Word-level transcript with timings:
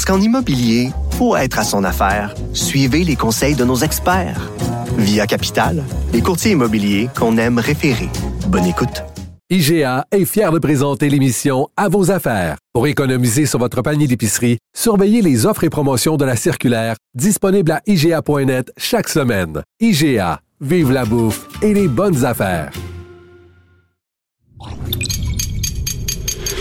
Parce 0.00 0.16
qu'en 0.16 0.24
immobilier, 0.24 0.92
pour 1.18 1.36
être 1.36 1.58
à 1.58 1.62
son 1.62 1.84
affaire, 1.84 2.34
suivez 2.54 3.04
les 3.04 3.16
conseils 3.16 3.54
de 3.54 3.66
nos 3.66 3.76
experts. 3.76 4.50
Via 4.96 5.26
Capital, 5.26 5.84
les 6.14 6.22
courtiers 6.22 6.52
immobiliers 6.52 7.10
qu'on 7.14 7.36
aime 7.36 7.58
référer. 7.58 8.08
Bonne 8.48 8.64
écoute. 8.64 9.04
IGA 9.50 10.06
est 10.10 10.24
fier 10.24 10.52
de 10.52 10.58
présenter 10.58 11.10
l'émission 11.10 11.68
À 11.76 11.90
vos 11.90 12.10
affaires. 12.10 12.56
Pour 12.72 12.86
économiser 12.86 13.44
sur 13.44 13.58
votre 13.58 13.82
panier 13.82 14.06
d'épicerie, 14.06 14.56
surveillez 14.74 15.20
les 15.20 15.44
offres 15.44 15.64
et 15.64 15.68
promotions 15.68 16.16
de 16.16 16.24
la 16.24 16.36
circulaire 16.36 16.96
disponible 17.14 17.70
à 17.70 17.82
IGA.net 17.86 18.72
chaque 18.78 19.10
semaine. 19.10 19.60
IGA, 19.80 20.40
vive 20.62 20.92
la 20.92 21.04
bouffe 21.04 21.46
et 21.60 21.74
les 21.74 21.88
bonnes 21.88 22.24
affaires. 22.24 22.72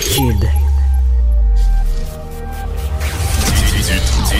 Kid. 0.02 0.59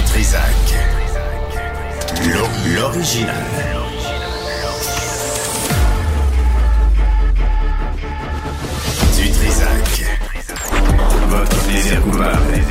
Trisac. 0.10 0.74
L'o- 2.26 2.50
L'original. 2.76 3.36
Du 9.18 9.30
Trisac. 9.32 10.06
Votre 11.30 11.58
plaisir 11.64 12.02
coupable. 12.02 12.64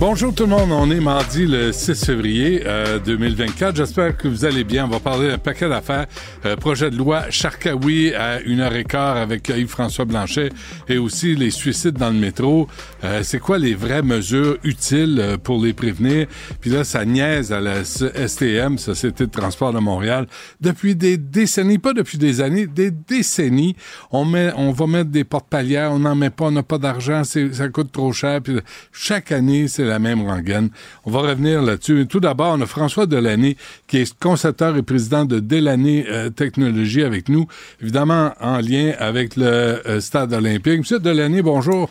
Bonjour 0.00 0.34
tout 0.34 0.42
le 0.42 0.50
monde, 0.50 0.72
on 0.72 0.90
est 0.90 0.98
mardi 0.98 1.46
le 1.46 1.70
6 1.70 2.04
février 2.04 2.62
euh, 2.66 2.98
2024. 2.98 3.76
J'espère 3.76 4.16
que 4.16 4.26
vous 4.26 4.44
allez 4.44 4.64
bien. 4.64 4.86
On 4.86 4.88
va 4.88 4.98
parler 4.98 5.28
d'un 5.28 5.38
paquet 5.38 5.68
d'affaires. 5.68 6.06
Euh, 6.44 6.56
projet 6.56 6.90
de 6.90 6.96
loi 6.96 7.30
Charkaoui 7.30 8.12
à 8.12 8.40
une 8.40 8.58
heure 8.58 8.74
et 8.74 8.82
quart 8.82 9.16
avec 9.16 9.48
Yves-François 9.48 10.04
Blanchet 10.04 10.50
et 10.88 10.98
aussi 10.98 11.36
les 11.36 11.52
suicides 11.52 11.96
dans 11.96 12.10
le 12.10 12.18
métro. 12.18 12.66
Euh, 13.04 13.20
c'est 13.22 13.38
quoi 13.38 13.56
les 13.56 13.74
vraies 13.74 14.02
mesures 14.02 14.58
utiles 14.64 15.18
euh, 15.20 15.36
pour 15.38 15.64
les 15.64 15.72
prévenir? 15.72 16.26
Puis 16.60 16.70
là, 16.70 16.82
ça 16.82 17.04
niaise 17.04 17.52
à 17.52 17.60
la 17.60 17.84
STM, 17.84 18.78
Société 18.78 19.26
de 19.26 19.30
transport 19.30 19.72
de 19.72 19.78
Montréal, 19.78 20.26
depuis 20.60 20.96
des 20.96 21.18
décennies, 21.18 21.78
pas 21.78 21.92
depuis 21.92 22.18
des 22.18 22.40
années, 22.40 22.66
des 22.66 22.90
décennies. 22.90 23.76
On 24.10 24.24
met, 24.24 24.52
on 24.56 24.72
va 24.72 24.88
mettre 24.88 25.10
des 25.10 25.24
porte-palières, 25.24 25.92
on 25.92 26.00
n'en 26.00 26.16
met 26.16 26.30
pas, 26.30 26.46
on 26.46 26.50
n'a 26.50 26.64
pas 26.64 26.78
d'argent, 26.78 27.22
ça 27.22 27.68
coûte 27.68 27.92
trop 27.92 28.12
cher. 28.12 28.40
Puis 28.42 28.58
chaque 28.92 29.30
année, 29.30 29.68
la 29.84 29.98
même 29.98 30.22
rengaine. 30.22 30.70
On 31.04 31.10
va 31.10 31.20
revenir 31.20 31.62
là-dessus. 31.62 32.06
Tout 32.08 32.20
d'abord, 32.20 32.54
on 32.58 32.60
a 32.60 32.66
François 32.66 33.06
Delaney, 33.06 33.56
qui 33.86 33.98
est 33.98 34.18
concepteur 34.18 34.76
et 34.76 34.82
président 34.82 35.24
de 35.24 35.40
Delaney 35.40 36.04
euh, 36.08 36.30
Technologies 36.30 37.02
avec 37.02 37.28
nous, 37.28 37.46
évidemment 37.80 38.32
en 38.40 38.58
lien 38.58 38.92
avec 38.98 39.36
le 39.36 39.44
euh, 39.46 40.00
stade 40.00 40.32
olympique. 40.32 40.78
Monsieur 40.78 40.98
Delaney, 40.98 41.42
bonjour. 41.42 41.90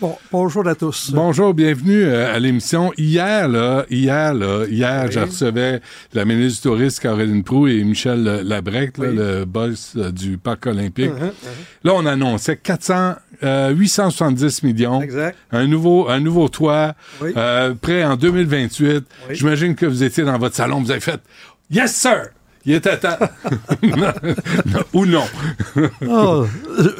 Bon, 0.00 0.16
bonjour 0.30 0.64
à 0.68 0.76
tous. 0.76 1.10
Bonjour, 1.12 1.54
bienvenue 1.54 2.04
euh, 2.04 2.32
à 2.32 2.38
l'émission. 2.38 2.92
Hier, 2.96 3.48
là, 3.48 3.84
hier, 3.90 4.32
là, 4.32 4.64
hier, 4.70 5.02
Oui. 5.06 5.12
je 5.12 5.18
recevais 5.18 5.80
la 6.14 6.24
ministre 6.24 6.62
du 6.62 6.68
Tourisme 6.76 7.02
Caroline 7.02 7.42
Proux 7.42 7.66
et 7.66 7.82
Michel 7.82 8.22
Labrec, 8.44 8.96
là, 8.98 9.10
le 9.10 9.44
boss 9.44 9.94
euh, 9.96 10.12
du 10.12 10.38
parc 10.38 10.66
olympique. 10.66 11.10
Uh-huh, 11.10 11.32
Là, 11.82 11.92
on 11.96 12.06
annonçait 12.06 12.56
400, 12.56 13.14
euh, 13.42 13.70
870 13.70 14.62
millions. 14.62 15.00
Exact. 15.02 15.36
Un 15.52 15.66
nouveau, 15.66 16.08
un 16.08 16.20
nouveau 16.20 16.48
toit, 16.48 16.94
Oui. 17.20 17.32
euh, 17.36 17.74
prêt 17.74 18.04
en 18.04 18.16
2028. 18.16 19.04
Oui. 19.28 19.34
J'imagine 19.34 19.74
que 19.74 19.86
vous 19.86 20.02
étiez 20.02 20.24
dans 20.24 20.38
votre 20.38 20.56
salon, 20.56 20.80
vous 20.82 20.90
avez 20.90 21.00
fait 21.00 21.20
Yes, 21.70 21.94
sir! 21.94 22.28
Il 22.64 22.74
était 22.74 22.98
temps. 22.98 23.16
Non, 23.82 24.12
non, 24.66 24.80
Ou 24.92 25.06
non. 25.06 25.24
Ah, 26.08 26.42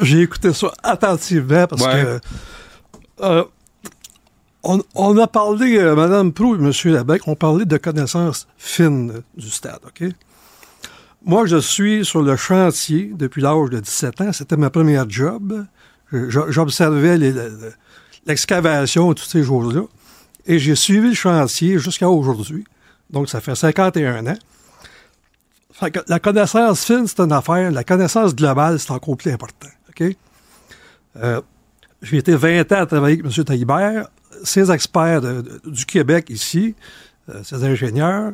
J'ai 0.01 0.21
écouté 0.21 0.53
ça 0.53 0.71
attentivement 0.83 1.67
parce 1.67 1.83
Ouais. 1.85 2.03
que 2.03 2.19
euh, 3.23 3.43
on, 4.63 4.81
on 4.95 5.17
a 5.17 5.27
parlé, 5.27 5.77
euh, 5.77 5.95
Mme 5.95 6.31
Prou 6.33 6.55
et 6.55 6.59
M. 6.59 6.71
Labec 6.93 7.27
ont 7.27 7.35
parlé 7.35 7.65
de 7.65 7.77
connaissances 7.77 8.47
fines 8.57 9.21
du 9.37 9.49
stade, 9.49 9.79
OK? 9.85 10.09
Moi, 11.25 11.45
je 11.45 11.57
suis 11.57 12.05
sur 12.05 12.21
le 12.21 12.35
chantier 12.37 13.11
depuis 13.13 13.41
l'âge 13.41 13.69
de 13.69 13.79
17 13.79 14.21
ans. 14.21 14.31
C'était 14.33 14.55
ma 14.57 14.69
première 14.69 15.07
job. 15.09 15.65
J'observais 16.11 17.17
l'excavation 18.25 19.13
toutes 19.13 19.29
ces 19.29 19.43
choses-là. 19.43 19.83
Et 20.45 20.57
j'ai 20.57 20.75
suivi 20.75 21.09
le 21.09 21.15
chantier 21.15 21.77
jusqu'à 21.77 22.09
aujourd'hui. 22.09 22.63
Donc, 23.09 23.29
ça 23.29 23.41
fait 23.41 23.55
51 23.55 24.25
ans. 24.27 24.37
La 26.07 26.19
connaissance 26.19 26.83
fine, 26.85 27.07
c'est 27.07 27.19
une 27.19 27.31
affaire. 27.31 27.71
La 27.71 27.83
connaissance 27.83 28.35
globale, 28.35 28.79
c'est 28.79 28.91
encore 28.91 29.15
plus 29.15 29.31
important. 29.31 29.69
OK? 29.89 30.15
Euh, 31.17 31.41
j'ai 32.01 32.17
été 32.17 32.35
20 32.35 32.71
ans 32.71 32.81
à 32.81 32.85
travailler 32.85 33.19
avec 33.19 33.37
M. 33.37 33.43
Taillibert. 33.43 34.07
Ces 34.43 34.71
experts 34.71 35.21
du 35.65 35.85
Québec 35.85 36.29
ici, 36.29 36.75
euh, 37.29 37.43
ces 37.43 37.63
ingénieurs, 37.63 38.31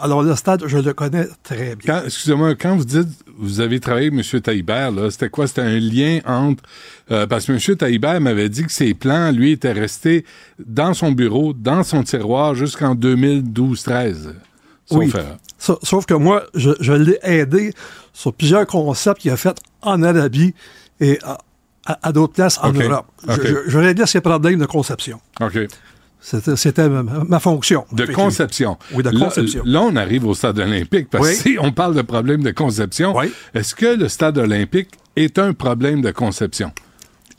alors 0.00 0.22
le 0.22 0.34
stade, 0.36 0.64
je 0.66 0.78
le 0.78 0.92
connais 0.92 1.26
très 1.42 1.76
bien. 1.76 2.02
Excusez-moi, 2.04 2.54
quand 2.54 2.76
vous 2.76 2.84
dites 2.84 3.08
vous 3.38 3.60
avez 3.60 3.80
travaillé 3.80 4.08
avec 4.12 4.32
M. 4.34 4.40
Taillibert, 4.40 4.90
là, 4.92 5.10
c'était 5.10 5.28
quoi? 5.28 5.46
C'était 5.46 5.62
un 5.62 5.78
lien 5.78 6.20
entre... 6.24 6.62
euh, 7.10 7.26
parce 7.26 7.46
que 7.46 7.52
M. 7.52 7.76
Taillibert 7.76 8.20
m'avait 8.20 8.48
dit 8.48 8.64
que 8.64 8.72
ses 8.72 8.94
plans, 8.94 9.32
lui, 9.32 9.52
étaient 9.52 9.72
restés 9.72 10.24
dans 10.64 10.94
son 10.94 11.12
bureau, 11.12 11.52
dans 11.52 11.82
son 11.82 12.02
tiroir, 12.02 12.54
jusqu'en 12.54 12.94
2012-13. 12.94 14.14
sauf 14.86 14.98
Oui. 14.98 15.12
Sauf 15.82 16.04
que 16.06 16.14
moi, 16.14 16.44
je, 16.54 16.70
je 16.80 16.92
l'ai 16.92 17.18
aidé 17.22 17.72
sur 18.12 18.32
plusieurs 18.34 18.66
concepts 18.66 19.20
qu'il 19.22 19.30
a 19.30 19.36
fait 19.36 19.56
en 19.82 20.02
Arabie 20.02 20.54
et 21.00 21.18
à, 21.22 21.38
à- 21.86 21.98
à 22.08 22.12
d'autres 22.12 22.34
places 22.34 22.58
en. 22.62 22.72
Europe. 22.72 23.06
Je- 23.26 23.32
OK. 23.32 23.40
Je, 23.44 23.54
je 23.70 23.78
réglais 23.78 24.06
ses 24.06 24.20
problèmes 24.20 24.58
de 24.58 24.66
conception. 24.66 25.20
OK. 25.40 25.58
C'était 26.24 26.88
ma, 26.88 27.38
fonction. 27.38 27.84
De 27.92 28.06
conception. 28.06 28.78
Oui, 28.94 29.02
de 29.02 29.10
Là- 29.10 29.26
conception. 29.26 29.62
Là, 29.66 29.82
on 29.82 29.94
arrive 29.94 30.24
au 30.26 30.32
stade 30.32 30.58
olympique, 30.58 31.10
parce 31.10 31.22
Oui. 31.28 31.34
que 31.36 31.42
si 31.42 31.56
on 31.60 31.70
parle 31.70 31.94
de 31.94 32.00
problème 32.00 32.42
de 32.42 32.50
conception, 32.50 33.14
Oui. 33.14 33.30
est-ce 33.52 33.74
que 33.74 33.84
le 33.94 34.08
stade 34.08 34.38
olympique 34.38 34.88
est 35.16 35.38
un 35.38 35.52
problème 35.52 36.00
de 36.00 36.10
conception? 36.12 36.72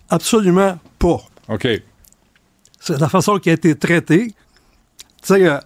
Absolument 0.09 0.77
pas. 0.99 1.17
OK. 1.49 1.67
C'est 2.79 2.99
la 2.99 3.09
façon 3.09 3.39
qui 3.39 3.49
a 3.49 3.53
été 3.53 3.73
traitée. 3.75 4.27
Tu 4.27 4.33
sais, 5.23 5.43
euh, 5.47 5.57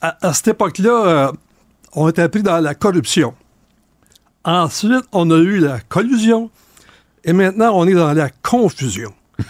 à, 0.00 0.28
à 0.28 0.32
cette 0.32 0.48
époque-là, 0.48 1.06
euh, 1.06 1.32
on 1.94 2.08
était 2.08 2.28
pris 2.28 2.44
dans 2.44 2.60
la 2.60 2.76
corruption. 2.76 3.34
Ensuite, 4.44 5.04
on 5.10 5.28
a 5.32 5.38
eu 5.38 5.58
la 5.58 5.80
collusion. 5.80 6.48
Et 7.24 7.32
maintenant, 7.32 7.72
on 7.74 7.88
est 7.88 7.94
dans 7.94 8.12
la 8.12 8.30
confusion. 8.30 9.12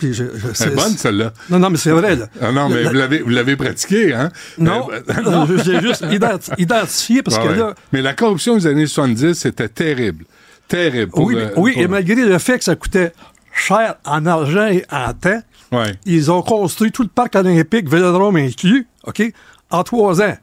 Puis 0.00 0.12
je, 0.14 0.24
je- 0.34 0.48
C'est 0.54 0.74
bonne, 0.74 0.96
celle-là. 0.96 1.32
Non, 1.50 1.60
non, 1.60 1.70
mais 1.70 1.76
c'est 1.76 1.90
vrai. 1.92 2.16
là. 2.16 2.26
Ah 2.42 2.50
non, 2.50 2.68
mais 2.68 2.82
La- 2.82 2.88
vous 2.90 2.96
l'avez, 2.96 3.18
vous 3.22 3.28
l'avez 3.30 3.54
pratiqué, 3.54 4.12
hein? 4.14 4.30
Non, 4.58 4.88
Euh, 4.90 5.00
euh, 5.08 5.58
j'ai 5.64 5.80
juste 5.80 6.02
identi- 6.10 6.50
identifié 6.58 7.22
parce 7.22 7.36
Ah 7.38 7.42
que 7.44 7.48
ouais. 7.52 7.56
là, 7.58 7.74
Mais 7.92 8.02
la 8.02 8.14
corruption 8.14 8.56
des 8.56 8.66
années 8.66 8.86
70, 8.86 9.34
c'était 9.34 9.68
terrible. 9.68 10.24
Terrible. 10.66 11.10
pour, 11.12 11.26
oui, 11.26 11.36
oui 11.56 11.72
pour- 11.74 11.82
et 11.82 11.86
malgré 11.86 12.16
le 12.24 12.38
fait 12.38 12.58
que 12.58 12.64
ça 12.64 12.74
coûtait 12.76 13.12
cher 13.54 13.96
en 14.04 14.24
argent 14.26 14.66
et 14.68 14.84
en 14.90 15.12
temps, 15.12 15.42
Ouais. 15.72 15.94
ils 16.06 16.30
ont 16.32 16.42
construit 16.42 16.90
tout 16.90 17.02
le 17.02 17.08
parc 17.08 17.36
olympique, 17.36 17.88
Vélodrome 17.88 18.36
inclus, 18.36 18.86
OK, 19.04 19.22
en 19.70 19.82
trois 19.84 20.20
ans. 20.22 20.36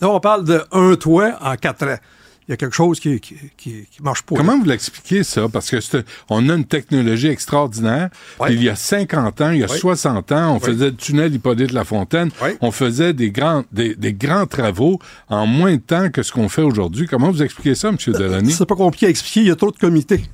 Là, 0.00 0.08
on 0.08 0.18
parle 0.20 0.44
de 0.44 0.62
un 0.72 0.96
toit 0.96 1.32
en 1.40 1.54
quatre 1.56 1.84
ans. 1.86 1.98
Il 2.50 2.54
y 2.54 2.54
a 2.54 2.56
quelque 2.56 2.74
chose 2.74 2.98
qui, 2.98 3.20
qui, 3.20 3.36
qui, 3.56 3.86
qui 3.88 4.02
marche 4.02 4.22
pas. 4.22 4.34
Comment 4.34 4.58
vous 4.58 4.64
l'expliquez, 4.64 5.22
ça? 5.22 5.48
Parce 5.48 5.70
que 5.70 5.76
on 6.28 6.48
a 6.48 6.54
une 6.56 6.64
technologie 6.64 7.28
extraordinaire. 7.28 8.10
Ouais. 8.40 8.48
Puis 8.48 8.56
il 8.56 8.64
y 8.64 8.68
a 8.68 8.74
50 8.74 9.40
ans, 9.40 9.50
il 9.52 9.60
y 9.60 9.62
a 9.62 9.70
Ouais. 9.70 9.78
60 9.78 10.32
ans, 10.32 10.56
on 10.56 10.58
faisait 10.58 10.86
le 10.86 10.96
tunnel 10.96 11.32
Hippolyte 11.32 11.70
Lafontaine. 11.70 12.30
Ouais. 12.42 12.56
On 12.60 12.72
faisait 12.72 13.12
des 13.12 13.30
grands, 13.30 13.62
des, 13.70 13.94
des 13.94 14.12
grands 14.12 14.46
travaux 14.46 14.98
en 15.28 15.46
moins 15.46 15.76
de 15.76 15.80
temps 15.80 16.10
que 16.10 16.24
ce 16.24 16.32
qu'on 16.32 16.48
fait 16.48 16.62
aujourd'hui. 16.62 17.06
Comment 17.06 17.30
vous 17.30 17.40
expliquez 17.40 17.76
ça, 17.76 17.90
M. 17.90 17.96
Delaney? 18.04 18.50
C'est 18.50 18.66
pas 18.66 18.74
compliqué 18.74 19.06
à 19.06 19.10
expliquer. 19.10 19.42
Il 19.42 19.46
y 19.46 19.52
a 19.52 19.54
trop 19.56 19.70
de 19.70 19.78
comités. 19.78 20.24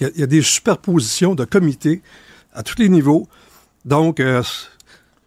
Il 0.00 0.04
y 0.04 0.06
a, 0.06 0.10
il 0.14 0.20
y 0.20 0.24
a 0.24 0.26
des 0.26 0.40
superpositions 0.40 1.34
de 1.34 1.44
comités 1.44 2.00
à 2.54 2.62
tous 2.62 2.78
les 2.78 2.88
niveaux. 2.88 3.28
Donc, 3.84 4.20
euh, 4.20 4.42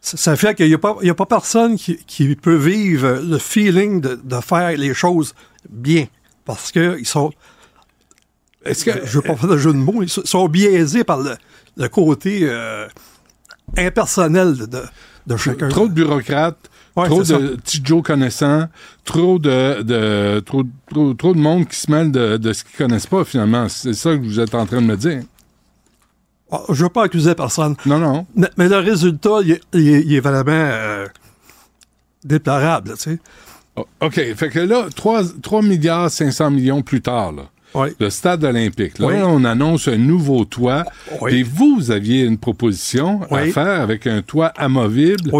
ça, 0.00 0.34
fait 0.34 0.56
qu'il 0.56 0.66
n'y 0.66 0.74
a, 0.74 0.78
a 1.10 1.14
pas 1.14 1.26
personne 1.26 1.76
qui, 1.76 1.98
qui 2.04 2.34
peut 2.34 2.56
vivre 2.56 3.20
le 3.22 3.38
feeling 3.38 4.00
de, 4.00 4.20
de 4.22 4.40
faire 4.40 4.76
les 4.76 4.92
choses 4.92 5.34
bien. 5.68 6.06
Parce 6.46 6.72
qu'ils 6.72 7.06
sont. 7.06 7.32
Est-ce 8.64 8.84
que, 8.84 8.92
je 9.04 9.18
ne 9.18 9.22
veux 9.22 9.22
pas 9.22 9.36
faire 9.36 9.48
de 9.50 9.58
jeu 9.58 9.72
de 9.72 9.78
mots. 9.78 10.02
Ils 10.02 10.08
sont- 10.08 10.48
biaisés 10.48 11.04
par 11.04 11.18
le, 11.18 11.36
le 11.76 11.88
côté 11.88 12.40
euh, 12.42 12.88
impersonnel 13.76 14.56
de, 14.56 14.82
de, 15.26 15.36
chacun. 15.36 15.68
Trop 15.68 15.86
de 15.88 15.92
bureaucrates, 15.92 16.70
Ouais, 16.96 17.06
trop 17.06 17.22
de 17.22 17.56
petits 17.56 17.82
Joe 17.84 18.02
connaissants, 18.02 18.68
trop 19.04 19.38
de, 19.38 19.82
de 19.82 20.40
trop, 20.40 20.62
trop, 20.90 21.12
trop 21.14 21.34
de 21.34 21.38
monde 21.38 21.68
qui 21.68 21.76
se 21.78 21.90
mêle 21.90 22.10
de, 22.10 22.38
de 22.38 22.52
ce 22.54 22.64
qu'ils 22.64 22.76
connaissent 22.78 23.06
pas 23.06 23.22
finalement. 23.24 23.68
C'est 23.68 23.92
ça 23.92 24.16
que 24.16 24.22
vous 24.22 24.40
êtes 24.40 24.54
en 24.54 24.64
train 24.64 24.80
de 24.80 24.86
me 24.86 24.96
dire. 24.96 25.22
Ah, 26.50 26.62
Je 26.70 26.84
veux 26.84 26.88
pas 26.88 27.04
accuser 27.04 27.34
personne. 27.34 27.76
Non, 27.84 27.98
non. 27.98 28.26
Mais, 28.34 28.48
mais 28.56 28.68
le 28.68 28.78
résultat, 28.78 29.40
il 29.42 29.50
est, 29.52 29.62
il 29.74 29.88
est- 29.88 30.02
il 30.06 30.14
est 30.14 30.20
vraiment 30.20 30.52
euh, 30.52 31.06
déplorable, 32.24 32.94
tu 32.96 33.02
sais. 33.02 33.18
O- 33.76 33.86
OK. 34.00 34.14
Fait 34.34 34.48
que 34.48 34.58
là, 34.60 34.86
3, 34.94 35.22
3 35.42 35.62
milliards 35.62 36.10
500 36.10 36.50
millions 36.50 36.82
plus 36.82 37.00
tard, 37.02 37.32
là, 37.32 37.42
Oui. 37.74 37.88
le 38.00 38.08
stade 38.10 38.42
olympique. 38.44 38.98
Là, 38.98 39.06
Oui. 39.08 39.14
on 39.22 39.44
annonce 39.44 39.86
un 39.88 39.96
nouveau 39.98 40.44
toit. 40.46 40.84
Oui. 41.20 41.34
Et 41.34 41.42
vous, 41.42 41.76
vous 41.76 41.90
aviez 41.90 42.24
une 42.24 42.38
proposition 42.38 43.20
à 43.30 43.44
faire 43.46 43.80
avec 43.82 44.06
un 44.06 44.22
toit 44.22 44.46
amovible. 44.56 45.30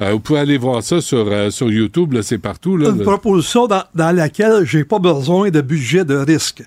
Euh, 0.00 0.12
vous 0.12 0.20
pouvez 0.20 0.40
aller 0.40 0.58
voir 0.58 0.82
ça 0.82 1.00
sur, 1.00 1.26
euh, 1.28 1.50
sur 1.50 1.70
YouTube, 1.70 2.12
là, 2.14 2.22
c'est 2.22 2.38
partout. 2.38 2.76
Là, 2.76 2.90
Une 2.90 3.02
proposition 3.02 3.66
dans, 3.68 3.84
dans 3.94 4.14
laquelle 4.14 4.64
j'ai 4.64 4.82
pas 4.84 4.98
besoin 4.98 5.50
de 5.50 5.60
budget 5.60 6.04
de 6.04 6.16
risque. 6.16 6.62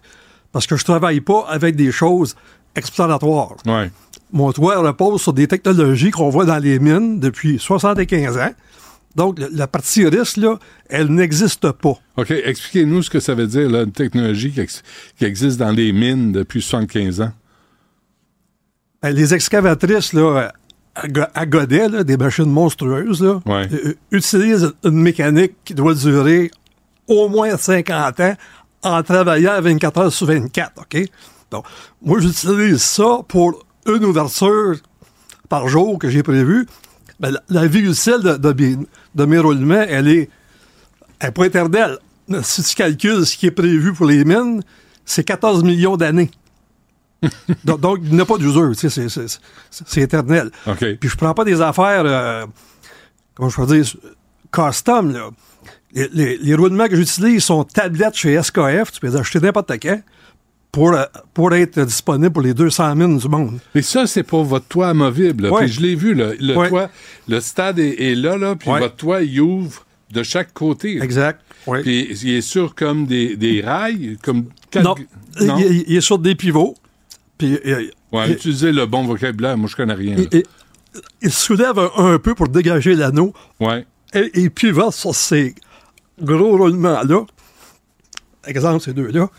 Parce 0.54 0.66
que 0.66 0.78
je 0.78 0.86
travaille 0.86 1.20
pas 1.20 1.46
avec 1.50 1.76
des 1.76 1.92
choses 1.92 2.36
exploratoires. 2.76 3.56
Mon 4.34 4.52
toit 4.52 4.78
repose 4.80 5.22
sur 5.22 5.34
des 5.34 5.48
technologies 5.48 6.12
qu'on 6.12 6.30
voit 6.30 6.46
dans 6.46 6.58
les 6.58 6.80
mines 6.80 7.20
depuis 7.20 7.60
75 7.60 8.38
ans. 8.38 8.52
Donc, 9.18 9.40
le- 9.40 9.50
la 9.52 9.68
partie 9.68 10.08
risque, 10.08 10.38
là, 10.38 10.58
elle 10.90 11.08
n'existe 11.08 11.72
pas. 11.72 11.96
OK, 12.18 12.32
expliquez-nous 12.32 13.02
ce 13.04 13.10
que 13.10 13.20
ça 13.20 13.34
veut 13.34 13.48
dire, 13.48 13.70
là, 13.70 13.82
une 13.82 13.92
technologie 13.92 14.52
qui, 14.52 14.60
ex- 14.62 14.84
qui 15.18 15.26
existe 15.26 15.58
dans 15.58 15.72
les 15.72 15.92
mines 15.92 16.32
depuis 16.32 16.62
75 16.62 17.22
ans. 17.22 17.32
Euh, 19.06 19.10
Les 19.10 19.34
excavatrices, 19.34 20.14
là, 20.14 20.52
à 20.96 21.08
Go- 21.08 21.22
à 21.34 21.46
Godet, 21.46 21.90
là, 21.90 22.04
des 22.04 22.18
machines 22.18 22.50
monstrueuses, 22.50 23.22
là, 23.22 23.40
Ouais. 23.46 23.68
euh, 23.74 23.94
utilisent 24.12 24.72
une 24.84 25.02
mécanique 25.02 25.54
qui 25.66 25.74
doit 25.74 25.94
durer 25.94 26.52
au 27.08 27.28
moins 27.30 27.56
50 27.58 28.20
ans 28.20 28.36
en 28.84 29.04
travaillant 29.04 29.60
24 29.62 29.98
heures 30.00 30.14
sur 30.14 30.28
24, 30.28 30.82
OK? 30.82 31.06
Donc, 31.52 31.66
moi, 32.02 32.20
j'utilise 32.20 32.82
ça 32.82 33.20
pour 33.28 33.64
une 33.88 34.06
ouverture 34.06 34.76
par 35.50 35.68
jour 35.70 35.98
que 35.98 36.10
j'ai 36.10 36.22
prévue. 36.24 36.66
Ben, 37.20 37.32
la, 37.32 37.42
la 37.50 37.68
vie 37.68 37.80
utile 37.80 38.20
de, 38.24 38.38
de 38.38 38.54
mes, 38.54 38.78
de 39.16 39.26
mes 39.26 39.40
roulements, 39.40 39.86
elle 39.88 40.08
est, 40.08 40.30
elle 41.20 41.30
est 41.30 41.32
pas 41.32 41.46
éternelle. 41.46 41.98
Si 42.44 42.62
tu 42.64 42.76
calcules 42.76 43.26
ce 43.26 43.38
qui 43.38 43.48
est 43.48 43.52
prévu 43.52 43.94
pour 43.94 44.06
les 44.06 44.24
mines, 44.26 44.62
c'est 45.06 45.24
14 45.24 45.64
millions 45.64 45.98
d'années. 45.98 46.30
donc, 47.66 47.80
donc, 47.80 48.00
il 48.04 48.14
n'y 48.14 48.22
a 48.22 48.26
pas 48.26 48.38
d'usure, 48.38 48.76
tu 48.76 48.90
sais, 48.90 49.08
c'est- 49.10 49.98
éternel. 50.02 50.52
Puis 51.00 51.10
je 51.10 51.16
prends 51.16 51.34
pas 51.34 51.44
des 51.46 51.62
affaires, 51.62 52.04
euh, 52.06 52.46
comment 53.34 53.50
je 53.50 53.56
peux 53.56 53.66
dire, 53.66 53.86
custom, 54.52 55.12
là. 55.12 55.30
Les, 55.94 56.10
les, 56.14 56.38
les 56.38 56.54
roulements 56.56 56.88
que 56.88 56.96
j'utilise 56.96 57.44
sont 57.46 57.64
tablettes 57.64 58.16
chez 58.16 58.40
SKF, 58.44 58.92
tu 58.92 59.00
peux 59.00 59.08
les 59.08 59.16
acheter 59.16 59.40
n'importe 59.40 59.72
quand, 59.82 60.00
pour, 60.72 60.96
pour 61.34 61.54
être 61.54 61.82
disponibles 61.84 62.32
pour 62.34 62.42
les 62.44 62.54
200 62.54 62.96
mines 62.96 63.18
du 63.18 63.28
monde. 63.28 63.60
Mais 63.74 63.82
ça, 63.82 64.06
c'est 64.06 64.24
pour 64.24 64.44
votre 64.44 64.68
toit 64.68 64.90
amovible. 64.90 65.48
Ouais. 65.50 65.62
Puis 65.66 65.74
je 65.74 65.82
l'ai 65.82 65.96
vu, 65.96 66.14
là, 66.14 66.32
le 66.40 66.56
Ouais. 66.56 66.70
toit, 66.70 66.90
le 67.28 67.40
stade 67.40 67.80
est, 67.80 68.00
est 68.12 68.16
là, 68.16 68.38
là, 68.38 68.56
puis 68.56 68.70
Ouais. 68.70 68.80
votre 68.80 68.96
toit, 68.96 69.22
il 69.24 69.40
ouvre 69.42 69.86
de 70.12 70.24
chaque 70.24 70.54
côté. 70.54 71.02
Exact. 71.02 71.42
Puis 71.84 72.08
il 72.24 72.30
est 72.36 72.42
sur 72.42 72.76
comme 72.76 73.06
des, 73.08 73.36
des 73.36 73.62
rails, 73.62 74.18
comme... 74.24 74.46
quatre- 74.72 74.84
non, 74.86 74.96
Non? 75.46 75.58
Il, 75.60 75.84
il 75.88 75.96
est 75.98 76.02
sur 76.02 76.18
des 76.20 76.36
pivots. 76.36 76.76
Puis 77.38 77.58
euh, 77.66 77.90
il, 78.14 78.32
utilisez 78.32 78.72
le 78.72 78.86
bon 78.86 79.04
vocabulaire. 79.04 79.58
Moi, 79.58 79.68
je 79.70 79.76
connais 79.76 79.94
rien. 79.94 80.16
il- 80.32 80.44
il 81.22 81.32
soulève 81.32 81.78
un, 81.78 81.92
un 82.14 82.20
peu 82.20 82.34
pour 82.36 82.48
dégager 82.48 82.96
l'anneau 82.96 83.34
Ouais. 83.60 83.86
et 84.14 84.32
il 84.36 84.50
pivote 84.50 84.94
sur 84.94 85.14
ces 85.14 85.54
gros 86.22 86.58
roulements-là. 86.58 87.26
Exemple, 88.46 88.84
ces 88.84 88.94
deux-là. 88.94 89.30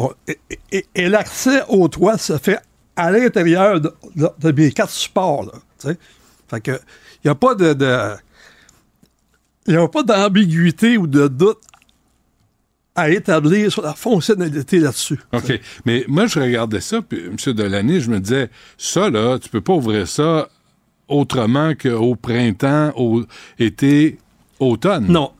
Bon, 0.00 0.12
et, 0.26 0.38
et- 0.72 0.86
et 0.94 1.08
l'accès 1.10 1.62
au 1.68 1.86
toit 1.88 2.16
se 2.16 2.38
fait 2.38 2.58
à 2.96 3.10
l'intérieur 3.10 3.80
de, 3.82 3.92
de- 4.16 4.30
de 4.40 4.52
mes 4.52 4.72
quatre 4.72 4.90
supports. 4.90 5.44
Là, 5.44 5.92
fait 6.48 6.60
que 6.62 6.70
il 6.72 7.26
n'y 7.26 7.30
a 7.30 7.34
pas 7.34 7.54
de. 7.54 7.76
il 9.66 9.74
n'y 9.74 9.78
a 9.82 9.86
pas 9.88 10.02
d'ambiguïté 10.02 10.96
ou 10.96 11.06
de 11.06 11.28
doute 11.28 11.58
à 12.94 13.10
établir 13.10 13.70
sur 13.70 13.82
la 13.82 13.92
fonctionnalité 13.94 14.78
là-dessus. 14.80 15.20
OK. 15.32 15.60
Mais 15.84 16.04
moi, 16.08 16.26
je 16.26 16.40
regardais 16.40 16.80
ça, 16.80 17.02
puis 17.02 17.24
M. 17.26 17.36
Delaney, 17.54 18.00
je 18.00 18.10
me 18.10 18.20
disais, 18.20 18.50
ça, 18.78 19.10
là, 19.10 19.38
tu 19.38 19.48
peux 19.50 19.60
pas 19.60 19.74
ouvrir 19.74 20.08
ça 20.08 20.48
autrement 21.08 21.74
qu'au 21.74 22.14
printemps, 22.16 22.92
au 22.96 23.22
été, 23.58 24.18
automne. 24.58 25.06
Non. 25.08 25.30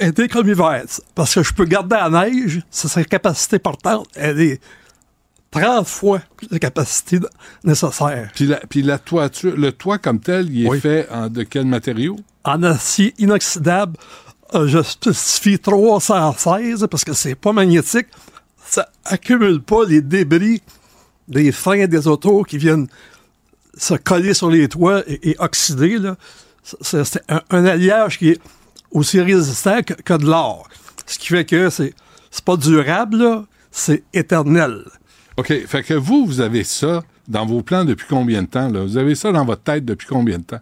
Été 0.00 0.28
comme 0.28 0.48
hiver. 0.48 0.82
Parce 1.14 1.34
que 1.34 1.42
je 1.42 1.52
peux 1.52 1.64
garder 1.66 1.96
la 1.96 2.08
neige, 2.10 2.62
c'est 2.70 2.88
sa 2.88 3.04
capacité 3.04 3.58
portante. 3.58 4.08
Elle 4.14 4.40
est 4.40 4.60
30 5.50 5.86
fois 5.86 6.22
la 6.50 6.58
capacité 6.58 7.18
nécessaire. 7.64 8.30
Puis 8.34 8.46
la, 8.46 8.56
puis 8.58 8.82
la 8.82 8.98
toiture, 8.98 9.56
le 9.56 9.72
toit 9.72 9.98
comme 9.98 10.20
tel, 10.20 10.48
il 10.50 10.66
est 10.66 10.68
Oui. 10.68 10.80
fait 10.80 11.08
en, 11.10 11.28
de 11.28 11.42
quel 11.42 11.66
matériau? 11.66 12.16
En 12.44 12.62
acier 12.62 13.14
inoxydable, 13.18 13.96
euh, 14.54 14.66
je 14.68 14.82
spécifie 14.82 15.58
316 15.58 16.86
parce 16.90 17.04
que 17.04 17.12
c'est 17.12 17.34
pas 17.34 17.52
magnétique. 17.52 18.06
Ça 18.64 18.88
accumule 19.04 19.60
pas 19.60 19.84
les 19.86 20.00
débris 20.00 20.62
des 21.28 21.52
freins 21.52 21.86
des 21.86 22.06
autos 22.08 22.42
qui 22.44 22.56
viennent 22.58 22.86
se 23.76 23.94
coller 23.94 24.34
sur 24.34 24.50
les 24.50 24.68
toits 24.68 25.02
et, 25.06 25.30
et 25.30 25.36
oxyder. 25.38 25.98
c'est 26.80 27.20
un, 27.28 27.42
un 27.50 27.64
alliage 27.64 28.18
qui 28.18 28.30
est 28.30 28.40
aussi 28.90 29.20
résistant 29.20 29.82
que, 29.82 29.94
que 29.94 30.14
de 30.14 30.26
l'or. 30.26 30.68
Ce 31.06 31.18
qui 31.18 31.28
fait 31.28 31.44
que 31.44 31.70
c'est 31.70 31.94
pas 32.44 32.56
durable, 32.56 33.44
c'est 33.70 34.02
éternel. 34.12 34.84
OK. 35.36 35.66
Fait 35.66 35.82
que 35.82 35.94
vous, 35.94 36.26
vous 36.26 36.40
avez 36.40 36.64
ça 36.64 37.02
dans 37.28 37.46
vos 37.46 37.62
plans 37.62 37.84
depuis 37.84 38.06
combien 38.08 38.42
de 38.42 38.48
temps? 38.48 38.68
Là? 38.68 38.82
Vous 38.82 38.96
avez 38.96 39.14
ça 39.14 39.32
dans 39.32 39.44
votre 39.44 39.62
tête 39.62 39.84
depuis 39.84 40.06
combien 40.06 40.38
de 40.38 40.44
temps? 40.44 40.60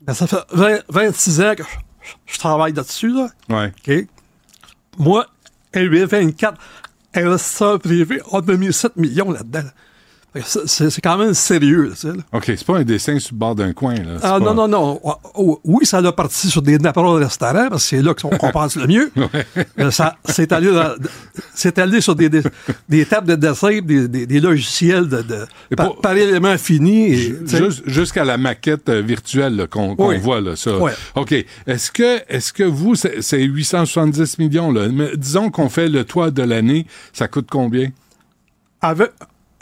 Ben, 0.00 0.14
ça 0.14 0.26
fait 0.26 0.44
20 0.52 0.80
26 0.88 1.40
ans 1.40 1.54
que 1.56 1.62
je, 1.62 2.32
je 2.34 2.38
travaille 2.38 2.72
là-dessus. 2.72 3.10
Là. 3.10 3.28
Ouais. 3.48 3.72
OK? 3.86 4.08
Moi, 4.98 5.26
LV24, 5.72 6.54
investisseur 7.14 7.80
privé, 7.80 8.20
on 8.30 8.40
a 8.40 8.56
mis 8.56 8.72
7 8.72 8.96
millions 8.96 9.30
là-dedans. 9.30 9.68
C'est- 10.44 10.66
C'est 10.66 10.90
c'est 10.90 11.00
quand 11.00 11.16
même 11.16 11.32
sérieux, 11.34 11.90
tu 11.94 12.00
sais, 12.00 12.08
là. 12.08 12.22
OK. 12.32 12.44
C'est 12.46 12.64
pas 12.64 12.78
un 12.78 12.82
dessin 12.82 13.18
sur 13.20 13.34
le 13.34 13.38
bord 13.38 13.54
d'un 13.54 13.72
coin. 13.72 13.94
Là. 13.94 14.16
C'est 14.20 14.26
Ah, 14.26 14.30
pas- 14.32 14.40
non, 14.40 14.54
non, 14.54 14.66
non. 14.68 15.00
Oh, 15.04 15.14
oh, 15.34 15.60
Oui, 15.64 15.86
ça 15.86 16.00
l'a 16.00 16.10
parti 16.12 16.48
sur 16.50 16.60
des 16.62 16.76
napperons 16.78 17.16
de 17.18 17.24
restaurants, 17.24 17.68
parce 17.70 17.84
que 17.84 17.96
c'est 17.96 18.02
là 18.02 18.14
qu'on 18.14 18.50
pense 18.50 18.74
le 18.76 18.86
mieux. 18.86 19.12
Ça 19.90 20.16
s'est 20.24 20.52
allé, 20.52 20.70
c'est 21.54 21.78
allé 21.78 22.00
sur 22.00 22.14
des, 22.16 22.28
des, 22.28 22.42
des 22.88 23.04
tables 23.06 23.28
de 23.28 23.34
dessin, 23.36 23.80
des, 23.80 24.08
des, 24.08 24.26
des 24.26 24.40
logiciels 24.40 25.08
de, 25.08 25.22
de 25.22 25.46
Et 25.70 25.76
par, 25.76 25.86
pour- 25.92 26.00
par 26.00 26.16
élément 26.16 26.56
fini. 26.58 27.12
et, 27.12 27.34
tu 27.40 27.48
sais, 27.48 27.58
Juste- 27.58 27.82
Jusqu'à 27.86 28.24
la 28.24 28.36
maquette 28.36 28.88
euh, 28.88 29.00
virtuelle 29.02 29.66
qu'on 29.70 29.94
Oui. 29.98 30.18
voit, 30.18 30.40
là, 30.40 30.56
ça. 30.56 30.76
Ouais. 30.78 30.92
OK. 31.14 31.32
Est-ce 31.66 31.92
que, 31.92 32.18
est 32.28 32.52
que 32.52 32.62
vous, 32.64 32.94
c'est 32.94 33.22
c'est 33.22 33.42
870 33.42 34.38
millions, 34.38 34.72
là? 34.72 34.88
Mais 34.88 35.16
disons 35.16 35.50
qu'on 35.50 35.68
fait 35.68 35.88
le 35.88 36.04
toit 36.04 36.30
de 36.30 36.42
l'année, 36.42 36.86
ça 37.12 37.28
coûte 37.28 37.46
combien? 37.50 37.90
Avec 38.80 39.10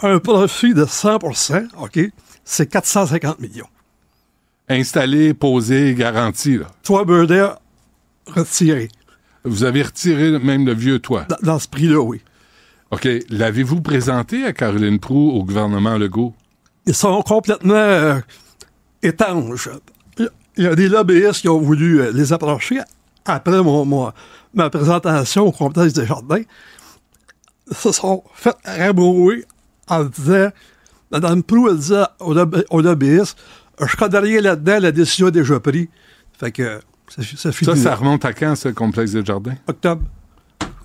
un 0.02 0.18
profit 0.18 0.74
de 0.74 0.84
100% 0.84 1.68
OK, 1.80 1.98
c'est 2.44 2.66
450 2.66 3.38
millions. 3.40 3.66
Installé, 4.68 5.34
posé, 5.34 5.94
garanti, 5.94 6.58
là. 6.58 6.66
Toi, 6.82 7.04
retiré. 8.26 8.88
Vous 9.44 9.64
avez 9.64 9.82
retiré 9.82 10.38
même 10.38 10.64
le 10.66 10.74
vieux 10.74 10.98
toit. 11.00 11.26
Dans, 11.28 11.36
dans 11.42 11.58
ce 11.58 11.68
prix-là, 11.68 12.00
oui. 12.00 12.20
OK. 12.90 13.08
L'avez-vous 13.30 13.80
présenté 13.80 14.44
à 14.44 14.52
Caroline 14.52 14.98
Proux 15.00 15.30
au 15.30 15.44
gouvernement 15.44 15.98
Legault? 15.98 16.34
Ils 16.86 16.94
sont 16.94 17.22
complètement 17.22 17.74
euh, 17.74 18.20
étanches. 19.02 19.68
Il 20.18 20.24
y 20.24 20.26
a- 20.26 20.30
il 20.58 20.64
y 20.64 20.66
a 20.66 20.74
des 20.74 20.88
lobbyistes 20.88 21.40
qui 21.40 21.48
ont 21.48 21.60
voulu 21.60 22.00
euh, 22.00 22.12
les 22.12 22.32
approcher 22.32 22.80
après 23.24 23.62
mon, 23.62 23.84
mon- 23.84 24.12
ma 24.54 24.68
présentation 24.70 25.46
au 25.46 25.52
complexe 25.52 25.94
des 25.94 26.06
jardins. 26.06 26.42
Ils 27.70 27.76
se 27.76 27.90
sont 27.92 28.22
fait 28.34 28.54
rabrouer 28.64 29.44
en 29.88 30.04
disant 30.04 30.48
Mme 31.10 31.42
Proux, 31.42 31.68
elle 31.68 31.76
disait 31.78 32.04
aux 32.20 32.80
lobbyistes 32.80 33.36
Je 33.80 34.18
rien 34.18 34.40
là-dedans, 34.40 34.78
la 34.80 34.92
décision 34.92 35.28
est 35.28 35.32
déjà 35.32 35.60
prise. 35.60 35.88
Fait 36.38 36.50
que 36.52 36.80
ça, 37.08 37.22
ça 37.36 37.52
finit. 37.52 37.70
Ça, 37.70 37.76
ça 37.76 37.94
remonte 37.94 38.24
à 38.24 38.32
quand, 38.32 38.54
ce 38.56 38.68
complexe 38.68 39.12
des 39.12 39.24
jardins? 39.24 39.54
Octobre. 39.66 40.02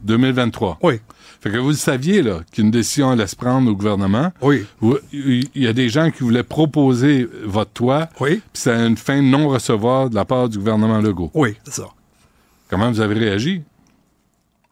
2023. 0.03 0.79
Oui. 0.83 0.99
Fait 1.41 1.51
que 1.51 1.57
vous 1.57 1.69
le 1.69 1.75
saviez, 1.75 2.21
là, 2.21 2.41
qu'une 2.51 2.71
décision 2.71 3.11
allait 3.11 3.27
se 3.27 3.35
prendre 3.35 3.69
au 3.71 3.75
gouvernement. 3.75 4.31
Oui. 4.41 4.65
Il 5.11 5.47
y 5.55 5.67
a 5.67 5.73
des 5.73 5.89
gens 5.89 6.11
qui 6.11 6.23
voulaient 6.23 6.43
proposer 6.43 7.27
votre 7.45 7.71
toit, 7.71 8.09
Oui. 8.19 8.37
puis 8.37 8.41
c'est 8.61 8.73
une 8.87 8.97
fin 8.97 9.17
de 9.17 9.27
non-recevoir 9.27 10.09
de 10.09 10.15
la 10.15 10.25
part 10.25 10.49
du 10.49 10.57
gouvernement 10.57 10.99
Legault. 10.99 11.31
Oui, 11.33 11.55
c'est 11.63 11.75
ça. 11.75 11.87
Comment 12.69 12.91
vous 12.91 12.99
avez 13.01 13.15
réagi? 13.15 13.61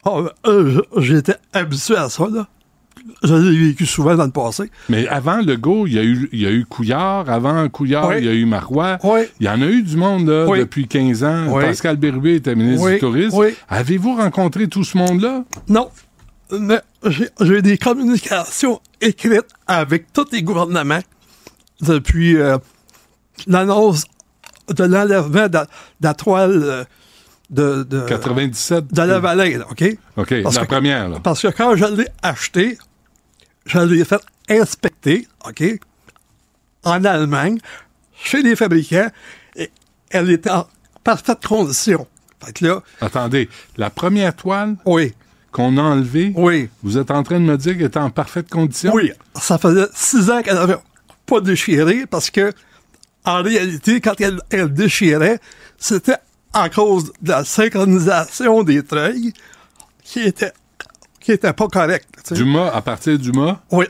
Euh, 0.08 0.82
j'étais 0.98 1.36
habitué 1.53 1.96
à 1.96 2.10
ça, 2.10 2.27
là. 2.29 2.48
Je 3.24 3.33
l'ai 3.35 3.67
vécu 3.69 3.85
souvent 3.85 4.15
dans 4.15 4.25
le 4.25 4.31
passé. 4.31 4.71
Mais 4.89 5.07
avant 5.07 5.38
Legault, 5.38 5.85
il 5.88 5.93
y 5.93 6.00
a 6.00 6.03
eu, 6.03 6.29
il 6.31 6.41
y 6.41 6.45
a 6.45 6.51
eu 6.51 6.65
Couillard. 6.65 7.29
Avant 7.29 7.67
Couillard, 7.69 8.07
Oui. 8.09 8.15
il 8.19 8.25
y 8.25 8.29
a 8.29 8.33
eu 8.33 8.45
Marois. 8.45 8.97
Oui. 9.03 9.21
Il 9.39 9.45
y 9.45 9.50
en 9.50 9.62
a 9.62 9.65
eu 9.65 9.83
du 9.83 9.95
monde 9.97 10.27
là, 10.27 10.45
Oui. 10.47 10.59
depuis 10.59 10.88
15 10.88 11.24
ans. 11.24 11.53
Pascal 11.59 11.97
Bérubé 11.97 12.35
était 12.35 12.55
ministre 12.55 12.89
du 12.89 13.00
Tourisme. 13.00 13.43
Avez-vous 13.69 14.15
rencontré 14.15 14.67
tout 14.67 14.83
ce 14.83 14.97
monde-là? 14.97 15.43
Non. 15.69 15.89
Mais 16.51 16.79
j'ai 17.41 17.62
des 17.62 17.77
communications 17.77 18.79
écrites 19.01 19.47
avec 19.67 20.13
tous 20.13 20.27
les 20.31 20.43
gouvernements 20.43 21.00
depuis 21.81 22.38
euh, 22.38 22.57
l'annonce 23.47 24.05
de 24.69 24.83
l'enlèvement 24.83 25.47
de, 25.47 25.57
de 25.59 25.65
la 26.01 26.13
toile 26.13 26.62
euh, 26.63 26.83
de, 27.50 27.83
de, 27.83 28.01
97? 28.07 28.91
de 28.93 29.01
la 29.01 29.19
vallée, 29.19 29.57
là, 29.57 29.65
OK? 29.69 29.83
OK, 30.17 30.41
Parce 30.43 30.55
la 30.55 30.62
que- 30.62 30.67
première. 30.67 31.09
Là. 31.09 31.19
Parce 31.21 31.41
que 31.41 31.47
quand 31.50 31.75
je 31.75 31.85
l'ai 31.85 32.07
acheté, 32.24 32.77
je 33.65 33.79
l'ai 33.79 34.05
fait 34.05 34.22
inspecter, 34.50 35.27
OK, 35.48 35.63
en 36.84 37.03
Allemagne, 37.03 37.57
chez 38.24 38.41
les 38.41 38.55
fabricants, 38.55 39.10
et 39.55 39.72
elle 40.10 40.29
était 40.29 40.51
en 40.51 40.67
parfaite 41.03 41.45
condition. 41.45 42.07
Fait 42.43 42.53
que 42.53 42.65
là, 42.65 42.84
Attendez, 43.01 43.50
la 43.77 43.89
première 43.89 44.36
toile 44.36 44.75
oui, 44.86 45.13
qu'on 45.51 45.77
a 45.77 45.81
enlevée, 45.81 46.31
oui, 46.36 46.69
vous 46.84 46.98
êtes 46.98 47.12
en 47.12 47.24
train 47.24 47.39
de 47.39 47.45
me 47.45 47.57
dire 47.57 47.74
qu'elle 47.74 47.88
était 47.88 47.98
en 47.98 48.10
parfaite 48.10 48.50
condition? 48.50 48.91
oui, 48.93 49.12
ça 49.39 49.57
faisait 49.57 49.88
six 49.93 50.29
ans 50.29 50.41
qu'elle 50.41 50.55
n'avait 50.55 50.77
pas 51.25 51.41
déchiré 51.41 52.05
parce 52.05 52.29
que, 52.29 52.53
en 53.24 53.41
réalité, 53.41 54.00
quand 54.01 54.19
elle, 54.22 54.39
elle 54.51 54.72
déchirait, 54.72 55.39
c'était 55.77 56.17
à 56.53 56.69
cause 56.69 57.12
de 57.22 57.31
la 57.31 57.43
synchronisation 57.43 58.63
des 58.63 58.84
treuils 58.84 59.34
qui 60.03 60.22
était, 60.22 60.53
qui 61.25 61.32
était 61.32 61.53
pas 61.53 61.67
sais. 62.24 62.36
Du 62.36 62.46
mât, 62.46 62.72
à 62.74 62.82
partir 62.82 63.17
du 63.17 63.32
mât? 63.32 63.60
Oui. 63.72 63.86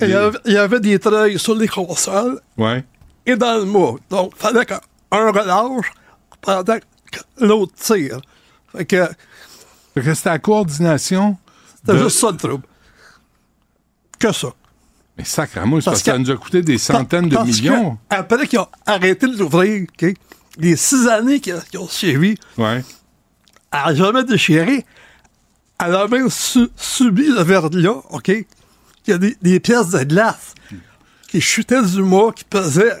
Il 0.00 0.08
y, 0.08 0.14
avait, 0.14 0.38
il 0.44 0.52
y 0.52 0.56
avait 0.56 0.80
des 0.80 0.98
treuils 0.98 1.38
sur 1.38 1.54
les 1.54 1.68
consoles 1.68 2.40
Ouais. 2.56 2.84
et 3.26 3.36
dans 3.36 3.56
le 3.58 3.64
mât. 3.64 3.94
Donc, 4.10 4.32
il 4.36 4.40
fallait 4.40 4.64
qu'un 4.64 4.80
relâche 5.12 5.92
pendant 6.40 6.78
que 6.78 7.18
l'autre 7.44 7.72
tire. 7.74 8.20
Fait 8.72 8.84
que 8.84 9.06
Fait 9.94 10.02
que 10.02 10.14
c'était 10.14 10.30
la 10.30 10.38
coordination. 10.38 11.36
c'était 11.80 11.92
de- 11.98 12.04
juste 12.04 12.18
ça 12.18 12.30
le 12.30 12.36
trouble. 12.36 12.64
Que 14.18 14.32
ça. 14.32 14.48
Mais 15.18 15.24
sacrément, 15.24 15.72
parce 15.76 15.84
Parce 15.86 16.02
que 16.02 16.10
ça 16.10 16.18
nous 16.18 16.30
a 16.30 16.36
coûté 16.36 16.62
des 16.62 16.78
centaines 16.78 17.28
de 17.28 17.38
millions. 17.38 17.98
après 18.10 18.46
qu'ils 18.46 18.58
ont 18.58 18.68
arrêté 18.84 19.26
de 19.26 19.36
l'ouvrir, 19.38 19.86
les 20.58 20.76
six 20.76 21.06
années 21.08 21.40
qui, 21.40 21.52
qui 21.70 21.78
ont 21.78 21.88
suivi, 21.88 22.34
Ouais. 22.58 22.82
elle 23.72 23.78
n'a 23.78 23.94
jamais 23.94 24.24
déchiré. 24.24 24.84
Elle 25.78 25.94
a 25.94 26.08
même 26.08 26.30
su- 26.30 26.68
subi 26.76 27.26
le 27.28 27.42
verglas, 27.42 28.02
OK? 28.10 28.28
Il 28.28 28.44
y 29.10 29.12
a 29.12 29.18
des, 29.18 29.36
des 29.42 29.60
pièces 29.60 29.90
de 29.90 30.02
glace 30.04 30.54
qui 31.28 31.40
chutaient 31.40 31.82
du 31.82 32.02
mât, 32.02 32.32
qui 32.34 32.44
pesaient 32.44 32.96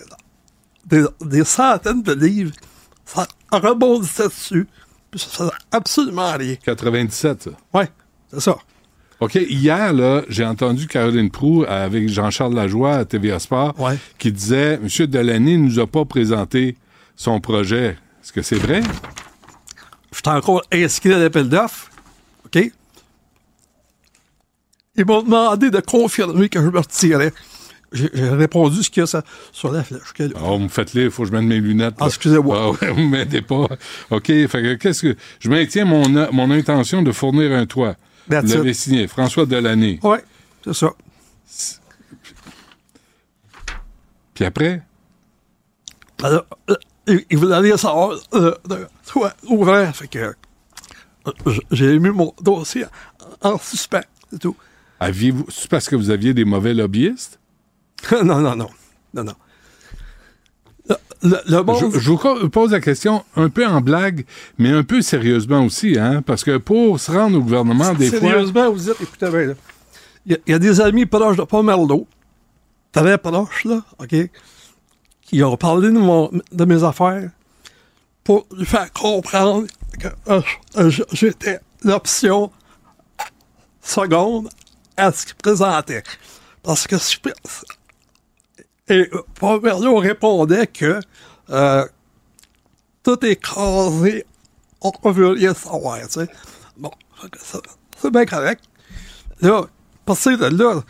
des, 0.84 1.04
des 1.20 1.44
centaines 1.44 2.02
de 2.02 2.12
livres. 2.12 2.52
Ça 3.04 3.26
rebondissait 3.50 4.28
dessus. 4.28 4.66
Puis 5.10 5.20
ça 5.20 5.26
faisait 5.30 5.50
absolument 5.72 6.32
rien. 6.36 6.56
97, 6.64 7.42
ça? 7.44 7.50
Oui, 7.74 7.84
c'est 8.30 8.40
ça. 8.40 8.56
OK, 9.20 9.34
hier, 9.36 9.94
là, 9.94 10.22
j'ai 10.28 10.44
entendu 10.44 10.86
Caroline 10.86 11.30
Proux 11.30 11.64
avec 11.66 12.08
Jean-Charles 12.10 12.54
Lajoie 12.54 12.96
à 12.96 13.04
TVA 13.06 13.38
Sport 13.38 13.80
Ouais. 13.80 13.96
qui 14.18 14.30
disait 14.30 14.74
M. 14.74 14.88
Delaney 15.06 15.56
ne 15.56 15.64
nous 15.64 15.78
a 15.80 15.86
pas 15.86 16.04
présenté 16.04 16.76
son 17.16 17.40
projet. 17.40 17.96
Est-ce 18.22 18.32
que 18.32 18.42
c'est 18.42 18.58
vrai? 18.58 18.82
Je 20.12 20.18
suis 20.18 20.28
encore 20.36 20.62
inscrit 20.72 21.14
à 21.14 21.18
l'appel 21.18 21.48
d'offres. 21.48 21.88
Ils 24.98 25.04
m'ont 25.04 25.22
demandé 25.22 25.70
de 25.70 25.80
confirmer 25.80 26.48
que 26.48 26.60
je 26.60 26.68
me 26.68 26.78
retirais. 26.78 27.32
J'ai 27.92 28.08
répondu 28.30 28.82
ce 28.82 28.90
qu'il 28.90 29.02
y 29.02 29.04
a 29.04 29.22
sur 29.52 29.72
la 29.72 29.84
flèche. 29.84 30.00
Oh, 30.42 30.58
me 30.58 30.68
faites 30.68 30.92
lire, 30.94 31.04
il 31.04 31.10
faut 31.10 31.22
que 31.22 31.28
je 31.28 31.34
mette 31.34 31.44
mes 31.44 31.60
lunettes. 31.60 31.94
Ah, 32.00 32.06
excusez-moi. 32.06 32.58
Ah, 32.60 32.70
ouais, 32.84 32.92
vous 32.92 33.06
m'aidez 33.06 33.42
pas. 33.42 33.68
OK, 34.10 34.26
fait 34.26 34.78
qu'est-ce 34.78 35.02
que. 35.02 35.16
Je 35.38 35.48
maintiens 35.48 35.84
mon, 35.84 36.08
mon 36.32 36.50
intention 36.50 37.02
de 37.02 37.12
fournir 37.12 37.52
un 37.52 37.66
toit. 37.66 37.96
That's 38.28 38.44
Vous 38.44 38.54
l'avez 38.54 38.74
signé, 38.74 39.06
François 39.06 39.46
Delaney. 39.46 40.00
Oui, 40.02 40.18
c'est 40.64 40.74
ça. 40.74 40.90
Puis 44.34 44.44
après, 44.44 44.82
Alors, 46.22 46.44
euh, 46.70 46.74
il, 47.06 47.24
il 47.30 47.38
voulait 47.38 47.54
aller 47.54 47.76
savoir 47.76 48.18
euh, 48.34 48.54
de 48.68 48.86
toi 49.06 49.32
ouvert. 49.44 49.94
Fait 49.94 50.08
que 50.08 50.18
euh, 50.18 50.32
j'ai 51.70 51.98
mis 51.98 52.10
mon 52.10 52.32
dossier 52.40 52.84
en, 53.42 53.52
en 53.54 53.58
suspens. 53.58 54.00
C'est 54.30 54.38
tout. 54.38 54.56
aviez-vous. 55.00 55.46
C'est 55.50 55.68
parce 55.70 55.88
que 55.88 55.96
vous 55.96 56.10
aviez 56.10 56.34
des 56.34 56.44
mauvais 56.44 56.74
lobbyistes? 56.74 57.38
non, 58.12 58.40
non, 58.40 58.54
non. 58.56 58.68
Non, 59.14 59.24
non. 59.24 59.32
Le, 60.88 60.96
le, 61.22 61.36
le 61.48 61.62
monde- 61.62 61.92
Je, 61.94 61.98
je 61.98 62.10
vous 62.10 62.48
pose 62.50 62.70
la 62.72 62.80
question 62.80 63.24
un 63.34 63.48
peu 63.48 63.66
en 63.66 63.80
blague, 63.80 64.24
mais 64.58 64.70
un 64.70 64.84
peu 64.84 65.02
sérieusement 65.02 65.64
aussi, 65.64 65.98
hein? 65.98 66.22
Parce 66.22 66.44
que 66.44 66.58
pour 66.58 67.00
se 67.00 67.10
rendre 67.10 67.38
au 67.38 67.40
gouvernement, 67.42 67.92
des 67.94 68.10
fois. 68.10 68.20
Sérieusement, 68.20 68.70
vous 68.70 68.78
dites, 68.78 69.00
écoutez 69.00 69.28
bien, 69.30 69.54
il 70.26 70.32
y, 70.32 70.34
a- 70.34 70.38
il 70.46 70.50
y 70.52 70.54
a 70.54 70.58
des 70.58 70.80
amis 70.80 71.06
proches 71.06 71.36
de 71.36 71.42
Pomerleau, 71.42 72.06
très 72.92 73.18
proches, 73.18 73.64
là, 73.64 73.82
OK, 73.98 74.14
qui 75.22 75.42
ont 75.42 75.56
parlé 75.56 75.88
de, 75.88 75.98
mon, 75.98 76.30
de 76.52 76.64
mes 76.64 76.84
affaires 76.84 77.30
pour 78.22 78.46
lui 78.56 78.66
faire 78.66 78.92
comprendre 78.92 79.66
que 79.96 80.08
euh, 80.28 80.40
euh, 80.76 80.90
j'étais 81.12 81.60
l'option 81.82 82.50
seconde 83.82 84.48
à 84.96 85.12
ce 85.12 85.26
qu'il 85.26 85.34
présentait. 85.36 86.02
Parce 86.62 86.86
que 86.86 86.96
et 88.88 89.08
euh, 89.12 89.22
Pomerleau 89.34 89.96
répondait 89.96 90.66
que 90.66 91.00
euh, 91.50 91.84
tout 93.02 93.24
est 93.24 93.36
casé, 93.36 94.24
on 94.80 95.10
veut 95.10 95.28
rien 95.30 95.54
savoir, 95.54 96.00
tu 96.02 96.20
sais. 96.20 96.28
Bon, 96.76 96.90
c'est 98.00 98.10
bien 98.10 98.26
correct. 98.26 98.64
Là, 99.40 99.62
passer 100.04 100.36
de 100.36 100.46
là, 100.46 100.82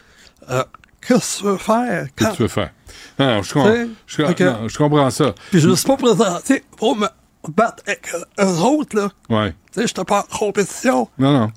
euh, 0.51 0.65
qu'est-ce 1.01 1.37
que 1.39 1.43
tu 1.43 1.45
veux 1.45 1.57
faire? 1.57 2.07
Qu'est-ce 2.17 2.31
que 2.31 2.37
tu 2.37 2.43
veux 2.43 2.49
faire? 2.49 2.73
Non, 3.19 3.43
je, 3.43 3.53
com- 3.53 3.65
T'sais, 3.65 3.89
je, 4.07 4.45
non, 4.45 4.69
je 4.69 4.79
comprends 4.79 5.11
ça. 5.11 5.35
Puis 5.51 5.61
je 5.61 5.67
ne 5.67 5.71
me 5.73 5.77
suis 5.77 5.87
pas 5.87 5.97
présenté 5.97 6.65
pour 6.77 6.97
me 6.97 7.07
battre 7.51 7.83
avec 7.87 8.09
euh, 8.15 8.45
eux 8.45 8.61
autres, 8.63 8.97
là. 8.97 9.11
Ouais. 9.29 9.51
Tu 9.73 9.81
sais, 9.81 9.87
j'étais 9.89 10.05
pas 10.05 10.21
en 10.31 10.37
compétition. 10.39 11.09
Non, 11.19 11.33
non. 11.33 11.53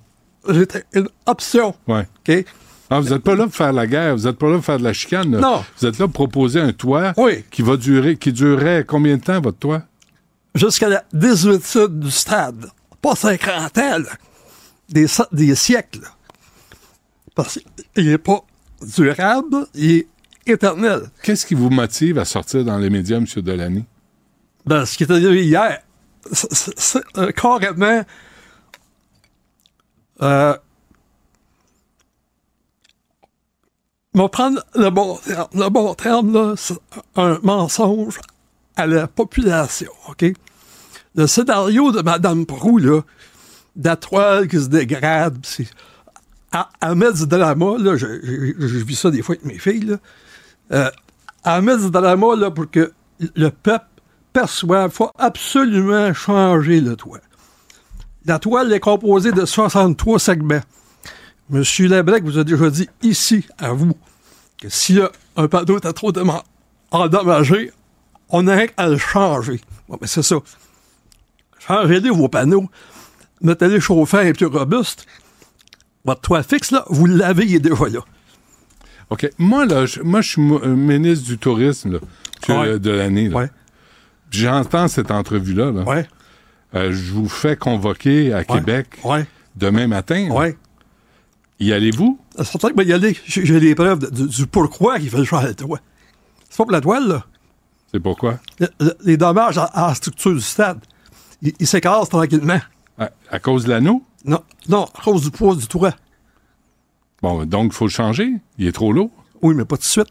J'étais 0.49 0.83
une 0.93 1.07
option. 1.25 1.75
Ouais. 1.87 2.07
OK? 2.27 2.45
Ah, 2.89 2.99
vous 2.99 3.09
n'êtes 3.09 3.21
pas 3.23 3.35
là 3.35 3.43
pour 3.45 3.55
faire 3.55 3.71
la 3.73 3.85
guerre, 3.85 4.15
vous 4.17 4.23
n'êtes 4.23 4.37
pas 4.37 4.47
là 4.47 4.55
pour 4.55 4.65
faire 4.65 4.79
de 4.79 4.83
la 4.83 4.93
chicane. 4.93 5.31
là. 5.31 5.39
Non. 5.39 5.63
Vous 5.79 5.85
êtes 5.87 5.99
là 5.99 6.07
pour 6.07 6.13
proposer 6.29 6.59
un 6.59 6.73
toit 6.73 7.13
Oui. 7.17 7.43
qui 7.51 7.61
va 7.61 7.77
durer, 7.77 8.17
qui 8.17 8.31
durerait 8.33 8.83
combien 8.87 9.17
de 9.17 9.21
temps, 9.21 9.39
votre 9.41 9.59
toit? 9.59 9.83
Jusqu'à 10.55 10.89
la 10.89 11.03
désuétude 11.13 11.99
du 11.99 12.09
stade. 12.09 12.65
Pas 13.01 13.15
50 13.15 13.77
ans, 13.77 13.99
là. 13.99 14.09
Des, 14.89 15.07
si- 15.07 15.21
des 15.31 15.53
siècles, 15.53 16.01
là. 16.01 16.07
Parce 17.35 17.59
qu'il 17.93 18.09
n'est 18.09 18.17
pas 18.17 18.41
durable, 18.81 19.67
il 19.75 19.91
est 19.91 20.07
éternel. 20.47 21.11
Qu'est-ce 21.21 21.45
qui 21.45 21.53
vous 21.53 21.69
motive 21.69 22.17
à 22.17 22.25
sortir 22.25 22.65
dans 22.65 22.77
les 22.79 22.89
médias, 22.89 23.17
M. 23.17 23.25
Delaney? 23.37 23.85
Ben, 24.69 24.85
ce 24.85 24.97
qui 24.97 25.03
est 25.03 25.09
arrivé 25.11 25.45
hier, 25.47 25.81
c'est- 26.31 27.01
euh, 27.17 27.31
carrément. 27.31 28.03
Euh, 30.21 30.55
on 34.13 34.19
va 34.21 34.29
prendre 34.29 34.63
le 34.75 34.91
bon 34.91 35.15
terme. 35.17 35.47
Le 35.55 35.69
bon 35.69 35.95
terme, 35.95 36.53
c'est 36.55 36.77
un 37.15 37.39
mensonge 37.41 38.19
à 38.75 38.85
la 38.85 39.07
population, 39.07 39.91
OK? 40.07 40.25
Le 41.15 41.25
scénario 41.25 41.91
de 41.91 42.03
Mme 42.03 42.45
Prou, 42.45 42.77
là, 42.77 43.01
la 43.75 43.95
toile 43.95 44.47
qui 44.47 44.57
se 44.61 44.67
dégrade, 44.67 45.39
c'est- 45.41 45.71
à, 46.51 46.69
à 46.79 46.93
mettre 46.93 47.13
du 47.17 47.25
drama, 47.25 47.75
là, 47.79 47.97
j'ai- 47.97 48.21
j'ai 48.23 48.83
vu 48.83 48.93
ça 48.93 49.09
des 49.09 49.23
fois 49.23 49.33
avec 49.33 49.45
mes 49.45 49.57
filles, 49.57 49.85
là, 49.85 49.97
euh, 50.73 50.91
à 51.43 51.59
mettre 51.59 51.85
du 51.85 51.89
drama, 51.89 52.35
là, 52.35 52.51
pour 52.51 52.69
que 52.69 52.93
le 53.19 53.49
peuple 53.49 53.85
il 54.43 54.89
faut 54.91 55.11
absolument 55.17 56.13
changer 56.13 56.81
le 56.81 56.95
toit. 56.95 57.19
La 58.25 58.39
toile 58.39 58.71
est 58.73 58.79
composée 58.79 59.31
de 59.31 59.45
63 59.45 60.19
segments. 60.19 60.61
Monsieur 61.49 61.87
Labrec 61.87 62.23
vous 62.23 62.37
a 62.37 62.43
déjà 62.43 62.69
dit 62.69 62.89
ici, 63.01 63.45
à 63.57 63.71
vous, 63.71 63.93
que 64.61 64.69
s'il 64.69 64.97
y 64.97 65.01
a 65.01 65.11
un 65.35 65.47
panneau 65.47 65.77
était 65.77 65.93
trop 65.93 66.11
endommagé, 66.91 67.71
on 68.29 68.47
a 68.47 68.65
à 68.77 68.87
le 68.87 68.97
changer. 68.97 69.61
Bon, 69.87 69.97
ben 69.99 70.05
c'est 70.05 70.21
ça. 70.21 70.35
Changez-les 71.59 72.09
vos 72.09 72.27
panneaux, 72.27 72.69
mettez-les 73.41 73.79
chauffants 73.79 74.21
et 74.21 74.33
plus 74.33 74.45
robustes. 74.45 75.05
Votre 76.05 76.21
toit 76.21 76.43
fixe, 76.43 76.71
là, 76.71 76.85
vous 76.89 77.05
l'avez, 77.05 77.45
il 77.45 77.55
est 77.55 77.59
déjà 77.59 77.87
là. 77.89 77.99
OK. 79.09 79.29
Moi, 79.37 79.65
là, 79.65 79.85
je, 79.85 80.01
moi, 80.01 80.21
je 80.21 80.29
suis 80.29 80.41
euh, 80.41 80.75
ministre 80.75 81.25
du 81.25 81.37
Tourisme, 81.37 81.93
là, 81.93 81.99
M. 82.47 82.59
Ouais. 82.59 82.79
Delaney. 82.79 83.29
là. 83.29 83.37
Ouais, 83.37 83.49
J'entends 84.31 84.87
cette 84.87 85.11
entrevue-là. 85.11 85.71
là. 85.71 85.83
ouais, 85.83 86.07
Euh, 86.75 86.91
je 86.91 87.11
vous 87.13 87.27
fais 87.29 87.55
convoquer 87.55 88.31
à 88.33 88.43
Québec 88.43 88.99
ouais, 89.03 89.25
demain 89.55 89.87
matin. 89.87 90.27
là. 90.29 90.33
ouais. 90.35 90.57
Y 91.59 91.73
allez-vous? 91.73 92.17
C'est 92.37 92.45
certain 92.45 92.69
que 92.69 92.75
ben, 92.75 92.87
y 92.87 92.93
aller, 92.93 93.17
j'ai 93.25 93.59
les 93.59 93.75
preuves 93.75 93.99
de- 93.99 94.09
du, 94.09 94.27
du 94.29 94.47
pourquoi 94.47 94.97
il 94.99 95.09
fait 95.09 95.25
changer 95.25 95.47
le 95.47 95.55
toit. 95.55 95.79
C'est 96.49 96.57
pas 96.57 96.63
pour 96.63 96.71
la 96.71 96.79
toile, 96.81 97.07
là. 97.07 97.25
C'est 97.91 97.99
pourquoi? 97.99 98.39
Le- 98.59 98.69
le- 98.79 98.95
les 99.03 99.17
dommages 99.17 99.57
à, 99.57 99.63
à 99.65 99.87
la 99.89 99.95
structure 99.95 100.33
du 100.33 100.39
stade, 100.41 100.79
ils 101.41 101.53
ils 101.59 101.67
s'écrasent 101.67 102.07
tranquillement. 102.09 102.59
À, 102.97 103.09
à 103.29 103.39
cause 103.39 103.65
de 103.65 103.69
l'anneau? 103.71 104.03
Non, 104.25 104.41
non, 104.69 104.85
à 104.85 105.01
cause 105.03 105.23
du 105.23 105.31
poids 105.31 105.55
du 105.55 105.67
toit. 105.67 105.93
Bon, 107.21 107.45
donc, 107.45 107.71
il 107.73 107.75
faut 107.75 107.85
le 107.85 107.91
changer. 107.91 108.31
Il 108.57 108.67
est 108.67 108.71
trop 108.71 108.93
lourd. 108.93 109.11
Oui, 109.41 109.53
mais 109.55 109.65
pas 109.65 109.75
tout 109.75 109.81
de 109.81 109.85
suite. 109.87 110.07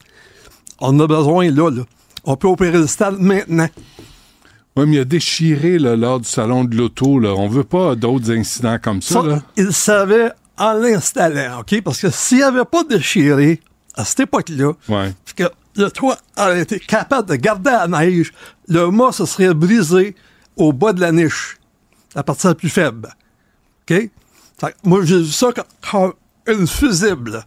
On 0.81 0.89
en 0.89 1.01
a 1.01 1.07
besoin 1.07 1.51
là, 1.51 1.71
là. 1.71 1.83
On 2.31 2.37
peut 2.37 2.47
opérer 2.49 2.77
le 2.77 2.87
stade 2.87 3.19
maintenant. 3.19 3.69
Oui, 4.77 4.85
mais 4.87 4.97
il 4.97 5.01
a 5.01 5.05
déchiré 5.07 5.79
là, 5.79 5.97
lors 5.97 6.21
du 6.21 6.29
salon 6.29 6.65
de 6.65 6.77
l'auto. 6.77 7.19
Là. 7.19 7.31
On 7.35 7.49
veut 7.49 7.65
pas 7.65 7.95
d'autres 7.95 8.31
incidents 8.31 8.79
comme 8.79 9.01
ça. 9.01 9.15
Ça, 9.15 9.23
là. 9.27 9.43
il 9.57 9.73
savait 9.73 10.31
en 10.59 10.75
l'installant, 10.75 11.61
OK? 11.61 11.81
Parce 11.83 11.99
que 12.03 12.11
s'il 12.11 12.43
avait 12.43 12.67
pas 12.67 12.85
déchiré 12.85 13.61
à 13.95 14.05
cette 14.05 14.21
époque-là, 14.21 14.73
Ouais. 14.91 15.15
que 15.37 15.45
le 15.77 15.91
toit 15.91 16.19
aurait 16.37 16.61
été 16.61 16.79
capable 16.79 17.31
de 17.31 17.37
garder 17.37 17.71
la 17.71 17.89
neige, 17.89 18.35
le 18.69 18.91
mât 18.91 19.13
se 19.13 19.25
serait 19.25 19.55
brisé 19.55 20.15
au 20.57 20.75
bas 20.75 20.93
de 20.93 21.01
la 21.01 21.13
niche, 21.13 21.57
la 22.15 22.23
partie 22.23 22.47
la 22.47 22.55
plus 22.55 22.69
faible. 22.69 23.09
OK? 23.91 24.11
Moi, 24.85 25.03
j'ai 25.07 25.21
vu 25.21 25.33
ça 25.33 25.49
comme, 25.55 25.65
comme 25.91 26.59
une 26.61 26.67
fusible. 26.67 27.43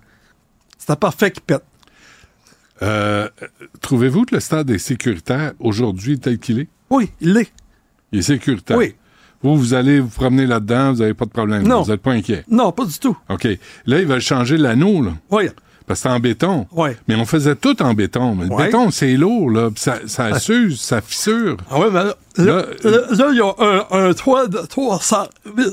C'était 0.79 0.95
parfait 0.95 1.29
qui 1.29 1.41
pète. 1.41 1.63
Euh, 2.83 3.27
Trouvez-vous 3.81 4.25
que 4.25 4.35
le 4.35 4.41
stade 4.41 4.69
est 4.69 4.77
sécuritaire 4.77 5.53
aujourd'hui 5.59 6.19
tel 6.19 6.39
qu'il 6.39 6.59
est? 6.59 6.67
Oui, 6.89 7.09
il 7.21 7.33
l'est. 7.33 7.51
Il 8.11 8.19
est 8.19 8.23
sécuritaire. 8.23 8.77
Oui. 8.77 8.95
Vous, 9.43 9.55
vous 9.57 9.73
allez 9.73 9.99
vous 9.99 10.09
promener 10.09 10.45
là-dedans, 10.45 10.93
vous 10.93 10.99
n'avez 10.99 11.13
pas 11.13 11.25
de 11.25 11.31
problème. 11.31 11.63
Non. 11.63 11.81
Vous 11.81 11.91
n'êtes 11.91 12.01
pas 12.01 12.11
inquiet. 12.11 12.43
Non, 12.49 12.71
pas 12.71 12.85
du 12.85 12.97
tout. 12.99 13.17
OK. 13.29 13.47
Là, 13.85 13.99
ils 13.99 14.05
veulent 14.05 14.19
changer 14.21 14.57
l'anneau, 14.57 15.01
là. 15.01 15.11
Oui. 15.31 15.45
Parce 15.87 16.01
que 16.01 16.09
c'est 16.09 16.13
en 16.13 16.19
béton. 16.19 16.67
Ouais. 16.71 16.95
Mais 17.07 17.15
on 17.15 17.25
faisait 17.25 17.55
tout 17.55 17.81
en 17.81 17.93
béton. 17.95 18.35
Mais 18.35 18.45
le 18.47 18.55
béton, 18.55 18.91
c'est 18.91 19.13
lourd, 19.17 19.49
là. 19.49 19.69
puis 19.71 19.81
Ça, 19.81 19.97
ça 20.05 20.37
s'use, 20.39 20.79
ça 20.79 21.01
fissure. 21.01 21.57
Ah 21.71 21.79
oui, 21.79 21.87
mais 21.91 22.03
là, 22.03 22.15
là, 22.37 22.65
Là, 22.83 22.97
là, 23.09 23.27
il 23.31 23.37
y 23.37 23.41
a 23.41 23.53
un, 23.59 24.09
un 24.09 24.13
toit 24.13 24.47
de 24.47 24.59
300 24.59 25.27
000 25.57 25.69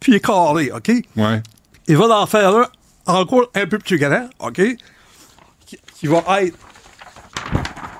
pieds 0.00 0.20
carrés, 0.20 0.72
OK? 0.72 0.90
Ouais. 1.16 1.42
Il 1.86 1.96
va 1.96 2.20
en 2.20 2.26
faire 2.26 2.56
un 2.56 2.66
encore 3.06 3.50
un 3.54 3.66
peu 3.66 3.78
plus 3.78 3.98
grand, 3.98 4.28
OK? 4.40 4.60
Qui, 6.02 6.08
va 6.08 6.42
être 6.42 6.58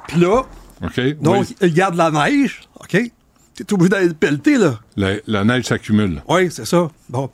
plat. 0.08 0.42
OK. 0.84 1.00
Donc, 1.20 1.46
Oui. 1.48 1.56
il 1.60 1.72
garde 1.72 1.94
la 1.94 2.10
neige, 2.10 2.62
OK? 2.80 2.98
T'es 3.54 3.72
obligé 3.72 3.90
d'aller 3.90 4.08
le 4.08 4.14
pelleter, 4.14 4.56
là. 4.56 4.80
La, 4.96 5.12
la 5.28 5.44
neige 5.44 5.66
s'accumule. 5.66 6.20
Oui, 6.28 6.50
c'est 6.50 6.64
ça. 6.64 6.90
Bon. 7.08 7.30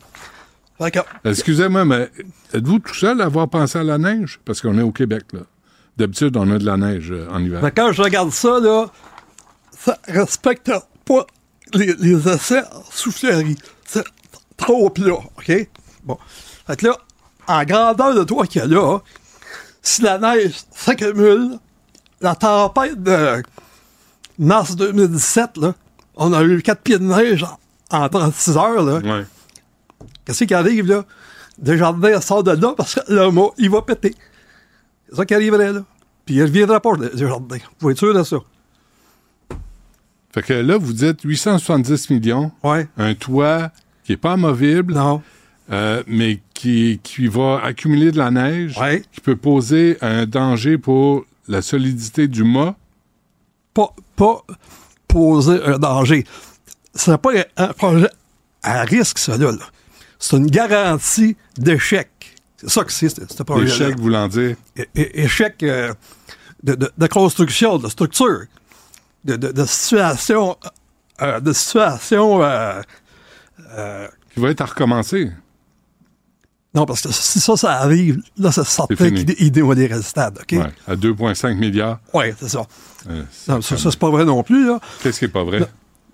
Excusez-moi, 1.25 1.87
mais 1.87 2.11
êtes-vous 2.53 2.81
tout 2.81 2.95
seul 2.95 3.23
à 3.23 3.25
avoir 3.25 3.49
pensé 3.49 3.79
à 3.79 3.83
la 3.83 3.97
neige? 3.97 4.41
Parce 4.45 4.61
qu'on 4.61 4.79
est 4.79 4.83
au 4.83 4.93
Québec, 4.93 5.25
là. 5.33 5.41
D'habitude, 5.97 6.37
on 6.37 6.51
a 6.51 6.59
de 6.59 6.67
la 6.67 6.77
neige 6.77 7.11
euh, 7.13 7.27
en 7.31 7.43
hiver. 7.43 7.61
que 7.63 7.67
quand 7.69 7.93
je 7.93 8.03
regarde 8.03 8.31
ça, 8.31 8.61
là, 8.61 8.87
ça 9.73 9.99
respecte 10.07 10.71
pas 11.07 11.27
les, 11.73 11.95
les 11.95 12.29
essais 12.29 12.63
en 12.73 12.83
soufflerie. 12.91 13.57
C'est 13.87 14.05
trop 14.59 14.91
plat, 14.91 15.15
OK? 15.15 15.69
Bon. 16.05 16.19
Fait 16.67 16.77
que 16.77 16.89
là, 16.89 16.99
en 17.47 17.65
grandeur 17.65 18.15
de 18.15 18.23
toit 18.25 18.47
qu'il 18.47 18.61
y 18.61 18.65
a 18.65 18.69
là, 18.69 18.99
si 19.89 20.03
la 20.03 20.19
neige 20.19 20.55
s'accumule, 20.71 21.59
la 22.21 22.35
tempête 22.35 23.03
de 23.03 23.43
mars 24.39 24.77
2017, 24.77 25.57
là, 25.59 25.75
on 26.17 26.33
a 26.33 26.43
eu 26.43 26.61
4 26.63 26.83
pieds 26.83 26.99
de 26.99 27.05
neige 27.05 27.45
en, 27.91 28.03
en 28.05 28.09
36 28.09 28.57
heures, 28.57 28.83
là. 28.83 28.99
Ouais. 28.99 29.25
Qu'est-ce 30.25 30.45
qui 30.45 30.55
arrive, 30.55 30.87
là? 30.87 31.05
Desjardins 31.59 32.21
sort 32.21 32.43
de 32.45 32.53
là 32.53 32.75
parce 32.77 32.95
que 32.97 33.13
le 33.13 33.31
mot, 33.31 33.53
il 33.59 33.71
va 33.71 33.83
péter. 33.83 34.15
C'est 35.09 35.17
ça 35.17 35.25
qui 35.27 35.35
arriverait, 35.35 35.73
là. 35.73 35.81
Puis 36.25 36.35
il 36.37 36.41
ne 36.41 36.47
reviendra 36.47 36.81
pas, 36.81 36.95
Desjardins. 36.97 37.57
Vous 37.57 37.75
pouvez 37.79 37.93
être 37.93 37.99
sûr 37.99 38.15
de 38.15 38.23
ça. 38.23 38.37
Fait 40.33 40.43
que 40.43 40.53
là, 40.53 40.77
vous 40.77 40.93
dites 40.93 41.23
870 41.23 42.11
millions, 42.11 42.53
Ouais. 42.63 42.87
un 42.99 43.15
toit 43.15 43.71
qui 44.05 44.13
est 44.13 44.17
pas 44.19 44.33
amovible, 44.33 44.93
Non. 44.95 45.23
Euh, 45.71 46.03
mais 46.07 46.41
qui, 46.55 47.01
qui 47.03 47.27
va 47.29 47.61
accumuler 47.63 48.11
de 48.13 48.19
la 48.19 48.31
neige, 48.31 48.77
Ouais. 48.79 49.03
qui 49.13 49.21
peut 49.21 49.37
poser 49.37 49.97
un 50.01 50.27
danger 50.27 50.79
pour 50.79 51.25
la 51.47 51.63
solidité 51.63 52.27
du 52.29 52.45
mât. 52.45 52.75
Pas, 53.75 53.95
pas 54.17 54.45
poser 55.07 55.63
un 55.65 55.79
danger. 55.79 56.25
Ce 56.95 57.11
n'est 57.11 57.19
pas 57.19 57.31
un, 57.57 57.69
projet 57.75 58.09
à 58.63 58.83
risque, 58.83 59.19
ça, 59.19 59.37
là. 59.37 59.53
C'est 60.19 60.37
une 60.37 60.51
garantie 60.51 61.37
d'échec. 61.57 62.09
C'est 62.57 62.69
ça 62.71 62.83
que 62.85 62.93
c'est, 62.93 63.09
ce 63.09 63.21
ce 63.33 63.43
projet 63.45 63.65
L'échec 63.67 63.99
voulant 64.01 64.27
dire. 64.27 64.57
é- 64.77 64.89
é- 64.97 65.23
échec 65.23 65.63
euh, 65.63 65.95
de, 66.65 66.75
de- 66.75 66.91
de 66.99 67.07
construction, 67.07 67.79
de 67.79 67.89
structure, 67.89 68.47
de, 69.25 69.37
de- 69.37 69.53
de 69.53 69.65
situation, 69.65 70.57
euh, 71.23 71.39
de 71.39 71.53
situation. 71.53 72.43
euh, 72.43 72.83
qui 74.35 74.41
va 74.41 74.51
être 74.51 74.61
à 74.61 74.67
recommencer. 74.67 75.31
Non, 76.79 76.87
parce 76.87 77.01
que 77.03 77.13
si 77.13 77.41
ça, 77.41 77.57
ça 77.57 77.73
arrive, 77.81 78.21
là, 78.39 78.53
ça 78.53 78.65
sortait 78.65 78.97
fini. 78.97 79.13
qu'il 79.15 79.25
dé- 79.27 79.37
il 79.39 79.51
démolirait 79.53 79.97
le 79.97 80.03
stade, 80.03 80.39
OK? 80.41 80.53
Ouais, 80.59 80.73
à 80.87 80.95
2,5 80.97 81.55
milliards. 81.57 81.99
Ouais, 82.15 82.35
c'est 82.39 82.49
ça. 82.49 82.63
Euh, 83.11 83.23
Non, 83.49 83.61
ça, 83.61 83.77
ça, 83.77 83.91
c'est 83.91 83.99
pas 83.99 84.11
vrai 84.11 84.25
non 84.25 84.43
plus, 84.43 84.67
là. 84.67 84.79
Qu'est-ce 85.03 85.19
qui 85.19 85.25
est 85.25 85.29
pas 85.29 85.45
vrai? 85.45 85.61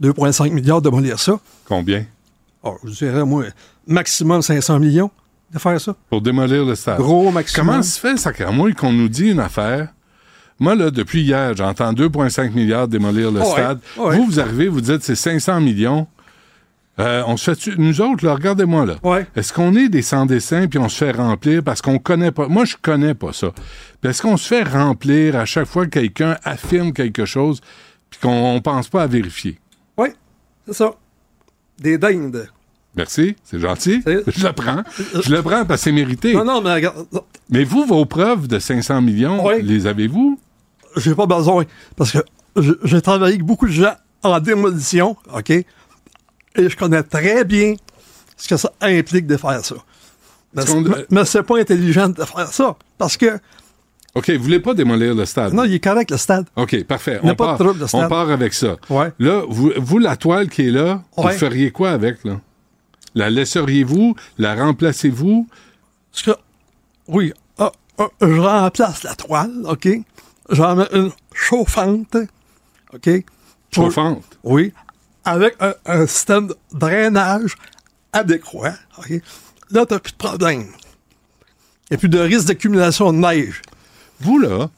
2,5 0.01 0.51
milliards 0.53 0.81
de 0.83 0.89
démolir 0.91 1.19
ça. 1.19 1.39
Combien? 1.67 2.05
Oh, 2.63 2.77
je 2.85 2.91
dirais, 2.93 3.25
moi, 3.25 3.45
maximum 3.87 4.43
500 4.43 4.79
millions 4.79 5.11
de 5.53 5.59
faire 5.59 5.81
ça. 5.81 5.95
Pour 6.11 6.21
démolir 6.21 6.65
le 6.65 6.75
stade. 6.75 6.99
Gros 6.99 7.31
maximum. 7.31 7.67
Comment 7.67 7.83
se 7.83 8.01
fait, 8.01 8.17
sacrément, 8.17 8.71
qu'on 8.73 8.93
nous 8.93 9.09
dit 9.09 9.31
une 9.31 9.41
affaire? 9.41 9.89
Moi, 10.59 10.75
là, 10.77 10.91
depuis 10.91 11.23
hier, 11.23 11.55
j'entends 11.57 11.93
2,5 11.93 12.53
milliards 12.55 12.89
démolir 12.89 13.31
le 13.31 13.41
Ouais, 13.41 13.47
stade. 13.51 13.81
ouais. 13.99 14.17
Vous, 14.17 14.25
vous 14.27 14.41
arrivez, 14.41 14.69
vous 14.69 14.81
dites 14.81 15.03
c'est 15.03 15.17
500 15.17 15.61
millions. 15.61 16.07
Euh, 17.01 17.25
on 17.27 17.37
se 17.37 17.55
fait 17.55 17.77
nous 17.77 18.01
autres, 18.01 18.25
là, 18.25 18.35
regardez-moi 18.35 18.87
là. 18.87 18.97
Ouais. 19.03 19.27
Est-ce 19.35 19.53
qu'on 19.53 19.75
est 19.75 19.89
des 19.89 20.03
sans-dessins 20.03 20.69
puis 20.69 20.79
on 20.79 20.89
se 20.89 20.97
fait 20.97 21.11
remplir 21.11 21.63
parce 21.65 21.83
qu'on 21.83 21.99
connaît 21.99 22.31
pas. 22.31 22.47
Moi, 22.47 22.65
je 22.65 22.77
connais 22.81 23.15
pas 23.15 23.33
ça. 23.33 23.49
Est-ce 24.05 24.23
qu'on 24.23 24.37
se 24.37 24.47
fait 24.47 24.63
remplir 24.63 25.35
à 25.37 25.45
chaque 25.45 25.67
fois 25.67 25.87
que 25.87 25.91
quelqu'un 25.91 26.37
affirme 26.45 26.93
quelque 26.93 27.25
chose 27.25 27.61
puis 28.11 28.21
qu'on 28.21 28.55
on 28.55 28.61
pense 28.61 28.89
pas 28.89 29.03
à 29.03 29.07
vérifier? 29.09 29.59
Oui, 29.97 30.11
c'est 30.67 30.75
ça. 30.75 30.95
Des 31.81 31.99
dindes. 31.99 32.49
Merci, 32.97 33.35
c'est 33.43 33.59
gentil. 33.59 34.03
Je 34.07 34.47
le 34.47 34.53
prends. 34.53 34.85
Je 35.21 35.35
le 35.35 35.43
prends 35.43 35.65
parce 35.65 35.81
que 35.81 35.85
c'est 35.85 35.93
mérité. 35.93 36.33
Non, 36.35 36.45
non, 36.45 36.61
mais 36.61 36.75
regarde, 36.75 37.07
non, 37.13 37.23
Mais 37.51 37.65
vous, 37.65 37.85
vos 37.85 38.05
preuves 38.05 38.47
de 38.47 38.61
500 38.61 39.03
millions, 39.03 39.49
les 39.51 39.89
avez-vous? 39.89 40.39
j'ai 40.97 41.15
pas 41.15 41.27
besoin. 41.27 41.65
Parce 41.97 42.13
que 42.13 42.19
j'ai 42.85 43.01
travaillé 43.03 43.35
avec 43.35 43.45
beaucoup 43.45 43.67
de 43.67 43.73
gens 43.73 43.95
en 44.23 44.39
démolition, 44.39 45.17
OK? 45.35 45.53
Et 46.57 46.69
je 46.69 46.77
connais 46.77 47.03
très 47.03 47.45
bien 47.45 47.75
ce 48.37 48.49
que 48.49 48.57
ça 48.57 48.73
implique 48.81 49.27
de 49.27 49.37
faire 49.37 49.65
ça. 49.65 49.75
Mais, 50.55 50.63
mais- 51.11 51.25
c'est 51.25 51.43
pas 51.43 51.59
intelligent 51.59 52.09
de 52.09 52.23
faire 52.25 52.49
ça. 52.53 52.77
Parce 52.97 53.17
que, 53.17 53.39
OK, 54.15 54.31
vous 54.31 54.43
voulez 54.45 54.61
pas 54.61 54.75
démolir 54.75 55.15
le 55.15 55.25
stade? 55.25 55.53
non, 55.53 55.65
il 55.65 55.75
est 55.75 55.81
correct, 55.83 56.11
le 56.13 56.17
stade. 56.17 56.47
OK, 56.55 56.85
parfait. 56.85 57.19
Il 57.23 57.25
n'y 57.25 57.31
a 57.31 57.33
On 57.33 57.37
pas 57.37 57.45
de 57.45 57.49
part, 57.51 57.59
trouble 57.59 57.81
de 57.81 57.87
stade. 57.87 58.05
on 58.05 58.09
part 58.09 58.31
avec 58.31 58.55
ça. 58.55 58.77
Ouais. 58.89 59.13
Là, 59.19 59.43
vous, 59.49 59.73
vous, 59.77 59.99
la 59.99 60.17
toile 60.17 60.49
qui 60.49 60.69
est 60.69 60.71
là, 60.71 61.03
vous 61.17 61.29
feriez 61.31 61.73
quoi 61.73 61.91
avec, 61.91 62.23
là? 62.25 62.41
La 63.17 63.31
laisseriez-vous? 63.31 64.15
La 64.39 64.55
remplacez-vous? 64.55 65.49
Parce 66.13 66.23
que, 66.23 66.31
oui, 67.09 67.33
ah, 67.59 67.73
ah, 67.99 68.07
je 68.21 68.39
remplace 68.41 69.03
la 69.03 69.15
toile, 69.17 69.53
OK? 69.65 69.89
J'en 70.51 70.77
mets 70.77 70.89
une 70.93 71.11
chauffante, 71.33 72.17
OK? 72.93 73.11
Pour- 73.73 73.85
Chauffante? 73.87 74.23
Oui, 74.45 74.73
avec 75.25 75.57
un, 75.61 75.75
un 75.87 76.07
système 76.07 76.49
de 76.49 76.57
drainage 76.73 77.57
adéquat, 78.13 78.75
OK? 78.99 79.21
Là, 79.71 79.87
t'as 79.87 79.99
plus 79.99 80.13
de 80.13 80.17
problème. 80.17 80.67
Il 81.91 81.93
n'y 81.93 81.95
a 81.95 81.99
plus 81.99 82.09
de 82.09 82.19
risque 82.19 82.47
d'accumulation 82.49 83.13
de 83.13 83.19
neige. 83.19 83.63
Vous, 84.21 84.39
là, 84.39 84.69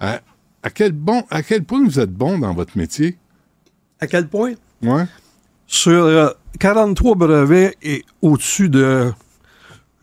à, 0.00 0.20
à 0.62 0.70
quel 0.70 0.92
bon, 0.92 1.24
à 1.30 1.42
quel 1.42 1.64
point 1.64 1.84
vous 1.84 2.00
êtes 2.00 2.12
bon 2.12 2.38
dans 2.38 2.54
votre 2.54 2.76
métier? 2.76 3.16
À 4.00 4.06
quel 4.06 4.28
point? 4.28 4.54
Ouais. 4.82 5.04
Sur 5.66 6.04
euh, 6.04 6.30
43 6.58 7.14
brevets 7.16 7.76
et 7.82 8.04
au-dessus 8.22 8.68
de, 8.68 9.12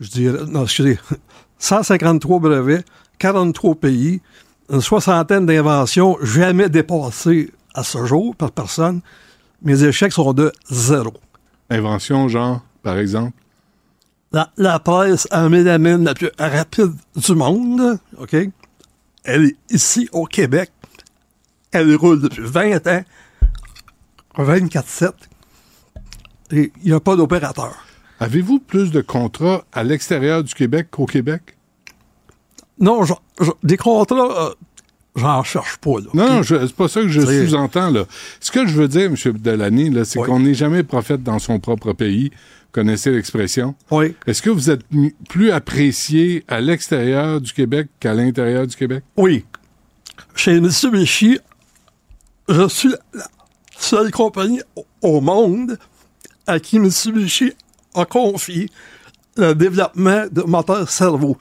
je 0.00 0.10
dirais, 0.10 0.44
non, 0.46 0.64
excusez, 0.64 0.98
153 1.58 2.38
brevets, 2.40 2.84
43 3.18 3.74
pays, 3.76 4.20
une 4.70 4.80
soixantaine 4.80 5.46
d'inventions 5.46 6.16
jamais 6.22 6.68
dépassées 6.68 7.52
à 7.74 7.82
ce 7.84 8.04
jour 8.06 8.34
par 8.36 8.52
personne. 8.52 9.00
Mes 9.62 9.82
échecs 9.84 10.12
sont 10.12 10.32
de 10.32 10.52
zéro. 10.70 11.12
Invention, 11.70 12.28
genre, 12.28 12.62
par 12.82 12.98
exemple? 12.98 13.32
La, 14.32 14.50
la 14.56 14.78
presse 14.78 15.28
à 15.30 15.48
mélamine 15.48 16.04
la 16.04 16.14
plus 16.14 16.30
rapide 16.38 16.92
du 17.16 17.34
monde, 17.34 17.98
OK? 18.18 18.36
Elle 19.24 19.44
est 19.44 19.56
ici 19.70 20.08
au 20.12 20.24
Québec. 20.26 20.70
Elle 21.72 21.94
roule 21.96 22.20
depuis 22.20 22.42
20 22.42 22.86
ans, 22.88 23.02
24-7. 24.36 25.10
Et 26.50 26.72
il 26.82 26.86
n'y 26.86 26.92
a 26.92 27.00
pas 27.00 27.16
d'opérateur. 27.16 27.74
Avez-vous 28.20 28.58
plus 28.60 28.90
de 28.90 29.00
contrats 29.00 29.64
à 29.72 29.82
l'extérieur 29.82 30.44
du 30.44 30.54
Québec 30.54 30.88
qu'au 30.90 31.06
Québec? 31.06 31.56
Non, 32.78 33.04
je- 33.04 33.14
je- 33.40 33.50
des 33.62 33.76
contrats, 33.76 34.48
euh, 34.48 34.54
j'en 35.16 35.42
cherche 35.42 35.76
pas. 35.78 35.98
Là, 36.00 36.06
Non, 36.14 36.28
non, 36.36 36.42
c'est 36.42 36.72
pas 36.72 36.88
ça 36.88 37.00
que 37.02 37.08
je 37.08 37.20
sous-entends, 37.46 37.90
là. 37.90 38.04
Ce 38.40 38.50
que 38.50 38.66
je 38.66 38.74
veux 38.74 38.88
dire, 38.88 39.04
M. 39.06 39.16
Delany, 39.38 39.92
c'est 40.04 40.18
Oui. 40.18 40.26
qu'on 40.26 40.40
n'est 40.40 40.54
jamais 40.54 40.82
prophète 40.82 41.22
dans 41.22 41.38
son 41.38 41.58
propre 41.60 41.92
pays. 41.92 42.30
Connaissez 42.72 43.12
l'expression? 43.12 43.76
Oui, 43.92 44.16
Est-ce 44.26 44.42
que 44.42 44.50
vous 44.50 44.68
êtes 44.70 44.82
plus 45.28 45.52
apprécié 45.52 46.44
à 46.48 46.60
l'extérieur 46.60 47.40
du 47.40 47.52
Québec 47.52 47.88
qu'à 48.00 48.14
l'intérieur 48.14 48.66
du 48.66 48.74
Québec? 48.76 49.04
oui. 49.16 49.44
Chez 50.36 50.60
Mitsubishi, 50.60 51.38
je 52.48 52.68
suis 52.68 52.94
la 53.12 53.24
seule 53.76 54.10
compagnie 54.12 54.60
au- 55.02 55.20
monde 55.20 55.76
à 56.46 56.60
qui 56.60 56.78
Mitsubishi 56.78 57.52
a 57.94 58.04
confié 58.04 58.68
le 59.36 59.54
développement 59.54 60.24
de 60.30 60.42
moteurs 60.42 60.88
cerveau. 60.90 61.36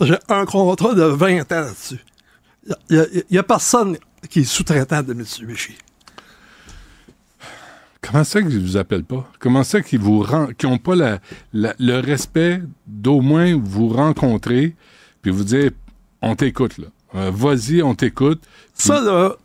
J'ai 0.00 0.16
un 0.28 0.44
contrat 0.46 0.94
de 0.94 1.02
20 1.02 1.40
ans 1.52 1.60
là-dessus. 1.60 1.98
Il 2.90 3.24
n'y 3.30 3.38
a, 3.38 3.42
personne 3.42 3.98
qui 4.30 4.40
est 4.40 4.44
sous-traitant 4.44 5.02
de 5.02 5.12
Mitsubishi. 5.14 5.76
Comment 8.00 8.24
ça 8.24 8.42
qu'ils 8.42 8.60
vous 8.60 8.76
appellent 8.76 9.04
pas? 9.04 9.26
Comment 9.38 9.64
ça 9.64 9.80
qu'ils 9.80 9.98
vous 9.98 10.20
ren- 10.20 10.48
qu'ils 10.58 10.68
ont 10.68 10.78
pas 10.78 10.94
la- 10.94 11.18
la- 11.54 11.74
le 11.78 12.00
respect 12.00 12.62
d'au 12.86 13.20
moins 13.22 13.56
vous 13.56 13.88
rencontrer 13.88 14.76
puis 15.22 15.30
vous 15.30 15.44
dire 15.44 15.70
on 16.20 16.36
t'écoute 16.36 16.76
là. 16.78 16.86
Euh, 17.14 17.30
Vas-y, 17.32 17.82
on 17.82 17.94
t'écoute. 17.94 18.42
Ça, 18.74 19.00
là, 19.00 19.36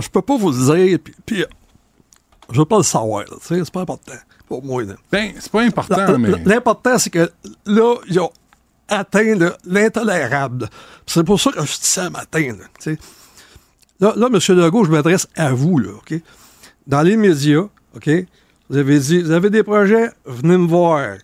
je 0.00 0.08
peux 0.08 0.22
pas 0.22 0.36
vous 0.38 0.50
le 0.52 0.74
dire, 0.76 0.98
puis, 1.26 1.44
je 2.50 2.58
veux 2.58 2.64
pas 2.64 2.78
le 2.78 2.82
savoir, 2.82 3.24
c'est 3.42 3.70
pas 3.70 3.80
important 3.82 4.12
pour 4.46 4.64
moi. 4.64 4.82
là. 4.84 4.94
Ben, 5.12 5.32
c'est 5.38 5.50
pas 5.52 5.62
important, 5.62 6.18
mais. 6.18 6.30
L'important, 6.44 6.96
c'est 6.98 7.10
que 7.10 7.30
là, 7.66 7.96
ils 8.08 8.20
ont 8.20 8.30
atteint 8.90 9.34
le- 9.36 9.54
l'intolérable. 9.64 10.68
C'est 11.06 11.24
pour 11.24 11.40
ça 11.40 11.50
que 11.52 11.60
je 11.60 11.66
dis 11.72 11.78
ça 11.86 12.10
matin. 12.10 12.52
Là, 12.86 12.96
là, 14.00 14.14
là, 14.16 14.26
M. 14.32 14.56
Legault, 14.56 14.84
je 14.84 14.90
m'adresse 14.90 15.26
à 15.36 15.52
vous. 15.52 15.78
Là? 15.78 15.90
Dans 16.86 17.02
les 17.02 17.16
médias? 17.16 17.64
Vous 18.68 18.76
avez 18.76 18.98
dit, 19.00 19.22
vous 19.22 19.30
avez 19.32 19.50
des 19.50 19.62
projets, 19.62 20.10
venez 20.24 20.56
me 20.56 20.66
voir. 20.66 21.16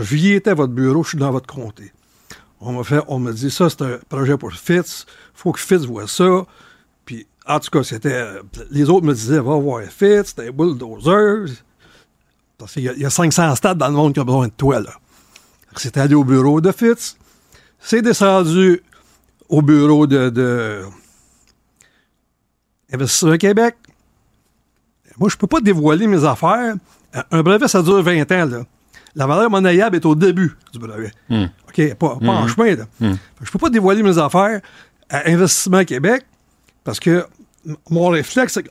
J'y 0.00 0.32
étais 0.32 0.50
à 0.50 0.54
votre 0.54 0.72
bureau, 0.72 1.02
je 1.04 1.10
suis 1.10 1.18
dans 1.18 1.30
votre 1.30 1.46
comté. 1.46 1.92
On 2.60 2.72
m'a 2.72 2.84
fait, 2.84 3.00
on 3.08 3.20
dit, 3.20 3.50
ça, 3.50 3.68
c'est 3.70 3.82
un 3.82 3.98
projet 4.08 4.36
pour 4.36 4.52
Fitz. 4.52 5.06
faut 5.34 5.52
que 5.52 5.60
Fitz 5.60 5.84
voit 5.84 6.08
ça. 6.08 6.44
Puis, 7.04 7.26
en 7.46 7.60
tout 7.60 7.70
cas, 7.70 7.82
c'était. 7.84 8.24
Les 8.70 8.88
autres 8.90 9.06
me 9.06 9.14
disaient, 9.14 9.36
va 9.40 9.56
voir 9.56 9.82
Fitz, 9.84 10.34
un 10.38 10.50
bulldozer. 10.50 11.46
Parce 12.58 12.72
qu'il 12.72 12.82
y, 12.84 12.86
il 12.96 13.02
y 13.02 13.06
a 13.06 13.10
500 13.10 13.54
stades 13.56 13.78
dans 13.78 13.88
le 13.88 13.94
monde 13.94 14.12
qui 14.14 14.20
ont 14.20 14.24
besoin 14.24 14.48
de 14.48 14.52
toi, 14.56 14.80
là. 14.80 14.90
C'est 15.76 15.96
allé 15.96 16.14
au 16.14 16.24
bureau 16.24 16.60
de 16.60 16.72
Fitz. 16.72 17.16
C'est 17.78 18.02
descendu 18.02 18.82
au 19.48 19.62
bureau 19.62 20.06
de, 20.06 20.30
de 20.30 20.82
Investissement 22.92 23.36
Québec. 23.36 23.76
Moi, 25.18 25.28
je 25.28 25.36
peux 25.36 25.46
pas 25.46 25.60
dévoiler 25.60 26.06
mes 26.06 26.24
affaires. 26.24 26.74
Un 27.30 27.42
brevet, 27.42 27.68
ça 27.68 27.82
dure 27.82 28.02
20 28.02 28.30
ans, 28.32 28.46
là. 28.46 28.64
La 29.14 29.26
valeur 29.26 29.48
monnayable 29.50 29.96
est 29.96 30.04
au 30.04 30.14
début 30.14 30.54
du 30.72 30.78
brevet. 30.78 31.10
OK? 31.68 31.94
Pas, 31.94 32.16
pas 32.16 32.32
en 32.32 32.46
chemin, 32.48 32.74
là. 32.76 32.84
Que 33.00 33.46
Je 33.46 33.50
peux 33.50 33.58
pas 33.58 33.70
dévoiler 33.70 34.02
mes 34.02 34.18
affaires 34.18 34.60
à 35.08 35.30
Investissement 35.30 35.84
Québec 35.84 36.24
parce 36.84 37.00
que 37.00 37.26
mon 37.88 38.08
réflexe, 38.08 38.54
c'est 38.54 38.64
que 38.64 38.70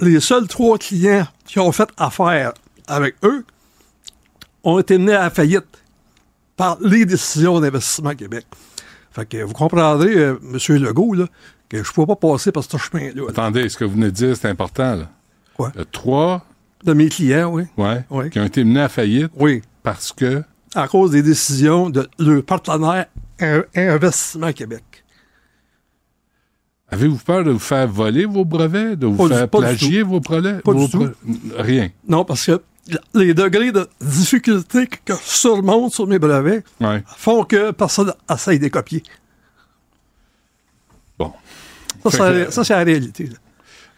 les 0.00 0.20
seuls 0.20 0.46
trois 0.46 0.78
clients 0.78 1.26
qui 1.44 1.58
ont 1.58 1.72
fait 1.72 1.88
affaire 1.96 2.52
avec 2.86 3.16
eux 3.24 3.44
ont 4.62 4.78
été 4.78 4.98
menés 4.98 5.14
à 5.14 5.22
la 5.24 5.30
faillite 5.30 5.66
par 6.56 6.78
les 6.80 7.04
décisions 7.04 7.60
d'Investissement 7.60 8.14
Québec. 8.14 8.46
Fait 9.12 9.26
que 9.26 9.42
vous 9.42 9.52
comprendrez, 9.52 10.14
euh, 10.16 10.38
M. 10.42 10.76
Legault, 10.82 11.14
là, 11.14 11.26
que 11.68 11.82
je 11.82 11.88
ne 11.90 11.94
peux 11.94 12.06
pas 12.06 12.16
passer 12.16 12.52
par 12.52 12.64
ce 12.64 12.76
chemin-là. 12.76 13.12
là. 13.14 13.22
Attendez, 13.30 13.68
ce 13.68 13.76
que 13.76 13.84
vous 13.84 13.92
venez 13.94 14.06
de 14.06 14.10
dire, 14.10 14.36
c'est 14.36 14.48
important, 14.48 14.94
là. 14.96 15.10
Quoi? 15.54 15.72
Il 15.74 15.78
y 15.78 15.82
a 15.82 15.84
trois, 15.86 16.44
De 16.84 16.92
mes 16.92 17.08
clients, 17.08 17.50
oui. 17.52 17.64
ouais, 17.78 18.04
Oui. 18.10 18.30
qui 18.30 18.38
ont 18.38 18.44
été 18.44 18.62
menés 18.62 18.82
à 18.82 18.88
faillite 18.88 19.32
Oui. 19.36 19.62
parce 19.82 20.12
que. 20.12 20.42
À 20.74 20.86
cause 20.88 21.10
des 21.12 21.22
décisions 21.22 21.88
de 21.88 22.06
leur 22.18 22.42
partenaire 22.44 23.06
In- 23.40 23.62
Investissement 23.74 24.52
Québec. 24.52 24.82
Avez-vous 26.88 27.16
peur 27.18 27.42
de 27.42 27.50
vous 27.50 27.58
faire 27.58 27.88
voler 27.88 28.26
vos 28.26 28.44
brevets, 28.44 28.96
de 28.96 29.06
vous 29.06 29.16
Pas 29.16 29.28
faire 29.28 29.44
du 29.44 29.50
plagier 29.58 30.02
vos 30.02 30.20
brevets? 30.20 30.62
Pas 30.62 30.72
du 30.74 30.88
tout. 30.88 31.08
Rien? 31.56 31.88
Non, 32.06 32.24
parce 32.24 32.46
que 32.46 32.62
les 33.14 33.34
degrés 33.34 33.72
de 33.72 33.88
difficulté 34.00 34.86
que 34.86 35.14
je 35.14 35.18
surmonte 35.22 35.92
sur 35.92 36.06
mes 36.06 36.18
brevets 36.18 36.62
Ouais. 36.80 37.02
font 37.16 37.44
que 37.44 37.70
personne 37.72 38.12
essaye 38.32 38.58
de 38.58 38.64
les 38.64 38.70
copier. 38.70 39.02
Bon. 41.18 41.32
Ça, 42.10 42.30
que- 42.30 42.50
ça, 42.50 42.64
c'est 42.64 42.74
la 42.74 42.84
réalité. 42.84 43.24
là. 43.26 43.36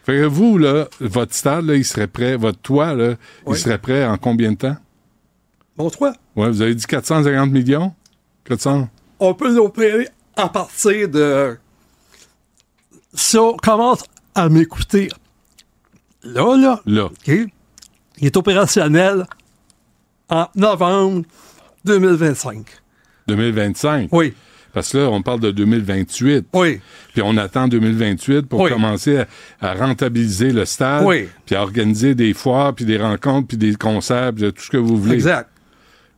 Fait 0.05 0.13
que 0.13 0.25
vous, 0.25 0.57
là, 0.57 0.87
votre 0.99 1.33
stade, 1.35 1.65
là, 1.65 1.75
il 1.75 1.85
serait 1.85 2.07
prêt, 2.07 2.35
votre 2.35 2.59
toit, 2.59 2.93
là, 2.95 3.15
il 3.47 3.55
serait 3.57 3.77
prêt 3.77 4.05
en 4.05 4.17
combien 4.17 4.51
de 4.53 4.57
temps? 4.57 4.77
Bon, 5.77 5.89
toi, 5.89 6.13
Ouais, 6.35 6.49
vous 6.49 6.61
avez 6.61 6.73
dit 6.73 6.85
450 6.85 7.51
millions? 7.51 7.93
400? 8.45 8.89
on 9.19 9.33
peut 9.33 9.53
l'opérer 9.53 10.07
à 10.35 10.49
partir 10.49 11.09
de. 11.09 11.57
Si 13.13 13.37
on 13.37 13.55
commence 13.57 14.03
à 14.33 14.49
m'écouter 14.49 15.09
là, 16.23 16.55
là, 16.57 16.81
Là. 16.85 17.05
OK, 17.05 17.31
il 18.19 18.25
est 18.27 18.37
opérationnel 18.37 19.25
en 20.29 20.47
novembre 20.55 21.23
2025. 21.85 22.65
2025. 23.27 24.09
Oui, 24.11 24.33
Parce 24.73 24.91
que 24.91 24.97
là, 24.99 25.09
on 25.09 25.21
parle 25.21 25.39
de 25.39 25.51
2028. 25.51 26.47
oui, 26.53 26.79
Puis 27.13 27.21
on 27.23 27.37
attend 27.37 27.67
2028 27.67 28.43
pour 28.43 28.61
Oui. 28.61 28.71
commencer 28.71 29.17
à, 29.19 29.27
à 29.61 29.73
rentabiliser 29.73 30.51
le 30.51 30.65
stade. 30.65 31.03
Oui. 31.05 31.27
Puis 31.45 31.55
à 31.55 31.61
organiser 31.63 32.15
des 32.15 32.33
foires, 32.33 32.73
puis 32.73 32.85
des 32.85 32.97
rencontres, 32.97 33.47
puis 33.47 33.57
des 33.57 33.75
concerts, 33.75 34.33
puis 34.33 34.51
tout 34.53 34.61
ce 34.61 34.69
que 34.69 34.77
vous 34.77 34.97
voulez. 34.97 35.15
exact. 35.15 35.49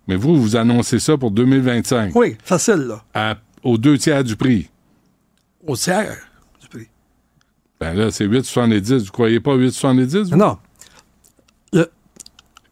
Mais 0.08 0.16
vous, 0.16 0.36
vous 0.42 0.56
annoncez 0.56 1.00
ça 1.00 1.16
pour 1.18 1.32
2025. 1.32 2.14
Oui, 2.16 2.36
facile, 2.44 2.88
là. 2.88 3.04
À- 3.14 3.38
aux 3.64 3.78
deux 3.78 3.98
tiers 3.98 4.24
du 4.24 4.36
prix. 4.36 4.70
Au 5.68 5.76
tiers 5.78 6.18
du 6.60 6.68
prix. 6.68 6.88
Ben 7.80 7.94
là, 7.94 8.10
c'est 8.12 8.26
8,70. 8.26 9.06
Vous 9.06 9.12
croyez 9.12 9.40
pas 9.40 9.56
8,70? 9.56 10.32
vous? 10.32 10.36
Non. 10.36 10.58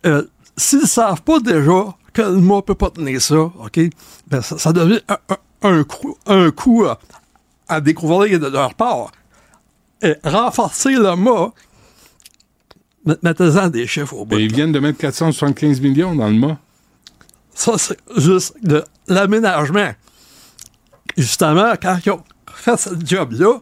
Euh, 0.05 0.23
S'ils 0.57 0.79
ne 0.81 0.85
savent 0.85 1.21
pas 1.21 1.39
déjà 1.39 1.95
que 2.11 2.21
le 2.21 2.35
mât 2.41 2.57
ne 2.57 2.61
peut 2.61 2.75
pas 2.75 2.89
tenir 2.89 3.21
ça, 3.21 3.35
OK, 3.39 3.79
ben 4.27 4.41
ça, 4.41 4.57
ça 4.57 4.73
devient 4.73 4.99
un, 5.07 5.17
un- 5.29 5.37
un 5.79 5.83
coup, 5.85 6.17
un 6.25 6.51
coup 6.51 6.83
à, 6.85 6.99
à 7.69 7.79
découvrir 7.79 8.39
de 8.39 8.47
leur 8.47 8.73
part. 8.75 9.11
Et 10.01 10.15
renforcer 10.23 10.91
le 10.91 11.15
mât, 11.15 11.53
met- 13.05 13.17
mettez-en 13.23 13.69
des 13.69 13.87
chiffres 13.87 14.13
au 14.15 14.25
bout. 14.25 14.35
Ben, 14.35 14.41
ils 14.41 14.53
viennent 14.53 14.71
de 14.73 14.79
mettre 14.79 14.97
475 14.99 15.79
millions 15.81 16.13
dans 16.15 16.27
le 16.27 16.35
mât. 16.35 16.57
Ça, 17.53 17.77
c'est 17.77 17.99
juste 18.17 18.55
de 18.63 18.83
l'aménagement. 19.07 19.91
Justement, 21.17 21.73
quand 21.81 21.99
ils 22.05 22.11
ont 22.11 22.23
fait 22.53 22.77
ce 22.77 22.89
job-là, 23.05 23.59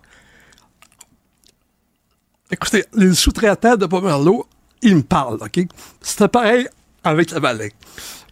écoutez, 2.51 2.85
les 2.93 3.13
sous-traitants 3.13 3.75
de 3.75 3.85
Pomerleau, 3.85 4.47
ils 4.81 4.95
me 4.95 5.03
parlent, 5.03 5.39
OK? 5.41 5.59
C'était 6.01 6.27
pareil 6.27 6.67
avec 7.03 7.31
le 7.31 7.39
balai. 7.39 7.73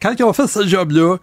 Quand 0.02 0.14
ils 0.18 0.24
ont 0.24 0.34
fait 0.34 0.48
ce 0.48 0.66
job-là, 0.68 1.18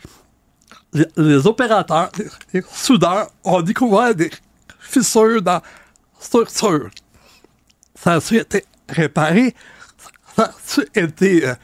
les, 0.93 1.07
les 1.17 1.47
opérateurs, 1.47 2.11
les, 2.19 2.61
les 2.61 2.63
soudeurs 2.73 3.29
ont 3.45 3.63
découvert 3.63 4.15
des 4.15 4.31
fissures 4.81 5.41
dans 5.43 5.53
la 5.53 5.63
structure. 6.21 6.91
Ça 7.95 8.15
a 8.15 8.35
été 8.35 8.65
réparé, 8.89 9.55
ça 10.37 10.51
a 10.95 11.01
été 11.01 11.47
euh, 11.49 11.55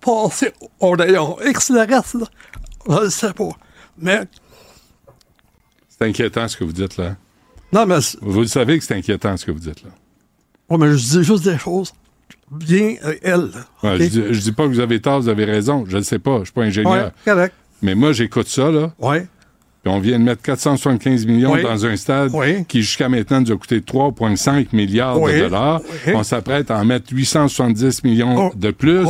passé 0.00 0.52
au 0.80 0.90
rayon 0.92 1.36
X, 1.44 1.70
le 1.70 1.80
reste, 1.80 2.14
là, 2.14 2.26
je 2.88 3.04
ne 3.04 3.08
sais 3.10 3.32
pas. 3.32 3.50
Mais, 3.98 4.22
C'est 5.88 6.06
inquiétant 6.08 6.48
ce 6.48 6.56
que 6.56 6.64
vous 6.64 6.72
dites 6.72 6.96
là. 6.96 7.16
non, 7.72 7.86
mais, 7.86 7.98
Vous 8.20 8.40
le 8.40 8.46
savez 8.46 8.78
que 8.78 8.84
c'est 8.84 8.94
inquiétant 8.94 9.36
ce 9.36 9.44
que 9.46 9.50
vous 9.50 9.60
dites 9.60 9.82
là. 9.82 9.90
ouais, 10.70 10.78
mais 10.78 10.96
je 10.96 11.18
dis 11.18 11.24
juste 11.24 11.44
des 11.44 11.58
choses 11.58 11.92
bien 12.50 12.94
Ouais, 13.04 13.18
OK? 13.82 13.90
je, 14.00 14.04
dis, 14.06 14.22
je 14.30 14.40
dis 14.40 14.52
pas 14.52 14.64
que 14.64 14.68
vous 14.68 14.80
avez 14.80 15.00
tort, 15.00 15.20
vous 15.20 15.28
avez 15.28 15.44
raison. 15.44 15.84
Je 15.88 15.96
ne 15.98 16.02
sais 16.02 16.18
pas. 16.18 16.38
Je 16.40 16.44
suis 16.44 16.52
pas 16.52 16.62
ingénieur. 16.62 17.10
Ouais. 17.26 17.50
Mais 17.82 17.94
moi, 17.94 18.12
j'écoute 18.12 18.48
ça, 18.48 18.70
là. 18.70 18.92
Ouais. 18.98 19.26
Puis 19.82 19.92
on 19.92 19.98
vient 20.00 20.18
de 20.18 20.24
mettre 20.24 20.40
475 20.42 21.26
millions 21.26 21.52
Oui. 21.52 21.62
dans 21.62 21.84
un 21.84 21.96
stade 21.96 22.30
Oui. 22.32 22.64
qui, 22.66 22.80
jusqu'à 22.80 23.08
maintenant, 23.10 23.42
nous 23.42 23.52
a 23.52 23.56
coûté 23.56 23.80
3,5 23.82 24.68
milliards 24.72 25.20
Oui. 25.20 25.34
de 25.34 25.40
dollars. 25.40 25.82
On 26.14 26.22
s'apprête 26.22 26.70
à 26.70 26.78
en 26.78 26.84
mettre 26.86 27.12
870 27.12 28.02
millions 28.04 28.46
Oh. 28.46 28.52
de 28.56 28.70
plus. 28.70 29.04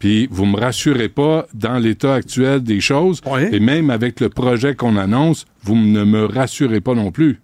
Puis 0.00 0.26
vous 0.30 0.46
me 0.46 0.58
rassurez 0.58 1.10
pas 1.10 1.46
dans 1.54 1.78
l'état 1.78 2.14
actuel 2.14 2.62
des 2.62 2.80
choses. 2.80 3.20
Et 3.52 3.60
même 3.60 3.90
avec 3.90 4.18
le 4.20 4.30
projet 4.30 4.74
qu'on 4.74 4.96
annonce, 4.96 5.44
vous 5.62 5.76
ne 5.76 6.02
me 6.04 6.24
rassurez 6.24 6.80
pas 6.80 6.94
non 6.94 7.12
plus. 7.12 7.40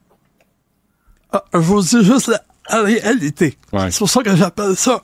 Ah, 1.32 1.44
je 1.52 1.58
vous 1.58 1.82
dis 1.82 2.02
juste 2.04 2.28
la, 2.28 2.40
la 2.70 2.82
réalité. 2.82 3.56
C'est 3.90 3.98
pour 3.98 4.08
ça 4.10 4.22
que 4.22 4.34
j'appelle 4.34 4.74
ça 4.74 5.02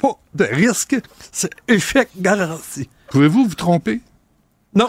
pas 0.00 0.12
de 0.34 0.44
risque. 0.44 0.96
C'est 1.32 1.50
échec 1.68 2.08
garanti. 2.18 2.88
Pouvez-vous 3.10 3.46
vous 3.46 3.54
tromper? 3.54 4.00
Non, 4.74 4.88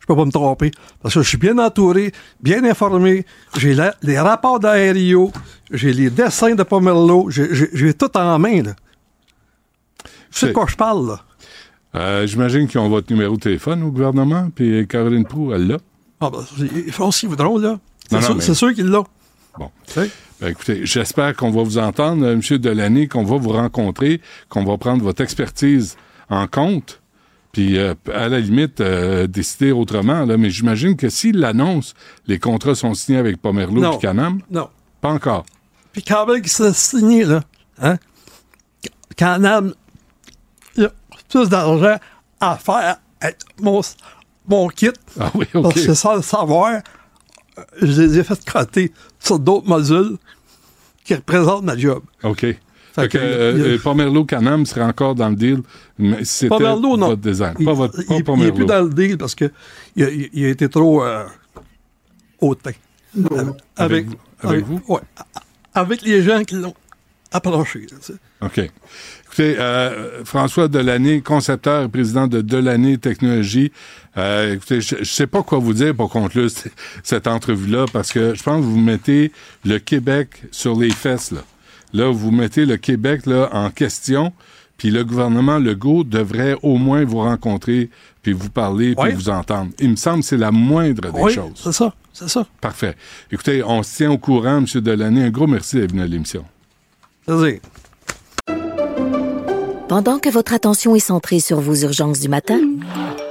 je 0.00 0.06
peux 0.06 0.16
pas 0.16 0.24
me 0.24 0.30
tromper. 0.32 0.70
Parce 1.02 1.14
que 1.14 1.22
je 1.22 1.28
suis 1.28 1.38
bien 1.38 1.58
entouré, 1.58 2.12
bien 2.40 2.64
informé. 2.64 3.24
J'ai 3.56 3.76
les 4.02 4.18
rapports 4.18 4.58
d'Aério, 4.60 5.32
j'ai 5.70 5.92
les 5.92 6.10
dessins 6.10 6.54
de 6.54 6.62
Pomerleau, 6.62 7.30
j'ai- 7.30 7.94
tout 7.94 8.16
en 8.16 8.38
main. 8.38 8.62
Là. 8.62 8.74
Je 10.30 10.38
sais 10.38 10.48
de 10.48 10.52
quoi 10.52 10.66
je 10.68 10.76
parle. 10.76 11.08
Là? 11.08 11.20
Euh, 11.94 12.26
J'imagine 12.26 12.68
qu'ils 12.68 12.80
ont 12.80 12.88
votre 12.88 13.10
numéro 13.12 13.36
de 13.36 13.40
téléphone 13.40 13.82
au 13.82 13.90
gouvernement, 13.90 14.50
puis 14.54 14.86
Caroline 14.86 15.24
Proux, 15.24 15.52
elle 15.54 15.66
l'a. 15.68 15.78
Ah, 16.20 16.30
ben, 16.30 16.44
ils 16.86 16.92
font 16.92 17.10
ce 17.10 17.20
qu'ils 17.20 17.28
voudront, 17.28 17.58
là. 17.58 17.78
C'est 18.10 18.20
sûr, 18.22 18.34
mais- 18.34 18.40
c'est 18.42 18.54
sûr 18.54 18.74
qu'ils 18.74 18.86
l'ont. 18.86 19.06
Bon. 19.58 19.70
Tu 19.86 19.94
sais? 19.94 20.10
Ben, 20.40 20.48
écoutez, 20.48 20.84
j'espère 20.84 21.34
qu'on 21.34 21.50
va 21.50 21.62
vous 21.62 21.78
entendre, 21.78 22.24
euh, 22.26 22.32
M. 22.34 22.58
Delaney, 22.58 23.08
qu'on 23.08 23.24
va 23.24 23.38
vous 23.38 23.52
rencontrer, 23.52 24.20
qu'on 24.50 24.64
va 24.64 24.76
prendre 24.76 25.02
votre 25.02 25.22
expertise 25.22 25.96
en 26.28 26.46
compte, 26.46 27.00
puis 27.52 27.78
euh, 27.78 27.94
à 28.12 28.28
la 28.28 28.38
limite, 28.38 28.82
euh, 28.82 29.26
décider 29.26 29.72
autrement. 29.72 30.26
Là. 30.26 30.36
Mais 30.36 30.50
j'imagine 30.50 30.94
que 30.94 31.08
s'il 31.08 31.38
l'annonce, 31.38 31.94
les 32.26 32.38
contrats 32.38 32.74
sont 32.74 32.92
signés 32.92 33.18
avec 33.18 33.40
Pomerleau 33.40 33.94
et 33.94 33.98
Canam? 33.98 34.40
Non. 34.50 34.68
Pas 35.00 35.10
encore. 35.10 35.46
Puis 35.92 36.02
quand 36.02 36.26
même 36.26 36.42
qu'ils 36.42 36.52
se 36.52 36.70
signé, 36.72 37.24
là, 37.24 37.40
hein, 37.80 37.96
Canam, 39.16 39.72
il 40.76 40.82
y 40.82 40.86
a 40.86 40.92
plus 41.30 41.48
d'argent 41.48 41.96
à 42.40 42.56
faire 42.56 42.96
avec 43.22 43.38
mon, 43.62 43.80
mon 44.46 44.68
kit. 44.68 44.90
Ah 45.18 45.30
oui, 45.34 45.46
OK. 45.54 45.62
Parce 45.62 45.86
que 45.86 45.94
sans 45.94 46.16
le 46.16 46.22
savoir, 46.22 46.82
je 47.80 48.02
les 48.02 48.18
ai 48.18 48.24
fait 48.24 48.44
coter 48.44 48.92
sur 49.26 49.38
d'autres 49.38 49.68
modules 49.68 50.16
qui 51.04 51.14
représentent 51.14 51.64
ma 51.64 51.76
job. 51.76 52.02
OK. 52.22 52.40
Fait 52.40 53.08
que, 53.08 53.08
que, 53.08 53.18
euh, 53.18 53.78
Pomerleau 53.82 54.24
Canam 54.24 54.64
serait 54.64 54.82
encore 54.82 55.14
dans 55.14 55.28
le 55.28 55.36
deal, 55.36 55.58
mais 55.98 56.24
c'était 56.24 56.48
Pomerleau, 56.48 56.96
non. 56.96 57.08
votre 57.08 57.20
design. 57.20 57.54
Il, 57.58 57.66
Pas 57.66 57.74
votre 57.74 58.00
il- 58.00 58.06
pas 58.06 58.14
il 58.14 58.18
est 58.20 58.22
Pomerleau. 58.22 58.54
plus 58.54 58.64
dans 58.64 58.82
le 58.82 58.88
deal 58.90 59.18
parce 59.18 59.34
que 59.34 59.50
il 59.96 60.04
a, 60.04 60.08
il- 60.10 60.30
il 60.32 60.44
a 60.46 60.48
été 60.48 60.68
trop 60.70 61.04
euh, 61.04 61.24
hautain. 62.40 62.70
Avec, 63.14 63.36
Avec 63.76 64.06
vous- 64.06 64.16
avec 64.48 64.64
vous? 64.64 64.80
ouais. 64.88 65.00
avec 65.74 66.02
les 66.02 66.22
gens 66.22 66.42
qui 66.42 66.54
l'ont 66.56 66.74
approché. 67.32 67.86
là. 67.90 68.14
OK. 68.46 68.58
Écoutez, 69.26 69.56
euh, 69.58 70.24
François 70.24 70.68
Delaney, 70.68 71.20
concepteur 71.20 71.82
et 71.84 71.88
président 71.88 72.26
de 72.26 72.40
Delaney 72.40 72.96
Technologies. 72.98 73.72
Euh, 74.18 74.54
écoutez, 74.54 74.80
je 74.80 74.96
ne 74.96 75.04
sais 75.04 75.26
pas 75.26 75.42
quoi 75.42 75.58
vous 75.58 75.74
dire 75.74 75.94
pour 75.94 76.08
conclure 76.10 76.48
cette 77.02 77.26
entrevue-là, 77.26 77.84
parce 77.92 78.12
que 78.12 78.34
je 78.34 78.42
pense 78.42 78.60
que 78.60 78.66
vous 78.66 78.78
mettez 78.80 79.30
le 79.64 79.78
Québec 79.78 80.42
sur 80.50 80.78
les 80.78 80.90
fesses. 80.90 81.32
Là, 81.32 81.42
là 81.92 82.10
vous 82.10 82.30
mettez 82.30 82.64
le 82.64 82.76
Québec 82.78 83.26
là, 83.26 83.50
en 83.52 83.70
question, 83.70 84.32
puis 84.78 84.90
le 84.90 85.04
gouvernement 85.04 85.58
Legault 85.58 86.02
devrait 86.04 86.56
au 86.62 86.76
moins 86.78 87.04
vous 87.04 87.18
rencontrer, 87.18 87.90
puis 88.22 88.32
vous 88.32 88.48
parler, 88.50 88.94
puis 88.94 89.08
Oui. 89.10 89.14
vous 89.14 89.28
entendre. 89.28 89.70
Il 89.80 89.90
me 89.90 89.96
semble 89.96 90.20
que 90.20 90.26
c'est 90.26 90.36
la 90.38 90.50
moindre 90.50 91.10
des 91.12 91.20
Oui, 91.20 91.32
choses. 91.34 91.52
c'est 91.62 91.72
ça, 91.72 91.94
c'est 92.14 92.28
ça. 92.28 92.46
Parfait. 92.60 92.96
Écoutez, 93.30 93.62
on 93.62 93.82
se 93.82 93.96
tient 93.96 94.10
au 94.10 94.18
courant, 94.18 94.58
M. 94.58 94.66
Delaney. 94.80 95.24
Un 95.24 95.30
gros 95.30 95.46
merci 95.46 95.76
d'être 95.76 95.90
venu 95.92 96.02
à 96.02 96.06
l'émission. 96.06 96.44
C'est-à-dire, 97.26 97.60
Pendant 99.88 100.18
que 100.18 100.28
votre 100.30 100.52
attention 100.52 100.96
est 100.96 101.00
centrée 101.00 101.38
sur 101.40 101.60
vos 101.60 101.74
urgences 101.76 102.18
du 102.20 102.28
matin, 102.28 102.58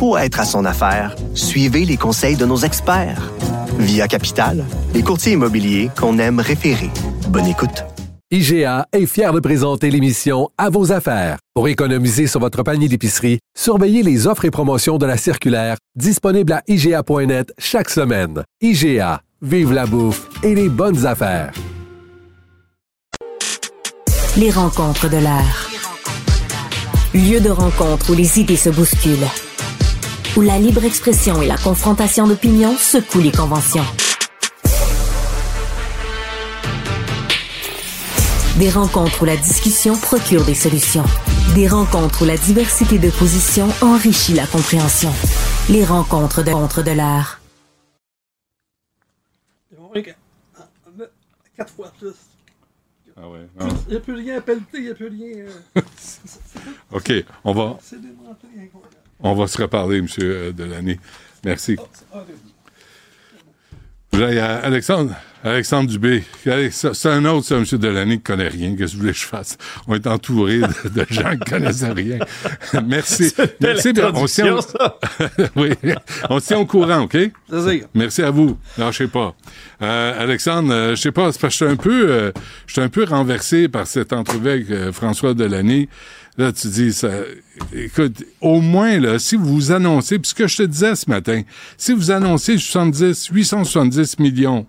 pour 0.00 0.18
être 0.18 0.40
à 0.40 0.46
son 0.46 0.64
affaire, 0.64 1.14
suivez 1.34 1.84
les 1.84 1.98
conseils 1.98 2.34
de 2.34 2.46
nos 2.46 2.56
experts. 2.56 3.30
Via 3.78 4.08
Capital, 4.08 4.64
les 4.94 5.02
courtiers 5.02 5.34
immobiliers 5.34 5.90
qu'on 5.94 6.16
aime 6.16 6.40
référer. 6.40 6.88
Bonne 7.28 7.46
écoute. 7.46 7.84
IGA 8.30 8.86
est 8.94 9.04
fier 9.04 9.30
de 9.34 9.40
présenter 9.40 9.90
l'émission 9.90 10.48
À 10.56 10.70
vos 10.70 10.90
affaires. 10.90 11.36
Pour 11.52 11.68
économiser 11.68 12.26
sur 12.26 12.40
votre 12.40 12.62
panier 12.62 12.88
d'épicerie, 12.88 13.40
surveillez 13.54 14.02
les 14.02 14.26
offres 14.26 14.46
et 14.46 14.50
promotions 14.50 14.96
de 14.96 15.04
la 15.04 15.18
circulaire 15.18 15.76
disponible 15.96 16.54
à 16.54 16.62
IGA.net 16.66 17.52
chaque 17.58 17.90
semaine. 17.90 18.42
IGA, 18.62 19.20
vive 19.42 19.74
la 19.74 19.84
bouffe 19.84 20.30
et 20.42 20.54
les 20.54 20.70
bonnes 20.70 21.04
affaires. 21.04 21.52
Les 24.38 24.50
rencontres 24.50 25.10
de 25.10 25.18
l'air. 25.18 25.68
Lieu 27.12 27.40
de 27.40 27.50
rencontre 27.50 28.12
où 28.12 28.14
les 28.14 28.40
idées 28.40 28.56
se 28.56 28.70
bousculent. 28.70 29.28
Où 30.36 30.42
la 30.42 30.58
libre 30.58 30.84
expression 30.84 31.42
et 31.42 31.46
la 31.46 31.56
confrontation 31.56 32.26
d'opinions 32.26 32.76
secouent 32.76 33.20
les 33.20 33.32
conventions. 33.32 33.84
Des 38.58 38.70
rencontres 38.70 39.22
où 39.22 39.24
la 39.24 39.36
discussion 39.36 39.96
procure 39.96 40.44
des 40.44 40.54
solutions. 40.54 41.04
Des 41.54 41.66
rencontres 41.66 42.22
où 42.22 42.24
la 42.26 42.36
diversité 42.36 42.98
de 42.98 43.10
positions 43.10 43.68
enrichit 43.82 44.34
la 44.34 44.46
compréhension. 44.46 45.10
Les 45.68 45.84
rencontres 45.84 46.42
de 46.44 46.52
contre 46.52 46.82
de 46.82 46.90
l'air. 46.92 47.40
quatre 51.56 51.72
fois 51.72 51.92
plus. 51.98 52.12
Ah 53.16 53.28
ouais. 53.28 53.46
Il 53.88 53.90
n'y 53.90 53.96
a 53.96 54.00
plus 54.00 54.14
rien 54.14 54.38
à 54.38 54.40
pelleter, 54.40 54.78
il 54.78 54.84
n'y 54.84 54.90
a 54.90 54.94
plus 54.94 55.08
rien. 55.08 55.46
euh, 55.76 55.80
OK, 56.92 57.12
on 57.44 57.52
va, 57.52 57.76
c'est 57.82 58.00
démonté, 58.00 58.46
incroyable. 58.56 58.79
On 59.22 59.34
va 59.34 59.46
se 59.46 59.60
reparler, 59.60 59.98
M. 59.98 60.06
Delaney. 60.52 60.98
Merci. 61.44 61.76
Là, 64.12 64.28
il 64.30 64.34
y 64.34 64.38
a 64.40 64.56
Alexandre, 64.56 65.14
Alexandre 65.44 65.88
Dubé. 65.88 66.24
C'est 66.72 67.06
un 67.08 67.24
autre, 67.26 67.46
ça, 67.46 67.54
M. 67.56 67.64
Delaney, 67.64 68.16
qui 68.16 68.22
connaît 68.24 68.48
rien. 68.48 68.74
Qu'est-ce 68.76 68.90
que 68.92 68.96
vous 68.96 69.02
voulez 69.02 69.12
que 69.12 69.18
je 69.20 69.24
fasse? 69.24 69.56
On 69.86 69.94
est 69.94 70.06
entouré 70.08 70.58
de, 70.58 70.88
de 70.88 71.06
gens 71.08 71.30
qui 71.36 71.48
connaissent 71.50 71.84
rien. 71.84 72.18
Merci. 72.84 73.32
Merci. 73.60 73.92
On 74.12 74.26
se 74.26 74.34
tient, 74.34 74.56
au- 74.56 74.60
oui. 75.60 75.70
on 76.28 76.40
se 76.40 76.46
tient 76.48 76.58
au 76.58 76.66
courant, 76.66 77.02
OK? 77.02 77.16
Merci 77.94 78.22
à 78.22 78.30
vous. 78.32 78.58
Lâchez 78.76 79.06
pas. 79.06 79.32
Euh, 79.80 80.22
Alexandre, 80.24 80.72
euh, 80.74 80.96
je 80.96 81.00
sais 81.00 81.12
pas, 81.12 81.30
c'est 81.30 81.40
parce 81.40 81.56
que 81.56 81.64
je 81.64 81.64
suis 81.64 81.72
un 81.72 81.76
peu, 81.76 82.10
euh, 82.10 82.32
je 82.66 82.72
suis 82.72 82.82
un 82.82 82.88
peu 82.88 83.04
renversé 83.04 83.68
par 83.68 83.86
cette 83.86 84.12
entrevue 84.12 84.50
avec 84.50 84.70
euh, 84.72 84.92
François 84.92 85.34
Delaney. 85.34 85.88
Là, 86.38 86.52
tu 86.52 86.68
dis, 86.68 86.92
ça, 86.92 87.10
écoute, 87.74 88.24
au 88.40 88.60
moins, 88.60 88.98
là, 88.98 89.18
si 89.18 89.36
vous 89.36 89.72
annoncez, 89.72 90.18
puis 90.18 90.30
ce 90.30 90.34
que 90.34 90.46
je 90.46 90.58
te 90.58 90.62
disais 90.62 90.94
ce 90.94 91.10
matin, 91.10 91.42
si 91.76 91.92
vous 91.92 92.10
annoncez 92.10 92.56
70, 92.56 93.26
870 93.32 94.18
millions 94.20 94.66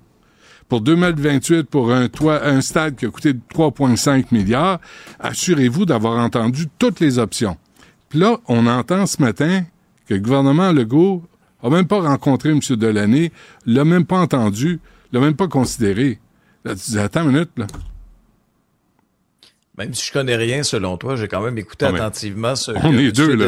pour 0.67 0.81
2028 0.81 1.63
pour 1.63 1.91
un 1.91 2.07
toit, 2.07 2.45
un 2.45 2.61
stade 2.61 2.95
qui 2.95 3.05
a 3.05 3.09
coûté 3.09 3.33
3,5 3.53 4.25
milliards, 4.31 4.79
assurez-vous 5.19 5.85
d'avoir 5.85 6.17
entendu 6.23 6.65
toutes 6.79 6.99
les 6.99 7.19
options. 7.19 7.57
Puis 8.09 8.19
là, 8.19 8.37
on 8.47 8.67
entend 8.67 9.05
ce 9.05 9.21
matin 9.21 9.63
que 10.07 10.15
le 10.15 10.19
gouvernement 10.19 10.71
Legault 10.71 11.23
a 11.63 11.69
même 11.69 11.87
pas 11.87 12.01
rencontré 12.01 12.49
M. 12.49 12.59
Delaney, 12.69 13.31
l'a 13.65 13.85
même 13.85 14.05
pas 14.05 14.19
entendu, 14.19 14.79
l'a 15.13 15.19
même 15.19 15.35
pas 15.35 15.47
considéré. 15.47 16.19
Là, 16.65 16.75
tu 16.75 16.91
dis, 16.91 16.99
attends 16.99 17.23
une 17.23 17.33
minute, 17.33 17.51
là. 17.57 17.67
Même 19.77 19.93
si 19.93 20.07
je 20.07 20.11
connais 20.11 20.35
rien 20.35 20.63
selon 20.63 20.97
toi, 20.97 21.15
j'ai 21.15 21.27
quand 21.27 21.41
même 21.41 21.57
écouté 21.57 21.85
Ah, 21.87 21.95
attentivement 21.95 22.55
ce 22.55 22.71
que. 22.71 22.77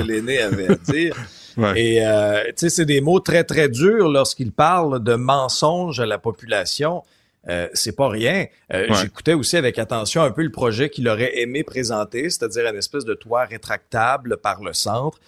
Delaney 0.03 0.39
avait 0.39 0.69
à 0.71 0.75
dire. 0.75 1.15
Ouais. 1.55 1.79
Et 1.79 2.03
euh, 2.03 2.45
tu 2.45 2.53
sais, 2.55 2.69
c'est 2.69 2.85
des 2.85 2.99
mots 2.99 3.19
très 3.19 3.43
très 3.43 3.69
durs 3.69 4.09
lorsqu'il 4.09 4.51
parle 4.51 5.03
de 5.03 5.13
mensonges 5.13 5.99
à 5.99 6.07
la 6.07 6.17
population. 6.17 7.03
Euh, 7.47 7.67
c'est 7.73 7.95
pas 7.95 8.09
rien. 8.09 8.47
Euh, 8.73 8.87
Ouais. 8.87 8.95
J'écoutais 8.95 9.33
aussi 9.33 9.55
avec 9.57 9.77
attention 9.77 10.23
un 10.23 10.31
peu 10.31 10.41
le 10.41 10.51
projet 10.51 10.89
qu'il 10.89 11.07
aurait 11.07 11.39
aimé 11.41 11.63
présenter, 11.63 12.29
c'est-à-dire 12.31 12.65
une 12.67 12.77
espèce 12.77 13.05
de 13.05 13.13
toit 13.13 13.45
rétractable 13.45 14.37
par 14.37 14.63
le 14.63 14.73
centre 14.73 15.19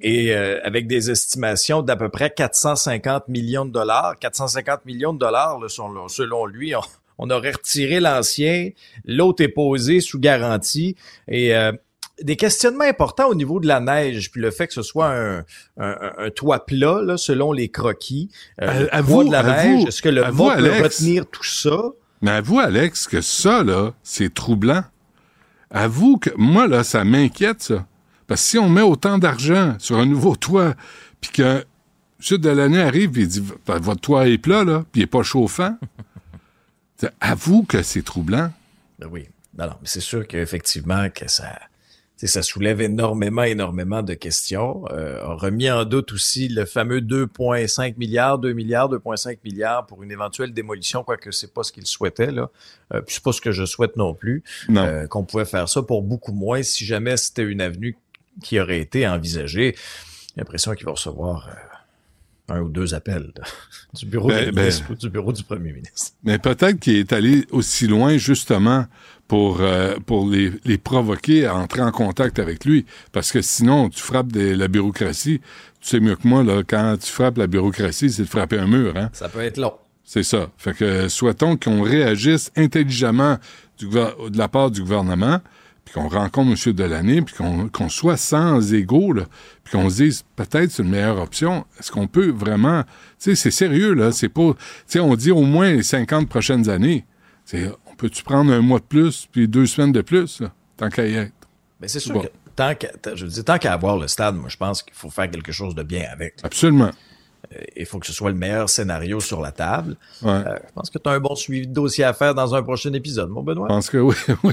et 0.00 0.34
euh, 0.34 0.60
avec 0.64 0.86
des 0.86 1.10
estimations 1.10 1.82
d'à 1.82 1.96
peu 1.96 2.08
près 2.08 2.30
450 2.30 3.28
millions 3.28 3.64
de 3.64 3.72
dollars. 3.72 4.18
450 4.20 4.84
millions 4.86 5.12
de 5.12 5.18
dollars, 5.18 5.58
là, 5.58 5.68
selon, 5.68 6.08
selon 6.08 6.46
lui, 6.46 6.74
on, 6.76 6.80
on 7.18 7.30
aurait 7.30 7.52
retiré 7.52 8.00
l'ancien, 8.00 8.70
l'autre 9.04 9.42
est 9.42 9.48
posé 9.48 10.00
sous 10.00 10.18
garantie 10.18 10.96
et 11.28 11.54
euh, 11.56 11.72
des 12.22 12.36
questionnements 12.36 12.84
importants 12.84 13.28
au 13.28 13.34
niveau 13.34 13.58
de 13.58 13.66
la 13.66 13.80
neige, 13.80 14.30
puis 14.30 14.40
le 14.40 14.50
fait 14.50 14.66
que 14.68 14.74
ce 14.74 14.82
soit 14.82 15.08
un, 15.12 15.44
un- 15.78 16.30
toit 16.34 16.64
plat, 16.66 17.00
là, 17.02 17.16
selon 17.16 17.52
les 17.52 17.68
croquis. 17.68 18.28
Euh, 18.60 18.68
À- 18.68 18.80
le 18.80 18.94
à 18.94 19.00
vous- 19.00 19.24
de 19.24 19.32
la 19.32 19.42
neige, 19.42 19.86
est-ce 19.86 20.02
que 20.02 20.08
le 20.08 20.22
vous, 20.30 20.44
peut 20.46 20.52
Alex. 20.52 20.82
retenir 20.82 21.26
tout 21.26 21.42
ça? 21.44 21.82
Mais 22.20 22.30
avoue, 22.30 22.60
Alex, 22.60 23.08
que 23.08 23.20
ça, 23.20 23.64
là, 23.64 23.92
c'est 24.04 24.32
troublant. 24.32 24.84
Avoue 25.70 26.18
que 26.18 26.30
moi, 26.36 26.66
là, 26.68 26.84
ça 26.84 27.02
m'inquiète, 27.04 27.62
ça. 27.62 27.86
Parce 28.26 28.42
que 28.42 28.46
si 28.48 28.58
on 28.58 28.68
met 28.68 28.82
autant 28.82 29.18
d'argent 29.18 29.74
sur 29.78 29.96
un 29.96 30.06
nouveau 30.06 30.36
toit, 30.36 30.74
puis 31.20 31.30
que 31.32 31.64
Sud 32.20 32.40
de 32.42 32.50
l'année 32.50 32.80
arrive 32.80 33.18
et 33.18 33.22
il 33.22 33.28
dit 33.28 33.42
Votre 33.66 34.00
toit 34.00 34.28
est 34.28 34.38
plat, 34.38 34.62
là, 34.64 34.84
puis 34.92 35.00
il 35.00 35.04
n'est 35.04 35.06
pas 35.08 35.22
chauffant. 35.24 35.76
Avoue 37.20 37.64
que 37.64 37.82
c'est 37.82 38.02
troublant. 38.02 38.50
Ben 38.98 39.08
oui. 39.10 39.28
Non, 39.58 39.66
non, 39.66 39.74
mais 39.80 39.88
c'est 39.88 40.00
sûr 40.00 40.26
qu'effectivement, 40.26 41.10
que 41.10 41.28
ça, 41.28 41.58
ça 42.16 42.42
soulève 42.42 42.80
énormément, 42.80 43.42
énormément 43.42 44.02
de 44.02 44.14
questions. 44.14 44.84
Euh, 44.90 45.20
on 45.26 45.36
remis 45.36 45.70
en 45.70 45.84
doute 45.84 46.12
aussi 46.12 46.48
le 46.48 46.64
fameux 46.64 47.00
2,5 47.00 47.96
milliards, 47.98 48.38
2 48.38 48.52
milliards, 48.52 48.88
2,5 48.88 49.38
milliards 49.44 49.86
pour 49.86 50.02
une 50.02 50.10
éventuelle 50.10 50.52
démolition, 50.52 51.04
quoique 51.04 51.30
c'est 51.32 51.52
pas 51.52 51.62
ce 51.62 51.72
qu'il 51.72 51.86
souhaitait, 51.86 52.30
là. 52.30 52.50
Euh, 52.94 53.00
puis 53.02 53.14
c'est 53.16 53.22
pas 53.22 53.32
ce 53.32 53.40
que 53.40 53.52
je 53.52 53.64
souhaite 53.64 53.96
non 53.96 54.14
plus. 54.14 54.42
Euh, 54.70 55.06
qu'on 55.06 55.24
pouvait 55.24 55.44
faire 55.44 55.68
ça 55.68 55.82
pour 55.82 56.02
beaucoup 56.02 56.32
moins 56.32 56.62
si 56.62 56.84
jamais 56.84 57.16
c'était 57.16 57.42
une 57.42 57.60
avenue 57.60 57.96
qui 58.42 58.60
aurait 58.60 58.80
été 58.80 59.06
envisagée. 59.06 59.74
J'ai 59.76 60.40
l'impression 60.40 60.74
qu'il 60.74 60.86
va 60.86 60.92
recevoir 60.92 61.48
euh, 61.48 61.71
un 62.52 62.60
ou 62.62 62.68
deux 62.68 62.94
appels 62.94 63.32
du 63.94 64.06
bureau 64.06 64.28
Ben, 64.28 64.46
du, 64.46 64.52
ben- 64.52 64.60
ministre 64.62 64.84
ou 64.90 64.94
du 64.94 65.10
bureau 65.10 65.32
du 65.32 65.42
premier 65.42 65.72
ministre. 65.72 66.12
Mais 66.24 66.38
peut-être 66.38 66.78
qu'il 66.80 66.96
est 66.96 67.12
allé 67.12 67.44
aussi 67.50 67.86
loin 67.86 68.16
justement 68.16 68.86
pour, 69.28 69.60
euh, 69.60 69.96
pour 70.06 70.28
les, 70.28 70.52
les 70.64 70.78
provoquer 70.78 71.46
à 71.46 71.54
entrer 71.56 71.80
en 71.80 71.90
contact 71.92 72.38
avec 72.38 72.64
lui. 72.64 72.84
Parce 73.12 73.32
que 73.32 73.40
sinon, 73.40 73.88
tu 73.88 74.00
frappes 74.02 74.30
des- 74.32 74.54
la 74.54 74.68
bureaucratie. 74.68 75.40
Tu 75.80 75.88
sais 75.88 76.00
mieux 76.00 76.16
que 76.16 76.28
moi, 76.28 76.44
là, 76.44 76.62
quand 76.66 76.96
tu 77.00 77.10
frappes 77.10 77.38
la 77.38 77.46
bureaucratie, 77.46 78.10
c'est 78.10 78.22
de 78.24 78.28
frapper 78.28 78.58
un 78.58 78.66
mur. 78.66 78.94
Hein? 78.96 79.08
Ça 79.12 79.28
peut 79.28 79.40
être 79.40 79.56
long. 79.56 79.72
C'est 80.04 80.22
ça. 80.24 80.50
Fait 80.58 80.74
que 80.74 81.08
souhaitons 81.08 81.56
qu'on 81.56 81.80
réagisse 81.82 82.52
intelligemment 82.56 83.38
du 83.78 83.86
de 83.88 84.36
la 84.38 84.48
part 84.48 84.70
du 84.70 84.82
gouvernement, 84.82 85.40
puis 85.84 85.94
qu'on 85.94 86.08
rencontre 86.08 86.50
M. 86.68 86.72
Delaney, 86.74 87.22
puis 87.22 87.34
qu'on 87.72 87.88
soit 87.88 88.16
sans 88.16 88.58
là, 88.60 89.24
puis 89.64 89.72
qu'on 89.72 89.90
se 89.90 89.96
dise 89.96 90.24
peut-être 90.36 90.70
c'est 90.70 90.82
une 90.82 90.90
meilleure 90.90 91.20
option. 91.20 91.64
Est-ce 91.78 91.90
qu'on 91.90 92.06
peut 92.06 92.30
vraiment... 92.30 92.82
Tu 92.84 92.90
sais, 93.18 93.34
c'est 93.34 93.50
sérieux, 93.50 93.94
là. 93.94 94.12
C'est 94.12 94.28
pas... 94.28 94.52
Tu 94.54 94.58
sais, 94.86 95.00
on 95.00 95.14
dit 95.16 95.30
au 95.30 95.42
moins 95.42 95.72
les 95.72 95.82
50 95.82 96.28
prochaines 96.28 96.68
années. 96.70 97.04
C'est, 97.44 97.68
on 97.90 97.94
peut-tu 97.96 98.22
prendre 98.22 98.52
un 98.52 98.60
mois 98.60 98.78
de 98.78 98.84
plus, 98.84 99.26
puis 99.30 99.48
deux 99.48 99.66
semaines 99.66 99.92
de 99.92 100.00
plus, 100.02 100.40
là, 100.40 100.52
tant 100.76 100.88
qu'à 100.88 101.06
y 101.06 101.14
être? 101.14 101.32
Mais 101.80 101.88
c'est 101.88 101.98
sûr 102.00 102.14
Bon. 102.14 102.20
que 102.22 102.28
tant 102.54 102.74
qu'à, 102.76 102.88
tant- 102.88 103.16
je 103.16 103.24
veux 103.24 103.30
dire, 103.30 103.44
tant 103.44 103.58
qu'à 103.58 103.72
avoir 103.72 103.98
le 103.98 104.06
stade, 104.06 104.36
moi, 104.36 104.48
je 104.48 104.56
pense 104.56 104.82
qu'il 104.82 104.94
faut 104.94 105.10
faire 105.10 105.28
quelque 105.30 105.50
chose 105.52 105.74
de 105.74 105.82
bien 105.82 106.04
avec. 106.12 106.34
Absolument. 106.44 106.90
Euh, 107.54 107.58
Il 107.76 107.86
faut 107.86 107.98
que 107.98 108.06
ce 108.06 108.12
soit 108.12 108.30
le 108.30 108.36
meilleur 108.36 108.68
scénario 108.68 109.18
sur 109.20 109.40
la 109.40 109.50
table. 109.50 109.96
Ouais. 110.22 110.30
Euh, 110.30 110.54
je 110.66 110.72
pense 110.74 110.90
que 110.90 110.98
tu 110.98 111.08
as 111.08 111.12
un 111.12 111.18
bon 111.20 111.34
suivi 111.34 111.66
de 111.66 111.72
dossier 111.72 112.04
à 112.04 112.12
faire 112.12 112.34
dans 112.34 112.54
un 112.54 112.62
prochain 112.62 112.92
épisode, 112.92 113.30
mon 113.30 113.42
Benoît. 113.42 113.66
Je 113.68 113.74
pense 113.74 113.90
que 113.90 113.98
oui, 113.98 114.14
oui. 114.44 114.52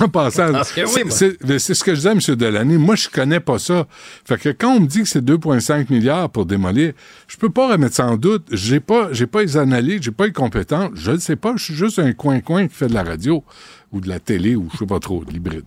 En 0.00 0.08
passant, 0.08 0.52
oui, 0.52 1.02
c'est- 1.10 1.58
c'est 1.58 1.74
ce 1.74 1.84
que 1.84 1.92
je 1.92 1.96
disais 1.96 2.08
à 2.08 2.12
M. 2.12 2.18
Delaney. 2.36 2.76
Moi, 2.78 2.96
je 2.96 3.08
connais 3.08 3.40
pas 3.40 3.58
ça. 3.58 3.86
Fait 4.24 4.38
que 4.38 4.48
quand 4.48 4.72
on 4.76 4.80
me 4.80 4.86
dit 4.86 5.02
que 5.02 5.08
c'est 5.08 5.24
2,5 5.24 5.90
milliards 5.90 6.28
pour 6.30 6.46
démolir, 6.46 6.92
je 7.28 7.36
peux 7.36 7.50
pas 7.50 7.70
remettre 7.72 7.94
ça 7.94 8.06
en 8.06 8.16
doute. 8.16 8.46
J'ai 8.50 8.80
pas, 8.80 9.08
j'ai 9.12 9.26
pas 9.26 9.42
les 9.42 9.56
analyses, 9.56 10.02
j'ai 10.02 10.10
pas 10.10 10.26
les 10.26 10.32
compétences. 10.32 10.90
Je 10.94 11.12
ne 11.12 11.18
sais 11.18 11.36
pas. 11.36 11.54
Je 11.56 11.64
suis 11.64 11.74
juste 11.74 11.98
un 11.98 12.12
coin-coin 12.12 12.66
qui 12.68 12.74
fait 12.74 12.88
de 12.88 12.94
la 12.94 13.04
radio 13.04 13.44
ou 13.92 14.00
de 14.00 14.08
la 14.08 14.18
télé 14.18 14.56
ou 14.56 14.68
je 14.72 14.78
sais 14.78 14.86
pas 14.86 14.98
trop, 14.98 15.24
de 15.24 15.30
l'hybride. 15.30 15.64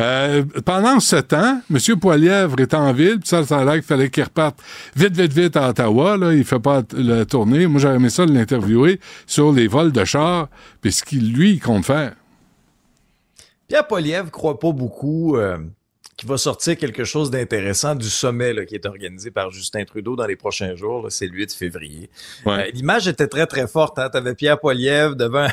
Euh, 0.00 0.44
pendant 0.64 1.00
ce 1.00 1.16
temps, 1.16 1.60
M. 1.70 1.98
Poilièvre 1.98 2.60
est 2.60 2.74
en 2.74 2.92
ville, 2.92 3.20
puis 3.20 3.28
ça, 3.28 3.44
ça 3.44 3.58
a 3.58 3.64
l'air 3.64 3.74
qu'il 3.74 3.82
fallait 3.84 4.10
qu'il 4.10 4.24
reparte 4.24 4.58
vite, 4.96 5.16
vite, 5.16 5.32
vite 5.32 5.56
à 5.56 5.70
Ottawa. 5.70 6.16
Là. 6.16 6.34
Il 6.34 6.44
fait 6.44 6.58
pas 6.58 6.82
la 6.92 7.24
tournée. 7.24 7.66
Moi, 7.66 7.80
j'aurais 7.80 7.96
aimé 7.96 8.10
ça 8.10 8.26
de 8.26 8.32
l'interviewer 8.32 9.00
sur 9.26 9.52
les 9.52 9.68
vols 9.68 9.92
de 9.92 10.04
chars, 10.04 10.48
puis 10.80 10.92
ce 10.92 11.04
qu'il, 11.04 11.32
lui, 11.32 11.52
il 11.52 11.60
compte 11.60 11.84
faire. 11.84 12.14
Pierre 13.68 13.86
Poliev 13.86 14.30
croit 14.30 14.58
pas 14.58 14.72
beaucoup 14.72 15.36
euh, 15.36 15.58
qu'il 16.16 16.28
va 16.28 16.38
sortir 16.38 16.76
quelque 16.76 17.04
chose 17.04 17.30
d'intéressant 17.30 17.94
du 17.94 18.08
sommet 18.08 18.52
là, 18.52 18.64
qui 18.64 18.74
est 18.74 18.86
organisé 18.86 19.30
par 19.30 19.50
Justin 19.50 19.84
Trudeau 19.84 20.16
dans 20.16 20.26
les 20.26 20.36
prochains 20.36 20.74
jours. 20.76 21.06
C'est 21.10 21.26
le 21.26 21.34
8 21.34 21.52
février. 21.52 22.10
Ouais. 22.44 22.68
Euh, 22.68 22.70
L'image 22.72 23.08
était 23.08 23.26
très, 23.26 23.46
très 23.46 23.66
forte. 23.66 23.98
Hein? 23.98 24.08
Tu 24.10 24.18
avais 24.18 24.34
Pierre 24.34 24.58
Poliev 24.58 25.14
devant 25.14 25.48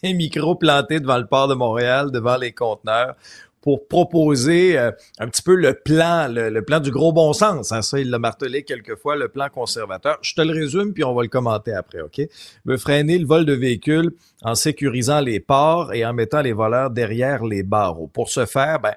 un 0.04 0.14
micro 0.14 0.54
planté 0.54 1.00
devant 1.00 1.18
le 1.18 1.26
port 1.26 1.48
de 1.48 1.54
Montréal, 1.54 2.10
devant 2.10 2.36
les 2.36 2.52
conteneurs, 2.52 3.14
pour 3.60 3.86
proposer 3.88 4.78
euh, 4.78 4.90
un 5.18 5.28
petit 5.28 5.42
peu 5.42 5.54
le 5.54 5.74
plan, 5.74 6.28
le, 6.28 6.60
plan 6.62 6.80
du 6.80 6.90
gros 6.90 7.12
bon 7.12 7.32
sens. 7.32 7.72
Hein? 7.72 7.82
Ça, 7.82 7.98
il 7.98 8.10
l'a 8.10 8.18
martelé 8.18 8.62
quelquefois, 8.62 9.16
le 9.16 9.28
plan 9.28 9.48
conservateur. 9.48 10.18
Je 10.22 10.34
te 10.34 10.40
le 10.40 10.52
résume, 10.52 10.94
puis 10.94 11.04
on 11.04 11.14
va 11.14 11.22
le 11.22 11.28
commenter 11.28 11.72
après, 11.72 12.00
OK? 12.00 12.20
veut 12.64 12.76
freiner 12.78 13.18
le 13.18 13.26
vol 13.26 13.44
de 13.44 13.52
véhicules 13.52 14.12
en 14.42 14.54
sécurisant 14.54 15.20
les 15.20 15.40
ports 15.40 15.92
et 15.92 16.06
en 16.06 16.14
mettant 16.14 16.40
les 16.40 16.52
voleurs 16.52 16.90
derrière 16.90 17.44
les 17.44 17.62
barreaux. 17.62 18.06
Pour 18.06 18.30
ce 18.30 18.46
faire, 18.46 18.80
ben, 18.80 18.94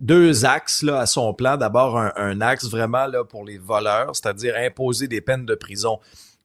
deux 0.00 0.46
axes 0.46 0.82
là, 0.82 1.00
à 1.00 1.06
son 1.06 1.34
plan. 1.34 1.58
D'abord, 1.58 1.98
un, 1.98 2.12
un 2.16 2.40
axe 2.40 2.70
vraiment 2.70 3.06
là, 3.06 3.24
pour 3.24 3.44
les 3.44 3.58
voleurs, 3.58 4.16
c'est-à-dire 4.16 4.54
imposer 4.56 5.08
des 5.08 5.20
peines 5.20 5.44
de 5.44 5.54
prison 5.54 5.98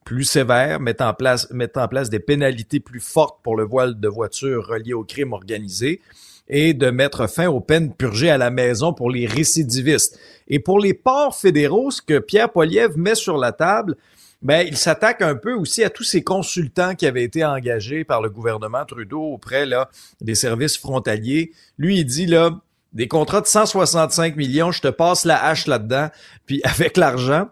plus 0.06 0.24
sévères, 0.24 0.80
mettre 0.80 1.04
en 1.04 1.14
place, 1.14 1.50
en 1.76 1.88
place 1.88 2.10
des 2.10 2.20
pénalités 2.20 2.80
plus 2.80 3.02
fortes 3.02 3.40
pour 3.44 3.58
le 3.58 3.66
voile 3.66 4.00
de 4.00 4.08
voiture 4.08 4.68
relié 4.68 4.94
au 4.94 5.04
crime 5.04 5.34
organisé 5.34 6.00
et 6.48 6.74
de 6.74 6.92
mettre 6.92 7.28
fin 7.28 7.48
aux 7.48 7.60
peines 7.60 7.94
purgées 7.94 8.30
à 8.30 8.38
la 8.38 8.52
maison 8.52 8.94
pour 8.94 9.10
les 9.10 9.26
récidivistes. 9.26 10.18
Et 10.48 10.60
pour 10.60 10.80
les 10.80 10.94
ports 10.94 11.36
fédéraux, 11.36 11.90
ce 11.90 12.04
que 12.04 12.20
Pierre 12.20 12.52
Poliev 12.52 12.98
met 12.98 13.16
sur 13.16 13.38
la 13.38 13.52
table, 13.52 13.98
ben, 14.44 14.66
il 14.68 14.78
s'attaque 14.78 15.24
un 15.24 15.34
peu 15.34 15.54
aussi 15.54 15.84
à 15.84 15.90
tous 15.90 16.04
ces 16.04 16.24
consultants 16.24 16.94
qui 16.94 17.08
avaient 17.08 17.24
été 17.24 17.44
engagés 17.44 18.04
par 18.04 18.22
le 18.22 18.30
gouvernement 18.30 18.86
Trudeau 18.86 19.24
auprès 19.24 19.66
là, 19.66 19.90
des 20.22 20.36
services 20.36 20.78
frontaliers. 20.78 21.52
Lui, 21.80 22.00
il 22.00 22.06
dit 22.06 22.28
là, 22.28 22.52
des 22.94 23.08
contrats 23.08 23.42
de 23.42 23.48
165 23.48 24.36
millions, 24.36 24.72
je 24.72 24.82
te 24.82 24.88
passe 24.88 25.26
la 25.26 25.44
hache 25.44 25.66
là-dedans, 25.66 26.10
puis 26.46 26.62
avec 26.64 26.96
l'argent, 26.96 27.50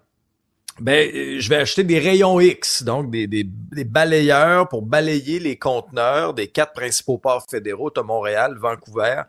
ben, 0.83 1.09
euh, 1.15 1.39
je 1.39 1.47
vais 1.47 1.55
acheter 1.55 1.85
des 1.85 1.97
rayons 1.97 2.41
X, 2.41 2.83
donc 2.83 3.09
des, 3.09 3.45
balayeurs 3.85 4.67
pour 4.67 4.81
balayer 4.81 5.39
les 5.39 5.55
conteneurs 5.55 6.33
des 6.33 6.47
quatre 6.47 6.73
principaux 6.73 7.17
ports 7.17 7.45
fédéraux, 7.49 7.89
de 7.89 8.01
Montréal, 8.01 8.57
Vancouver, 8.59 9.21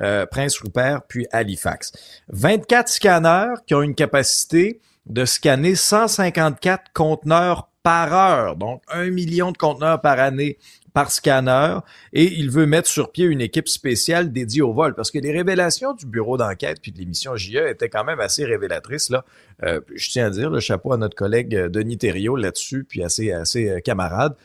euh, 0.00 0.24
Prince-Rupert, 0.24 1.02
puis 1.06 1.26
Halifax. 1.30 1.92
24 2.28 2.88
scanners 2.88 3.54
qui 3.66 3.74
ont 3.74 3.82
une 3.82 3.94
capacité 3.94 4.80
de 5.04 5.26
scanner 5.26 5.74
154 5.74 6.84
conteneurs 6.94 7.68
par 7.82 8.14
heure, 8.14 8.56
donc 8.56 8.82
un 8.90 9.10
million 9.10 9.52
de 9.52 9.58
conteneurs 9.58 10.00
par 10.00 10.18
année 10.18 10.56
par 10.94 11.10
scanner, 11.10 11.78
et 12.12 12.24
il 12.24 12.50
veut 12.50 12.66
mettre 12.66 12.88
sur 12.88 13.10
pied 13.10 13.26
une 13.26 13.40
équipe 13.40 13.68
spéciale 13.68 14.32
dédiée 14.32 14.62
au 14.62 14.72
vol, 14.72 14.94
parce 14.94 15.10
que 15.10 15.18
les 15.18 15.32
révélations 15.32 15.92
du 15.92 16.06
bureau 16.06 16.38
d'enquête 16.38 16.78
puis 16.80 16.92
de 16.92 16.98
l'émission 16.98 17.34
JE 17.34 17.68
étaient 17.68 17.88
quand 17.88 18.04
même 18.04 18.20
assez 18.20 18.44
révélatrices. 18.44 19.10
Là. 19.10 19.24
Euh, 19.64 19.80
je 19.94 20.08
tiens 20.08 20.26
à 20.26 20.30
dire, 20.30 20.50
le 20.50 20.60
chapeau 20.60 20.92
à 20.92 20.96
notre 20.96 21.16
collègue 21.16 21.54
euh, 21.56 21.68
Denis 21.68 21.98
Thériault 21.98 22.36
là-dessus, 22.36 22.84
puis 22.84 23.02
assez, 23.02 23.32
assez 23.32 23.68
euh, 23.68 23.80
camarade. 23.80 24.36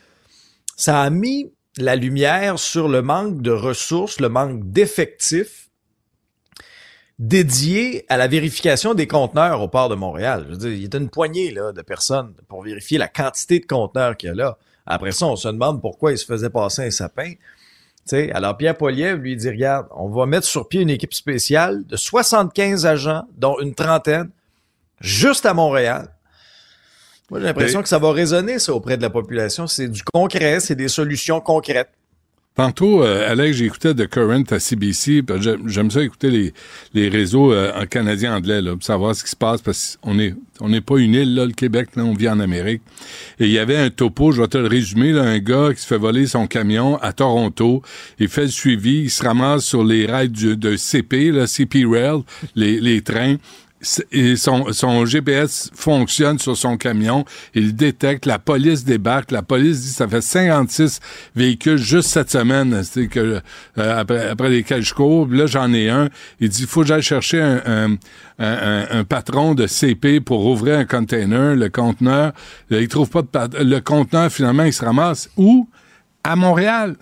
Ça 0.76 1.00
a 1.00 1.08
mis 1.08 1.52
la 1.78 1.94
lumière 1.94 2.58
sur 2.58 2.88
le 2.88 3.00
manque 3.00 3.42
de 3.42 3.52
ressources, 3.52 4.18
le 4.18 4.28
manque 4.28 4.72
d'effectifs 4.72 5.70
dédiés 7.20 8.06
à 8.08 8.16
la 8.16 8.26
vérification 8.26 8.94
des 8.94 9.06
conteneurs 9.06 9.60
au 9.60 9.68
port 9.68 9.88
de 9.88 9.94
Montréal. 9.94 10.46
Je 10.50 10.56
veux 10.56 10.72
il 10.72 10.82
y 10.82 10.88
a 10.92 10.98
une 10.98 11.10
poignée 11.10 11.52
là, 11.52 11.70
de 11.70 11.82
personnes 11.82 12.34
pour 12.48 12.62
vérifier 12.62 12.98
la 12.98 13.06
quantité 13.06 13.60
de 13.60 13.66
conteneurs 13.66 14.16
qu'il 14.16 14.30
y 14.30 14.32
a 14.32 14.34
là. 14.34 14.58
Après 14.86 15.12
ça, 15.12 15.26
on 15.26 15.36
se 15.36 15.48
demande 15.48 15.80
pourquoi 15.80 16.12
il 16.12 16.18
se 16.18 16.24
faisait 16.24 16.50
passer 16.50 16.86
un 16.86 16.90
sapin. 16.90 17.32
Tu 17.32 17.36
sais, 18.06 18.32
alors 18.32 18.56
Pierre 18.56 18.76
Poliev 18.76 19.18
lui 19.18 19.36
dit, 19.36 19.48
regarde, 19.48 19.86
on 19.94 20.08
va 20.08 20.26
mettre 20.26 20.46
sur 20.46 20.68
pied 20.68 20.80
une 20.80 20.90
équipe 20.90 21.14
spéciale 21.14 21.86
de 21.86 21.96
75 21.96 22.86
agents, 22.86 23.24
dont 23.36 23.58
une 23.60 23.74
trentaine, 23.74 24.30
juste 25.00 25.46
à 25.46 25.54
Montréal. 25.54 26.08
Moi, 27.30 27.40
j'ai 27.40 27.46
l'impression 27.46 27.82
que 27.82 27.88
ça 27.88 27.98
va 27.98 28.10
résonner, 28.10 28.58
ça, 28.58 28.74
auprès 28.74 28.96
de 28.96 29.02
la 29.02 29.10
population. 29.10 29.66
C'est 29.66 29.88
du 29.88 30.02
concret, 30.02 30.58
c'est 30.58 30.74
des 30.74 30.88
solutions 30.88 31.40
concrètes. 31.40 31.90
Tantôt, 32.56 33.02
euh, 33.04 33.30
Alex, 33.30 33.56
j'écoutais 33.56 33.94
The 33.94 34.06
Current 34.08 34.42
à 34.50 34.58
CBC. 34.58 35.22
j'aime- 35.66 35.90
ça 35.90 36.02
écouter 36.02 36.30
les, 36.30 36.52
les 36.92 37.08
réseaux 37.08 37.52
euh, 37.52 37.72
en 37.80 37.86
canadien 37.86 38.34
anglais 38.36 38.60
là, 38.60 38.72
pour 38.72 38.82
savoir 38.82 39.14
ce 39.14 39.22
qui 39.24 39.30
se 39.30 39.36
passe 39.36 39.62
parce 39.62 39.98
qu'on 40.02 40.18
est 40.18 40.34
on 40.62 40.68
n'est 40.68 40.82
pas 40.82 40.98
une 40.98 41.14
île 41.14 41.34
là, 41.34 41.46
le 41.46 41.52
Québec, 41.52 41.88
là, 41.96 42.04
on 42.04 42.12
vit 42.12 42.28
en 42.28 42.38
Amérique. 42.38 42.82
Et 43.38 43.46
il 43.46 43.50
y 43.52 43.58
avait 43.58 43.78
un 43.78 43.88
topo, 43.88 44.30
je 44.32 44.42
vais 44.42 44.48
te 44.48 44.58
le 44.58 44.66
résumer, 44.66 45.12
là, 45.12 45.22
un 45.22 45.38
gars 45.38 45.70
qui 45.74 45.80
se 45.80 45.86
fait 45.86 45.96
voler 45.96 46.26
son 46.26 46.46
camion 46.46 46.98
à 46.98 47.14
Toronto. 47.14 47.80
Il 48.18 48.28
fait 48.28 48.42
le 48.42 48.48
suivi, 48.48 49.04
il 49.04 49.10
se 49.10 49.22
ramasse 49.24 49.64
sur 49.64 49.82
les 49.82 50.04
rails 50.04 50.28
du, 50.28 50.58
de 50.58 50.76
CP, 50.76 51.30
là, 51.32 51.46
CP 51.46 51.86
Rail, 51.86 52.20
les, 52.56 52.78
les 52.78 53.00
trains. 53.00 53.36
Et 54.12 54.36
son, 54.36 54.72
son 54.72 55.06
GPS 55.06 55.70
fonctionne 55.74 56.38
sur 56.38 56.54
son 56.56 56.76
camion. 56.76 57.24
Il 57.54 57.74
détecte, 57.74 58.26
la 58.26 58.38
police 58.38 58.84
débarque. 58.84 59.30
La 59.30 59.42
police 59.42 59.80
dit 59.80 59.88
ça 59.88 60.06
fait 60.06 60.20
56 60.20 61.00
véhicules 61.34 61.78
juste 61.78 62.10
cette 62.10 62.30
semaine. 62.30 62.82
C'est 62.84 63.08
que 63.08 63.40
euh, 63.78 64.00
après, 64.00 64.28
après 64.28 64.50
lesquels 64.50 64.82
je 64.82 64.92
cours. 64.92 65.26
Là, 65.28 65.46
j'en 65.46 65.72
ai 65.72 65.88
un. 65.88 66.10
Il 66.40 66.50
dit 66.50 66.66
faut 66.66 66.82
que 66.82 66.88
j'aille 66.88 67.00
chercher 67.02 67.40
un, 67.40 67.96
un, 68.38 68.86
un- 68.90 69.04
patron 69.04 69.54
de 69.54 69.66
CP 69.66 70.20
pour 70.20 70.44
ouvrir 70.46 70.78
un 70.78 70.84
container, 70.84 71.56
le 71.56 71.68
conteneur. 71.70 72.32
Il 72.70 72.86
trouve 72.88 73.08
pas 73.08 73.48
de 73.48 73.58
le 73.64 73.80
conteneur. 73.80 74.30
Finalement, 74.30 74.64
il 74.64 74.72
se 74.74 74.84
ramasse 74.84 75.30
où? 75.38 75.66
À 76.22 76.36
Montréal. 76.36 76.96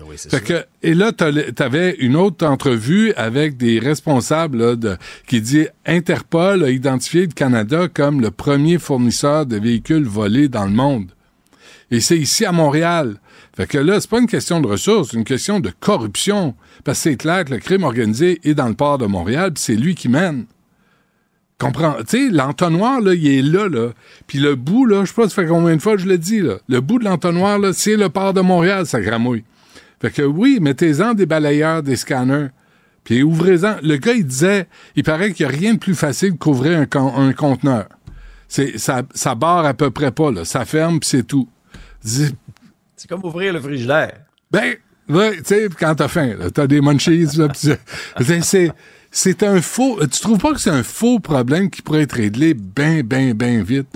Ben 0.00 0.06
oui, 0.08 0.16
c'est 0.16 0.30
Fait 0.30 0.46
sûr. 0.46 0.62
que, 0.62 0.66
et 0.82 0.94
là, 0.94 1.12
tu 1.12 1.62
avais 1.62 1.94
une 1.98 2.16
autre 2.16 2.46
entrevue 2.46 3.12
avec 3.16 3.58
des 3.58 3.78
responsables 3.78 4.56
là, 4.56 4.76
de, 4.76 4.96
qui 5.26 5.42
dit 5.42 5.66
Interpol 5.84 6.64
a 6.64 6.70
identifié 6.70 7.26
le 7.26 7.32
Canada 7.32 7.86
comme 7.92 8.20
le 8.22 8.30
premier 8.30 8.78
fournisseur 8.78 9.44
de 9.44 9.56
véhicules 9.58 10.04
volés 10.04 10.48
dans 10.48 10.64
le 10.64 10.70
monde. 10.70 11.10
Et 11.90 12.00
c'est 12.00 12.16
ici 12.16 12.46
à 12.46 12.52
Montréal. 12.52 13.16
Fait 13.54 13.66
que 13.66 13.76
là, 13.76 14.00
c'est 14.00 14.08
pas 14.08 14.20
une 14.20 14.26
question 14.26 14.60
de 14.60 14.68
ressources, 14.68 15.10
c'est 15.10 15.18
une 15.18 15.24
question 15.24 15.60
de 15.60 15.70
corruption. 15.80 16.54
Parce 16.84 16.98
que 16.98 17.10
c'est 17.10 17.16
clair 17.16 17.44
que 17.44 17.52
le 17.52 17.58
crime 17.58 17.82
organisé 17.82 18.40
est 18.44 18.54
dans 18.54 18.68
le 18.68 18.74
port 18.74 18.96
de 18.96 19.06
Montréal, 19.06 19.52
puis 19.52 19.62
c'est 19.62 19.76
lui 19.76 19.94
qui 19.94 20.08
mène. 20.08 20.46
Comprends? 21.58 21.96
Tu 22.08 22.28
sais, 22.28 22.30
l'entonnoir, 22.30 23.02
là, 23.02 23.12
il 23.12 23.26
est 23.26 23.42
là, 23.42 23.68
là. 23.68 23.90
Puis 24.26 24.38
le 24.38 24.54
bout, 24.54 24.86
là, 24.86 25.04
je 25.04 25.10
sais 25.10 25.14
pas, 25.14 25.28
ça 25.28 25.42
fait 25.42 25.46
combien 25.46 25.76
de 25.76 25.82
fois 25.82 25.96
que 25.96 26.00
je 26.00 26.08
le 26.08 26.16
dis, 26.16 26.40
là. 26.40 26.54
Le 26.68 26.80
bout 26.80 26.98
de 26.98 27.04
l'entonnoir, 27.04 27.58
là, 27.58 27.74
c'est 27.74 27.96
le 27.96 28.08
port 28.08 28.32
de 28.32 28.40
Montréal, 28.40 28.86
ça 28.86 29.00
gramouille. 29.02 29.44
Fait 30.00 30.10
que 30.10 30.22
oui, 30.22 30.58
mettez-en 30.60 31.14
des 31.14 31.26
balayeurs, 31.26 31.82
des 31.82 31.96
scanners. 31.96 32.48
Puis 33.04 33.22
ouvrez-en. 33.22 33.76
Le 33.82 33.96
gars, 33.96 34.12
il 34.12 34.26
disait, 34.26 34.66
il 34.96 35.02
paraît 35.02 35.32
qu'il 35.32 35.46
n'y 35.46 35.52
a 35.54 35.56
rien 35.58 35.74
de 35.74 35.78
plus 35.78 35.94
facile 35.94 36.36
qu'ouvrir 36.36 36.78
un, 36.78 36.86
con- 36.86 37.14
un 37.16 37.32
conteneur. 37.32 37.86
C'est, 38.48 38.78
ça, 38.78 39.02
ça 39.14 39.34
barre 39.34 39.64
à 39.64 39.74
peu 39.74 39.90
près 39.90 40.10
pas, 40.10 40.30
là. 40.30 40.44
Ça 40.44 40.64
ferme, 40.64 41.00
puis 41.00 41.08
c'est 41.08 41.22
tout. 41.26 41.48
C'est 42.02 43.08
comme 43.08 43.24
ouvrir 43.24 43.52
le 43.52 43.60
frigidaire. 43.60 44.12
ben, 44.50 44.74
ouais, 45.08 45.36
tu 45.38 45.42
sais, 45.44 45.68
quand 45.78 45.94
t'as 45.94 46.08
faim, 46.08 46.34
là, 46.38 46.50
t'as 46.50 46.66
des 46.66 46.80
munchies, 46.80 47.26
là, 47.36 47.48
pis 47.48 47.58
c'est- 47.58 48.40
c'est- 48.42 48.72
c'est, 49.10 49.42
un 49.42 49.60
faux, 49.60 49.98
tu 50.06 50.20
trouves 50.20 50.38
pas 50.38 50.52
que 50.52 50.60
c'est 50.60 50.70
un 50.70 50.82
faux 50.82 51.20
problème 51.20 51.68
qui 51.70 51.82
pourrait 51.82 52.02
être 52.02 52.14
réglé 52.16 52.54
ben, 52.54 53.02
ben, 53.02 53.32
ben 53.34 53.62
vite? 53.62 53.88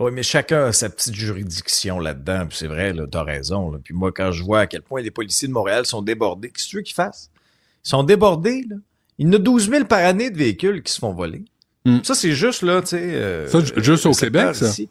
Oui, 0.00 0.10
mais 0.12 0.22
chacun 0.22 0.66
a 0.66 0.72
sa 0.72 0.88
petite 0.88 1.14
juridiction 1.14 1.98
là-dedans. 1.98 2.46
Puis 2.48 2.56
c'est 2.58 2.68
vrai, 2.68 2.92
là, 2.92 3.04
t'as 3.10 3.24
raison. 3.24 3.70
là. 3.72 3.78
Puis 3.82 3.92
moi, 3.94 4.12
quand 4.12 4.30
je 4.32 4.44
vois 4.44 4.60
à 4.60 4.66
quel 4.66 4.82
point 4.82 5.00
les 5.02 5.10
policiers 5.10 5.48
de 5.48 5.52
Montréal 5.52 5.84
sont 5.86 6.02
débordés, 6.02 6.50
qu'est-ce 6.50 6.66
que 6.66 6.70
tu 6.70 6.76
veux 6.76 6.82
qu'ils 6.82 6.94
fassent? 6.94 7.30
Ils 7.84 7.88
sont 7.90 8.04
débordés, 8.04 8.64
là. 8.68 8.76
Il 9.18 9.26
y 9.26 9.30
en 9.30 9.32
a 9.32 9.38
12 9.38 9.70
000 9.70 9.84
par 9.86 9.98
année 10.04 10.30
de 10.30 10.38
véhicules 10.38 10.80
qui 10.82 10.92
se 10.92 11.00
font 11.00 11.12
voler. 11.12 11.42
Mm. 11.84 11.98
Ça, 12.04 12.14
c'est 12.14 12.32
juste, 12.32 12.62
là, 12.62 12.80
tu 12.82 12.88
sais... 12.88 13.00
euh, 13.02 13.48
Ça, 13.48 13.58
ju- 13.60 13.72
juste 13.78 14.06
au 14.06 14.12
Québec, 14.12 14.54
ça? 14.54 14.66
ici. 14.68 14.88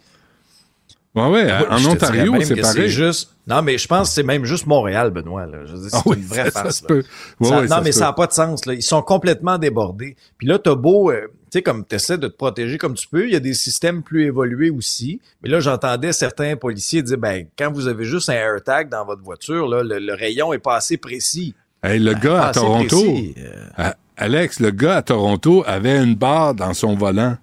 Ouais, 1.16 1.52
en 1.70 1.84
Ontario, 1.86 2.36
c'est 2.42 2.58
pareil. 2.58 2.90
juste... 2.90 3.32
Non, 3.48 3.62
mais 3.64 3.78
je 3.80 3.88
pense 3.88 4.10
que 4.10 4.14
c'est 4.16 4.24
même 4.24 4.46
juste 4.46 4.68
Montréal, 4.68 5.10
Benoît. 5.10 5.48
Là. 5.48 5.66
Je 5.66 5.74
veux 5.74 5.80
dire, 5.82 5.90
c'est 5.90 5.98
Ah 5.98 6.02
oui, 6.06 6.18
une 6.18 6.26
vraie 6.26 6.46
ça, 6.46 6.52
ça 6.52 6.64
farce. 6.64 6.76
se 6.78 6.84
là. 6.84 6.88
peut. 6.90 7.04
Ouais, 7.40 7.48
Ça- 7.50 7.60
ouais, 7.62 7.68
non, 7.68 7.78
mais 7.84 7.92
ça 7.92 8.02
n'a 8.02 8.14
pas 8.14 8.28
de 8.28 8.34
sens. 8.34 8.66
Là. 8.68 8.74
Ils 8.74 8.84
sont 8.84 9.02
complètement 9.02 9.58
débordés. 9.58 10.16
Puis 10.38 10.46
là, 10.46 10.60
t'as 10.60 10.76
beau, 10.76 11.10
euh, 11.10 11.28
sais, 11.58 11.62
comme 11.62 11.86
tu 11.86 11.96
essaies 11.96 12.18
de 12.18 12.28
te 12.28 12.36
protéger 12.36 12.78
comme 12.78 12.94
tu 12.96 13.08
peux, 13.08 13.26
il 13.28 13.34
y 13.34 13.36
a 13.36 13.40
des 13.40 13.54
systèmes 13.54 14.02
plus 14.04 14.26
évolués 14.26 14.70
aussi. 14.70 15.20
Mais 15.44 15.50
là, 15.50 15.60
j'entendais 15.60 16.14
certains 16.14 16.56
policiers 16.56 17.02
dire, 17.02 17.18
ben, 17.18 17.46
quand 17.58 17.72
vous 17.72 17.88
avez 17.88 18.06
juste 18.06 18.30
un 18.30 18.34
AirTag 18.34 18.90
dans 18.90 19.06
votre 19.06 19.22
voiture, 19.24 19.68
là, 19.68 19.84
le, 19.84 20.00
le 20.00 20.14
rayon 20.14 20.54
est 20.54 20.60
pas 20.60 20.76
assez 20.76 20.98
précis. 20.98 21.54
Hey, 21.84 22.00
le 22.00 22.14
Pas 22.14 22.20
gars 22.20 22.46
à 22.48 22.52
Toronto. 22.54 23.04
Euh, 23.06 23.68
à- 23.78 23.96
Alex, 24.18 24.60
le 24.60 24.72
gars 24.72 24.96
à 24.98 25.02
Toronto 25.04 25.64
avait 25.68 26.02
une 26.04 26.16
barre 26.16 26.56
dans 26.56 26.74
son 26.74 26.96
volant. 26.96 27.38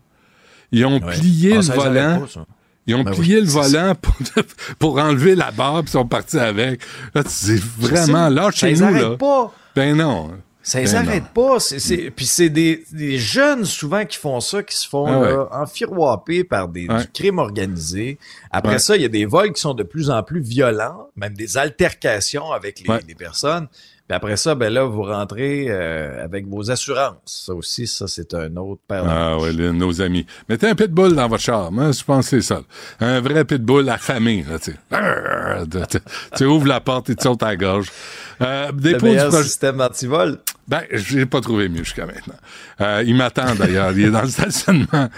Ils 0.73 0.85
ont 0.85 1.01
ouais. 1.01 1.13
plié 1.13 1.53
Ah, 1.53 1.57
le 1.57 1.81
volant. 1.81 2.21
pas. 2.35 2.47
Ils 2.87 2.95
ont 2.97 3.03
Ben 3.05 3.13
plié 3.13 3.37
oui, 3.37 3.41
le 3.43 3.47
c'est 3.47 3.59
volant 3.61 3.95
pour, 3.95 4.15
pour 4.79 4.99
enlever 4.99 5.35
la 5.37 5.51
barre 5.53 5.83
puis 5.83 5.89
ils 5.89 5.93
sont 5.93 6.07
partis 6.07 6.39
avec. 6.39 6.81
Là, 7.15 7.23
tu 7.23 7.31
dis 7.55 7.63
vraiment, 7.79 8.29
là, 8.29 8.51
chez 8.51 8.75
nous, 8.75 8.93
là. 8.93 9.17
pas. 9.17 9.55
Ben 9.77 9.97
non. 9.97 10.33
Ça 10.67 10.81
les 10.81 10.87
Ben 10.87 11.07
arrête 11.07 11.29
pas. 11.35 11.61
C'est, 11.61 12.11
Puis 12.11 12.25
c'est 12.27 12.49
des, 12.49 12.85
des 12.91 13.19
jeunes 13.19 13.65
souvent 13.67 14.05
qui 14.07 14.17
font 14.19 14.41
ça, 14.41 14.63
qui 14.63 14.75
se 14.77 14.89
font 14.89 15.07
Ah 15.07 15.21
ouais. 15.21 15.29
là, 15.31 15.49
enfiroiper 15.53 16.43
par 16.43 16.69
des, 16.69 16.89
Ouais. 16.89 17.03
du 17.03 17.09
crime 17.13 17.39
organisé. 17.39 18.19
Après 18.51 18.73
Ouais. 18.73 18.79
ça, 18.79 18.97
il 18.97 19.03
y 19.03 19.05
a 19.05 19.09
des 19.09 19.27
vols 19.27 19.53
qui 19.53 19.61
sont 19.61 19.75
de 19.75 19.83
plus 19.83 20.09
en 20.11 20.23
plus 20.23 20.41
violents, 20.41 21.09
même 21.17 21.35
des 21.35 21.59
altercations 21.59 22.51
avec 22.51 22.81
les, 22.81 22.95
les 23.07 23.15
personnes. 23.15 23.69
Puis 24.07 24.15
après 24.15 24.37
ça, 24.37 24.55
ben 24.55 24.71
là, 24.71 24.85
vous 24.85 25.03
rentrez 25.03 25.67
euh, 25.71 26.23
avec 26.23 26.47
vos 26.47 26.71
assurances. 26.71 27.17
Ça 27.25 27.55
aussi, 27.55 27.87
ça, 27.87 28.07
c'est 28.07 28.35
un 28.35 28.55
autre 28.57 28.83
paire 28.87 29.05
Ah 29.09 29.39
ouais, 29.39 29.51
les- 29.53 29.73
nos 29.73 30.03
amis. 30.03 30.27
Mettez 30.47 30.69
un 30.69 30.75
pitbull 30.75 31.15
dans 31.15 31.27
votre 31.27 31.43
char. 31.43 31.73
Moi, 31.73 31.91
je 31.93 32.05
pense 32.05 32.29
que 32.29 32.39
c'est 32.41 32.47
ça. 32.55 32.61
Un 33.01 33.21
vrai 33.23 33.47
pitbull 33.47 33.89
affamé, 33.89 34.45
là, 34.49 34.59
tu 34.59 34.73
sais. 34.73 36.01
Tu 36.37 36.45
ouvres 36.45 36.67
la 36.67 36.81
porte 36.81 37.09
et 37.11 37.17
tu 37.17 37.23
sautes 37.23 37.43
à 37.43 37.47
la 37.49 37.57
gorge. 37.57 37.91
Euh, 38.41 38.67
Le 38.69 38.73
dépôt 38.81 38.99
du 38.99 39.05
meilleur 39.13 39.29
projet. 39.29 39.45
système 39.45 39.81
anti-vol. 39.81 40.39
Ben, 40.67 40.83
j'ai 40.93 41.27
pas 41.27 41.41
trouvé 41.41 41.69
mieux 41.69 41.85
jusqu'à 41.85 42.07
maintenant. 42.07 42.35
Euh, 42.81 43.03
il 43.07 43.15
m'attend 43.15 43.55
d'ailleurs. 43.55 43.93
Il 43.93 44.07
est 44.07 44.11
dans 44.11 44.23
le 44.23 44.29
stationnement. 44.29 45.09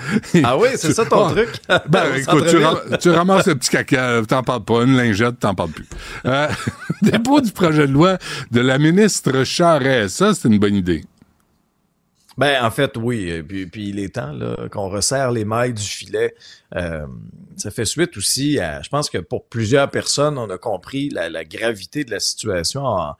Ah 0.43 0.59
oui, 0.59 0.69
c'est 0.77 0.93
ça 0.93 1.07
ton 1.07 1.29
truc? 1.31 1.49
Ben, 1.89 2.05
écoute, 2.17 2.47
tu, 2.49 2.61
centre-ville. 2.61 2.65
ram- 2.65 2.99
tu 3.01 3.11
ramasses 3.11 3.47
le 3.47 3.55
petit 3.55 3.71
caca, 3.71 4.23
t'en 4.27 4.43
parles 4.43 4.65
pas. 4.65 4.83
Une 4.83 4.97
lingette, 4.97 5.39
t'en 5.39 5.55
parles 5.55 5.71
plus. 5.71 5.87
Euh, 6.27 6.49
dépôt 7.03 7.41
du 7.41 7.53
projet 7.53 7.87
de 7.87 7.93
loi 7.93 8.19
de 8.51 8.61
la 8.61 8.79
ministre 8.79 9.45
Charest. 9.45 10.17
Ça, 10.17 10.35
c'est 10.35 10.49
une 10.49 10.59
bonne 10.59 10.75
idée. 10.75 11.05
Ben, 12.37 12.63
en 12.65 12.71
fait, 12.71 12.97
oui. 12.97 13.31
Et 13.31 13.43
Puis, 13.43 13.67
puis 13.67 13.89
il 13.91 13.99
est 13.99 14.15
temps 14.15 14.37
qu'on 14.71 14.89
resserre 14.89 15.31
les 15.31 15.45
mailles 15.45 15.73
du 15.73 15.83
filet. 15.83 16.35
Euh, 16.75 17.07
ça 17.57 17.71
fait 17.71 17.85
suite 17.85 18.17
aussi 18.17 18.59
à... 18.61 18.83
Je 18.83 18.89
pense 18.89 19.11
que 19.11 19.19
pour 19.19 19.45
plusieurs 19.47 19.91
personnes, 19.91 20.39
on 20.39 20.49
a 20.51 20.59
compris 20.59 21.09
la, 21.11 21.29
la 21.31 21.45
gravité 21.45 22.05
de 22.05 22.11
la 22.11 22.21
situation 22.21 22.85
en- 22.85 23.15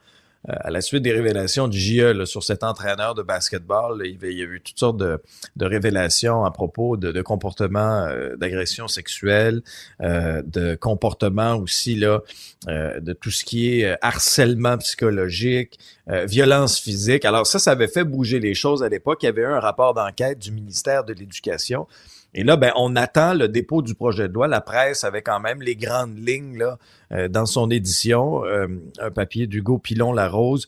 euh, 0.49 0.53
à 0.59 0.69
la 0.69 0.81
suite 0.81 1.01
des 1.01 1.11
révélations 1.11 1.67
du 1.67 1.79
JE 1.79 2.13
là, 2.13 2.25
sur 2.27 2.43
cet 2.43 2.63
entraîneur 2.63 3.15
de 3.15 3.23
basketball. 3.23 3.97
là. 3.99 4.05
il, 4.05 4.17
y 4.37 4.41
a 4.41 4.45
eu 4.45 4.61
toutes 4.63 4.77
sortes 4.79 4.97
de, 4.97 5.19
de 5.55 5.65
révélations 5.65 6.45
à 6.45 6.51
propos 6.51 6.95
de, 6.95 7.11
de 7.11 7.21
comportements 7.23 8.05
euh, 8.05 8.35
d'agression 8.37 8.87
sexuelle, 8.87 9.61
euh, 10.01 10.43
de 10.45 10.75
comportements 10.75 11.55
aussi 11.55 11.95
là, 11.95 12.21
euh, 12.67 12.99
de 12.99 13.13
tout 13.13 13.31
ce 13.31 13.43
qui 13.43 13.79
est 13.81 13.85
euh, 13.85 13.95
harcèlement 14.01 14.77
psychologique, 14.77 15.79
euh, 16.09 16.25
violence 16.25 16.79
physique. 16.79 17.25
Alors 17.25 17.47
ça, 17.47 17.57
ça 17.59 17.71
avait 17.71 17.87
fait 17.87 18.03
bouger 18.03 18.39
les 18.39 18.53
choses 18.53 18.83
à 18.83 18.89
l'époque. 18.89 19.23
Il 19.23 19.25
y 19.25 19.29
avait 19.29 19.41
eu 19.41 19.45
un 19.45 19.59
rapport 19.59 19.95
d'enquête 19.95 20.37
du 20.39 20.51
ministère 20.51 21.03
de 21.03 21.13
l'Éducation. 21.13 21.87
Et 22.33 22.43
là, 22.43 22.55
ben, 22.57 22.71
on 22.75 22.95
attend 22.95 23.33
le 23.33 23.47
dépôt 23.47 23.81
du 23.81 23.95
projet 23.95 24.27
de 24.27 24.33
loi. 24.33 24.47
La 24.47 24.61
presse 24.61 25.03
avait 25.03 25.21
quand 25.21 25.39
même 25.39 25.61
les 25.61 25.75
grandes 25.75 26.17
lignes 26.17 26.57
là, 26.57 26.77
euh, 27.11 27.27
dans 27.27 27.45
son 27.45 27.71
édition. 27.71 28.45
Euh, 28.45 28.67
un 28.99 29.11
papier 29.11 29.47
d'Hugo 29.47 29.77
Pilon-Larose. 29.79 30.67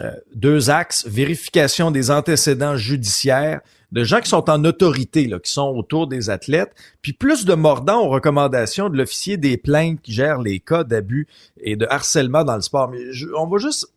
Euh, 0.00 0.12
deux 0.34 0.70
axes, 0.70 1.04
vérification 1.06 1.90
des 1.90 2.12
antécédents 2.12 2.76
judiciaires 2.76 3.60
de 3.90 4.04
gens 4.04 4.20
qui 4.20 4.28
sont 4.28 4.48
en 4.48 4.64
autorité, 4.64 5.26
là, 5.26 5.40
qui 5.40 5.50
sont 5.50 5.66
autour 5.66 6.06
des 6.06 6.30
athlètes, 6.30 6.72
puis 7.02 7.12
plus 7.12 7.44
de 7.44 7.54
mordant 7.54 7.98
aux 8.06 8.08
recommandations 8.08 8.88
de 8.88 8.96
l'officier 8.96 9.36
des 9.36 9.56
plaintes 9.56 10.00
qui 10.00 10.12
gère 10.12 10.38
les 10.40 10.60
cas 10.60 10.84
d'abus 10.84 11.26
et 11.60 11.74
de 11.74 11.86
harcèlement 11.90 12.44
dans 12.44 12.54
le 12.54 12.60
sport. 12.62 12.88
Mais 12.88 13.12
je- 13.12 13.26
on 13.36 13.48
va 13.48 13.58
juste 13.58 13.88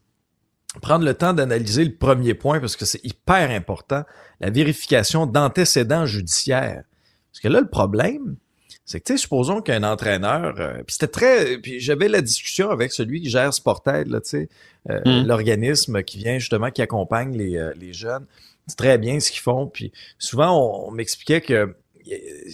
prendre 0.82 1.06
le 1.06 1.14
temps 1.14 1.34
d'analyser 1.34 1.86
le 1.86 1.94
premier 1.94 2.34
point 2.34 2.60
parce 2.60 2.76
que 2.76 2.86
c'est 2.86 3.06
hyper 3.06 3.52
important, 3.52 4.04
la 4.40 4.50
vérification 4.50 5.28
d'antécédents 5.28 6.08
judiciaires. 6.08 6.84
Parce 7.34 7.42
que 7.42 7.48
là, 7.48 7.60
le 7.62 7.68
problème, 7.68 8.36
c'est 8.86 9.00
que, 9.00 9.06
tu 9.06 9.14
sais, 9.14 9.18
supposons 9.18 9.62
qu'un 9.62 9.84
entraîneur, 9.84 10.56
euh, 10.60 10.84
puis 10.86 10.94
c'était 10.94 11.08
très, 11.08 11.58
puis 11.58 11.80
j'avais 11.80 12.08
la 12.08 12.22
discussion 12.22 12.70
avec 12.70 12.92
celui 12.92 13.22
qui 13.22 13.30
gère 13.30 13.54
Sportaid, 13.54 14.08
là, 14.08 14.22
tu 14.22 14.30
sais, 14.30 14.50
euh, 14.90 15.00
Mm. 15.06 15.26
l'organisme 15.28 16.04
qui 16.04 16.18
vient 16.18 16.38
justement, 16.38 16.70
qui 16.70 16.82
accompagne 16.82 17.36
les, 17.36 17.58
euh, 17.58 17.74
les 17.80 17.94
jeunes. 17.94 18.26
C'est 18.68 18.78
très 18.78 18.98
bien 18.98 19.20
ce 19.20 19.32
qu'ils 19.32 19.42
font, 19.42 19.68
puis 19.68 19.92
souvent, 20.20 20.58
on, 20.58 20.90
on 20.90 20.92
m'expliquait 20.92 21.42
que 21.42 21.76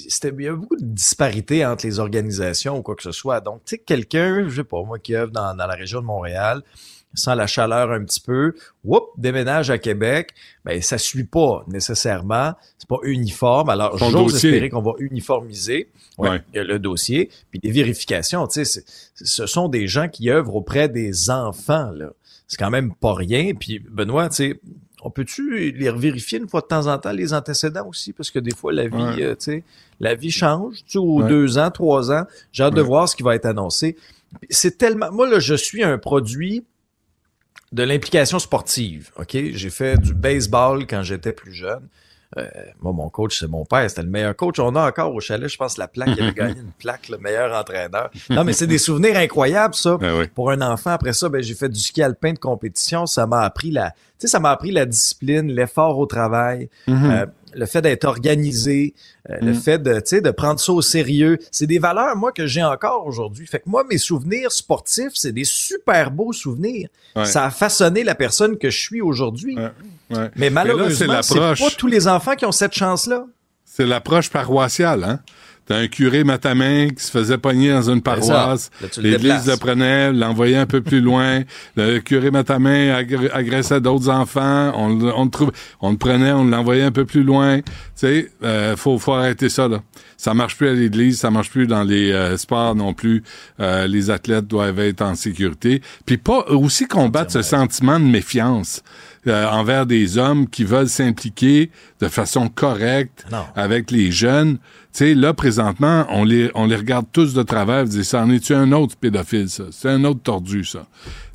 c'était, 0.08 0.32
il 0.38 0.46
y 0.46 0.48
a 0.48 0.54
beaucoup 0.54 0.76
de 0.76 0.86
disparités 0.86 1.66
entre 1.66 1.86
les 1.86 2.00
organisations 2.00 2.78
ou 2.78 2.82
quoi 2.84 2.96
que 2.96 3.02
ce 3.04 3.12
soit. 3.12 3.42
Donc, 3.42 3.62
tu 3.66 3.76
sais, 3.76 3.78
quelqu'un, 3.80 4.48
je 4.48 4.58
sais 4.58 4.64
pas, 4.64 4.84
moi, 4.84 5.00
qui 5.00 5.16
œuvre 5.16 5.32
dans, 5.32 5.56
dans 5.56 5.66
la 5.68 5.76
région 5.76 6.02
de 6.02 6.06
Montréal, 6.06 6.62
sent 7.14 7.36
la 7.36 7.48
chaleur 7.48 7.92
un 7.92 8.04
petit 8.04 8.20
peu, 8.20 8.54
whoop, 8.84 9.10
déménage 9.18 9.70
à 9.72 9.78
Québec, 9.78 10.32
ben 10.64 10.82
ça 10.82 10.98
suit 10.98 11.24
pas 11.24 11.64
nécessairement, 11.68 12.54
c'est 12.78 12.88
pas 12.88 13.00
uniforme. 13.04 13.70
Alors 13.70 13.98
j'ose 13.98 14.36
espérer 14.36 14.70
qu'on 14.70 14.82
va 14.82 14.92
uniformiser 15.00 15.90
ouais, 16.18 16.42
le 16.54 16.78
dossier, 16.78 17.30
puis 17.52 17.60
les 17.64 17.72
vérifications, 17.72 18.46
tu 18.48 18.64
sais, 18.66 18.84
ce 19.16 19.46
sont 19.48 19.68
des 19.70 19.88
gens 19.88 20.08
qui 20.08 20.30
œuvrent 20.30 20.56
auprès 20.56 20.88
des 20.90 21.30
enfants 21.30 21.92
là. 21.92 22.12
C'est 22.48 22.58
quand 22.58 22.72
même 22.72 22.96
pas 22.96 23.14
rien. 23.14 23.54
Puis 23.54 23.78
Benoît, 23.78 24.28
tu 24.30 24.36
sais, 24.38 24.60
on 25.04 25.12
peut-tu 25.12 25.72
les 25.72 25.92
vérifier 25.92 26.40
une 26.40 26.50
fois 26.50 26.62
de 26.62 26.66
temps 26.66 26.88
en 26.88 26.98
temps 26.98 27.12
les 27.12 27.32
antécédents 27.34 27.88
aussi? 27.88 28.12
Parce 28.12 28.32
que 28.32 28.40
des 28.40 28.56
fois 28.56 28.74
la 28.74 28.88
vie, 28.88 28.96
Ouais. 28.96 29.22
euh, 29.24 29.36
tu 29.36 29.46
sais, 29.46 29.64
la 30.00 30.16
vie 30.16 30.32
change, 30.32 30.78
tu 30.78 30.94
sais, 30.94 30.98
aux 30.98 31.22
deux 31.22 31.60
ans, 31.60 31.70
trois 31.70 32.12
ans, 32.12 32.26
j'ai 32.52 32.64
hâte 32.64 32.74
de 32.74 32.82
voir 32.82 33.08
ce 33.08 33.16
qui 33.16 33.22
va 33.24 33.36
être 33.36 33.46
annoncé. 33.46 33.96
C'est 34.50 34.78
tellement, 34.80 35.12
moi 35.12 35.30
là, 35.30 35.40
je 35.40 35.54
suis 35.54 35.84
un 35.84 35.98
produit 36.00 36.64
de 37.72 37.84
l'implication 37.84 38.40
sportive. 38.40 39.12
OK? 39.18 39.38
J'ai 39.54 39.70
fait 39.70 39.98
du 39.98 40.14
baseball 40.14 40.88
quand 40.88 41.04
j'étais 41.04 41.34
plus 41.34 41.54
jeune. 41.54 41.88
Euh, 42.38 42.48
moi, 42.82 42.94
mon 42.94 43.10
coach, 43.10 43.40
c'est 43.40 43.48
mon 43.48 43.66
père. 43.66 43.90
C'était 43.90 44.04
le 44.04 44.10
meilleur 44.10 44.36
coach. 44.36 44.60
On 44.60 44.76
a 44.76 44.88
encore 44.88 45.14
au 45.14 45.20
chalet, 45.20 45.50
je 45.50 45.58
pense, 45.58 45.78
la 45.78 45.88
plaque. 45.88 46.10
Il 46.16 46.22
avait 46.22 46.34
gagné 46.36 46.60
une 46.60 46.72
plaque, 46.72 47.10
le 47.10 47.18
meilleur 47.18 47.58
entraîneur. 47.58 48.12
Non, 48.30 48.44
mais 48.44 48.54
c'est 48.54 48.68
des 48.68 48.78
souvenirs 48.78 49.18
incroyables, 49.18 49.74
ça. 49.74 49.98
Ben 49.98 50.18
oui. 50.20 50.28
Pour 50.28 50.52
un 50.52 50.62
enfant, 50.62 50.92
après 50.92 51.14
ça, 51.14 51.28
ben, 51.28 51.42
j'ai 51.42 51.56
fait 51.56 51.70
du 51.70 51.80
ski 51.80 52.04
alpin 52.04 52.34
de 52.34 52.40
compétition. 52.40 53.08
Ça 53.08 53.26
m'a 53.26 53.42
appris 53.42 53.72
la, 53.72 53.92
tu 53.92 53.98
sais, 54.20 54.28
ça 54.28 54.40
m'a 54.40 54.52
appris 54.52 54.72
la 54.72 54.86
discipline, 54.86 55.52
l'effort 55.52 55.98
au 55.98 56.06
travail. 56.06 56.70
Mhm. 56.88 57.12
Euh, 57.12 57.26
le 57.54 57.66
fait 57.66 57.82
d'être 57.82 58.06
organisé, 58.06 58.94
euh, 59.30 59.38
le 59.42 59.52
Mm. 59.52 59.56
fait 59.56 59.80
de, 59.80 59.94
tu 59.96 60.02
sais, 60.06 60.22
de 60.22 60.32
prendre 60.32 60.60
ça 60.60 60.72
au 60.72 60.82
sérieux, 60.82 61.38
c'est 61.52 61.68
des 61.68 61.80
valeurs, 61.80 62.16
moi, 62.16 62.32
que 62.32 62.46
j'ai 62.48 62.64
encore 62.64 63.06
aujourd'hui. 63.06 63.46
Fait 63.48 63.60
que 63.60 63.70
moi, 63.70 63.84
mes 63.90 63.98
souvenirs 63.98 64.52
sportifs, 64.52 65.12
c'est 65.14 65.32
des 65.32 65.44
super 65.46 66.12
beaux 66.12 66.34
souvenirs. 66.34 66.90
Ouais. 67.16 67.26
Ça 67.26 67.46
a 67.46 67.50
façonné 67.52 68.04
la 68.04 68.16
personne 68.16 68.58
que 68.58 68.70
je 68.70 68.80
suis 68.80 69.02
aujourd'hui. 69.02 69.56
Ouais, 69.58 69.72
ouais. 70.18 70.30
Mais 70.36 70.50
malheureusement, 70.50 71.22
c'est 71.22 71.36
pas 71.38 71.54
tous 71.78 71.88
les 71.88 72.08
enfants 72.08 72.36
qui 72.36 72.46
ont 72.46 72.52
cette 72.52 72.74
chance-là. 72.74 73.26
C'est 73.66 73.86
l'approche 73.86 74.30
paroissiale, 74.30 75.04
hein? 75.04 75.20
T'as 75.70 75.78
un 75.78 75.88
curé 75.88 76.24
matamain 76.24 76.90
qui 76.90 77.04
se 77.04 77.12
faisait 77.12 77.38
pogner 77.38 77.70
dans 77.72 77.90
une 77.92 78.02
paroisse. 78.02 78.72
Tu 78.92 79.02
le 79.04 79.12
L'Église 79.12 79.46
le 79.48 79.56
prenait, 79.56 80.12
l'envoyait 80.12 80.58
un 80.58 80.66
peu 80.66 80.82
plus 80.82 81.00
loin. 81.00 81.44
Le 81.76 82.00
curé 82.00 82.32
matamain 82.32 83.00
agr- 83.00 83.30
agressait 83.32 83.80
d'autres 83.80 84.10
enfants. 84.10 84.74
On, 84.76 84.90
le- 84.98 85.14
on 85.16 85.26
le 85.26 85.30
trouve, 85.30 85.52
on 85.80 85.92
le 85.92 85.98
prenait, 85.98 86.32
on 86.32 86.44
l'envoyait 86.46 86.82
un 86.84 86.92
peu 86.92 87.06
plus 87.06 87.22
loin. 87.24 87.60
Tu 87.62 87.66
sais, 87.96 88.32
euh, 88.44 88.76
faut, 88.76 88.98
faut 88.98 89.14
arrêter 89.14 89.48
ça, 89.48 89.68
là. 89.68 89.84
Ça 90.18 90.34
marche 90.34 90.58
plus 90.58 90.68
à 90.68 90.74
l'Église, 90.74 91.20
ça 91.20 91.30
marche 91.32 91.50
plus 91.52 91.68
dans 91.68 91.84
les 91.84 92.12
euh, 92.12 92.36
sports 92.36 92.74
non 92.76 92.94
plus. 92.96 93.24
Euh, 93.62 93.86
les 93.88 94.10
athlètes 94.10 94.48
doivent 94.48 94.80
être 94.80 95.02
en 95.04 95.14
sécurité. 95.16 95.82
Puis 96.06 96.18
pas 96.18 96.46
aussi 96.48 96.88
combattre 96.88 97.32
ce 97.32 97.42
sentiment 97.44 98.00
de 98.00 98.06
méfiance 98.06 98.82
euh, 99.28 99.48
envers 99.48 99.86
des 99.86 100.18
hommes 100.18 100.50
qui 100.50 100.64
veulent 100.66 100.90
s'impliquer 100.90 101.70
de 102.02 102.08
façon 102.08 102.50
correcte 102.50 103.26
Non. 103.32 103.46
avec 103.56 103.92
les 103.92 104.12
jeunes. 104.12 104.58
Tu 104.92 105.06
sais, 105.06 105.14
là, 105.14 105.34
présentement, 105.34 106.08
on 106.10 106.24
les, 106.24 106.50
on 106.56 106.66
les 106.66 106.76
regarde 106.76 107.06
tous 107.12 107.34
de 107.34 107.44
travers 107.44 107.82
et 107.82 107.86
dit, 107.86 108.04
ça 108.04 108.24
en 108.24 108.32
est-tu 108.32 108.56
un 108.56 108.72
autre 108.72 108.96
pédophile, 108.96 109.48
ça? 109.50 109.66
C'est 109.72 109.90
un 109.90 110.04
autre 110.04 110.22
tordu, 110.22 110.66
ça. 110.66 110.88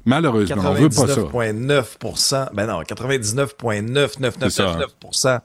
Malheureusement, 0.05 0.65
on 0.67 0.75
veut 0.75 0.89
pas 0.89 1.07
ça. 1.07 1.21
99,9%, 1.23 2.49
ben 2.53 2.67
non, 2.67 2.83
99,9999% 2.83 5.41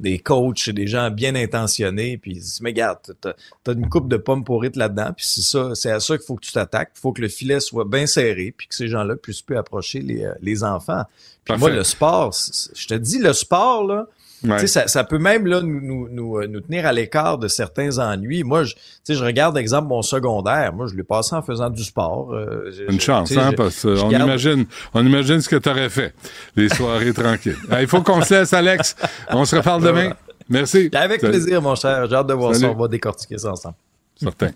des 0.00 0.18
coachs 0.18 0.68
et 0.68 0.72
des 0.72 0.86
gens 0.86 1.10
bien 1.10 1.34
intentionnés, 1.34 2.16
puis 2.16 2.32
ils 2.32 2.40
disent, 2.40 2.60
mais 2.62 2.70
regarde, 2.70 2.98
t'as, 3.20 3.34
t'as 3.62 3.74
une 3.74 3.88
coupe 3.88 4.08
de 4.08 4.16
pommes 4.16 4.44
pourrites 4.44 4.76
là-dedans, 4.76 5.12
puis 5.14 5.26
c'est 5.28 5.42
ça, 5.42 5.74
c'est 5.74 5.90
à 5.90 6.00
ça 6.00 6.16
qu'il 6.16 6.26
faut 6.26 6.36
que 6.36 6.46
tu 6.46 6.52
t'attaques, 6.52 6.92
il 6.96 7.00
faut 7.00 7.12
que 7.12 7.20
le 7.20 7.28
filet 7.28 7.60
soit 7.60 7.84
bien 7.84 8.06
serré, 8.06 8.54
puis 8.56 8.66
que 8.66 8.74
ces 8.74 8.88
gens-là 8.88 9.16
puissent 9.16 9.42
plus 9.42 9.58
approcher 9.58 10.00
les, 10.00 10.24
euh, 10.24 10.32
les 10.40 10.64
enfants. 10.64 11.02
Puis 11.44 11.52
Parfait. 11.52 11.60
moi, 11.60 11.70
le 11.70 11.84
sport, 11.84 12.34
je 12.74 12.86
te 12.86 12.94
dis, 12.94 13.18
le 13.18 13.34
sport, 13.34 13.86
là, 13.86 14.06
Ouais. 14.42 14.54
tu 14.56 14.60
sais, 14.62 14.66
ça, 14.68 14.88
ça 14.88 15.04
peut 15.04 15.18
même 15.18 15.46
là 15.46 15.60
nous, 15.60 15.80
nous, 15.82 16.08
nous, 16.10 16.38
euh, 16.38 16.46
nous 16.46 16.60
tenir 16.60 16.86
à 16.86 16.92
l'écart 16.92 17.36
de 17.36 17.46
certains 17.46 17.98
ennuis. 17.98 18.42
Moi, 18.42 18.64
je, 18.64 18.72
tu 18.74 18.80
sais, 19.04 19.14
je 19.14 19.22
regarde, 19.24 19.58
exemple, 19.58 19.88
mon 19.88 20.00
secondaire. 20.02 20.72
Moi, 20.72 20.86
je 20.86 20.94
l'ai 20.96 21.02
passé 21.02 21.34
en 21.36 21.42
faisant 21.42 21.68
du 21.68 21.84
sport. 21.84 22.32
euh, 22.32 22.70
Une 22.88 22.98
je- 22.98 23.04
chance, 23.04 23.32
hein, 23.36 23.48
je- 23.50 23.56
parce 23.56 23.82
qu'on 23.82 23.96
je 23.96 24.06
garde- 24.06 24.24
imagine, 24.24 24.64
on 24.94 25.04
imagine 25.04 25.40
ce 25.42 25.48
que 25.48 25.56
tu 25.56 25.68
aurais 25.68 25.90
fait. 25.90 26.14
Les 26.56 26.68
soirées 26.70 27.12
tranquilles. 27.12 27.56
Il 27.80 27.86
faut 27.86 28.00
qu'on 28.02 28.22
se 28.22 28.32
laisse, 28.34 28.52
Alex. 28.54 28.96
On 29.30 29.44
se 29.44 29.56
reparle 29.56 29.82
demain. 29.82 30.12
Merci. 30.48 30.90
Avec 30.94 31.20
Salut. 31.20 31.32
plaisir, 31.32 31.60
mon 31.62 31.74
cher. 31.74 32.06
J'ai 32.08 32.16
hâte 32.16 32.26
de 32.26 32.34
voir 32.34 32.54
Salut. 32.54 32.66
ça. 32.66 32.72
On 32.72 32.80
va 32.80 32.88
décortiquer 32.88 33.36
ça 33.38 33.52
ensemble. 33.52 33.74
Certain. 34.16 34.50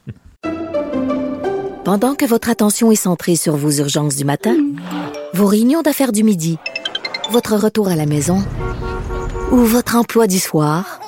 Pendant 1.85 2.15
que 2.15 2.25
votre 2.25 2.49
attention 2.49 2.91
est 2.91 2.95
centrée 2.97 3.37
sur 3.37 3.57
vos 3.57 3.71
urgences 3.71 4.17
du 4.17 4.25
matin, 4.25 4.57
vos 5.35 5.47
réunions 5.47 5.83
d'affaires 5.83 6.13
du 6.13 6.25
midi, 6.25 6.59
votre 7.31 7.55
retour 7.57 7.89
à 7.89 7.97
la 7.97 8.07
maison 8.07 8.39
ou 9.55 9.59
votre 9.59 9.95
emploi 9.95 10.27
du 10.27 10.41
soir, 10.41 10.99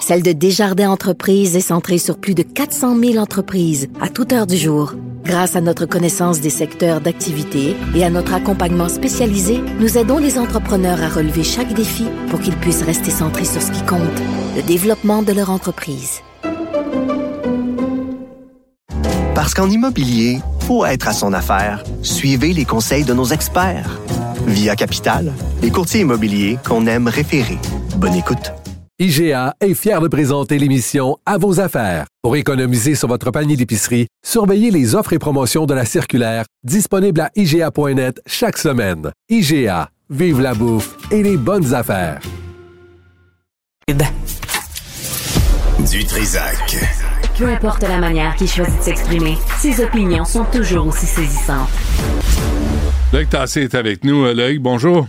celle 0.00 0.22
de 0.22 0.30
Desjardins 0.30 0.90
Entreprises 0.90 1.56
est 1.56 1.60
centrée 1.60 1.98
sur 1.98 2.18
plus 2.18 2.34
de 2.34 2.44
400 2.44 2.96
000 2.96 3.16
entreprises 3.16 3.88
à 4.00 4.08
toute 4.08 4.32
heure 4.32 4.46
du 4.46 4.56
jour. 4.56 4.94
Grâce 5.24 5.56
à 5.56 5.60
notre 5.60 5.86
connaissance 5.86 6.40
des 6.40 6.50
secteurs 6.50 7.00
d'activité 7.00 7.76
et 7.96 8.04
à 8.04 8.10
notre 8.10 8.34
accompagnement 8.34 8.88
spécialisé, 8.88 9.60
nous 9.80 9.98
aidons 9.98 10.18
les 10.18 10.38
entrepreneurs 10.38 11.02
à 11.02 11.08
relever 11.08 11.42
chaque 11.42 11.74
défi 11.74 12.06
pour 12.28 12.38
qu'ils 12.38 12.56
puissent 12.56 12.84
rester 12.84 13.10
centrés 13.10 13.44
sur 13.44 13.60
ce 13.60 13.72
qui 13.72 13.84
compte, 13.84 14.00
le 14.54 14.62
développement 14.62 15.22
de 15.22 15.32
leur 15.32 15.50
entreprise. 15.50 16.20
Parce 19.34 19.52
qu'en 19.52 19.68
immobilier, 19.68 20.38
pour 20.68 20.86
être 20.86 21.08
à 21.08 21.12
son 21.12 21.32
affaire, 21.32 21.82
suivez 22.02 22.52
les 22.52 22.64
conseils 22.64 23.04
de 23.04 23.14
nos 23.14 23.26
experts. 23.26 23.98
Via 24.46 24.76
Capital, 24.76 25.32
les 25.62 25.70
courtiers 25.70 26.00
immobiliers 26.00 26.58
qu'on 26.66 26.86
aime 26.86 27.08
référer. 27.08 27.58
Bonne 27.96 28.14
écoute. 28.14 28.52
IGA 28.98 29.54
est 29.60 29.74
fier 29.74 30.00
de 30.00 30.08
présenter 30.08 30.58
l'émission 30.58 31.16
À 31.24 31.38
vos 31.38 31.60
affaires. 31.60 32.06
Pour 32.22 32.36
économiser 32.36 32.94
sur 32.94 33.08
votre 33.08 33.30
panier 33.30 33.56
d'épicerie, 33.56 34.06
surveillez 34.22 34.70
les 34.70 34.94
offres 34.94 35.14
et 35.14 35.18
promotions 35.18 35.64
de 35.64 35.72
la 35.72 35.84
circulaire 35.84 36.44
disponible 36.64 37.20
à 37.20 37.30
IGA.net 37.34 38.20
chaque 38.26 38.58
semaine. 38.58 39.10
IGA, 39.30 39.88
vive 40.10 40.40
la 40.40 40.54
bouffe 40.54 40.96
et 41.10 41.22
les 41.22 41.36
bonnes 41.36 41.72
affaires. 41.72 42.20
Du 45.90 46.04
Trisac. 46.04 46.76
Peu 47.38 47.48
importe 47.48 47.82
la 47.82 47.98
manière 47.98 48.36
qu'il 48.36 48.48
choisit 48.48 48.78
de 48.78 48.82
s'exprimer, 48.82 49.38
ses 49.58 49.82
opinions 49.82 50.26
sont 50.26 50.44
toujours 50.44 50.86
aussi 50.86 51.06
saisissantes. 51.06 51.70
Loïc 53.12 53.28
Tassé 53.30 53.62
est 53.62 53.74
avec 53.74 54.04
nous. 54.04 54.24
Euh, 54.24 54.34
Loïc, 54.34 54.60
bonjour. 54.60 55.08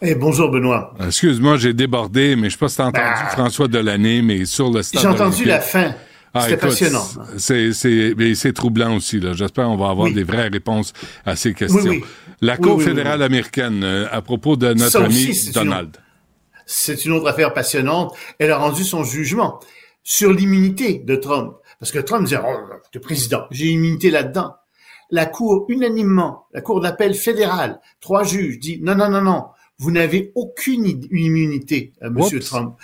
Eh, 0.00 0.14
bonjour 0.14 0.50
Benoît. 0.50 0.94
Excuse-moi, 1.04 1.56
j'ai 1.56 1.72
débordé, 1.72 2.34
mais 2.36 2.48
je 2.48 2.54
sais 2.54 2.58
pas 2.58 2.68
si 2.68 2.76
t'as 2.76 2.86
entendu 2.86 3.04
Ah. 3.06 3.28
François 3.30 3.68
Delaney, 3.68 4.22
mais 4.22 4.44
sur 4.44 4.70
le 4.70 4.82
stade 4.82 5.02
J'ai 5.02 5.08
entendu 5.08 5.44
la 5.44 5.60
fin. 5.60 5.94
Ah, 6.34 6.42
C'était 6.42 6.56
passionnant. 6.56 7.04
C'est, 7.36 7.72
c'est, 7.72 8.14
mais 8.16 8.34
c'est 8.34 8.52
troublant 8.52 8.96
aussi. 8.96 9.20
Là. 9.20 9.34
J'espère 9.34 9.66
qu'on 9.66 9.76
va 9.76 9.90
avoir 9.90 10.06
Oui. 10.08 10.14
des 10.14 10.24
vraies 10.24 10.48
réponses 10.48 10.92
à 11.26 11.36
ces 11.36 11.52
questions. 11.52 11.80
Oui, 11.82 11.88
oui. 12.00 12.04
La 12.40 12.56
Cour 12.56 12.82
fédérale 12.82 13.22
américaine, 13.22 13.82
euh, 13.84 14.06
à 14.10 14.22
propos 14.22 14.56
de 14.56 14.68
notre 14.72 14.90
Ça 14.90 15.04
ami 15.04 15.30
Donald. 15.54 15.96
C'est 16.66 17.04
une 17.04 17.12
autre 17.12 17.28
affaire 17.28 17.52
passionnante. 17.52 18.14
Elle 18.38 18.50
a 18.50 18.56
rendu 18.56 18.82
son 18.82 19.04
jugement 19.04 19.60
sur 20.02 20.32
l'immunité 20.32 21.02
de 21.04 21.16
Trump. 21.16 21.52
Parce 21.78 21.92
que 21.92 21.98
Trump 21.98 22.24
disait, 22.24 22.40
oh, 22.44 22.56
le 22.94 23.00
président, 23.00 23.44
j'ai 23.50 23.66
immunité 23.66 24.10
là-dedans. 24.10 24.54
La 25.12 25.26
Cour, 25.26 25.66
unanimement, 25.68 26.46
la 26.52 26.62
Cour 26.62 26.80
d'appel 26.80 27.14
fédérale, 27.14 27.80
trois 28.00 28.24
juges, 28.24 28.58
dit, 28.58 28.80
non, 28.82 28.94
non, 28.94 29.10
non, 29.10 29.20
non, 29.20 29.44
vous 29.78 29.90
n'avez 29.90 30.32
aucune 30.34 30.86
immunité, 31.10 31.92
euh, 32.02 32.10
Monsieur. 32.10 32.40
Trump. 32.40 32.76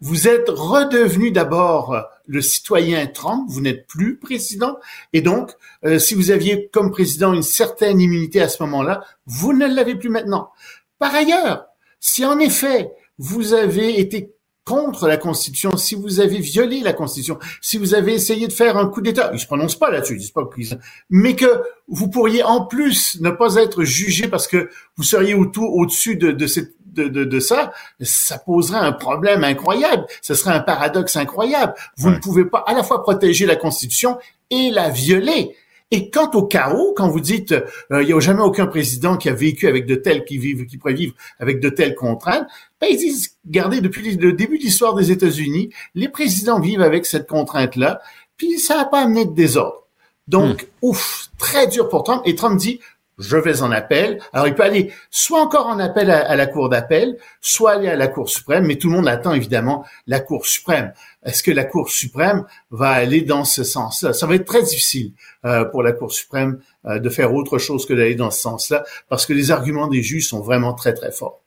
Vous 0.00 0.28
êtes 0.28 0.48
redevenu 0.48 1.32
d'abord 1.32 1.92
euh, 1.92 2.02
le 2.26 2.40
citoyen 2.40 3.06
Trump, 3.06 3.46
vous 3.48 3.60
n'êtes 3.60 3.86
plus 3.86 4.16
président, 4.16 4.76
et 5.12 5.22
donc, 5.22 5.50
euh, 5.84 5.98
si 5.98 6.14
vous 6.14 6.30
aviez 6.30 6.68
comme 6.72 6.90
président 6.90 7.32
une 7.32 7.42
certaine 7.42 8.00
immunité 8.00 8.40
à 8.40 8.48
ce 8.48 8.62
moment-là, 8.62 9.04
vous 9.26 9.52
ne 9.52 9.66
l'avez 9.66 9.96
plus 9.96 10.08
maintenant. 10.08 10.50
Par 10.98 11.14
ailleurs, 11.14 11.66
si 11.98 12.24
en 12.24 12.38
effet 12.38 12.92
vous 13.18 13.54
avez 13.54 13.98
été 13.98 14.35
contre 14.66 15.06
la 15.06 15.16
Constitution, 15.16 15.76
si 15.76 15.94
vous 15.94 16.18
avez 16.20 16.40
violé 16.40 16.80
la 16.80 16.92
Constitution, 16.92 17.38
si 17.62 17.78
vous 17.78 17.94
avez 17.94 18.12
essayé 18.14 18.48
de 18.48 18.52
faire 18.52 18.76
un 18.76 18.88
coup 18.88 19.00
d'État, 19.00 19.30
ils 19.32 19.38
se 19.38 19.46
prononcent 19.46 19.78
pas 19.78 19.90
là-dessus, 19.90 20.14
ils 20.14 20.18
disent 20.18 20.32
pas 20.32 20.42
qu'ils- 20.54 20.78
mais 21.08 21.36
que 21.36 21.62
vous 21.88 22.08
pourriez 22.10 22.42
en 22.42 22.66
plus 22.66 23.18
ne 23.20 23.30
pas 23.30 23.54
être 23.54 23.84
jugé 23.84 24.26
parce 24.26 24.48
que 24.48 24.68
vous 24.96 25.04
seriez 25.04 25.34
autour, 25.34 25.74
au-dessus 25.76 26.16
de, 26.16 26.32
de, 26.32 26.46
cette, 26.48 26.72
de, 26.84 27.06
de, 27.06 27.22
de 27.24 27.40
ça, 27.40 27.72
ça 28.00 28.38
poserait 28.38 28.78
un 28.80 28.92
problème 28.92 29.44
incroyable. 29.44 30.04
Ce 30.20 30.34
serait 30.34 30.52
un 30.54 30.60
paradoxe 30.60 31.14
incroyable. 31.14 31.74
Vous 31.96 32.08
Ouais. 32.08 32.16
ne 32.16 32.20
pouvez 32.20 32.44
pas 32.44 32.64
à 32.66 32.74
la 32.74 32.82
fois 32.82 33.02
protéger 33.04 33.46
la 33.46 33.54
Constitution 33.56 34.18
et 34.50 34.70
la 34.70 34.90
violer. 34.90 35.54
Et 35.92 36.10
quant 36.10 36.30
au 36.32 36.44
chaos, 36.44 36.94
quand 36.96 37.08
vous 37.08 37.20
dites 37.20 37.52
euh, 37.52 38.02
il 38.02 38.06
n'y 38.06 38.12
a 38.12 38.18
jamais 38.18 38.42
aucun 38.42 38.66
président 38.66 39.16
qui 39.16 39.28
a 39.28 39.32
vécu 39.32 39.68
avec 39.68 39.86
de 39.86 39.94
telles 39.94 40.24
qui 40.24 40.36
vivent, 40.36 40.66
qui 40.66 40.78
pourrait 40.78 40.94
vivre 40.94 41.14
avec 41.38 41.60
de 41.60 41.68
telles 41.68 41.94
contraintes, 41.94 42.46
ben 42.80 42.88
ils 42.90 42.96
disent 42.96 43.36
regardez 43.46 43.80
depuis 43.80 44.16
le 44.16 44.32
début 44.32 44.58
de 44.58 44.64
l'histoire 44.64 44.94
des 44.94 45.12
États-Unis, 45.12 45.70
les 45.94 46.08
présidents 46.08 46.58
vivent 46.58 46.82
avec 46.82 47.06
cette 47.06 47.28
contrainte-là, 47.28 48.00
puis 48.36 48.58
ça 48.58 48.76
n'a 48.76 48.84
pas 48.84 49.02
amené 49.02 49.26
de 49.26 49.32
désordre. 49.32 49.86
Donc 50.26 50.66
ouf, 50.82 51.28
très 51.38 51.68
dur 51.68 51.88
pour 51.88 52.02
Trump. 52.02 52.22
Et 52.24 52.34
Trump 52.34 52.58
dit 52.58 52.80
je 53.18 53.36
vais 53.36 53.62
en 53.62 53.70
appel. 53.70 54.18
Alors 54.32 54.46
il 54.46 54.54
peut 54.54 54.62
aller 54.62 54.92
soit 55.10 55.40
encore 55.40 55.68
en 55.68 55.78
appel 55.78 56.10
à, 56.10 56.28
à 56.28 56.36
la 56.36 56.46
Cour 56.46 56.68
d'appel, 56.68 57.16
soit 57.40 57.72
aller 57.72 57.88
à 57.88 57.96
la 57.96 58.08
Cour 58.08 58.28
suprême, 58.28 58.66
mais 58.66 58.76
tout 58.76 58.88
le 58.88 58.96
monde 58.96 59.08
attend 59.08 59.32
évidemment 59.32 59.84
la 60.06 60.20
Cour 60.20 60.46
suprême. 60.46 60.92
Est-ce 61.26 61.42
que 61.42 61.50
la 61.50 61.64
Cour 61.64 61.90
suprême 61.90 62.44
va 62.70 62.90
aller 62.90 63.20
dans 63.20 63.44
ce 63.44 63.64
sens-là? 63.64 64.12
Ça 64.12 64.26
va 64.26 64.36
être 64.36 64.46
très 64.46 64.62
difficile 64.62 65.12
euh, 65.44 65.64
pour 65.64 65.82
la 65.82 65.92
Cour 65.92 66.12
suprême 66.12 66.60
euh, 66.86 66.98
de 67.00 67.10
faire 67.10 67.34
autre 67.34 67.58
chose 67.58 67.84
que 67.84 67.92
d'aller 67.92 68.14
dans 68.14 68.30
ce 68.30 68.40
sens-là, 68.40 68.84
parce 69.08 69.26
que 69.26 69.32
les 69.32 69.50
arguments 69.50 69.88
des 69.88 70.02
juges 70.02 70.28
sont 70.28 70.40
vraiment 70.40 70.72
très 70.72 70.94
très 70.94 71.10
forts. 71.10 71.42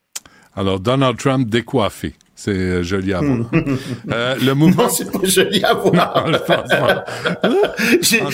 Alors, 0.55 0.79
Donald 0.79 1.17
Trump 1.17 1.49
décoiffé. 1.49 2.13
C'est 2.41 2.51
euh, 2.51 2.83
joli 2.83 3.11
à 3.13 3.19
voir. 3.19 3.37
Euh, 4.11 4.35
le 4.41 4.53
mouvement... 4.53 4.83
Non, 4.83 4.89
c'est 4.89 5.11
pas 5.11 5.19
joli 5.27 5.61
à 5.61 5.73
voir. 5.73 6.23
Non, 6.25 6.31
je 6.31 6.37
pense 6.37 6.69
pas. 6.69 7.05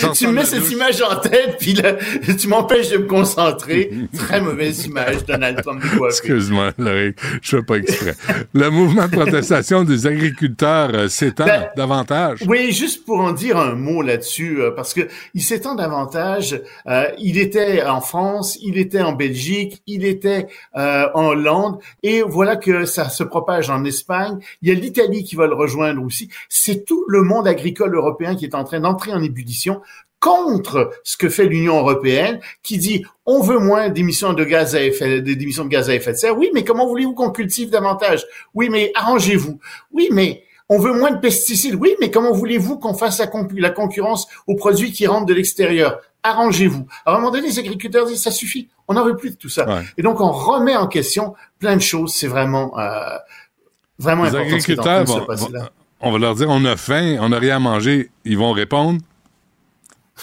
Tu 0.13 0.27
me 0.27 0.33
mets 0.33 0.45
cette 0.45 0.59
douche. 0.59 0.71
image 0.73 1.01
en 1.01 1.15
tête, 1.15 1.55
puis 1.59 1.73
là, 1.73 1.93
tu 2.39 2.47
m'empêches 2.47 2.89
de 2.91 2.97
me 2.97 3.07
concentrer. 3.07 3.89
Très 4.15 4.41
mauvaise 4.41 4.85
image, 4.85 5.25
Donald 5.25 5.59
Trump. 5.63 5.81
Excuse-moi, 6.07 6.71
Loïc, 6.77 7.17
je 7.41 7.57
fais 7.57 7.63
pas 7.63 7.77
exprès. 7.77 8.13
Le 8.53 8.69
mouvement 8.69 9.07
de 9.07 9.11
protestation 9.11 9.83
des 9.83 10.05
agriculteurs 10.05 10.91
euh, 10.93 11.07
s'étend 11.07 11.45
Ben, 11.45 11.69
davantage? 11.75 12.39
Oui, 12.47 12.71
juste 12.73 13.05
pour 13.05 13.19
en 13.21 13.31
dire 13.31 13.57
un 13.57 13.73
mot 13.73 14.03
là-dessus, 14.03 14.61
euh, 14.61 14.69
parce 14.69 14.93
que 14.93 15.01
il 15.33 15.41
s'étend 15.41 15.73
davantage. 15.73 16.61
euh, 16.87 17.05
il 17.17 17.39
était 17.39 17.81
en 17.83 18.01
France, 18.01 18.55
il 18.61 18.77
était 18.77 19.01
en 19.01 19.13
Belgique, 19.13 19.81
il 19.87 20.05
était 20.05 20.45
euh, 20.77 21.07
en 21.15 21.25
Hollande, 21.29 21.79
et 22.03 22.21
voilà 22.21 22.55
que 22.55 22.85
ça 22.85 23.09
se 23.09 23.23
propage 23.23 23.71
en 23.71 23.83
l'Espagne, 23.95 24.39
il 24.61 24.69
y 24.69 24.71
a 24.71 24.75
l'Italie 24.75 25.23
qui 25.23 25.35
va 25.35 25.47
le 25.47 25.55
rejoindre 25.55 26.03
aussi. 26.03 26.29
C'est 26.49 26.85
tout 26.85 27.05
le 27.07 27.21
monde 27.21 27.47
agricole 27.47 27.95
européen 27.95 28.35
qui 28.35 28.45
est 28.45 28.55
en 28.55 28.63
train 28.63 28.81
d'entrer 28.81 29.13
en 29.13 29.23
ébullition 29.23 29.81
contre 30.19 30.91
ce 31.03 31.17
que 31.17 31.29
fait 31.29 31.45
l'Union 31.45 31.77
européenne, 31.77 32.39
qui 32.63 32.77
dit 32.77 33.05
on 33.25 33.41
veut 33.41 33.59
moins 33.59 33.89
d'émissions 33.89 34.33
de 34.33 34.43
gaz 34.43 34.75
à 34.75 34.81
effet 34.81 35.21
d'émissions 35.21 35.65
de 35.65 35.69
gaz 35.69 35.89
à 35.89 35.95
effet 35.95 36.13
de 36.13 36.17
serre. 36.17 36.37
Oui, 36.37 36.49
mais 36.53 36.63
comment 36.63 36.87
voulez-vous 36.87 37.13
qu'on 37.13 37.29
cultive 37.29 37.69
davantage? 37.69 38.25
Oui, 38.53 38.69
mais 38.69 38.91
arrangez-vous. 38.95 39.59
Oui, 39.91 40.09
mais 40.11 40.43
on 40.67 40.79
veut 40.79 40.93
moins 40.93 41.11
de 41.11 41.19
pesticides. 41.19 41.75
Oui, 41.75 41.95
mais 41.99 42.09
comment 42.09 42.31
voulez-vous 42.31 42.79
qu'on 42.79 42.95
fasse 42.95 43.19
la, 43.19 43.69
concurrence 43.69 44.27
aux 44.47 44.55
produits 44.55 44.91
qui 44.91 45.05
rentrent 45.05 45.27
de 45.27 45.33
l'extérieur? 45.33 45.99
Arrangez-vous. 46.23 46.87
À 47.05 47.11
un 47.11 47.17
moment 47.17 47.29
donné, 47.29 47.47
les 47.47 47.59
agriculteurs 47.59 48.07
disent 48.07 48.23
ça 48.23 48.31
suffit. 48.31 48.69
On 48.87 48.95
n'en 48.95 49.05
veut 49.05 49.15
plus 49.15 49.31
de 49.31 49.35
tout 49.35 49.49
ça. 49.49 49.83
Et 49.97 50.01
donc 50.01 50.21
on 50.21 50.31
remet 50.31 50.75
en 50.75 50.87
question 50.87 51.35
plein 51.59 51.75
de 51.75 51.81
choses. 51.81 52.13
C'est 52.13 52.27
vraiment 52.27 52.77
euh, 52.79 53.17
vraiment 53.99 54.23
les 54.23 54.29
important. 54.29 54.47
Agriculteurs, 54.47 55.05
on 56.01 56.11
va 56.11 56.19
leur 56.19 56.35
dire 56.35 56.49
on 56.49 56.63
a 56.65 56.75
faim, 56.75 57.17
on 57.19 57.29
n'a 57.29 57.39
rien 57.39 57.57
à 57.57 57.59
manger. 57.59 58.09
Ils 58.25 58.37
vont 58.37 58.51
répondre 58.51 58.99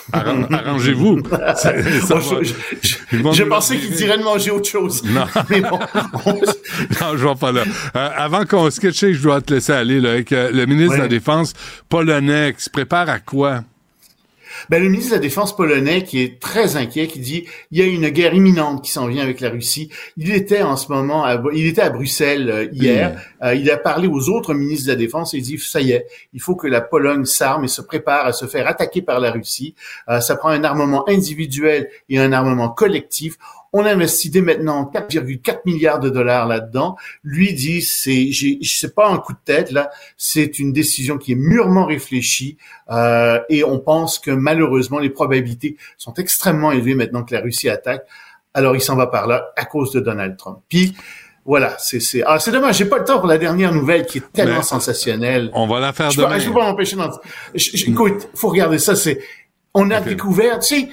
Arrangez-vous. 0.13 1.19
je, 3.33 3.43
pensais 3.43 3.77
qu'il 3.77 3.95
dirait 3.95 4.17
de 4.17 4.23
manger 4.23 4.51
autre 4.51 4.69
chose. 4.69 5.03
Non. 5.05 5.27
Mais 5.51 5.61
bon, 5.61 5.79
non, 5.79 7.17
je 7.17 7.29
vais 7.29 7.35
pas 7.35 7.53
là. 7.53 7.63
Euh, 7.95 8.09
avant 8.17 8.47
qu'on 8.47 8.71
se 8.71 8.81
quitte, 8.81 8.95
je 8.95 9.23
dois 9.23 9.43
te 9.43 9.53
laisser 9.53 9.73
aller 9.73 10.01
là, 10.01 10.13
avec 10.13 10.33
euh, 10.33 10.51
le 10.51 10.65
ministre 10.65 10.97
de 10.97 11.03
la 11.03 11.09
Défense 11.09 11.53
polonais 11.89 12.55
qui 12.57 12.65
se 12.65 12.71
prépare 12.71 13.11
à 13.11 13.19
quoi? 13.19 13.65
Ben, 14.71 14.83
le 14.83 14.89
ministre 14.89 15.11
de 15.11 15.17
la 15.17 15.21
Défense 15.21 15.55
polonais 15.55 16.05
qui 16.05 16.23
est 16.23 16.41
très 16.41 16.77
inquiet, 16.77 17.07
qui 17.07 17.21
dit 17.21 17.45
il 17.71 17.79
y 17.79 17.83
a 17.83 17.87
une 17.87 18.09
guerre 18.09 18.35
imminente 18.35 18.85
qui 18.85 18.91
s'en 18.91 19.07
vient 19.07 19.23
avec 19.23 19.41
la 19.41 19.51
Russie. 19.51 19.91
Il 20.17 20.33
était 20.33 20.63
en 20.63 20.77
ce 20.77 20.91
moment, 20.93 21.25
à, 21.25 21.43
il 21.53 21.67
était 21.67 21.83
à 21.83 21.91
Bruxelles 21.91 22.51
euh, 22.51 22.69
hier. 22.73 23.21
Euh, 23.43 23.55
il 23.55 23.71
a 23.71 23.77
parlé 23.77 24.09
aux 24.09 24.29
autres 24.29 24.55
ministres 24.55 24.87
de 24.87 24.93
la 24.93 24.97
Défense 24.97 25.35
et 25.35 25.39
il 25.39 25.43
dit 25.43 25.59
ça 25.59 25.81
y 25.81 25.93
est, 25.93 26.07
il 26.33 26.41
faut 26.41 26.57
que 26.57 26.67
la 26.67 26.81
Pologne 26.81 27.25
s'arme 27.25 27.65
et 27.65 27.69
se 27.69 27.83
prépare 27.83 28.27
à 28.27 28.33
se 28.33 28.47
faire 28.47 28.67
attaquer 28.67 29.03
par 29.03 29.21
la 29.21 29.31
Russie. 29.31 29.75
Euh, 30.09 30.21
ça 30.21 30.37
prend 30.37 30.49
un 30.49 30.65
armement 30.65 31.09
individuel 31.09 31.89
et 32.09 32.19
un 32.19 32.33
armement 32.33 32.69
collectif. 32.69 33.37
On 33.73 33.87
investit 33.87 34.31
dès 34.31 34.43
maintenant 34.43 34.91
4,4 34.93 35.61
milliards 35.65 36.01
de 36.01 36.11
dollars 36.11 36.47
là-dedans. 36.47 36.97
Lui 37.25 37.55
dit, 37.55 37.81
c'est, 37.83 38.31
c'est 38.63 38.95
pas 38.95 39.09
un 39.09 39.19
coup 39.19 39.33
de 39.33 39.39
tête 39.45 39.71
là, 39.71 39.91
c'est 40.17 40.59
une 40.59 40.73
décision 40.73 41.19
qui 41.19 41.33
est 41.33 41.37
mûrement 41.37 41.87
réfléchie 41.87 42.59
euh, 42.91 43.41
et 43.49 43.65
on 43.65 43.79
pense 43.79 44.19
que 44.19 44.31
malheureusement 44.31 44.99
les 44.99 45.11
probabilités 45.11 45.77
sont 45.97 46.15
extrêmement 46.15 46.73
élevées 46.73 46.95
maintenant 46.95 47.23
que 47.23 47.35
la 47.35 47.41
Russie 47.41 47.69
attaque. 47.69 48.07
Alors 48.55 48.77
il 48.77 48.83
s'en 48.83 48.97
va 48.97 49.07
par 49.07 49.27
là 49.27 49.53
à 49.57 49.65
cause 49.65 49.93
de 49.93 50.01
Donald 50.01 50.37
Trump. 50.37 50.59
Puis 50.69 50.95
voilà, 51.45 51.77
c'est 51.79 52.01
c'est 52.01 52.23
ah 52.25 52.39
c'est 52.39 52.53
dommage, 52.53 52.77
j'ai 52.77 52.85
pas 52.85 52.99
le 52.99 53.05
temps 53.05 53.19
pour 53.19 53.27
la 53.27 53.39
dernière 53.39 53.73
nouvelle 53.73 54.07
qui 54.07 54.19
est 54.19 54.33
tellement 54.33 54.63
sensationnelle. 54.63 55.51
On 55.55 55.67
va 55.67 55.81
la 55.81 55.93
faire 55.93 56.11
je 56.11 56.21
demain. 56.21 56.39
je 56.39 56.49
peux 56.49 56.55
pas 56.55 56.71
m'empêcher 56.71 56.97
d'en... 56.97 57.11
Écoute, 57.55 58.29
faut 58.35 58.49
regarder 58.49 58.79
ça, 58.79 58.95
c'est 58.95 59.21
on 59.75 59.91
a 59.91 60.01
découvert, 60.01 60.59
tu 60.59 60.77
sais, 60.77 60.89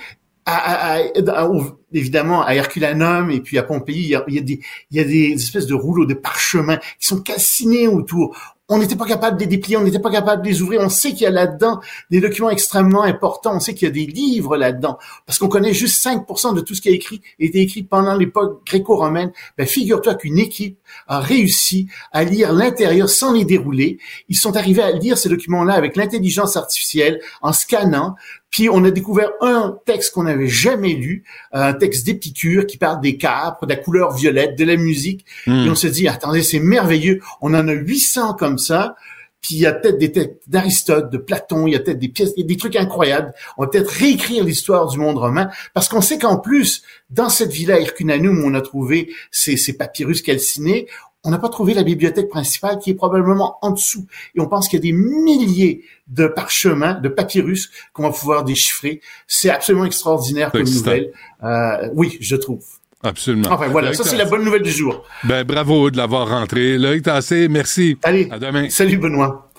évidemment 1.93 2.43
à 2.43 2.53
Herculanum 2.53 3.31
et 3.31 3.41
puis 3.41 3.57
à 3.57 3.63
Pompéi, 3.63 3.97
il 3.97 4.07
y 4.09 4.15
a, 4.15 4.23
il 4.27 4.35
y 4.35 4.39
a, 4.39 4.41
des, 4.41 4.59
il 4.91 4.97
y 4.97 4.99
a 4.99 5.03
des 5.03 5.33
espèces 5.33 5.65
de 5.65 5.73
rouleaux 5.73 6.05
de 6.05 6.13
parchemin 6.13 6.77
qui 6.99 7.07
sont 7.07 7.21
cassinés 7.21 7.87
autour 7.87 8.35
on 8.69 8.77
n'était 8.77 8.95
pas 8.95 9.05
capable 9.05 9.37
de 9.37 9.41
les 9.41 9.47
déplier, 9.47 9.77
on 9.77 9.83
n'était 9.83 9.99
pas 9.99 10.11
capable 10.11 10.43
de 10.43 10.47
les 10.47 10.61
ouvrir. 10.61 10.81
On 10.81 10.89
sait 10.89 11.09
qu'il 11.09 11.23
y 11.23 11.25
a 11.25 11.31
là-dedans 11.31 11.79
des 12.11 12.21
documents 12.21 12.51
extrêmement 12.51 13.01
importants. 13.01 13.55
On 13.55 13.59
sait 13.59 13.73
qu'il 13.73 13.87
y 13.87 13.91
a 13.91 13.93
des 13.93 14.05
livres 14.05 14.57
là-dedans. 14.57 14.99
Parce 15.25 15.39
qu'on 15.39 15.47
connaît 15.47 15.73
juste 15.73 16.05
5% 16.05 16.53
de 16.53 16.61
tout 16.61 16.75
ce 16.75 16.81
qui 16.81 16.89
a 16.89 16.91
écrit, 16.91 17.19
été 17.39 17.61
écrit 17.61 17.81
pendant 17.81 18.15
l'époque 18.15 18.61
gréco-romaine. 18.67 19.31
Ben, 19.57 19.65
figure-toi 19.65 20.13
qu'une 20.15 20.37
équipe 20.37 20.78
a 21.07 21.19
réussi 21.19 21.87
à 22.11 22.23
lire 22.23 22.53
l'intérieur 22.53 23.09
sans 23.09 23.33
les 23.33 23.45
dérouler. 23.45 23.99
Ils 24.29 24.37
sont 24.37 24.55
arrivés 24.55 24.81
à 24.81 24.91
lire 24.91 25.17
ces 25.17 25.29
documents-là 25.29 25.73
avec 25.73 25.95
l'intelligence 25.95 26.57
artificielle, 26.57 27.19
en 27.41 27.53
scannant. 27.53 28.15
Puis 28.49 28.69
on 28.69 28.83
a 28.83 28.91
découvert 28.91 29.29
un 29.41 29.77
texte 29.85 30.13
qu'on 30.13 30.23
n'avait 30.23 30.47
jamais 30.47 30.93
lu, 30.93 31.23
un 31.51 31.73
texte 31.73 32.05
d'Épicure 32.05 32.65
qui 32.65 32.77
parle 32.77 33.01
des 33.01 33.17
capres, 33.17 33.65
de 33.65 33.73
la 33.73 33.79
couleur 33.79 34.13
violette, 34.13 34.57
de 34.57 34.65
la 34.65 34.75
musique. 34.75 35.25
Hmm. 35.45 35.65
Et 35.65 35.69
on 35.69 35.75
se 35.75 35.87
dit, 35.87 36.07
attendez, 36.07 36.41
c'est 36.41 36.59
merveilleux. 36.59 37.21
On 37.41 37.53
en 37.53 37.67
a 37.67 37.73
800 37.73 38.33
comme 38.33 38.57
ça. 38.57 38.95
Puis 39.41 39.55
il 39.55 39.61
y 39.61 39.65
a 39.65 39.73
peut-être 39.73 39.97
des 39.97 40.11
textes 40.11 40.41
d'Aristote, 40.47 41.11
de 41.11 41.17
Platon, 41.17 41.67
il 41.67 41.73
y 41.73 41.75
a 41.75 41.79
peut-être 41.79 41.99
des 41.99 42.09
pièces, 42.09 42.35
des 42.35 42.57
trucs 42.57 42.75
incroyables. 42.75 43.33
On 43.57 43.63
va 43.63 43.69
peut-être 43.69 43.89
réécrire 43.89 44.43
l'histoire 44.43 44.87
du 44.87 44.97
monde 44.97 45.17
romain, 45.17 45.49
parce 45.73 45.87
qu'on 45.87 46.01
sait 46.01 46.17
qu'en 46.17 46.37
plus, 46.37 46.83
dans 47.09 47.29
cette 47.29 47.51
villa 47.51 47.79
Hercunanum 47.79 48.43
où 48.43 48.47
on 48.47 48.53
a 48.53 48.61
trouvé 48.61 49.13
ces, 49.31 49.57
ces 49.57 49.73
papyrus 49.73 50.21
calcinés, 50.21 50.87
on 51.23 51.31
n'a 51.31 51.37
pas 51.37 51.49
trouvé 51.49 51.73
la 51.73 51.83
bibliothèque 51.83 52.29
principale 52.29 52.79
qui 52.79 52.91
est 52.91 52.95
probablement 52.95 53.57
en 53.61 53.71
dessous. 53.71 54.05
Et 54.35 54.39
on 54.39 54.47
pense 54.47 54.69
qu'il 54.69 54.79
y 54.79 54.81
a 54.81 54.83
des 54.83 54.97
milliers 54.97 55.83
de 56.07 56.27
parchemins, 56.27 56.93
de 56.93 57.09
papyrus 57.09 57.69
qu'on 57.93 58.03
va 58.03 58.11
pouvoir 58.11 58.45
déchiffrer. 58.45 59.01
C'est 59.27 59.49
absolument 59.49 59.85
extraordinaire 59.85 60.51
comme 60.51 60.63
nouvelle. 60.63 61.11
Euh, 61.43 61.89
oui, 61.93 62.17
je 62.21 62.35
trouve. 62.35 62.65
Absolument. 63.03 63.49
Enfin 63.51 63.67
voilà, 63.67 63.93
ça 63.93 64.03
c'est 64.03 64.17
la 64.17 64.25
bonne 64.25 64.43
nouvelle 64.43 64.61
du 64.61 64.71
jour. 64.71 65.03
Ben 65.23 65.43
bravo 65.43 65.89
de 65.89 65.97
l'avoir 65.97 66.27
rentré. 66.29 66.77
Loïc 66.77 67.03
Tassé, 67.03 67.47
merci. 67.47 67.97
Allez, 68.03 68.27
à 68.31 68.39
demain. 68.39 68.69
Salut 68.69 68.97
Benoît. 68.97 69.49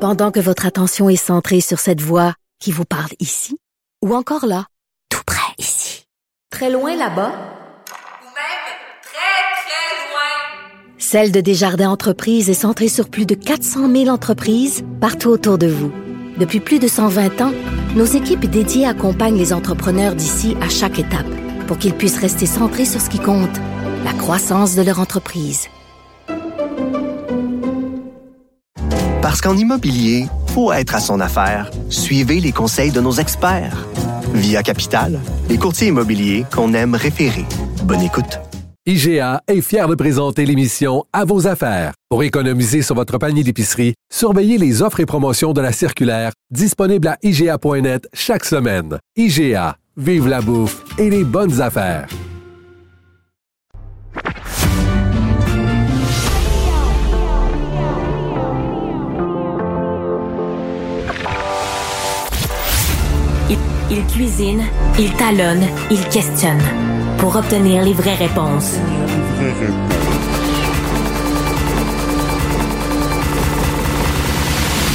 Pendant 0.00 0.30
que 0.30 0.40
votre 0.40 0.66
attention 0.66 1.08
est 1.08 1.16
centrée 1.16 1.60
sur 1.60 1.78
cette 1.78 2.00
voix 2.00 2.34
qui 2.58 2.72
vous 2.72 2.84
parle 2.84 3.10
ici, 3.20 3.58
ou 4.02 4.14
encore 4.14 4.46
là, 4.46 4.66
tout 5.10 5.22
près 5.26 5.52
ici, 5.58 6.06
très 6.50 6.70
loin 6.70 6.96
là-bas, 6.96 7.32
ou 7.32 8.28
même 8.32 8.64
très 9.02 9.44
très 9.64 10.10
loin, 10.10 10.98
Celle 10.98 11.32
de 11.32 11.40
Desjardins 11.40 11.90
Entreprises 11.90 12.48
est 12.48 12.54
centrée 12.54 12.88
sur 12.88 13.10
plus 13.10 13.26
de 13.26 13.34
400 13.34 13.90
000 13.90 14.08
entreprises 14.08 14.84
partout 15.00 15.28
autour 15.28 15.58
de 15.58 15.66
vous. 15.66 15.92
Depuis 16.38 16.60
plus 16.60 16.78
de 16.78 16.88
120 16.88 17.40
ans, 17.42 17.52
nos 17.94 18.06
équipes 18.06 18.46
dédiées 18.46 18.86
accompagnent 18.86 19.38
les 19.38 19.52
entrepreneurs 19.52 20.14
d'ici 20.14 20.56
à 20.60 20.68
chaque 20.68 20.98
étape 20.98 21.26
pour 21.66 21.78
qu'ils 21.78 21.94
puissent 21.94 22.18
rester 22.18 22.46
centrés 22.46 22.84
sur 22.84 23.00
ce 23.00 23.10
qui 23.10 23.18
compte, 23.18 23.56
la 24.04 24.12
croissance 24.12 24.76
de 24.76 24.82
leur 24.82 25.00
entreprise. 25.00 25.68
Parce 29.22 29.40
qu'en 29.40 29.56
immobilier, 29.56 30.26
pour 30.52 30.74
être 30.74 30.94
à 30.94 31.00
son 31.00 31.20
affaire, 31.20 31.70
suivez 31.88 32.40
les 32.40 32.52
conseils 32.52 32.92
de 32.92 33.00
nos 33.00 33.12
experts. 33.12 33.86
Via 34.34 34.62
Capital, 34.62 35.20
les 35.48 35.58
courtiers 35.58 35.88
immobiliers 35.88 36.44
qu'on 36.54 36.74
aime 36.74 36.94
référer. 36.94 37.44
Bonne 37.84 38.02
écoute. 38.02 38.38
IGA 38.86 39.40
est 39.48 39.62
fier 39.62 39.88
de 39.88 39.94
présenter 39.94 40.44
l'émission 40.44 41.04
À 41.14 41.24
vos 41.24 41.46
affaires. 41.46 41.94
Pour 42.10 42.22
économiser 42.22 42.82
sur 42.82 42.94
votre 42.94 43.16
panier 43.16 43.42
d'épicerie, 43.42 43.94
surveillez 44.12 44.58
les 44.58 44.82
offres 44.82 45.00
et 45.00 45.06
promotions 45.06 45.54
de 45.54 45.62
la 45.62 45.72
circulaire 45.72 46.32
disponible 46.50 47.08
à 47.08 47.16
IGA.net 47.22 48.06
chaque 48.12 48.44
semaine. 48.44 48.98
IGA, 49.16 49.76
vive 49.96 50.28
la 50.28 50.40
bouffe 50.40 50.82
et 50.98 51.08
les 51.08 51.24
bonnes 51.24 51.60
affaires. 51.60 52.08
Il, 63.50 63.58
il 63.90 64.04
cuisine, 64.06 64.62
il 64.98 65.12
talonne, 65.14 65.64
il 65.90 66.00
questionne 66.08 66.62
pour 67.18 67.36
obtenir 67.36 67.84
les 67.84 67.92
vraies 67.92 68.16
réponses. 68.16 68.74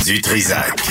Du 0.05 0.21
Trisac. 0.21 0.88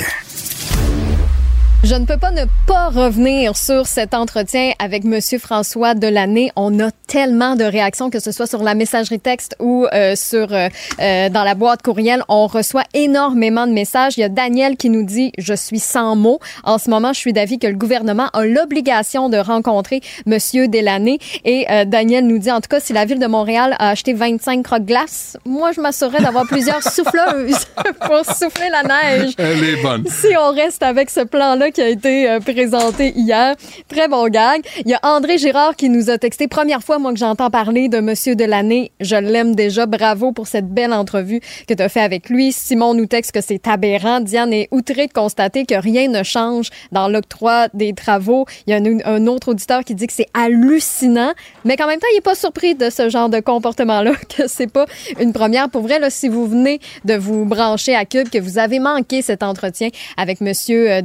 Je 1.85 1.95
ne 1.95 2.05
peux 2.05 2.17
pas 2.17 2.33
ne 2.33 2.45
pas 2.67 2.89
revenir 2.89 3.57
sur 3.57 3.87
cet 3.87 4.13
entretien 4.13 4.73
avec 4.81 5.05
Monsieur 5.05 5.39
François 5.39 5.95
Delaney. 5.95 6.51
On 6.57 6.81
a 6.81 6.91
tellement 7.07 7.55
de 7.55 7.63
réactions, 7.63 8.11
que 8.11 8.19
ce 8.19 8.33
soit 8.33 8.49
sur 8.49 8.65
la 8.65 8.75
messagerie 8.75 9.21
texte 9.21 9.55
ou 9.61 9.87
euh, 9.95 10.17
sur 10.17 10.53
euh, 10.53 10.69
euh, 11.01 11.29
dans 11.29 11.45
la 11.45 11.55
boîte 11.55 11.83
courriel. 11.83 12.25
On 12.29 12.49
reçoit 12.49 12.83
énormément 12.95 13.67
de 13.67 13.73
messages. 13.73 14.19
Il 14.19 14.21
y 14.21 14.25
a 14.25 14.29
Daniel 14.29 14.77
qui 14.77 14.91
nous 14.91 15.05
dit 15.05 15.31
je 15.39 15.55
suis 15.55 15.79
sans 15.79 16.17
mots. 16.17 16.41
En 16.65 16.79
ce 16.79 16.91
moment, 16.91 17.13
je 17.13 17.21
suis 17.21 17.33
d'avis 17.33 17.61
que 17.61 17.69
le 17.69 17.77
gouvernement 17.77 18.29
a 18.33 18.45
l'obligation 18.45 19.29
de 19.29 19.37
rencontrer 19.39 20.01
Monsieur 20.27 20.67
Delaney. 20.67 21.21
Et 21.45 21.67
Daniel 21.87 22.27
nous 22.27 22.39
dit 22.39 22.51
en 22.51 22.61
tout 22.61 22.69
cas 22.69 22.81
si 22.81 22.93
la 22.93 23.05
ville 23.05 23.21
de 23.21 23.27
Montréal 23.27 23.77
a 23.79 23.91
acheté 23.91 24.15
25 24.15 24.65
croque-glace, 24.65 25.39
moi 25.47 25.71
je 25.73 25.81
m'assurerais 25.81 26.21
d'avoir 26.21 26.45
plusieurs 26.47 26.83
souffleuses 26.93 27.67
pour 28.01 28.25
souffler 28.25 28.69
la 28.71 28.83
neige. 28.83 29.35
Elle 29.39 29.63
est 29.63 29.83
bonne. 29.83 30.05
Si 30.09 30.37
on 30.37 30.53
reste 30.53 30.83
avec 30.83 31.09
ce 31.09 31.21
plan-là 31.21 31.68
là 31.68 31.68
qui 31.71 31.81
a 31.81 31.89
été 31.89 32.29
euh, 32.29 32.41
présenté 32.41 33.13
hier. 33.17 33.55
Très 33.89 34.09
bon 34.09 34.29
gag. 34.29 34.63
Il 34.85 34.91
y 34.91 34.95
a 34.95 35.01
André 35.03 35.39
Girard 35.39 35.77
qui 35.77 35.89
nous 35.89 36.11
a 36.11 36.19
texté. 36.19 36.49
Première 36.49 36.83
fois, 36.83 36.99
moi, 36.99 37.13
que 37.13 37.19
j'entends 37.19 37.51
parler 37.51 37.89
de 37.89 38.01
Monsieur 38.01 38.37
de 38.37 38.45
l'année. 38.45 38.93
Je 39.01 39.17
l'aime 39.17 39.55
déjà. 39.55 39.87
Bravo 39.87 40.33
pour 40.33 40.47
cette 40.47 40.69
belle 40.69 40.93
entrevue 40.93 41.41
que 41.67 41.75
tu 41.75 41.83
as 41.83 41.89
fait 41.89 42.01
avec 42.01 42.29
lui. 42.29 42.53
Simon 42.53 42.95
nous 42.95 43.07
texte 43.07 43.33
que 43.33 43.41
c'est 43.41 43.67
aberrant. 43.67 44.21
Diane 44.21 44.53
est 44.53 44.69
outrée 44.71 45.07
de 45.07 45.13
constater 45.13 45.65
que 45.65 45.75
rien 45.75 46.09
ne 46.09 46.23
change 46.23 46.71
dans 46.93 47.09
l'octroi 47.09 47.69
des 47.75 47.93
travaux. 47.93 48.47
Il 48.67 48.71
y 48.71 48.75
a 48.75 49.09
un, 49.09 49.27
autre 49.27 49.49
auditeur 49.49 49.85
qui 49.85 49.95
dit 49.95 50.07
que 50.07 50.13
c'est 50.13 50.29
hallucinant, 50.35 51.33
mais 51.65 51.77
qu'en 51.77 51.87
même 51.87 52.01
temps, 52.01 52.07
il 52.13 52.17
n'est 52.17 52.23
pas 52.23 52.35
surpris 52.35 52.75
de 52.75 52.91
ce 52.91 53.09
genre 53.09 53.29
de 53.29 53.41
comportement-là, 53.41 54.13
que 54.37 54.47
c'est 54.47 54.71
pas 54.71 54.87
une 55.21 55.33
première. 55.33 55.69
Pour 55.69 55.83
vrai, 55.83 55.99
si 56.11 56.29
vous 56.29 56.47
venez 56.47 56.81
de 57.05 57.15
vous 57.15 57.45
brancher 57.45 57.95
à 57.95 58.05
Cube, 58.05 58.29
que 58.29 58.39
vous 58.39 58.59
avez 58.59 58.79
manqué 58.79 59.23
cet 59.23 59.43
entretien 59.43 59.89
avec 60.17 60.41
Monsieur 60.41 60.91
euh, 60.91 61.03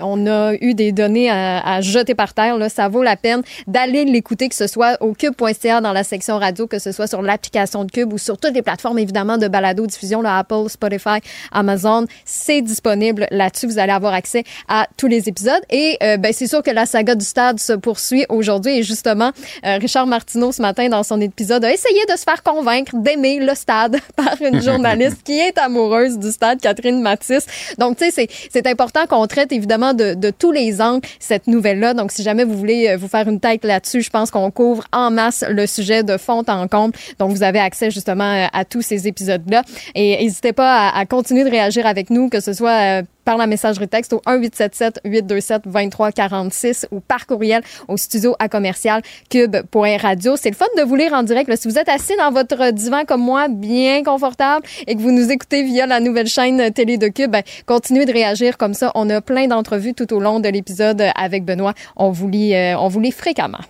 On 0.00 0.26
a 0.26 0.54
eu 0.60 0.74
des 0.74 0.92
données 0.92 1.30
à, 1.30 1.80
jeter 1.80 2.14
par 2.14 2.34
terre. 2.34 2.56
Ça 2.70 2.88
vaut 2.88 3.02
la 3.02 3.16
peine 3.16 3.42
d'aller 3.66 4.04
l'écouter, 4.04 4.48
que 4.48 4.54
ce 4.54 4.66
soit 4.66 4.96
au 5.00 5.12
cube.ca 5.12 5.80
dans 5.80 5.92
la 5.92 6.04
section 6.04 6.38
radio, 6.38 6.66
que 6.66 6.78
ce 6.78 6.92
soit 6.92 7.06
sur 7.06 7.22
l'application 7.22 7.84
de 7.84 7.90
Cube 7.90 8.12
ou 8.12 8.18
sur 8.18 8.38
toutes 8.38 8.54
les 8.54 8.62
plateformes, 8.62 8.98
évidemment, 8.98 9.38
de 9.38 9.48
balado 9.48 9.86
diffusion, 9.86 10.22
là, 10.22 10.38
Apple, 10.38 10.68
Spotify, 10.68 11.20
Amazon. 11.52 12.06
C'est 12.24 12.62
disponible 12.62 13.26
là-dessus. 13.30 13.66
Vous 13.66 13.78
allez 13.78 13.92
avoir 13.92 14.14
accès 14.14 14.44
à 14.68 14.86
tous 14.96 15.06
les 15.06 15.28
épisodes. 15.28 15.62
Et 15.70 15.96
euh, 16.02 16.16
ben, 16.16 16.32
c'est 16.32 16.46
sûr 16.46 16.62
que 16.62 16.70
la 16.70 16.86
saga 16.86 17.14
du 17.14 17.24
stade 17.24 17.58
se 17.60 17.72
poursuit 17.72 18.24
aujourd'hui. 18.28 18.78
Et 18.78 18.82
justement, 18.82 19.30
euh, 19.64 19.78
Richard 19.80 20.06
Martineau, 20.06 20.52
ce 20.52 20.62
matin, 20.62 20.88
dans 20.88 21.02
son 21.02 21.20
épisode, 21.20 21.64
a 21.64 21.72
essayé 21.72 22.04
de 22.06 22.16
se 22.16 22.22
faire 22.22 22.42
convaincre 22.42 22.92
d'aimer 22.96 23.40
le 23.40 23.54
stade 23.54 23.98
par 24.16 24.40
une 24.40 24.62
journaliste 24.62 25.22
qui 25.24 25.38
est 25.38 25.58
amoureuse 25.58 26.18
du 26.18 26.30
stade, 26.30 26.60
Catherine 26.60 27.00
Matisse. 27.00 27.46
Donc, 27.78 27.98
tu 27.98 28.10
sais, 28.10 28.28
c'est 28.50 28.66
important 28.66 29.06
qu'on 29.06 29.26
traite 29.26 29.52
évidemment 29.52 29.73
de, 29.78 30.30
tous 30.30 30.52
les 30.52 30.80
angles 30.80 31.06
cette 31.18 31.46
nouvelle-là. 31.46 31.94
Donc, 31.94 32.12
si 32.12 32.22
jamais 32.22 32.44
vous 32.44 32.56
voulez 32.56 32.88
euh, 32.88 32.96
vous 32.96 33.08
faire 33.08 33.28
une 33.28 33.40
tête 33.40 33.64
là-dessus, 33.64 34.02
je 34.02 34.10
pense 34.10 34.30
qu'on 34.30 34.50
couvre 34.50 34.84
en 34.92 35.10
masse 35.10 35.44
le 35.48 35.66
sujet 35.66 36.02
de 36.02 36.16
fond 36.16 36.42
en 36.46 36.68
comble. 36.68 36.94
Donc, 37.18 37.30
vous 37.30 37.42
avez 37.42 37.58
accès 37.58 37.90
justement 37.90 38.32
euh, 38.32 38.46
à 38.52 38.64
tous 38.64 38.82
ces 38.82 39.06
épisodes-là. 39.06 39.62
Et 39.94 40.22
n'hésitez 40.22 40.52
pas 40.52 40.88
à, 40.88 40.98
à 40.98 41.06
continuer 41.06 41.44
de 41.44 41.50
réagir 41.50 41.86
avec 41.86 42.10
nous, 42.10 42.28
que 42.28 42.40
ce 42.40 42.52
soit 42.52 43.00
euh, 43.00 43.02
par 43.24 43.36
la 43.36 43.46
messagerie 43.46 43.88
texte 43.88 44.12
au 44.12 44.20
1877-827-2346 44.26 46.86
ou 46.90 47.00
par 47.00 47.26
courriel 47.26 47.62
au 47.88 47.96
studio 47.96 48.34
à 48.38 48.48
commercial 48.48 49.02
cube.radio. 49.30 50.36
C'est 50.36 50.50
le 50.50 50.56
fun 50.56 50.66
de 50.76 50.82
vous 50.82 50.96
lire 50.96 51.12
en 51.12 51.22
direct. 51.22 51.48
Là, 51.48 51.56
si 51.56 51.68
vous 51.68 51.78
êtes 51.78 51.88
assis 51.88 52.16
dans 52.16 52.30
votre 52.30 52.72
divan 52.72 53.04
comme 53.04 53.22
moi, 53.22 53.48
bien 53.48 54.02
confortable, 54.02 54.66
et 54.86 54.94
que 54.94 55.00
vous 55.00 55.12
nous 55.12 55.30
écoutez 55.30 55.62
via 55.62 55.86
la 55.86 56.00
nouvelle 56.00 56.26
chaîne 56.26 56.72
télé 56.72 56.98
de 56.98 57.08
Cube, 57.08 57.30
ben, 57.30 57.42
continuez 57.66 58.04
de 58.04 58.12
réagir 58.12 58.58
comme 58.58 58.74
ça. 58.74 58.92
On 58.94 59.08
a 59.10 59.20
plein 59.20 59.46
d'entrevues 59.46 59.94
tout 59.94 60.12
au 60.12 60.20
long 60.20 60.40
de 60.40 60.48
l'épisode 60.48 61.02
avec 61.14 61.44
Benoît. 61.44 61.74
On 61.96 62.10
vous 62.10 62.28
lit, 62.28 62.54
euh, 62.54 62.78
on 62.78 62.88
vous 62.88 63.00
lit 63.00 63.12
fréquemment. 63.12 63.60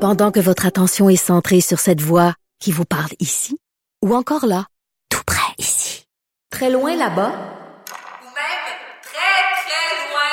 Pendant 0.00 0.30
que 0.30 0.40
votre 0.40 0.66
attention 0.66 1.08
est 1.08 1.16
centrée 1.16 1.60
sur 1.60 1.80
cette 1.80 2.00
voix 2.00 2.34
qui 2.60 2.70
vous 2.70 2.84
parle 2.84 3.10
ici, 3.18 3.58
ou 4.04 4.14
encore 4.14 4.46
là, 4.46 4.66
tout 5.08 5.22
près 5.26 5.52
ici, 5.58 6.06
très 6.50 6.70
loin 6.70 6.94
là-bas, 6.96 7.32
Ou 7.32 8.26
même 8.26 8.66
très, 9.02 9.62
très 9.62 10.10
loin. 10.10 10.32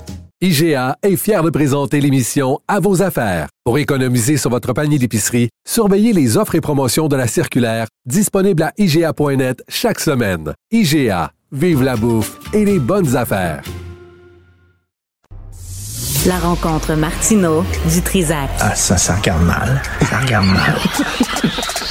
IGA 0.43 0.97
est 1.03 1.17
fier 1.17 1.43
de 1.43 1.51
présenter 1.51 2.01
l'émission 2.01 2.57
À 2.67 2.79
vos 2.79 3.03
affaires. 3.03 3.47
Pour 3.63 3.77
économiser 3.77 4.37
sur 4.37 4.49
votre 4.49 4.73
panier 4.73 4.97
d'épicerie, 4.97 5.49
surveillez 5.69 6.13
les 6.13 6.35
offres 6.35 6.55
et 6.55 6.61
promotions 6.61 7.07
de 7.07 7.15
la 7.15 7.27
circulaire 7.27 7.85
disponible 8.07 8.63
à 8.63 8.71
IGA.net 8.75 9.61
chaque 9.69 9.99
semaine. 9.99 10.55
IGA, 10.71 11.31
vive 11.51 11.83
la 11.83 11.95
bouffe 11.95 12.39
et 12.53 12.65
les 12.65 12.79
bonnes 12.79 13.15
affaires. 13.15 13.61
La 16.25 16.39
rencontre 16.39 16.95
Martino 16.95 17.63
du 17.93 18.01
Trizac. 18.01 18.49
Ah, 18.61 18.73
ça, 18.73 18.97
ça 18.97 19.17
regarde 19.17 19.43
mal. 19.43 19.79
Ça 20.09 20.21
regarde 20.21 20.47
mal. 20.47 20.75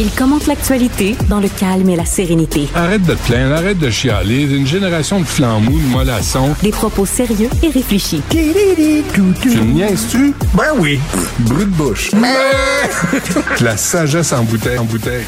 Il 0.00 0.10
commente 0.10 0.46
l'actualité 0.46 1.16
dans 1.28 1.40
le 1.40 1.48
calme 1.48 1.88
et 1.90 1.96
la 1.96 2.06
sérénité. 2.06 2.68
Arrête 2.74 3.02
de 3.02 3.14
te 3.14 3.22
plaindre, 3.26 3.54
arrête 3.54 3.78
de 3.78 3.90
chialer. 3.90 4.42
Une 4.42 4.66
génération 4.66 5.20
de 5.20 5.24
flambous, 5.24 5.78
de 5.78 5.86
mollassons. 5.86 6.54
Des 6.62 6.70
propos 6.70 7.04
sérieux 7.04 7.50
et 7.62 7.68
réfléchis. 7.68 8.22
Tu 8.30 8.38
me 8.38 9.64
niaises-tu? 9.64 10.34
Ben 10.54 10.72
oui. 10.78 10.98
Brut 11.40 11.70
de 11.70 11.74
bouche. 11.74 12.10
La 13.60 13.76
sagesse 13.76 14.32
en 14.32 14.44
bouteille. 14.44 14.78
En 14.78 14.84
bouteille. 14.84 15.24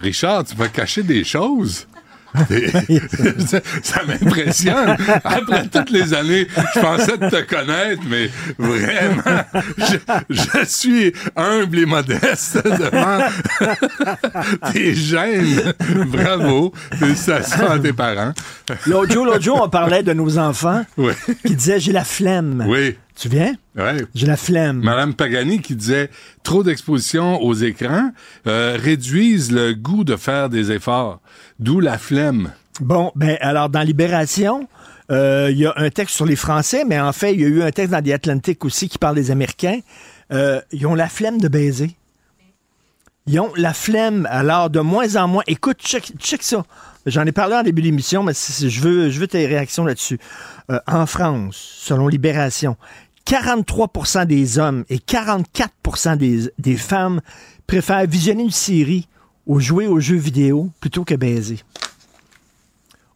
Richard, 0.00 0.44
tu 0.44 0.56
vas 0.56 0.68
cacher 0.68 1.04
des 1.04 1.22
choses? 1.22 1.86
ça 3.46 3.60
ça 3.82 4.02
m'impressionne. 4.06 4.96
Après 5.24 5.66
toutes 5.68 5.90
les 5.90 6.14
années, 6.14 6.46
je 6.74 6.80
pensais 6.80 7.18
de 7.18 7.28
te 7.28 7.42
connaître, 7.42 8.02
mais 8.08 8.30
vraiment, 8.58 9.44
je, 9.78 9.96
je 10.30 10.64
suis 10.66 11.12
humble 11.36 11.78
et 11.80 11.86
modeste 11.86 12.62
devant 12.64 13.18
tes 14.72 14.94
gènes. 14.94 15.74
Bravo. 16.06 16.72
Félicitations 16.98 17.70
à 17.70 17.78
tes 17.78 17.92
parents. 17.92 18.32
L'autre 18.86 19.12
jour, 19.12 19.24
l'autre 19.26 19.42
jour, 19.42 19.60
on 19.62 19.68
parlait 19.68 20.02
de 20.02 20.12
nos 20.12 20.38
enfants 20.38 20.84
Oui. 20.96 21.12
qui 21.46 21.54
disaient 21.54 21.80
j'ai 21.80 21.92
la 21.92 22.04
flemme. 22.04 22.64
Oui. 22.66 22.96
Tu 23.14 23.28
viens? 23.28 23.52
Ouais. 23.76 24.06
J'ai 24.14 24.26
la 24.26 24.38
flemme. 24.38 24.80
Madame 24.82 25.12
Pagani 25.14 25.60
qui 25.60 25.76
disait 25.76 26.08
trop 26.42 26.62
d'exposition 26.62 27.40
aux 27.42 27.52
écrans 27.54 28.10
euh, 28.46 28.78
réduisent 28.82 29.52
le 29.52 29.74
goût 29.74 30.02
de 30.02 30.16
faire 30.16 30.48
des 30.48 30.72
efforts, 30.72 31.20
d'où 31.62 31.80
la 31.80 31.96
flemme. 31.96 32.52
Bon, 32.80 33.12
ben 33.14 33.38
alors 33.40 33.68
dans 33.68 33.82
Libération, 33.82 34.68
euh, 35.10 35.48
il 35.50 35.58
y 35.58 35.66
a 35.66 35.72
un 35.76 35.90
texte 35.90 36.16
sur 36.16 36.26
les 36.26 36.36
Français, 36.36 36.84
mais 36.86 37.00
en 37.00 37.12
fait, 37.12 37.34
il 37.34 37.40
y 37.40 37.44
a 37.44 37.48
eu 37.48 37.62
un 37.62 37.70
texte 37.70 37.92
dans 37.92 38.02
The 38.02 38.10
Atlantic 38.10 38.64
aussi 38.64 38.88
qui 38.88 38.98
parle 38.98 39.14
des 39.14 39.30
Américains. 39.30 39.80
Euh, 40.32 40.60
ils 40.72 40.86
ont 40.86 40.94
la 40.94 41.08
flemme 41.08 41.40
de 41.40 41.48
baiser. 41.48 41.96
Ils 43.26 43.38
ont 43.38 43.52
la 43.56 43.72
flemme, 43.72 44.26
alors 44.30 44.70
de 44.70 44.80
moins 44.80 45.14
en 45.16 45.28
moins. 45.28 45.44
Écoute, 45.46 45.78
check, 45.78 46.12
check 46.18 46.42
ça. 46.42 46.64
J'en 47.06 47.24
ai 47.26 47.32
parlé 47.32 47.54
en 47.54 47.62
début 47.62 47.82
d'émission, 47.82 48.22
mais 48.22 48.32
je 48.32 48.80
veux, 48.80 49.10
je 49.10 49.20
veux 49.20 49.28
tes 49.28 49.46
réactions 49.46 49.84
là-dessus. 49.84 50.18
Euh, 50.70 50.80
en 50.88 51.06
France, 51.06 51.56
selon 51.56 52.08
Libération, 52.08 52.76
43% 53.26 54.26
des 54.26 54.58
hommes 54.58 54.84
et 54.88 54.98
44 54.98 56.16
des, 56.16 56.52
des 56.58 56.76
femmes 56.76 57.20
préfèrent 57.68 58.06
visionner 58.06 58.42
une 58.42 58.50
série 58.50 59.06
ou 59.46 59.60
jouer 59.60 59.86
aux 59.86 60.00
jeux 60.00 60.16
vidéo 60.16 60.70
plutôt 60.80 61.04
que 61.04 61.14
baiser. 61.14 61.58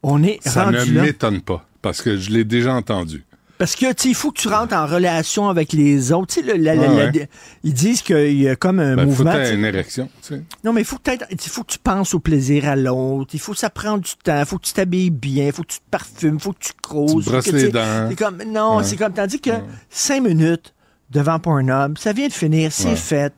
On 0.03 0.23
est 0.23 0.39
Ça 0.47 0.65
rendu 0.65 0.93
ne 0.93 1.01
m'étonne 1.03 1.41
pas, 1.41 1.67
parce 1.83 2.03
que 2.03 2.17
je 2.17 2.31
l'ai 2.31 2.45
déjà 2.45 2.75
entendu. 2.75 3.25
Parce 3.59 3.75
que, 3.75 3.91
tu 3.95 4.09
il 4.09 4.15
faut 4.15 4.33
que 4.33 4.39
tu 4.39 4.49
rentres 4.49 4.75
en 4.75 4.85
relation 4.87 5.49
avec 5.49 5.73
les 5.73 6.13
autres. 6.13 6.35
Tu 6.35 6.45
sais, 6.45 6.53
Ouais, 6.61 7.29
ils 7.65 7.73
disent 7.73 8.03
qu'il 8.03 8.39
y 8.39 8.49
a 8.51 8.55
comme 8.55 8.81
un 8.81 8.97
Ben, 8.97 9.05
faut 9.05 9.09
mouvement. 9.09 9.33
que 9.33 9.37
tu 9.39 9.43
t'aies 9.45 9.49
sais. 9.49 9.55
une 9.55 9.65
érection, 9.65 10.11
tu 10.21 10.29
sais. 10.35 10.43
Non, 10.63 10.75
mais 10.75 10.83
il 10.83 10.85
faut 10.85 10.99
que, 10.99 11.11
il 11.31 11.41
faut 11.41 11.65
tu 11.67 11.79
penses 11.79 12.13
au 12.13 12.21
plaisir 12.21 12.69
à 12.69 12.77
l'autre. 12.77 13.31
Il 13.33 13.41
faut 13.41 13.53
que 13.53 13.59
ça 13.59 13.71
prenne 13.71 14.01
du 14.01 14.11
temps. 14.23 14.39
Il 14.41 14.45
faut 14.45 14.59
que 14.59 14.67
tu 14.67 14.75
t'habilles 14.75 15.09
bien. 15.09 15.47
Il 15.47 15.53
faut 15.53 15.63
que 15.63 15.73
tu 15.73 15.79
te 15.79 15.91
parfumes. 15.91 16.35
Il 16.35 16.41
faut 16.41 16.53
que 16.53 16.59
tu 16.65 16.73
creuses. 16.83 17.25
Tu 17.25 17.31
brosses 17.31 17.47
faut 17.47 17.57
les 17.57 17.69
dents. 17.71 18.07
C'est 18.11 18.17
comme, 18.17 18.43
non, 18.47 18.77
Ouais. 18.77 18.85
c'est 18.85 18.97
comme, 18.97 19.15
tandis 19.15 19.41
que 19.41 19.51
cinq 19.89 20.23
minutes 20.23 20.75
devant 21.11 21.39
Pornhub, 21.39 21.97
ça 21.97 22.13
vient 22.13 22.29
de 22.29 22.33
finir, 22.35 22.71
c'est 22.73 22.95
fait. 22.95 23.33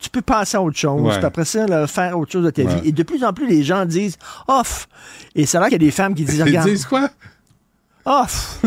Tu 0.00 0.08
peux 0.10 0.22
passer 0.22 0.56
à 0.56 0.62
autre 0.62 0.78
chose. 0.78 1.02
Ouais. 1.02 1.16
Puis 1.16 1.24
après 1.26 1.44
ça, 1.44 1.66
là, 1.66 1.86
faire 1.86 2.18
autre 2.18 2.32
chose 2.32 2.44
de 2.44 2.50
ta 2.50 2.62
Ouais. 2.62 2.80
vie. 2.80 2.88
Et 2.88 2.92
de 2.92 3.02
plus 3.02 3.22
en 3.22 3.32
plus, 3.32 3.46
les 3.46 3.62
gens 3.62 3.84
disent 3.84 4.16
off. 4.48 4.88
Et 5.34 5.44
c'est 5.46 5.58
là 5.58 5.64
qu'il 5.64 5.72
y 5.72 5.76
a 5.76 5.78
des 5.78 5.90
femmes 5.90 6.14
qui 6.14 6.24
disent, 6.24 6.36
Ils 6.38 6.42
regarde, 6.44 6.68
disent 6.68 6.86
quoi? 6.86 7.10
off. 8.06 8.62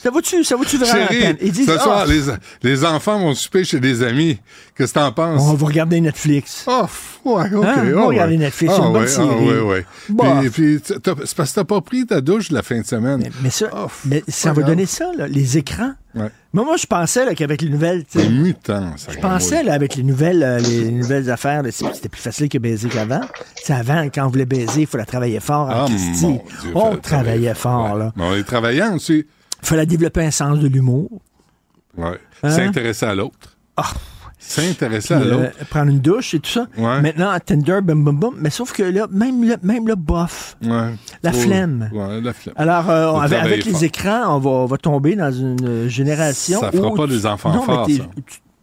Ça 0.00 0.10
vaut-tu, 0.10 0.44
ça 0.44 0.54
vaut-tu 0.54 0.78
vraiment 0.78 1.08
Chérie, 1.08 1.20
la 1.20 1.26
peine? 1.26 1.36
Ils 1.42 1.50
disent, 1.50 1.66
ce 1.66 1.72
ah, 1.72 1.78
soir, 1.80 2.06
les, 2.06 2.20
les 2.62 2.84
enfants 2.84 3.18
vont 3.18 3.34
souper 3.34 3.64
chez 3.64 3.80
des 3.80 4.04
amis. 4.04 4.38
Qu'est-ce 4.76 4.94
que 4.94 4.98
t'en 5.00 5.10
penses? 5.10 5.42
on 5.42 5.54
va 5.54 5.66
regarder 5.66 6.00
Netflix. 6.00 6.64
Oh, 6.68 6.84
ouais, 7.24 7.52
OK. 7.52 7.64
Hein? 7.64 7.74
oh, 7.76 7.96
On 7.96 8.00
va 8.02 8.06
regarder 8.06 8.34
ouais. 8.34 8.44
Netflix, 8.44 8.72
c'est 8.74 8.80
Ah, 8.80 8.86
une 8.86 8.92
bonne 8.92 9.02
ouais, 9.02 9.08
série. 9.08 9.28
Ah, 9.28 9.42
ouais, 9.42 9.60
ouais. 9.60 9.86
Bah. 10.10 10.36
Puis, 10.42 10.50
puis 10.50 10.80
c'est 10.84 11.34
parce 11.34 11.50
que 11.50 11.54
t'as 11.56 11.64
pas 11.64 11.80
pris 11.80 12.06
ta 12.06 12.20
douche 12.20 12.50
la 12.52 12.62
fin 12.62 12.80
de 12.80 12.86
semaine. 12.86 13.18
Mais, 13.24 13.30
mais 13.42 13.50
ça, 13.50 13.66
Oh, 13.74 13.88
mais 14.04 14.22
ça 14.28 14.52
va 14.52 14.62
donner 14.62 14.86
ça, 14.86 15.10
là, 15.16 15.26
les 15.26 15.58
écrans. 15.58 15.94
Ouais. 16.14 16.30
Mais 16.52 16.62
moi, 16.64 16.76
je 16.76 16.86
pensais 16.86 17.34
qu'avec 17.34 17.60
les 17.60 17.68
nouvelles, 17.68 18.04
mutant, 18.30 18.92
ça. 18.96 19.12
je 19.12 19.18
pensais 19.18 19.62
là, 19.64 19.74
avec 19.74 19.96
les 19.96 20.02
nouvelles, 20.04 20.42
euh, 20.42 20.58
les 20.60 20.90
nouvelles 20.92 21.30
affaires, 21.30 21.62
c'était 21.70 22.08
plus 22.08 22.22
facile 22.22 22.48
que 22.48 22.58
baiser 22.58 22.88
qu'avant. 22.88 23.20
C'est 23.62 23.74
avant, 23.74 24.04
quand 24.14 24.26
on 24.26 24.30
voulait 24.30 24.46
baiser, 24.46 24.82
il 24.82 24.86
fallait 24.86 25.04
travailler 25.04 25.40
fort 25.40 25.68
Ah, 25.70 25.86
Dieu, 25.88 26.38
On 26.74 26.96
travaillait 26.96 27.54
fort, 27.54 27.96
là. 27.96 28.12
Mais 28.16 28.22
on 28.24 28.34
est 28.36 28.44
travaillant 28.44 28.94
aussi. 28.94 29.26
Il 29.62 29.66
fallait 29.66 29.86
développer 29.86 30.24
un 30.24 30.30
sens 30.30 30.58
de 30.58 30.68
l'humour. 30.68 31.10
Ouais. 31.96 32.18
Hein? 32.42 32.50
S'intéresser 32.50 33.06
à 33.06 33.14
l'autre. 33.14 33.56
Ah. 33.76 33.90
S'intéresser 34.38 35.14
à 35.14 35.18
euh, 35.18 35.30
l'autre. 35.30 35.66
prendre 35.68 35.90
une 35.90 35.98
douche 35.98 36.34
et 36.34 36.40
tout 36.40 36.50
ça. 36.50 36.68
Ouais. 36.76 37.00
Maintenant, 37.00 37.36
Tinder, 37.44 37.80
bum, 37.82 38.04
bum, 38.04 38.18
bum. 38.18 38.34
Mais 38.38 38.50
sauf 38.50 38.72
que 38.72 38.84
là, 38.84 39.08
même 39.10 39.42
le, 39.42 39.56
même 39.62 39.88
le 39.88 39.96
bof. 39.96 40.56
Ouais. 40.62 40.94
La 41.24 41.32
Faut- 41.32 41.40
flemme. 41.40 41.90
Ouais, 41.92 42.20
la 42.20 42.32
flemme. 42.32 42.54
Alors, 42.56 42.88
euh, 42.88 43.14
avec, 43.18 43.64
les 43.64 43.84
écrans, 43.84 44.36
on 44.36 44.38
va, 44.38 44.50
on 44.50 44.66
va 44.66 44.76
tomber 44.78 45.16
dans 45.16 45.32
une 45.32 45.88
génération. 45.88 46.60
Ça 46.60 46.70
fera 46.70 46.88
où 46.88 46.94
pas 46.94 47.04
tu- 47.06 47.10
des 47.10 47.26
enfants 47.26 47.52
non, 47.52 47.62
forts, 47.62 47.86
mais 47.88 47.96
ça. 47.96 48.04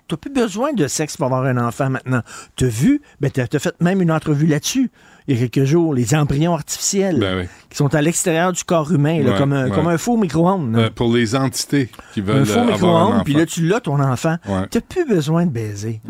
Tu 0.08 0.14
n'as 0.14 0.18
plus 0.18 0.32
besoin 0.32 0.72
de 0.74 0.88
sexe 0.88 1.18
pour 1.18 1.26
avoir 1.26 1.44
un 1.46 1.58
enfant 1.58 1.90
maintenant. 1.90 2.22
Tu 2.56 2.66
as 2.66 2.70
vu, 2.70 3.02
ben, 3.20 3.32
tu 3.32 3.42
as, 3.42 3.60
fait 3.60 3.76
même 3.82 4.02
une 4.02 4.12
entrevue 4.12 4.46
là-dessus 4.46 4.92
il 5.28 5.40
y 5.40 5.44
a 5.44 5.48
quelques 5.48 5.66
jours, 5.68 5.94
les 5.94 6.14
embryons 6.16 6.54
artificiels 6.54 7.20
Ben 7.20 7.38
oui. 7.40 7.46
qui 7.70 7.78
sont 7.78 7.94
à 7.96 8.02
l'extérieur 8.02 8.52
du 8.54 8.64
corps 8.64 8.92
humain, 8.92 9.24
là, 9.24 9.32
Ouais, 9.32 9.38
comme, 9.38 9.54
un, 9.54 9.66
ouais. 9.70 9.72
comme 9.76 9.88
un 9.88 9.98
faux 9.98 10.18
micro-ondes. 10.18 10.76
Euh, 10.76 10.90
pour 10.94 11.14
les 11.14 11.36
entités 11.36 11.90
qui 12.14 12.22
veulent 12.22 12.42
un 12.42 12.46
faux 12.46 12.60
avoir 12.60 12.74
micro-ondes, 12.74 13.24
puis 13.26 13.34
là, 13.34 13.46
tu 13.46 13.66
l'as, 13.66 13.80
ton 13.80 14.00
enfant. 14.00 14.38
Ouais. 14.48 14.68
Tu 14.72 14.78
n'as 14.78 14.82
plus 14.82 15.06
besoin 15.06 15.46
de 15.46 15.52
baiser. 15.52 16.02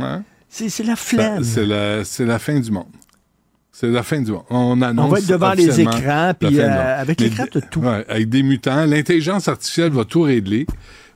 C'est 0.49 0.70
c'est 0.70 0.84
la 0.84 0.95
Ça- 0.95 1.01
flemme. 1.01 1.43
C'est 1.43 1.66
la, 1.66 2.03
c'est 2.05 2.26
la 2.26 2.39
fin 2.39 2.59
du 2.59 2.72
monde. 2.72 2.86
C'est 3.72 3.88
la 3.89 4.03
fin 4.03 4.22
du 4.22 4.32
monde. 4.32 4.43
On 4.49 4.82
annonce 4.82 5.05
On 5.05 5.09
va 5.09 5.20
être 5.20 5.28
devant 5.28 5.51
les 5.51 5.82
écrans, 5.82 6.32
puis 6.39 6.59
euh, 6.61 7.01
avec 7.01 7.20
Mais- 7.20 7.28
l'écran, 7.28 7.45
tu 7.51 7.59
tout. 7.70 7.84
Avec 7.86 8.30
des 8.30 8.41
mutants. 8.41 8.86
L'intelligence 8.86 9.49
artificielle 9.49 9.91
va 9.91 10.05
tout 10.05 10.22
régler. 10.22 10.66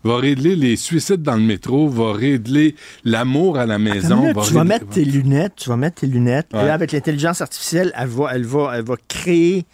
Va 0.03 0.17
régler 0.17 0.55
les 0.55 0.75
suicides 0.77 1.21
dans 1.21 1.35
le 1.35 1.41
métro, 1.41 1.89
va 1.89 2.13
régler 2.13 2.75
l'amour 3.03 3.57
à 3.57 3.65
la 3.65 3.77
maison. 3.79 4.21
minute, 4.21 4.35
va 4.35 4.43
tu 4.43 4.53
vas 4.53 4.63
mettre 4.63 4.87
tes 4.87 5.03
lunettes, 5.03 5.53
tu 5.57 5.69
vas 5.69 5.75
mettre 5.77 6.01
tes 6.01 6.07
lunettes, 6.07 6.47
et 6.53 6.57
là, 6.65 6.73
avec 6.73 6.91
l'intelligence 6.93 7.41
artificielle, 7.41 7.91
elle 7.97 8.07
va, 8.07 8.29
elle 8.33 8.45
va, 8.45 8.71
elle 8.75 8.85
va 8.85 8.95
créer 9.09 9.65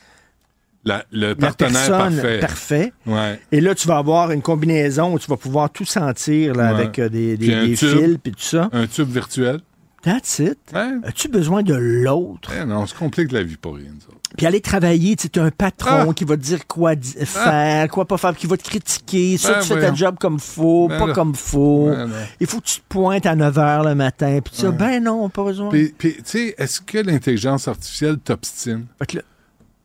la- 0.83 1.03
le 1.11 1.33
partenaire 1.35 1.71
personne 1.73 2.15
parfait. 2.15 2.39
parfait. 2.39 2.93
Ouais. 3.05 3.39
Et 3.51 3.61
là, 3.61 3.73
tu 3.75 3.87
vas 3.87 3.97
avoir 3.97 4.31
une 4.31 4.41
combinaison 4.41 5.13
où 5.13 5.19
tu 5.19 5.27
vas 5.27 5.37
pouvoir 5.37 5.69
tout 5.71 5.85
sentir 5.85 6.53
là, 6.55 6.73
Ouais. 6.73 6.79
avec 6.79 6.99
euh, 6.99 7.09
des, 7.09 7.37
des, 7.37 7.75
tube. 7.75 7.89
fils 7.89 8.17
puis 8.21 8.31
tout 8.31 8.39
ça. 8.41 8.69
Un 8.71 8.85
tube 8.87 9.09
virtuel. 9.09 9.59
That's 10.05 10.39
it. 10.39 10.59
As-tu 11.03 11.27
besoin 11.29 11.63
de 11.63 11.73
l'autre? 11.73 12.51
Non, 12.65 12.81
on 12.81 12.85
se 12.85 12.93
complique 12.93 13.31
la 13.31 13.41
vie 13.43 13.57
pour 13.57 13.75
rien. 13.75 13.89
autres. 14.07 14.19
Puis 14.37 14.45
aller 14.45 14.61
travailler, 14.61 15.15
tu 15.15 15.39
un 15.39 15.49
patron 15.49 16.09
Ah. 16.09 16.13
qui 16.13 16.25
va 16.25 16.35
te 16.37 16.41
dire 16.41 16.67
quoi 16.67 16.95
di- 16.95 17.13
faire, 17.25 17.87
quoi 17.89 18.05
pas 18.05 18.17
faire, 18.17 18.35
qui 18.35 18.47
va 18.47 18.55
te 18.57 18.63
critiquer. 18.63 19.37
Ça, 19.37 19.53
Ben 19.53 19.59
tu 19.61 19.67
fais 19.73 19.81
ta 19.81 19.93
job 19.93 20.17
comme 20.19 20.39
faut, 20.39 20.87
Ben 20.89 20.99
pas 20.99 21.07
là. 21.07 21.13
comme 21.13 21.33
faut. 21.35 21.87
Ben. 21.89 22.09
Il 22.39 22.45
faut 22.47 22.59
que 22.59 22.65
tu 22.65 22.81
te 22.81 22.85
pointes 22.87 23.25
à 23.25 23.35
9 23.35 23.55
h 23.55 23.87
le 23.87 23.95
matin. 23.95 24.39
Puis 24.43 24.53
ça, 24.55 24.69
Ouais. 24.69 24.75
ben 24.75 25.03
non, 25.03 25.27
pas 25.29 25.43
besoin. 25.43 25.69
Puis, 25.69 25.93
puis, 25.97 26.15
tu 26.17 26.21
sais, 26.25 26.55
est-ce 26.57 26.81
que 26.81 26.99
l'intelligence 26.99 27.67
artificielle 27.67 28.17
t'obstine? 28.19 28.85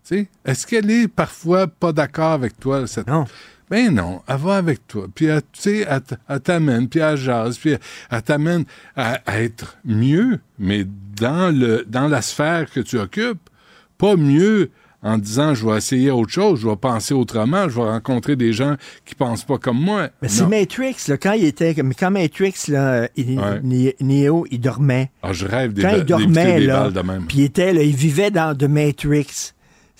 Tu 0.07 0.29
est-ce 0.45 0.66
qu'elle 0.66 0.91
est 0.91 1.09
parfois 1.09 1.66
pas 1.68 1.93
d'accord 1.93 2.33
avec 2.33 2.59
toi? 2.59 2.87
Cette... 2.87 3.07
Non. 3.07 3.27
Ben 3.71 3.95
non, 3.95 4.21
elle 4.27 4.37
va 4.37 4.57
avec 4.57 4.87
toi. 4.89 5.07
Puis, 5.14 5.27
elle, 5.27 5.43
tu 5.53 5.61
sais, 5.61 5.87
elle, 6.29 6.41
t'amène, 6.41 6.89
puis 6.89 6.99
elle 7.01 7.16
jase, 7.16 7.57
puis 7.57 7.77
elle, 8.11 8.23
t'amène 8.23 8.64
à, 8.97 9.21
à 9.27 9.41
être 9.41 9.79
mieux, 9.85 10.41
mais 10.59 10.85
dans, 11.21 11.55
le, 11.57 11.85
dans 11.89 12.09
la 12.09 12.21
sphère 12.21 12.71
que 12.71 12.81
tu 12.81 12.99
occupes, 12.99 13.39
pas 13.97 14.16
mieux 14.16 14.71
en 15.03 15.16
disant 15.16 15.55
je 15.55 15.66
vais 15.66 15.79
essayer 15.79 16.11
autre 16.11 16.31
chose, 16.31 16.61
je 16.61 16.68
vais 16.68 16.77
penser 16.77 17.14
autrement, 17.14 17.68
je 17.71 17.77
vais 17.77 17.89
rencontrer 17.89 18.37
des 18.37 18.53
gens 18.53 18.77
qui 19.07 19.14
pensent 19.14 19.45
pas 19.45 19.57
comme 19.57 19.81
moi. 19.81 20.11
Mais 20.21 20.29
c'est. 20.29 20.47
Matrix, 20.47 20.97
là, 21.09 21.16
quand 21.16 21.33
il 21.33 21.45
était. 21.45 21.75
mais 21.83 21.95
Quand 21.95 22.11
Matrix, 22.11 22.55
là, 22.68 23.09
il- 23.16 23.39
Ouais. 23.39 23.95
Neo, 24.01 24.47
il 24.51 24.61
dormait. 24.61 25.11
Ah, 25.23 25.33
je 25.33 25.47
rêve 25.47 25.73
des 25.73 25.81
Quand 25.83 25.95
il 25.97 26.05
dormait, 26.05 26.61
des 26.61 26.66
là, 26.66 26.83
balles 26.83 26.93
de 26.93 27.01
même. 27.01 27.25
puis 27.27 27.39
il 27.39 27.45
était, 27.45 27.73
là, 27.73 27.83
il 27.83 27.95
vivait 27.97 28.31
dans 28.31 28.55
The 28.55 28.64
Matrix. 28.64 29.53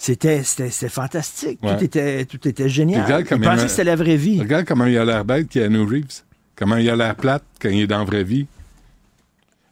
C'était, 0.03 0.43
c'était, 0.45 0.71
c'était 0.71 0.89
fantastique. 0.89 1.63
Ouais. 1.63 1.77
Tout, 1.77 1.85
était, 1.85 2.25
tout 2.25 2.49
était 2.49 2.71
génial. 2.71 3.05
Regarde 3.05 3.27
Il 3.31 3.41
pensait 3.43 3.65
que 3.65 3.69
c'était 3.69 3.85
la 3.85 3.97
vraie 3.97 4.17
vie. 4.17 4.41
Regarde 4.41 4.65
comment 4.65 4.87
il 4.87 4.97
a 4.97 5.05
l'air 5.05 5.27
bête, 5.27 5.51
Keanu 5.51 5.83
Reeves. 5.83 6.23
Comment 6.57 6.77
il 6.77 6.89
a 6.89 6.97
l'air 6.97 7.15
plate 7.15 7.43
quand 7.61 7.69
il 7.69 7.83
est 7.83 7.87
dans 7.87 7.99
la 7.99 8.05
vraie 8.05 8.25
vie. 8.25 8.47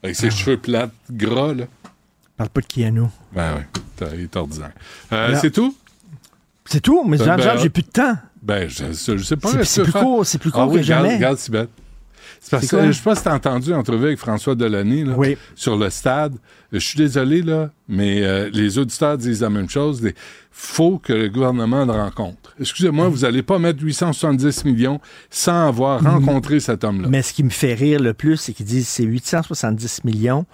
Avec 0.03 0.17
Ah. 0.19 0.21
ses 0.21 0.31
cheveux 0.31 0.59
plates, 0.59 0.93
gras, 1.11 1.55
là. 1.55 1.65
Parle 2.37 2.51
pas 2.51 2.61
de 2.61 2.67
Keanu. 2.67 3.05
Ben 3.33 3.65
oui, 4.03 4.07
il 4.17 4.21
est 4.25 4.37
ordinaire. 4.37 4.73
Euh, 5.15 5.35
c'est 5.41 5.51
tout? 5.51 5.75
C'est 6.67 6.81
tout, 6.81 7.03
mais 7.09 7.17
Ben, 7.17 7.25
genre, 7.25 7.37
ben, 7.39 7.59
j'ai 7.59 7.71
plus 7.71 7.83
de 7.85 7.89
temps. 7.89 8.17
Ben, 8.43 8.69
je, 8.69 8.85
je- 8.93 9.23
sais 9.25 9.37
pas. 9.39 9.49
C'est- 9.51 9.65
c'est 9.65 9.83
plus 9.85 9.93
court- 9.93 10.27
c'est 10.27 10.37
plus 10.39 10.51
court 10.51 10.61
ah, 10.61 10.67
oui, 10.67 10.75
que 10.75 10.81
regarde, 10.83 11.05
jamais. 11.05 11.17
Regarde, 11.17 11.39
Sibeth. 11.39 11.71
C'est 12.41 12.51
parce 12.53 12.67
que 12.67 12.77
quoi? 12.77 12.87
je 12.87 12.93
sais 12.93 13.03
pas 13.03 13.15
si 13.15 13.23
t'as 13.25 13.35
entendu 13.35 13.71
l'entrevue 13.71 14.07
avec 14.07 14.19
François 14.19 14.55
Delaney 14.55 15.05
là, 15.05 15.15
Oui. 15.17 15.37
sur 15.55 15.77
le 15.77 15.91
stade. 15.91 16.35
Je 16.73 16.79
suis 16.79 16.97
désolé, 16.99 17.43
là, 17.43 17.71
mais 17.89 18.23
euh, 18.25 18.51
les 18.53 18.79
auditeurs 18.79 19.17
disent 19.19 19.41
la 19.43 19.51
même 19.51 19.69
chose. 19.69 20.01
Il 20.05 20.13
faut 20.51 20.99
que 20.99 21.13
le 21.13 21.29
gouvernement 21.29 21.85
le 21.85 21.93
rencontre. 21.93 22.55
Excusez-moi, 22.61 23.09
vous 23.09 23.25
allez 23.25 23.43
pas 23.43 23.59
mettre 23.59 23.83
870 23.83 24.65
millions 24.65 25.01
sans 25.31 25.69
avoir 25.69 26.03
rencontré 26.03 26.61
cet 26.61 26.85
homme-là. 26.85 27.09
Mais 27.09 27.23
ce 27.23 27.33
qui 27.33 27.43
me 27.45 27.51
fait 27.51 27.75
rire 27.75 28.01
le 28.01 28.13
plus, 28.15 28.37
c'est 28.37 28.53
qu'ils 28.53 28.67
disent 28.67 28.89
c'est 28.89 29.05
870 29.05 30.05
millions 30.05 30.45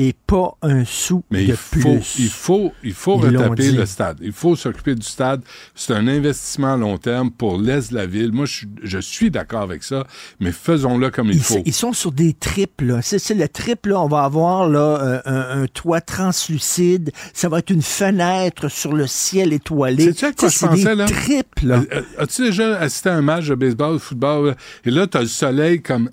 et 0.00 0.14
pas 0.28 0.56
un 0.62 0.84
sou 0.84 1.24
Mais 1.32 1.44
de 1.44 1.50
il 1.50 1.56
faut, 1.56 1.80
plus. 1.80 2.14
il 2.20 2.28
faut, 2.28 2.72
il 2.84 2.92
faut 2.94 3.20
Ils 3.26 3.32
l'ont 3.32 3.42
retaper 3.50 3.72
le 3.72 3.84
stade. 3.84 4.18
Il 4.22 4.30
faut 4.32 4.54
s'occuper 4.54 4.94
du 4.94 5.04
stade. 5.04 5.42
C'est 5.74 5.92
un 5.92 6.06
investissement 6.06 6.74
à 6.74 6.76
long 6.76 6.98
terme 6.98 7.32
pour 7.32 7.58
l'Est 7.58 7.90
de 7.90 7.96
la 7.96 8.06
ville. 8.06 8.30
Moi, 8.30 8.46
je, 8.46 8.52
suis- 8.58 8.68
je 8.84 8.98
suis 9.00 9.30
d'accord 9.32 9.62
avec 9.62 9.82
ça, 9.82 10.06
mais 10.38 10.52
faisons-le 10.52 11.10
comme 11.10 11.30
il 11.30 11.34
Ils, 11.34 11.42
faut. 11.42 11.62
ils 11.66 11.74
sont 11.74 11.92
sur 11.92 12.12
des 12.12 12.32
tripes, 12.32 12.80
là. 12.82 13.02
C'est, 13.02 13.18
c'est 13.18 13.34
le 13.34 13.48
triple, 13.48 13.88
là. 13.90 14.00
On 14.00 14.06
va 14.08 14.22
avoir, 14.22 14.68
là, 14.68 14.78
euh, 15.02 15.20
un, 15.24 15.62
un 15.62 15.66
toit 15.66 16.00
translucide. 16.00 17.10
Ça 17.34 17.48
va 17.48 17.58
être 17.58 17.70
une 17.70 17.82
fenêtre 17.82 18.68
sur 18.68 18.92
le 18.92 19.08
ciel 19.08 19.52
étoilé. 19.52 20.14
Quoi 20.14 20.14
Ça, 20.14 20.30
je 20.48 20.56
c'est 20.58 20.66
pensais, 20.68 20.84
des 20.84 20.94
là? 20.94 21.06
triples, 21.06 21.66
là. 21.66 21.78
Euh, 21.92 22.02
euh, 22.18 22.22
As-tu 22.22 22.42
déjà 22.42 22.78
assisté 22.78 23.08
à 23.08 23.16
un 23.16 23.22
match 23.22 23.48
de 23.48 23.56
baseball, 23.56 23.94
de 23.94 23.98
football, 23.98 24.54
et 24.84 24.90
là, 24.92 25.08
tu 25.08 25.16
as 25.16 25.22
le 25.22 25.26
soleil 25.26 25.82
comme 25.82 26.10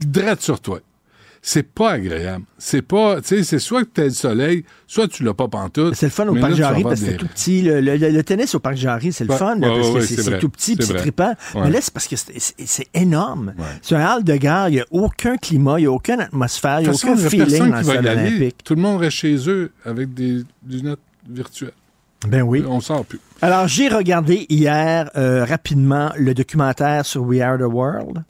drette 0.00 0.40
sur 0.40 0.60
toi? 0.60 0.80
C'est 1.42 1.62
pas 1.62 1.92
agréable. 1.92 2.44
C'est 2.58 2.82
pas, 2.82 3.22
tu 3.22 3.28
sais, 3.28 3.44
c'est 3.44 3.58
soit 3.58 3.84
que 3.84 3.88
tu 3.94 4.00
as 4.02 4.04
le 4.04 4.10
soleil, 4.10 4.64
soit 4.86 5.08
tu 5.08 5.22
l'as 5.24 5.32
pas 5.32 5.48
pantoute. 5.48 5.94
C'est 5.94 6.04
le 6.06 6.10
fun 6.10 6.28
au 6.28 6.34
Parc 6.34 6.52
Jarry 6.52 6.82
parce 6.82 7.00
que 7.00 7.06
c'est 7.06 7.16
tout 7.16 7.26
petit. 7.28 7.62
Le, 7.62 7.80
le- 7.80 7.96
le 7.96 8.22
tennis 8.22 8.54
au 8.54 8.58
Parc 8.60 8.76
Jarry, 8.76 9.10
c'est 9.10 9.24
le 9.24 9.30
Ouais, 9.30 9.38
fun 9.38 9.54
là, 9.56 9.68
parce 9.68 9.88
ouais, 9.88 10.00
que 10.00 10.06
c'est, 10.06 10.38
tout 10.38 10.50
petit, 10.50 10.72
C'est 10.72 10.76
puis 10.76 10.86
c'est 10.86 10.94
trippant. 10.96 11.34
Ouais. 11.54 11.62
Mais 11.64 11.70
là, 11.70 11.78
c'est 11.80 11.94
parce 11.94 12.08
que 12.08 12.16
c'est, 12.16 12.88
énorme. 12.92 13.54
C'est 13.80 13.94
un 13.94 14.04
hall 14.16 14.22
de 14.22 14.36
gare, 14.36 14.68
il 14.68 14.72
n'y 14.72 14.80
a 14.80 14.86
aucun 14.90 15.38
climat, 15.38 15.78
il 15.78 15.82
n'y 15.82 15.86
a 15.86 15.92
aucune 15.92 16.20
atmosphère, 16.20 16.80
il 16.80 16.82
n'y 16.82 16.88
a 16.90 16.92
aucun 16.92 17.16
feeling 17.16 17.70
dans 17.70 17.80
le 17.80 17.98
olympique. 17.98 18.56
Tout 18.62 18.74
le 18.74 18.82
monde 18.82 19.00
reste 19.00 19.16
chez 19.16 19.36
eux 19.48 19.72
avec 19.86 20.12
des 20.12 20.42
lunettes 20.68 20.98
virtuelles. 21.26 21.72
Ben 22.28 22.42
oui. 22.42 22.62
On 22.68 22.80
sort 22.80 23.06
plus. 23.06 23.18
Alors, 23.40 23.66
j'ai 23.66 23.88
regardé 23.88 24.44
hier 24.50 25.10
euh, 25.16 25.42
rapidement 25.46 26.12
le 26.18 26.34
documentaire 26.34 27.06
sur 27.06 27.22
We 27.22 27.40
Are 27.40 27.56
the 27.56 27.62
World. 27.62 28.24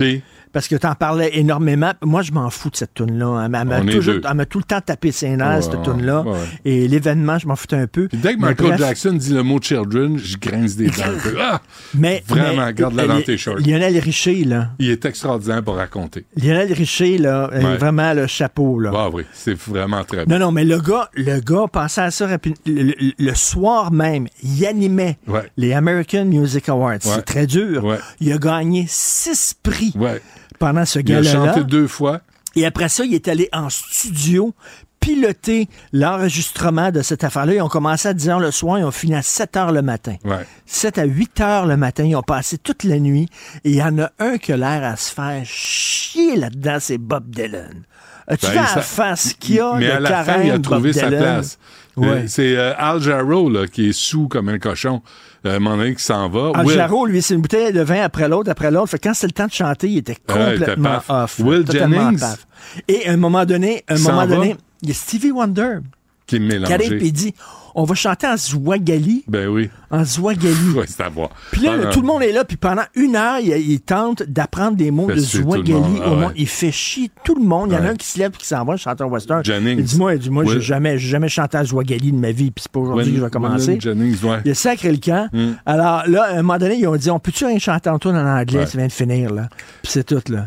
Parce 0.53 0.67
que 0.69 0.75
tu 0.77 0.87
en 0.87 0.95
parlais 0.95 1.31
énormément. 1.39 1.93
Moi, 2.03 2.23
je 2.23 2.33
m'en 2.33 2.51
fous 2.51 2.71
de 2.71 2.77
cette 2.77 2.95
tune-là. 2.95 3.43
Elle 3.45 3.51
m'a- 3.51 3.61
elle 3.61 3.69
m'a 3.69 3.93
toujours- 3.93 4.17
elle 4.29 4.47
tout 4.47 4.59
le 4.59 4.65
temps 4.65 4.81
tapé 4.81 5.13
ses 5.13 5.29
nerfs, 5.37 5.57
Ouais, 5.57 5.63
cette 5.63 5.83
tune-là. 5.83 6.23
ouais. 6.23 6.39
Et 6.65 6.89
l'événement, 6.89 7.39
je 7.39 7.47
m'en 7.47 7.55
foutais 7.57 7.77
un 7.77 7.87
peu. 7.87 8.09
puis 8.09 8.19
dès 8.19 8.35
que 8.35 8.41
Mais 8.41 8.49
Michael 8.49 8.67
bref, 8.69 8.81
Jackson 8.81 9.13
dit 9.13 9.33
le 9.33 9.43
mot 9.45 9.61
children, 9.61 10.19
je 10.19 10.37
grince 10.39 10.75
des 10.77 10.87
dents. 10.89 11.03
un 11.07 11.19
peu. 11.23 11.37
Ah! 11.41 11.61
mais, 11.95 12.23
Vraiment, 12.27 12.67
mais- 12.67 12.75
garde-la 12.75 13.07
dans 13.07 13.23
tes 13.23 13.37
shorts. 13.39 13.59
Lionel 13.59 13.97
Richer, 13.99 14.45
là. 14.45 14.71
Il 14.79 14.91
est 14.91 15.05
extraordinaire 15.05 15.63
pour 15.63 15.77
raconter. 15.77 16.25
Lionel 16.37 16.73
Richer, 16.73 17.19
là, 17.19 17.49
vraiment 17.79 18.13
le 18.13 18.27
chapeau, 18.27 18.79
là. 18.81 18.91
Ah 18.95 19.09
oui, 19.13 19.23
c'est 19.33 19.57
vraiment 19.57 20.03
très 20.05 20.25
bon. 20.27 20.33
Non, 20.33 20.47
non, 20.47 20.53
mais 20.53 20.65
le 20.65 20.81
gars, 20.81 21.09
le 21.15 21.41
gars 21.41 21.67
pensait 21.73 22.01
à 22.03 22.11
ça 22.11 22.27
rapidement. 22.27 22.59
Le, 22.67 22.83
le- 22.83 22.95
le 23.19 23.35
soir 23.35 23.93
même, 23.93 24.27
il 24.43 24.67
animait 24.67 25.19
Ouais. 25.29 25.51
les 25.57 25.73
American 25.73 26.25
Music 26.25 26.69
Awards. 26.69 26.97
C'est 27.01 27.23
très 27.25 27.47
dur. 27.47 27.85
Ouais. 27.85 27.99
Il 28.21 28.33
a 28.33 28.39
gagné 28.39 28.87
six 28.89 29.55
prix 29.63 29.93
Ouais. 29.97 30.21
Pendant 30.61 30.85
ce 30.85 31.01
Il 31.01 31.13
a 31.13 31.21
gala-là. 31.21 31.33
chanté 31.53 31.65
deux 31.65 31.89
fois. 31.89 32.21
Et 32.55 32.65
après 32.65 32.89
ça, 32.89 33.05
il 33.05 33.15
est 33.15 33.27
allé 33.29 33.49
en 33.53 33.69
studio, 33.71 34.55
piloté 35.01 35.69
l'enregistrement 35.93 36.91
de 36.91 37.01
cette 37.03 37.25
affaire-là. 37.25 37.55
Ils 37.55 37.63
ont 37.63 37.69
commencé 37.69 38.09
à 38.09 38.13
10 38.15 38.29
heures 38.29 38.41
le 38.41 38.51
soir, 38.51 38.79
ils 38.79 38.85
ont 38.85 38.91
fini 38.91 39.15
à 39.15 39.23
7 39.23 39.57
heures 39.57 39.73
le 39.73 39.83
matin. 39.83 40.17
Ouais. 40.25 40.47
7 40.67 40.99
à 40.99 41.05
8 41.05 41.41
heures 41.41 41.67
le 41.67 41.77
matin, 41.77 42.05
ils 42.05 42.17
ont 42.17 42.23
passé 42.23 42.59
toute 42.59 42.85
la 42.85 42.99
nuit. 42.99 43.29
Et 43.65 43.71
il 43.71 43.77
y 43.77 43.83
en 43.83 43.99
a 43.99 44.11
un 44.19 44.37
qui 44.39 44.53
a 44.53 44.57
l'air 44.57 44.85
à 44.85 44.97
se 44.97 45.13
faire 45.13 45.43
chier 45.45 46.37
là-dedans, 46.37 46.77
c'est 46.81 46.99
Bob 46.99 47.31
Dylan. 47.31 47.85
As-tu 48.27 48.47
Ben, 48.47 48.55
la 48.55 48.83
face 48.83 49.33
qu'il 49.35 49.61
a, 49.61 49.75
Mais 49.77 49.87
le 49.87 49.93
à 49.95 50.01
la 50.01 50.25
fin, 50.25 50.43
il 50.43 50.51
a 50.51 50.59
trouvé 50.59 50.93
Bob 50.93 51.01
sa 51.01 51.07
Dylan? 51.09 51.23
place. 51.23 51.59
Ouais. 51.97 52.25
C'est 52.29 52.57
euh, 52.57 52.73
Al 52.77 53.01
Jarreau 53.01 53.49
là, 53.51 53.67
qui 53.67 53.89
est 53.89 53.93
sous 53.93 54.29
comme 54.29 54.49
un 54.49 54.59
cochon. 54.59 55.03
Euh, 55.47 55.53
à 55.53 55.57
un 55.57 55.59
moment 55.59 55.77
donné, 55.79 55.95
qui 55.95 56.03
s'en 56.03 56.29
va. 56.29 56.53
Will- 56.63 56.75
Jarreau, 56.77 57.07
lui, 57.07 57.23
c'est 57.23 57.35
une 57.35 57.41
bouteille 57.41 57.73
de 57.73 57.81
vin 57.81 58.03
après 58.03 58.29
l'autre, 58.29 58.51
après 58.51 58.71
l'autre. 58.71 58.91
Fait 58.91 58.99
que 58.99 59.09
quand 59.09 59.15
c'est 59.15 59.27
le 59.27 59.33
temps 59.33 59.47
de 59.47 59.53
chanter, 59.53 59.89
il 59.89 59.99
était 59.99 60.17
complètement 60.27 60.99
off. 61.09 61.39
Will 61.39 61.65
Jennings? 61.71 62.19
paf. 62.21 62.47
Et 62.89 63.09
à 63.09 63.13
un 63.13 63.17
moment 63.17 63.45
donné, 63.47 63.83
un 63.89 63.99
moment 63.99 64.27
va? 64.27 64.27
donné, 64.27 64.57
il 64.83 64.89
y 64.89 64.93
a 64.93 64.95
Stevie 64.95 65.31
Wonder 65.31 65.79
qui 66.27 66.37
est 66.37 66.39
qui 66.41 66.45
mélangé. 66.45 66.75
arrive 66.75 66.93
et 66.93 67.07
il 67.07 67.13
dit 67.13 67.35
on 67.75 67.85
va 67.85 67.95
chanter 67.95 68.27
en 68.27 68.37
Zouagali. 68.37 69.25
Ben 69.29 69.49
oui. 69.49 69.71
En 69.91 70.05
Zouagali. 70.05 70.55
Oui, 70.77 70.85
c'est 70.89 71.03
à 71.03 71.09
voir. 71.09 71.31
Puis 71.53 71.63
là, 71.63 71.87
tout 71.93 72.01
le 72.01 72.07
monde 72.07 72.23
est 72.23 72.33
là, 72.33 72.45
puis 72.45 72.57
pendant 72.57 72.83
une 72.95 73.17
heure, 73.17 73.39
il, 73.41 73.49
il 73.51 73.81
tente 73.81 74.23
d'apprendre 74.23 74.77
des 74.77 74.91
mots 74.91 75.09
Fait 75.09 75.15
de 75.17 75.21
Zouagali. 75.21 75.73
Ah 76.03 76.07
au 76.07 76.11
monde. 76.17 76.25
ouais. 76.27 76.33
Il 76.37 76.47
fait 76.49 76.71
chier 76.73 77.11
tout 77.25 77.35
le 77.35 77.43
monde. 77.43 77.71
Il 77.71 77.75
y 77.75 77.77
en 77.77 77.81
a 77.81 77.83
Ouais. 77.83 77.89
un 77.91 77.97
qui 77.97 78.07
se 78.07 78.19
lève 78.19 78.33
et 78.35 78.37
qui 78.39 78.47
s'en 78.47 78.65
va, 78.65 78.73
le 78.73 78.79
chanteur 78.79 79.11
western. 79.11 79.45
Jennings. 79.45 79.79
Il 79.79 79.85
dit 79.85 80.31
Moi, 80.31 80.45
j'ai 80.47 80.61
jamais, 80.61 80.99
jamais 80.99 81.29
chanté 81.29 81.57
à 81.59 81.65
Zouagali 81.65 82.13
de 82.13 82.17
ma 82.19 82.31
vie, 82.33 82.51
puis 82.51 82.63
c'est 82.63 82.71
pas 82.73 82.81
aujourd'hui 82.81 83.13
que 83.13 83.19
je 83.19 83.25
vais 83.25 83.31
commencer. 83.31 83.79
Jennings, 83.81 84.23
ouais. 84.25 84.39
Il 84.45 84.51
a 84.53 84.55
sacré 84.55 84.91
le 84.93 84.99
camp. 84.99 85.29
Mm. 85.33 85.53
Alors 85.67 86.03
là, 86.07 86.23
à 86.25 86.33
un 86.35 86.43
moment 86.43 86.59
donné, 86.59 86.77
ils 86.77 86.87
ont 86.87 86.97
dit 86.97 87.11
On 87.11 87.19
peut-tu 87.19 87.45
rien 87.47 87.59
chanter 87.59 87.91
en 87.91 87.99
toi 87.99 88.13
en 88.13 88.27
anglais? 88.27 88.67
Ça 88.67 88.79
vient 88.79 88.87
de 88.87 88.93
finir, 88.93 89.33
là. 89.33 89.49
Puis 89.83 89.93
c'est 89.93 90.05
tout, 90.05 90.23
là. 90.33 90.47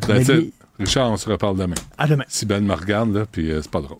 Richard, 0.79 1.11
on 1.11 1.17
se 1.17 1.29
reparle 1.29 1.57
demain. 1.57 1.75
À 1.97 2.07
demain. 2.07 2.23
Si 2.27 2.45
Ben 2.45 2.63
me 2.65 2.73
regarde, 2.73 3.13
là, 3.13 3.25
puis 3.31 3.51
euh, 3.51 3.61
c'est 3.61 3.69
pas 3.71 3.81
drôle. 3.81 3.99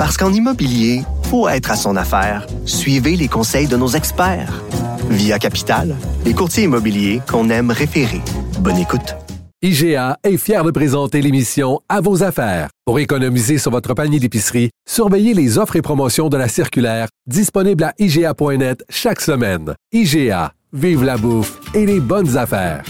Parce 0.00 0.16
qu'en 0.16 0.32
immobilier, 0.32 1.02
pour 1.28 1.50
être 1.50 1.70
à 1.70 1.76
son 1.76 1.94
affaire, 1.94 2.46
suivez 2.64 3.16
les 3.16 3.28
conseils 3.28 3.66
de 3.66 3.76
nos 3.76 3.88
experts. 3.88 4.64
Via 5.10 5.38
Capital, 5.38 5.94
les 6.24 6.32
courtiers 6.32 6.64
immobiliers 6.64 7.20
qu'on 7.30 7.50
aime 7.50 7.70
référer. 7.70 8.22
Bonne 8.60 8.78
écoute. 8.78 9.14
IGA 9.60 10.16
est 10.24 10.38
fier 10.38 10.64
de 10.64 10.70
présenter 10.70 11.20
l'émission 11.20 11.80
À 11.90 12.00
vos 12.00 12.22
affaires. 12.22 12.70
Pour 12.86 12.98
économiser 12.98 13.58
sur 13.58 13.72
votre 13.72 13.92
panier 13.92 14.18
d'épicerie, 14.18 14.70
surveillez 14.88 15.34
les 15.34 15.58
offres 15.58 15.76
et 15.76 15.82
promotions 15.82 16.30
de 16.30 16.38
la 16.38 16.48
circulaire 16.48 17.08
disponible 17.26 17.84
à 17.84 17.92
IGA.net 17.98 18.82
chaque 18.88 19.20
semaine. 19.20 19.74
IGA, 19.92 20.54
vive 20.72 21.04
la 21.04 21.18
bouffe 21.18 21.60
et 21.74 21.84
les 21.84 22.00
bonnes 22.00 22.38
affaires. 22.38 22.84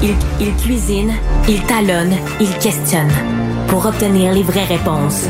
Il, 0.00 0.14
il 0.40 0.54
cuisine, 0.54 1.12
il 1.48 1.60
talonne, 1.62 2.14
il 2.40 2.56
questionne 2.58 3.10
pour 3.66 3.84
obtenir 3.84 4.32
les 4.32 4.44
vraies 4.44 4.64
réponses. 4.64 5.26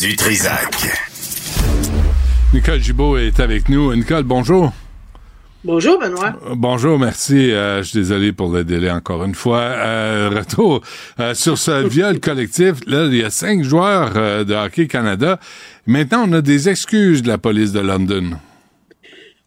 Du 0.00 0.16
Trisac. 0.16 1.08
Nicole 2.54 2.80
Gibault 2.80 3.18
est 3.18 3.38
avec 3.40 3.68
nous. 3.68 3.94
Nicole, 3.94 4.22
bonjour. 4.22 4.72
Bonjour, 5.64 5.98
Benoît. 5.98 6.38
Euh, 6.46 6.54
Bonjour, 6.56 6.98
merci. 6.98 7.50
Euh, 7.50 7.82
je 7.82 7.88
suis 7.88 7.98
désolé 7.98 8.32
pour 8.32 8.52
le 8.52 8.62
délai 8.62 8.90
encore 8.90 9.24
une 9.24 9.34
fois. 9.34 9.58
Euh, 9.60 10.30
retour 10.32 10.82
euh, 11.18 11.34
sur 11.34 11.58
ce 11.58 11.86
viol 11.88 12.20
collectif. 12.20 12.74
Là, 12.86 13.06
il 13.06 13.16
y 13.16 13.24
a 13.24 13.30
cinq 13.30 13.64
joueurs 13.64 14.44
de 14.44 14.54
Hockey 14.54 14.86
Canada. 14.86 15.40
Maintenant, 15.86 16.26
on 16.28 16.32
a 16.32 16.42
des 16.42 16.68
excuses 16.68 17.22
de 17.22 17.28
la 17.28 17.38
police 17.38 17.72
de 17.72 17.80
London. 17.80 18.38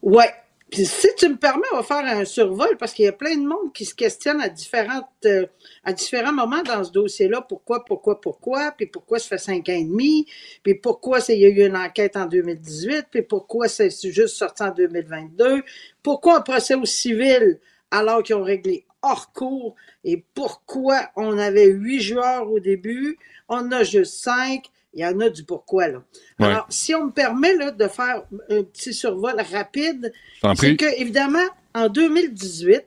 Ouais. 0.01 0.31
Puis 0.71 0.85
si 0.85 1.09
tu 1.17 1.27
me 1.27 1.35
permets, 1.35 1.67
on 1.73 1.77
va 1.77 1.83
faire 1.83 2.05
un 2.05 2.23
survol 2.23 2.77
parce 2.77 2.93
qu'il 2.93 3.03
y 3.03 3.07
a 3.09 3.11
plein 3.11 3.35
de 3.35 3.45
monde 3.45 3.73
qui 3.73 3.83
se 3.83 3.93
questionne 3.93 4.39
à 4.39 4.47
différentes 4.47 5.05
euh, 5.25 5.45
à 5.83 5.91
différents 5.91 6.31
moments 6.31 6.63
dans 6.63 6.81
ce 6.85 6.91
dossier-là. 6.91 7.41
Pourquoi, 7.41 7.83
pourquoi, 7.83 8.21
pourquoi, 8.21 8.71
puis 8.71 8.85
pourquoi 8.85 9.19
ça 9.19 9.27
fait 9.27 9.37
cinq 9.37 9.67
ans 9.67 9.73
et 9.73 9.83
demi, 9.83 10.25
puis 10.63 10.75
pourquoi 10.75 11.19
il 11.27 11.39
y 11.39 11.45
a 11.45 11.49
eu 11.49 11.67
une 11.67 11.75
enquête 11.75 12.15
en 12.15 12.25
2018, 12.25 13.07
puis 13.11 13.21
pourquoi 13.21 13.67
c'est 13.67 13.91
juste 14.01 14.37
sorti 14.37 14.63
en 14.63 14.71
2022, 14.71 15.61
pourquoi 16.01 16.37
un 16.37 16.41
procès 16.41 16.75
au 16.75 16.85
civil 16.85 17.59
alors 17.91 18.23
qu'ils 18.23 18.35
ont 18.35 18.43
réglé 18.43 18.85
hors 19.01 19.33
cours, 19.33 19.75
et 20.05 20.23
pourquoi 20.33 21.09
on 21.17 21.37
avait 21.37 21.67
huit 21.67 21.99
joueurs 21.99 22.49
au 22.49 22.59
début, 22.59 23.17
on 23.49 23.71
a 23.73 23.83
juste 23.83 24.23
cinq, 24.23 24.70
il 24.93 25.01
y 25.01 25.05
en 25.05 25.19
a 25.19 25.29
du 25.29 25.43
pourquoi 25.43 25.87
là. 25.87 26.03
Ouais. 26.39 26.47
Alors, 26.47 26.65
si 26.69 26.93
on 26.95 27.05
me 27.05 27.11
permet 27.11 27.55
là, 27.55 27.71
de 27.71 27.87
faire 27.87 28.23
un 28.49 28.63
petit 28.63 28.93
survol 28.93 29.39
rapide, 29.51 30.11
c'est 30.55 30.75
que, 30.75 30.99
évidemment, 30.99 31.47
en 31.73 31.87
2018, 31.89 32.83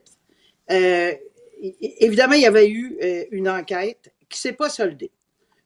euh, 0.71 1.13
évidemment, 1.99 2.33
il 2.33 2.41
y 2.41 2.45
avait 2.45 2.69
eu 2.69 2.97
euh, 3.01 3.25
une 3.31 3.49
enquête 3.49 4.13
qui 4.29 4.39
s'est 4.39 4.53
pas 4.53 4.69
soldée. 4.69 5.11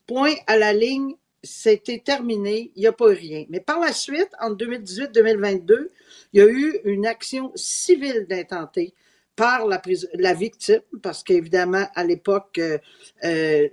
Point 0.07 0.35
à 0.47 0.57
la 0.57 0.73
ligne, 0.73 1.15
c'était 1.43 2.01
terminé, 2.03 2.71
il 2.75 2.81
n'y 2.81 2.87
a 2.87 2.93
pas 2.93 3.11
eu 3.11 3.15
rien. 3.15 3.45
Mais 3.49 3.59
par 3.59 3.79
la 3.79 3.93
suite, 3.93 4.29
en 4.39 4.51
2018-2022, 4.51 5.87
il 6.33 6.39
y 6.39 6.41
a 6.41 6.47
eu 6.47 6.79
une 6.83 7.05
action 7.05 7.51
civile 7.55 8.25
d'intentée 8.29 8.93
par 9.35 9.67
la, 9.67 9.81
la 10.15 10.33
victime, 10.33 10.81
parce 11.01 11.23
qu'évidemment, 11.23 11.87
à 11.95 12.03
l'époque, 12.03 12.57
euh, 12.57 12.77
euh, 13.23 13.69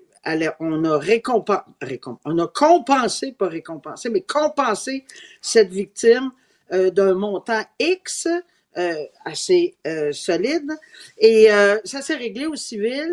on 0.61 0.85
a 0.85 0.99
récompen- 0.99 1.64
récom- 1.81 2.18
on 2.24 2.39
a 2.39 2.49
compensé, 2.49 3.33
pas 3.33 3.49
récompensé, 3.49 4.09
mais 4.09 4.22
compensé 4.22 5.05
cette 5.41 5.70
victime 5.70 6.31
euh, 6.72 6.91
d'un 6.91 7.14
montant 7.14 7.62
X 7.79 8.27
euh, 8.77 8.95
assez 9.24 9.77
euh, 9.87 10.12
solide. 10.12 10.70
Et 11.18 11.49
ça 11.85 12.03
s'est 12.03 12.16
réglé 12.16 12.47
au 12.47 12.57
civil, 12.57 13.11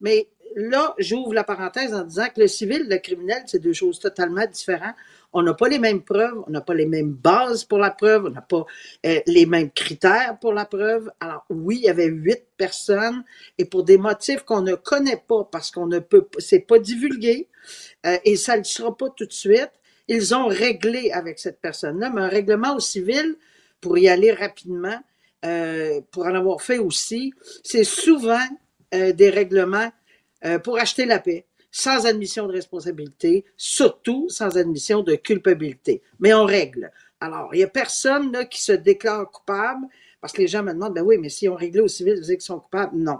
mais 0.00 0.28
là, 0.56 0.94
j'ouvre 0.98 1.32
la 1.34 1.44
parenthèse 1.44 1.94
en 1.94 2.02
disant 2.02 2.26
que 2.34 2.40
le 2.40 2.48
civil 2.48 2.86
le 2.88 2.98
criminel, 2.98 3.42
c'est 3.46 3.60
deux 3.60 3.72
choses 3.72 3.98
totalement 4.00 4.46
différentes. 4.46 4.96
On 5.32 5.42
n'a 5.42 5.52
pas 5.52 5.68
les 5.68 5.78
mêmes 5.78 6.02
preuves, 6.02 6.42
on 6.46 6.50
n'a 6.50 6.62
pas 6.62 6.74
les 6.74 6.86
mêmes 6.86 7.12
bases 7.12 7.64
pour 7.64 7.78
la 7.78 7.90
preuve, 7.90 8.26
on 8.26 8.30
n'a 8.30 8.40
pas 8.40 8.64
euh, 9.04 9.20
les 9.26 9.44
mêmes 9.44 9.70
critères 9.70 10.38
pour 10.40 10.54
la 10.54 10.64
preuve. 10.64 11.10
Alors 11.20 11.44
oui, 11.50 11.76
il 11.76 11.84
y 11.84 11.90
avait 11.90 12.06
huit 12.06 12.44
personnes 12.56 13.24
et 13.58 13.66
pour 13.66 13.84
des 13.84 13.98
motifs 13.98 14.42
qu'on 14.44 14.62
ne 14.62 14.74
connaît 14.74 15.22
pas 15.28 15.44
parce 15.44 15.70
qu'on 15.70 15.86
ne 15.86 15.98
peut, 15.98 16.26
c'est 16.38 16.60
pas 16.60 16.78
divulgué 16.78 17.48
euh, 18.06 18.16
et 18.24 18.36
ça 18.36 18.56
ne 18.56 18.62
sera 18.62 18.96
pas 18.96 19.10
tout 19.10 19.26
de 19.26 19.32
suite. 19.32 19.70
Ils 20.08 20.34
ont 20.34 20.46
réglé 20.46 21.10
avec 21.10 21.38
cette 21.38 21.60
personne-là, 21.60 22.10
mais 22.10 22.22
un 22.22 22.28
règlement 22.28 22.74
au 22.74 22.80
civil, 22.80 23.36
pour 23.82 23.98
y 23.98 24.08
aller 24.08 24.32
rapidement, 24.32 24.98
euh, 25.44 26.00
pour 26.10 26.24
en 26.24 26.34
avoir 26.34 26.62
fait 26.62 26.78
aussi, 26.78 27.34
c'est 27.62 27.84
souvent 27.84 28.42
des 28.90 29.28
règlements 29.28 29.92
pour 30.64 30.78
acheter 30.78 31.04
la 31.04 31.18
paix, 31.18 31.44
sans 31.70 32.06
admission 32.06 32.46
de 32.46 32.52
responsabilité, 32.52 33.44
surtout 33.56 34.28
sans 34.28 34.56
admission 34.56 35.02
de 35.02 35.14
culpabilité. 35.14 36.02
Mais 36.20 36.32
on 36.34 36.44
règle. 36.44 36.90
Alors, 37.20 37.50
il 37.54 37.58
n'y 37.58 37.64
a 37.64 37.68
personne 37.68 38.32
là, 38.32 38.44
qui 38.44 38.62
se 38.62 38.72
déclare 38.72 39.30
coupable, 39.30 39.86
parce 40.20 40.32
que 40.32 40.40
les 40.40 40.48
gens 40.48 40.62
me 40.62 40.72
demandent, 40.72 40.94
ben 40.94 41.02
oui, 41.02 41.16
mais 41.18 41.28
si 41.28 41.48
on 41.48 41.54
réglé 41.54 41.80
au 41.80 41.88
civil, 41.88 42.14
vous 42.14 42.20
dites 42.22 42.38
qu'ils 42.38 42.42
sont 42.42 42.60
coupables? 42.60 42.96
Non. 42.96 43.18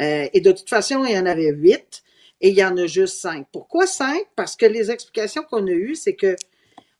Euh, 0.00 0.28
et 0.32 0.40
de 0.40 0.52
toute 0.52 0.68
façon, 0.68 1.04
il 1.04 1.12
y 1.14 1.18
en 1.18 1.26
avait 1.26 1.50
huit, 1.50 2.02
et 2.40 2.50
il 2.50 2.54
y 2.54 2.64
en 2.64 2.76
a 2.76 2.86
juste 2.86 3.18
cinq. 3.18 3.46
Pourquoi 3.50 3.86
cinq? 3.86 4.26
Parce 4.36 4.56
que 4.56 4.66
les 4.66 4.90
explications 4.90 5.42
qu'on 5.42 5.66
a 5.66 5.70
eues, 5.70 5.94
c'est 5.94 6.14
que 6.14 6.36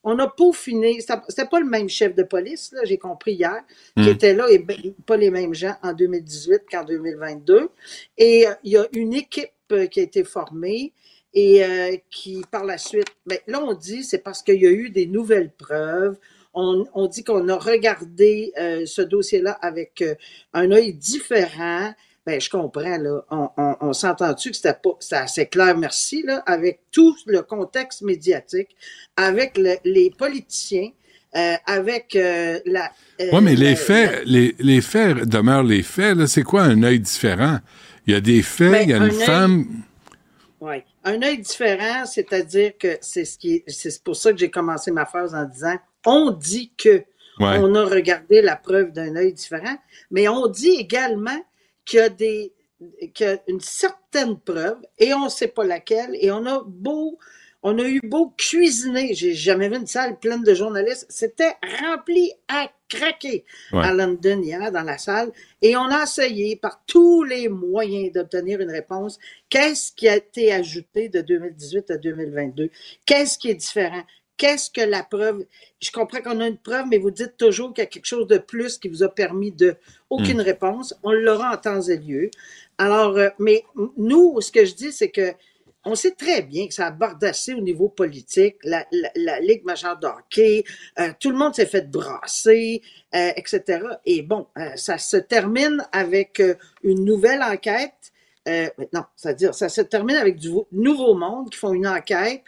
on 0.08 0.18
a 0.20 0.28
peaufiné, 0.28 1.00
c'était 1.00 1.48
pas 1.48 1.58
le 1.58 1.66
même 1.66 1.88
chef 1.88 2.14
de 2.14 2.22
police, 2.22 2.70
là, 2.72 2.82
j'ai 2.84 2.96
compris 2.96 3.32
hier, 3.32 3.60
qui 3.96 4.04
Mm. 4.04 4.12
était 4.12 4.34
là, 4.34 4.48
et 4.48 4.58
ben, 4.58 4.76
pas 5.04 5.16
les 5.16 5.32
mêmes 5.32 5.52
gens 5.52 5.74
en 5.82 5.92
2018 5.92 6.62
qu'en 6.70 6.84
2022. 6.84 7.68
Et 8.16 8.46
euh, 8.46 8.52
il 8.62 8.72
y 8.72 8.76
a 8.76 8.86
une 8.92 9.14
équipe 9.14 9.50
qui 9.90 10.00
a 10.00 10.02
été 10.02 10.24
formée 10.24 10.92
et 11.34 11.64
euh, 11.64 11.96
qui, 12.10 12.42
par 12.50 12.64
la 12.64 12.78
suite, 12.78 13.08
ben, 13.26 13.38
là, 13.46 13.62
on 13.62 13.74
dit, 13.74 14.04
c'est 14.04 14.18
parce 14.18 14.42
qu'il 14.42 14.60
y 14.62 14.66
a 14.66 14.70
eu 14.70 14.90
des 14.90 15.06
nouvelles 15.06 15.50
preuves. 15.56 16.16
On, 16.54 16.86
on 16.94 17.06
dit 17.06 17.22
qu'on 17.24 17.48
a 17.48 17.56
regardé 17.56 18.52
euh, 18.58 18.86
ce 18.86 19.02
dossier-là 19.02 19.52
avec 19.60 20.00
euh, 20.02 20.14
un 20.54 20.70
œil 20.70 20.94
différent 20.94 21.92
Ben, 22.24 22.40
je 22.40 22.48
comprends, 22.50 22.96
là. 22.98 23.24
On, 23.30 23.48
on, 23.56 23.76
on 23.80 23.92
s'entend-tu 23.92 24.50
que 24.50 24.56
c'était 24.56 24.72
pas, 24.82 24.96
c'était 24.98 25.16
assez 25.16 25.46
clair, 25.46 25.76
merci, 25.76 26.22
là, 26.22 26.42
avec 26.46 26.80
tout 26.90 27.14
le 27.26 27.42
contexte 27.42 28.02
médiatique, 28.02 28.74
avec 29.16 29.56
le- 29.58 29.76
les 29.84 30.10
politiciens, 30.10 30.90
euh, 31.36 31.54
avec 31.66 32.16
euh, 32.16 32.58
la. 32.64 32.90
euh, 33.20 33.28
Oui, 33.32 33.40
mais 33.42 33.54
les 33.54 33.76
faits, 33.76 34.22
les, 34.24 34.54
les 34.58 34.80
faits 34.80 35.18
demeurent 35.28 35.62
les 35.62 35.82
faits. 35.82 36.16
là. 36.16 36.26
C'est 36.26 36.42
quoi 36.42 36.62
un 36.62 36.82
œil 36.82 36.98
différent? 36.98 37.58
Il 38.06 38.12
y 38.14 38.16
a 38.16 38.20
des 38.20 38.42
faits, 38.42 38.84
il 38.84 38.90
y 38.90 38.92
a 38.92 39.00
un 39.00 39.06
une 39.06 39.12
femme. 39.12 39.82
Oui. 40.60 40.76
Un 41.04 41.22
œil 41.22 41.38
différent, 41.38 42.06
c'est-à-dire 42.06 42.72
que 42.78 42.96
c'est 43.00 43.24
ce 43.24 43.38
qui 43.38 43.54
est, 43.56 43.64
c'est 43.68 44.02
pour 44.02 44.16
ça 44.16 44.32
que 44.32 44.38
j'ai 44.38 44.50
commencé 44.50 44.90
ma 44.90 45.04
phrase 45.06 45.34
en 45.34 45.44
disant 45.44 45.76
on 46.04 46.30
dit 46.30 46.72
que 46.76 47.04
Ouais. 47.38 47.58
on 47.60 47.74
a 47.74 47.84
regardé 47.84 48.40
la 48.40 48.56
preuve 48.56 48.92
d'un 48.92 49.14
œil 49.14 49.34
différent, 49.34 49.76
mais 50.10 50.26
on 50.26 50.46
dit 50.46 50.70
également 50.78 51.38
qu'il 51.84 51.98
y 51.98 52.02
a 52.02 52.08
des 52.08 52.52
qu'il 53.12 53.26
y 53.26 53.28
a 53.28 53.38
une 53.46 53.60
certaine 53.60 54.38
preuve 54.38 54.78
et 54.98 55.12
on 55.12 55.24
ne 55.24 55.28
sait 55.28 55.48
pas 55.48 55.64
laquelle 55.64 56.16
et 56.18 56.30
on 56.30 56.46
a 56.46 56.62
beau 56.66 57.18
on 57.68 57.78
a 57.80 57.84
eu 57.88 58.00
beau 58.04 58.32
cuisiner, 58.36 59.12
j'ai 59.14 59.34
jamais 59.34 59.68
vu 59.68 59.76
une 59.76 59.86
salle 59.88 60.18
pleine 60.20 60.44
de 60.44 60.54
journalistes, 60.54 61.06
c'était 61.08 61.54
rempli 61.82 62.30
à 62.46 62.70
craquer 62.88 63.44
Ouais. 63.72 63.82
à 63.84 63.92
London 63.92 64.40
hier 64.40 64.70
dans 64.70 64.84
la 64.84 64.98
salle 64.98 65.32
et 65.60 65.76
on 65.76 65.86
a 65.86 66.04
essayé 66.04 66.54
par 66.54 66.80
tous 66.86 67.24
les 67.24 67.48
moyens 67.48 68.12
d'obtenir 68.12 68.60
une 68.60 68.70
réponse. 68.70 69.18
Qu'est-ce 69.48 69.90
qui 69.92 70.08
a 70.08 70.14
été 70.16 70.52
ajouté 70.52 71.08
de 71.08 71.20
2018 71.22 71.90
à 71.90 71.96
2022? 71.96 72.70
Qu'est-ce 73.04 73.36
qui 73.36 73.50
est 73.50 73.54
différent? 73.54 74.04
Qu'est-ce 74.36 74.70
que 74.70 74.82
la 74.82 75.02
preuve? 75.02 75.44
Je 75.80 75.90
comprends 75.90 76.20
qu'on 76.20 76.38
a 76.40 76.46
une 76.46 76.58
preuve, 76.58 76.86
mais 76.88 76.98
vous 76.98 77.10
dites 77.10 77.36
toujours 77.38 77.72
qu'il 77.74 77.82
y 77.82 77.86
a 77.86 77.90
quelque 77.90 78.06
chose 78.06 78.26
de 78.28 78.38
plus 78.38 78.78
qui 78.78 78.88
vous 78.88 79.02
a 79.02 79.08
permis 79.08 79.50
de 79.50 79.74
aucune 80.10 80.38
Mm. 80.42 80.48
réponse. 80.52 80.94
On 81.02 81.10
l'aura 81.10 81.54
en 81.54 81.56
temps 81.56 81.80
et 81.80 81.96
lieu. 81.96 82.30
Alors, 82.78 83.16
euh, 83.16 83.30
mais 83.40 83.64
nous, 83.96 84.38
ce 84.40 84.52
que 84.52 84.64
je 84.66 84.74
dis, 84.74 84.92
c'est 84.92 85.08
que 85.10 85.32
on 85.86 85.94
sait 85.94 86.10
très 86.10 86.42
bien 86.42 86.66
que 86.66 86.74
ça 86.74 86.88
a 86.88 86.90
bardassé 86.90 87.54
au 87.54 87.60
niveau 87.60 87.88
politique, 87.88 88.56
la, 88.64 88.84
Ligue 89.40 89.64
majeure 89.64 89.98
de 89.98 90.06
hockey, 90.06 90.64
euh, 90.98 91.12
tout 91.20 91.30
le 91.30 91.36
monde 91.36 91.54
s'est 91.54 91.66
fait 91.66 91.88
brasser, 91.88 92.82
euh, 93.14 93.30
etc. 93.36 93.80
Et 94.04 94.22
bon, 94.22 94.48
euh, 94.58 94.70
ça 94.74 94.98
se 94.98 95.16
termine 95.16 95.86
avec 95.92 96.42
une 96.82 97.04
nouvelle 97.04 97.42
enquête. 97.42 98.12
Non, 98.92 99.04
c'est-à-dire, 99.16 99.54
ça 99.54 99.68
se 99.68 99.80
termine 99.80 100.16
avec 100.16 100.36
du 100.36 100.50
Nouveau 100.70 101.14
Monde 101.14 101.50
qui 101.50 101.58
font 101.58 101.72
une 101.72 101.86
enquête 101.86 102.42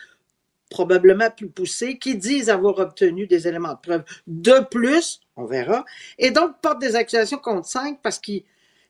probablement 0.70 1.30
plus 1.30 1.48
poussée, 1.48 1.98
qui 1.98 2.16
disent 2.16 2.50
avoir 2.50 2.78
obtenu 2.78 3.26
des 3.26 3.48
éléments 3.48 3.72
de 3.72 3.78
preuve 3.80 4.04
de 4.26 4.64
plus, 4.70 5.20
on 5.36 5.46
verra, 5.46 5.84
et 6.18 6.30
donc 6.30 6.60
portent 6.60 6.80
des 6.80 6.94
accusations 6.94 7.38
contre 7.38 7.66
cinq 7.66 8.00
parce 8.02 8.18
qu'ils 8.18 8.44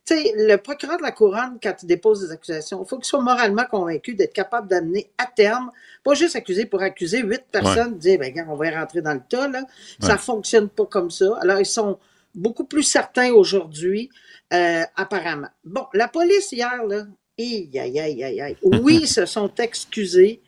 tu 0.09 0.15
sais, 0.15 0.33
le 0.37 0.57
procureur 0.57 0.97
de 0.97 1.03
la 1.03 1.13
couronne, 1.13 1.59
quand 1.63 1.75
il 1.83 1.87
dépose 1.87 2.21
des 2.27 2.33
accusations, 2.33 2.83
il 2.83 2.89
faut 2.89 2.97
qu'il 2.97 3.05
soit 3.05 3.21
moralement 3.21 3.65
convaincu 3.71 4.15
d'être 4.15 4.33
capable 4.33 4.67
d'amener 4.69 5.11
à 5.19 5.27
terme, 5.27 5.71
pas 6.03 6.15
juste 6.15 6.35
accuser 6.37 6.65
pour 6.67 6.81
accuser 6.83 7.21
huit 7.21 7.43
personnes, 7.53 7.99
dire, 7.99 8.19
ben, 8.19 8.33
on 8.49 8.57
va 8.57 8.67
y 8.69 8.75
rentrer 8.75 9.03
dans 9.03 9.15
le 9.15 9.21
tas, 9.29 9.49
là. 9.49 9.63
Ça 10.01 10.13
Ouais. 10.13 10.19
fonctionne 10.19 10.69
pas 10.69 10.87
comme 10.87 11.11
ça. 11.11 11.37
Alors, 11.43 11.59
ils 11.61 11.67
sont 11.67 11.99
beaucoup 12.35 12.65
plus 12.65 12.83
certains 12.85 13.33
aujourd'hui, 13.33 14.09
euh, 14.55 14.83
apparemment. 14.97 15.49
Bon, 15.65 15.87
la 15.93 16.09
police 16.09 16.53
hier, 16.53 16.85
là, 16.87 17.05
aïe, 17.39 17.69
aïe, 17.79 18.01
aïe, 18.01 18.25
aïe, 18.25 18.41
aïe. 18.41 18.57
Oui, 18.63 19.01
ils 19.03 19.09
se 19.09 19.27
sont 19.27 19.53
excusés. 19.59 20.41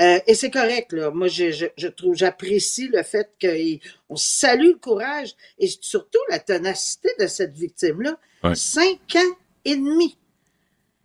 Euh, 0.00 0.20
et 0.26 0.34
c'est 0.34 0.50
correct, 0.50 0.92
là. 0.92 1.10
Moi, 1.10 1.26
je, 1.28 1.50
je, 1.50 1.66
je 1.76 1.88
trouve, 1.88 2.14
j'apprécie 2.14 2.88
le 2.88 3.02
fait 3.02 3.30
qu'on 3.42 4.16
salue 4.16 4.68
le 4.68 4.78
courage 4.78 5.34
et 5.58 5.66
surtout 5.66 6.20
la 6.30 6.38
ténacité 6.38 7.08
de 7.18 7.26
cette 7.26 7.56
victime-là. 7.56 8.16
Ouais. 8.44 8.54
Cinq 8.54 9.16
ans 9.16 9.36
et 9.64 9.74
demi. 9.74 10.16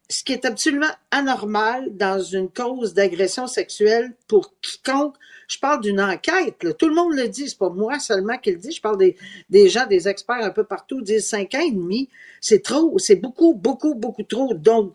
Ce 0.10 0.24
qui 0.24 0.34
est 0.34 0.46
absolument 0.46 0.92
anormal 1.10 1.96
dans 1.98 2.22
une 2.22 2.50
cause 2.50 2.94
d'agression 2.94 3.48
sexuelle 3.48 4.14
pour 4.28 4.54
quiconque. 4.62 5.16
Je 5.48 5.58
parle 5.58 5.82
d'une 5.82 6.00
enquête, 6.00 6.64
là. 6.64 6.74
Tout 6.74 6.88
le 6.88 6.94
monde 6.94 7.14
le 7.14 7.28
dit. 7.28 7.50
C'est 7.50 7.58
pas 7.58 7.70
moi 7.70 7.98
seulement 7.98 8.38
qui 8.38 8.52
le 8.52 8.58
dit. 8.58 8.72
Je 8.72 8.82
parle 8.82 9.00
des, 9.00 9.18
des 9.50 9.70
gens, 9.70 9.88
des 9.88 10.08
experts 10.08 10.44
un 10.44 10.52
peu 10.52 10.66
partout 10.66 11.02
disent 11.02 11.28
cinq 11.28 11.56
ans 11.56 11.66
et 11.66 11.72
demi. 11.72 12.10
C'est 12.42 12.62
trop. 12.62 13.00
C'est 13.00 13.16
beaucoup, 13.16 13.56
beaucoup, 13.56 13.96
beaucoup 13.96 14.24
trop. 14.24 14.54
Donc, 14.54 14.94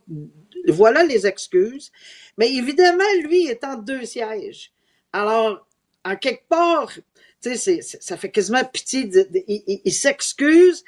voilà 0.73 1.05
les 1.05 1.27
excuses. 1.27 1.91
Mais 2.37 2.53
évidemment, 2.53 3.05
lui 3.23 3.51
en 3.63 3.77
deux 3.77 4.05
sièges. 4.05 4.73
Alors, 5.13 5.67
en 6.05 6.17
quelque 6.17 6.47
part, 6.49 6.93
tu 7.43 7.57
sais, 7.57 7.81
ça 7.83 8.17
fait 8.17 8.31
quasiment 8.31 8.65
pitié. 8.65 9.11
il 9.47 9.93
s'excuse, 9.93 10.85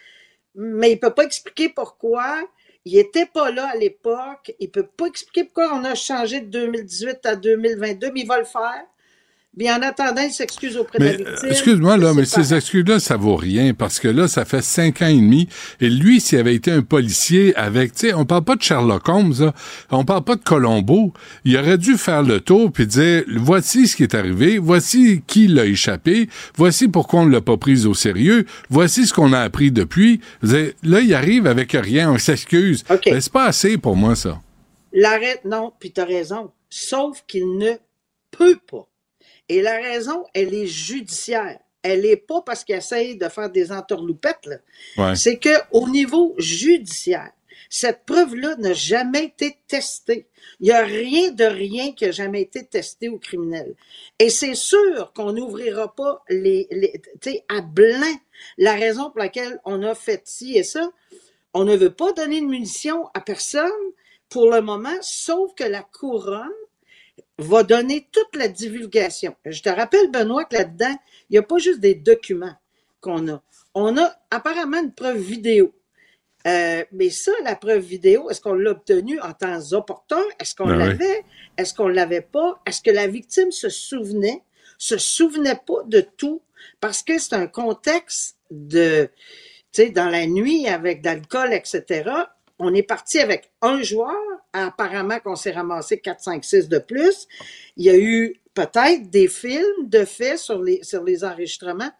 mais 0.54 0.92
il 0.92 1.00
peut 1.00 1.14
pas 1.14 1.24
expliquer 1.24 1.68
pourquoi. 1.68 2.42
Il 2.84 2.96
était 2.96 3.26
pas 3.26 3.50
là 3.50 3.68
à 3.68 3.76
l'époque. 3.76 4.54
Il 4.58 4.70
peut 4.70 4.86
pas 4.86 5.06
expliquer 5.06 5.44
pourquoi 5.44 5.74
on 5.74 5.84
a 5.84 5.94
changé 5.94 6.40
de 6.40 6.46
2018 6.46 7.26
à 7.26 7.36
2022, 7.36 8.10
mais 8.12 8.20
il 8.20 8.26
va 8.26 8.38
le 8.38 8.44
faire. 8.44 8.84
Bien, 9.56 9.78
en 9.78 9.82
attendant, 9.82 10.22
il 10.22 10.30
s'excuse 10.30 10.76
auprès 10.76 10.98
Mais 11.00 11.16
de 11.16 11.24
la 11.24 11.30
euh, 11.30 11.32
victime. 11.32 11.50
excuse-moi, 11.50 11.96
là, 11.96 12.14
mais 12.14 12.24
ces 12.24 12.54
excuses-là, 12.54 13.00
ça 13.00 13.16
vaut 13.16 13.34
rien 13.34 13.74
parce 13.74 13.98
que 13.98 14.06
là, 14.06 14.28
ça 14.28 14.44
fait 14.44 14.62
cinq 14.62 15.02
ans 15.02 15.08
et 15.08 15.16
demi. 15.16 15.48
Et 15.80 15.90
lui, 15.90 16.20
s'il 16.20 16.38
avait 16.38 16.54
été 16.54 16.70
un 16.70 16.82
policier 16.82 17.54
avec, 17.56 17.92
tu 17.92 18.06
sais, 18.06 18.14
on 18.14 18.24
parle 18.24 18.44
pas 18.44 18.54
de 18.54 18.62
Sherlock 18.62 19.08
Holmes, 19.08 19.34
là, 19.40 19.52
on 19.90 20.04
parle 20.04 20.22
pas 20.22 20.36
de 20.36 20.44
Colombo. 20.44 21.12
Il 21.44 21.56
aurait 21.56 21.78
dû 21.78 21.96
faire 21.96 22.22
le 22.22 22.40
tour 22.40 22.70
puis 22.70 22.86
dire, 22.86 23.24
voici 23.38 23.88
ce 23.88 23.96
qui 23.96 24.04
est 24.04 24.14
arrivé, 24.14 24.58
voici 24.58 25.24
qui 25.26 25.48
l'a 25.48 25.66
échappé, 25.66 26.28
voici 26.54 26.86
pourquoi 26.86 27.22
on 27.22 27.26
l'a 27.26 27.40
pas 27.40 27.56
pris 27.56 27.86
au 27.86 27.94
sérieux, 27.94 28.46
voici 28.68 29.04
ce 29.04 29.12
qu'on 29.12 29.32
a 29.32 29.40
appris 29.40 29.72
depuis. 29.72 30.20
Là, 30.42 31.00
il 31.00 31.12
arrive 31.12 31.48
avec 31.48 31.72
rien, 31.72 32.12
on 32.12 32.18
s'excuse. 32.18 32.84
Mais 32.88 33.20
C'est 33.20 33.32
pas 33.32 33.46
assez 33.46 33.78
pour 33.78 33.96
moi, 33.96 34.14
ça. 34.14 34.40
L'arrêt, 34.92 35.40
non, 35.44 35.72
puis 35.80 35.90
tu 35.90 36.00
as 36.00 36.04
raison. 36.04 36.52
Sauf 36.68 37.24
qu'il 37.26 37.58
ne 37.58 37.72
peut 38.30 38.58
pas. 38.70 38.86
Et 39.50 39.62
la 39.62 39.80
raison, 39.80 40.24
elle 40.32 40.54
est 40.54 40.68
judiciaire. 40.68 41.58
Elle 41.82 42.02
n'est 42.02 42.16
pas 42.16 42.40
parce 42.40 42.62
qu'il 42.62 42.76
essaye 42.76 43.16
de 43.16 43.28
faire 43.28 43.50
des 43.50 43.72
entourloupettes. 43.72 44.62
Ouais. 44.96 45.16
C'est 45.16 45.40
qu'au 45.40 45.88
niveau 45.88 46.36
judiciaire, 46.38 47.32
cette 47.68 48.04
preuve-là 48.06 48.54
n'a 48.58 48.74
jamais 48.74 49.24
été 49.24 49.56
testée. 49.66 50.28
Il 50.60 50.66
n'y 50.66 50.70
a 50.70 50.84
rien 50.84 51.32
de 51.32 51.42
rien 51.42 51.90
qui 51.90 52.04
a 52.04 52.12
jamais 52.12 52.42
été 52.42 52.64
testé 52.64 53.08
au 53.08 53.18
criminel. 53.18 53.74
Et 54.20 54.30
c'est 54.30 54.54
sûr 54.54 55.12
qu'on 55.14 55.32
n'ouvrira 55.32 55.96
pas 55.96 56.22
les, 56.28 56.68
les 56.70 57.44
à 57.48 57.60
blanc 57.60 58.14
la 58.56 58.74
raison 58.74 59.10
pour 59.10 59.18
laquelle 59.18 59.60
on 59.64 59.82
a 59.82 59.96
fait 59.96 60.22
ci 60.26 60.56
et 60.56 60.62
ça. 60.62 60.92
On 61.54 61.64
ne 61.64 61.74
veut 61.74 61.92
pas 61.92 62.12
donner 62.12 62.40
de 62.40 62.46
munitions 62.46 63.08
à 63.14 63.20
personne 63.20 63.70
pour 64.28 64.48
le 64.48 64.60
moment, 64.60 64.96
sauf 65.00 65.52
que 65.56 65.64
la 65.64 65.82
couronne 65.82 66.48
va 67.40 67.62
donner 67.62 68.08
toute 68.12 68.36
la 68.36 68.48
divulgation. 68.48 69.34
Je 69.44 69.62
te 69.62 69.68
rappelle, 69.68 70.10
Benoît, 70.10 70.44
que 70.44 70.56
là-dedans, 70.56 70.96
il 71.28 71.34
n'y 71.34 71.38
a 71.38 71.42
pas 71.42 71.58
juste 71.58 71.80
des 71.80 71.94
documents 71.94 72.54
qu'on 73.00 73.28
a. 73.28 73.42
On 73.74 73.96
a 73.98 74.14
apparemment 74.30 74.80
une 74.80 74.92
preuve 74.92 75.18
vidéo. 75.18 75.72
Euh, 76.46 76.84
mais 76.92 77.10
ça, 77.10 77.32
la 77.44 77.54
preuve 77.54 77.82
vidéo, 77.82 78.30
est-ce 78.30 78.40
qu'on 78.40 78.54
l'a 78.54 78.70
obtenue 78.70 79.20
en 79.20 79.32
temps 79.32 79.72
opportun? 79.72 80.22
Est-ce 80.38 80.54
qu'on 80.54 80.66
Ben 80.66 80.72
oui. 80.72 80.78
l'avait? 80.78 81.24
Est-ce 81.56 81.74
qu'on 81.74 81.88
l'avait 81.88 82.22
pas? 82.22 82.60
Est-ce 82.66 82.80
que 82.80 82.90
la 82.90 83.06
victime 83.06 83.52
se 83.52 83.68
souvenait? 83.68 84.42
Se 84.78 84.96
souvenait 84.96 85.60
pas 85.66 85.82
de 85.86 86.00
tout? 86.00 86.40
Parce 86.80 87.02
que 87.02 87.18
c'est 87.18 87.34
un 87.34 87.46
contexte 87.46 88.38
de, 88.50 89.10
tu 89.72 89.82
sais, 89.82 89.90
dans 89.90 90.08
la 90.08 90.26
nuit 90.26 90.66
avec 90.66 91.02
d'alcool, 91.02 91.52
etc. 91.52 92.10
On 92.58 92.74
est 92.74 92.82
parti 92.82 93.18
avec 93.18 93.50
un 93.60 93.82
joueur. 93.82 94.16
Apparemment 94.52 95.20
qu'on 95.20 95.36
s'est 95.36 95.52
ramassé 95.52 95.98
4, 95.98 96.20
5, 96.20 96.44
6 96.44 96.68
de 96.68 96.78
plus. 96.78 97.28
Il 97.76 97.84
y 97.84 97.90
a 97.90 97.96
eu 97.96 98.40
peut-être 98.54 99.10
des 99.10 99.28
films 99.28 99.88
de 99.88 100.04
faits 100.04 100.38
sur 100.38 100.62
les, 100.62 101.24
enregistrements. 101.24 101.90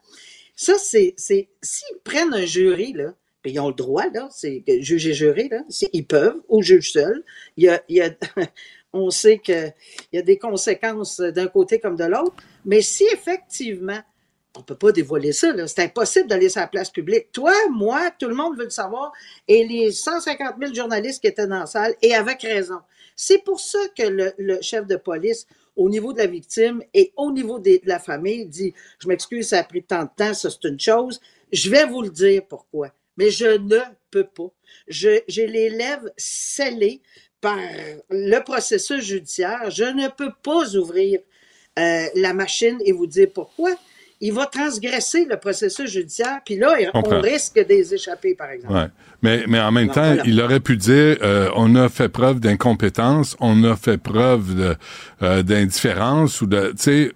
Ça, 0.57 0.74
c'est, 0.78 1.14
s'ils 1.16 1.98
prennent 2.05 2.34
un 2.34 2.44
jury, 2.44 2.92
là, 2.92 3.14
puis 3.42 3.53
ils 3.53 3.61
ont 3.61 3.68
le 3.68 3.74
droit, 3.74 4.05
là, 4.12 4.28
c'est 4.30 4.62
juge 4.80 5.07
et 5.07 5.14
jury, 5.14 5.48
là, 5.48 5.62
ils 5.92 6.07
peuvent, 6.07 6.40
ou 6.48 6.62
juge 6.62 6.92
seul. 6.92 7.24
On 8.92 9.11
sait 9.11 9.38
qu'il 9.38 9.72
y 10.12 10.18
a 10.18 10.22
des 10.22 10.36
conséquences 10.36 11.20
d'un 11.20 11.46
côté 11.46 11.78
comme 11.78 11.96
de 11.96 12.05
l'autre. 12.05 12.34
Mais 12.64 12.82
si 12.82 13.05
effectivement, 13.12 14.01
on 14.57 14.62
peut 14.62 14.74
pas 14.74 14.92
dévoiler 14.92 15.32
ça, 15.32 15.55
c'est 15.66 15.82
impossible 15.82 16.28
d'aller 16.28 16.48
sur 16.48 16.61
la 16.61 16.66
place 16.66 16.90
publique. 16.90 17.30
Toi, 17.32 17.53
moi, 17.70 18.11
tout 18.18 18.28
le 18.28 18.34
monde 18.34 18.57
veut 18.57 18.64
le 18.64 18.70
savoir, 18.70 19.12
et 19.46 19.64
les 19.66 19.92
150 19.92 20.57
000 20.61 20.74
journalistes 20.74 21.20
qui 21.20 21.28
étaient 21.28 21.46
dans 21.46 21.61
la 21.61 21.66
salle, 21.66 21.94
et 22.03 22.14
avec 22.14 22.42
raison. 22.42 22.80
C'est 23.14 23.44
pour 23.44 23.61
ça 23.61 23.78
que 23.96 24.32
le, 24.38 24.59
chef 24.62 24.86
de 24.86 24.96
police, 24.96 25.46
au 25.76 25.88
niveau 25.88 26.12
de 26.12 26.18
la 26.18 26.26
victime 26.26 26.82
et 26.94 27.12
au 27.16 27.30
niveau 27.30 27.59
de 27.59 27.80
la 27.84 27.98
famille, 27.98 28.46
dit 28.46 28.74
Je 28.98 29.09
m'excuse, 29.09 29.48
ça 29.48 29.59
a 29.59 29.62
pris 29.62 29.82
tant 29.82 30.05
de 30.05 30.11
temps, 30.16 30.34
ça 30.34 30.48
c'est 30.51 30.68
une 30.68 30.80
chose. 30.80 31.20
Je 31.53 31.70
vais 31.70 31.84
vous 31.84 32.03
le 32.03 32.11
dire 32.11 32.42
pourquoi. 32.48 32.92
Mais 33.16 33.30
je 33.30 33.44
ne 33.44 33.78
peux 34.11 34.24
pas. 34.24 34.51
J'ai 34.88 35.22
les 35.28 35.68
lèvres 35.68 36.09
scellées 36.16 37.03
par 37.40 37.59
le 38.09 38.38
processus 38.40 39.05
judiciaire. 39.05 39.70
Je 39.70 39.84
ne 39.84 40.09
peux 40.09 40.32
pas 40.42 40.74
ouvrir 40.76 41.20
euh, 41.78 42.07
la 42.14 42.32
machine 42.32 42.78
et 42.84 42.92
vous 42.92 43.07
dire 43.07 43.28
pourquoi. 43.32 43.70
Il 44.22 44.32
va 44.34 44.46
transgresser 44.46 45.24
le 45.24 45.36
processus 45.38 45.90
judiciaire, 45.90 46.40
puis 46.44 46.56
là, 46.58 46.74
on 46.94 47.20
risque 47.20 47.54
de 47.56 47.64
les 47.68 47.94
échapper, 47.94 48.34
par 48.34 48.50
exemple. 48.50 48.74
Ouais. 48.74 48.86
Mais, 49.22 49.44
mais 49.48 49.60
en 49.60 49.72
même 49.72 49.86
Non, 49.86 49.92
temps, 49.94 50.02
voilà. 50.14 50.22
il 50.26 50.40
aurait 50.40 50.60
pu 50.60 50.76
dire 50.76 51.16
euh, 51.22 51.48
on 51.56 51.74
a 51.74 51.88
fait 51.88 52.08
preuve 52.08 52.38
d'incompétence, 52.40 53.36
on 53.40 53.64
a 53.64 53.76
fait 53.76 53.96
preuve 53.98 54.76
euh, 55.22 55.42
d'indifférence 55.42 56.40
ou 56.42 56.47
de, 56.47 56.70
tu 56.70 56.74
sais, 56.78 57.12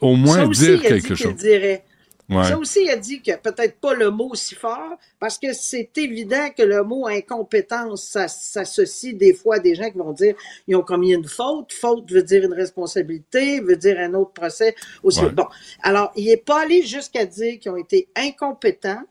au 0.00 0.16
moins 0.16 0.44
aussi, 0.46 0.62
dire 0.66 0.80
il 0.82 0.86
a 0.86 0.88
quelque 0.90 1.14
chose. 1.14 1.34
dirait. 1.36 1.84
Ouais. 2.32 2.44
Ça 2.44 2.58
aussi, 2.58 2.84
il 2.84 2.90
a 2.90 2.96
dit 2.96 3.20
que 3.22 3.36
peut-être 3.36 3.78
pas 3.80 3.94
le 3.94 4.10
mot 4.10 4.34
si 4.34 4.54
fort, 4.54 4.96
parce 5.18 5.38
que 5.38 5.52
c'est 5.52 5.90
évident 5.96 6.48
que 6.56 6.62
le 6.62 6.82
mot 6.82 7.06
incompétence 7.06 8.04
ça 8.04 8.28
s'associe 8.28 9.14
des 9.14 9.34
fois 9.34 9.56
à 9.56 9.58
des 9.58 9.74
gens 9.74 9.90
qui 9.90 9.98
vont 9.98 10.12
dire 10.12 10.34
ils 10.66 10.76
ont 10.76 10.82
commis 10.82 11.12
une 11.12 11.28
faute. 11.28 11.72
Faute 11.72 12.10
veut 12.10 12.22
dire 12.22 12.44
une 12.44 12.54
responsabilité, 12.54 13.60
veut 13.60 13.76
dire 13.76 13.98
un 13.98 14.14
autre 14.14 14.32
procès 14.32 14.74
aussi. 15.02 15.20
Ouais. 15.20 15.30
Bon, 15.30 15.46
alors, 15.82 16.12
il 16.16 16.26
n'est 16.26 16.36
pas 16.36 16.62
allé 16.62 16.82
jusqu'à 16.82 17.26
dire 17.26 17.58
qu'ils 17.58 17.70
ont 17.70 17.76
été 17.76 18.08
incompétents, 18.16 19.02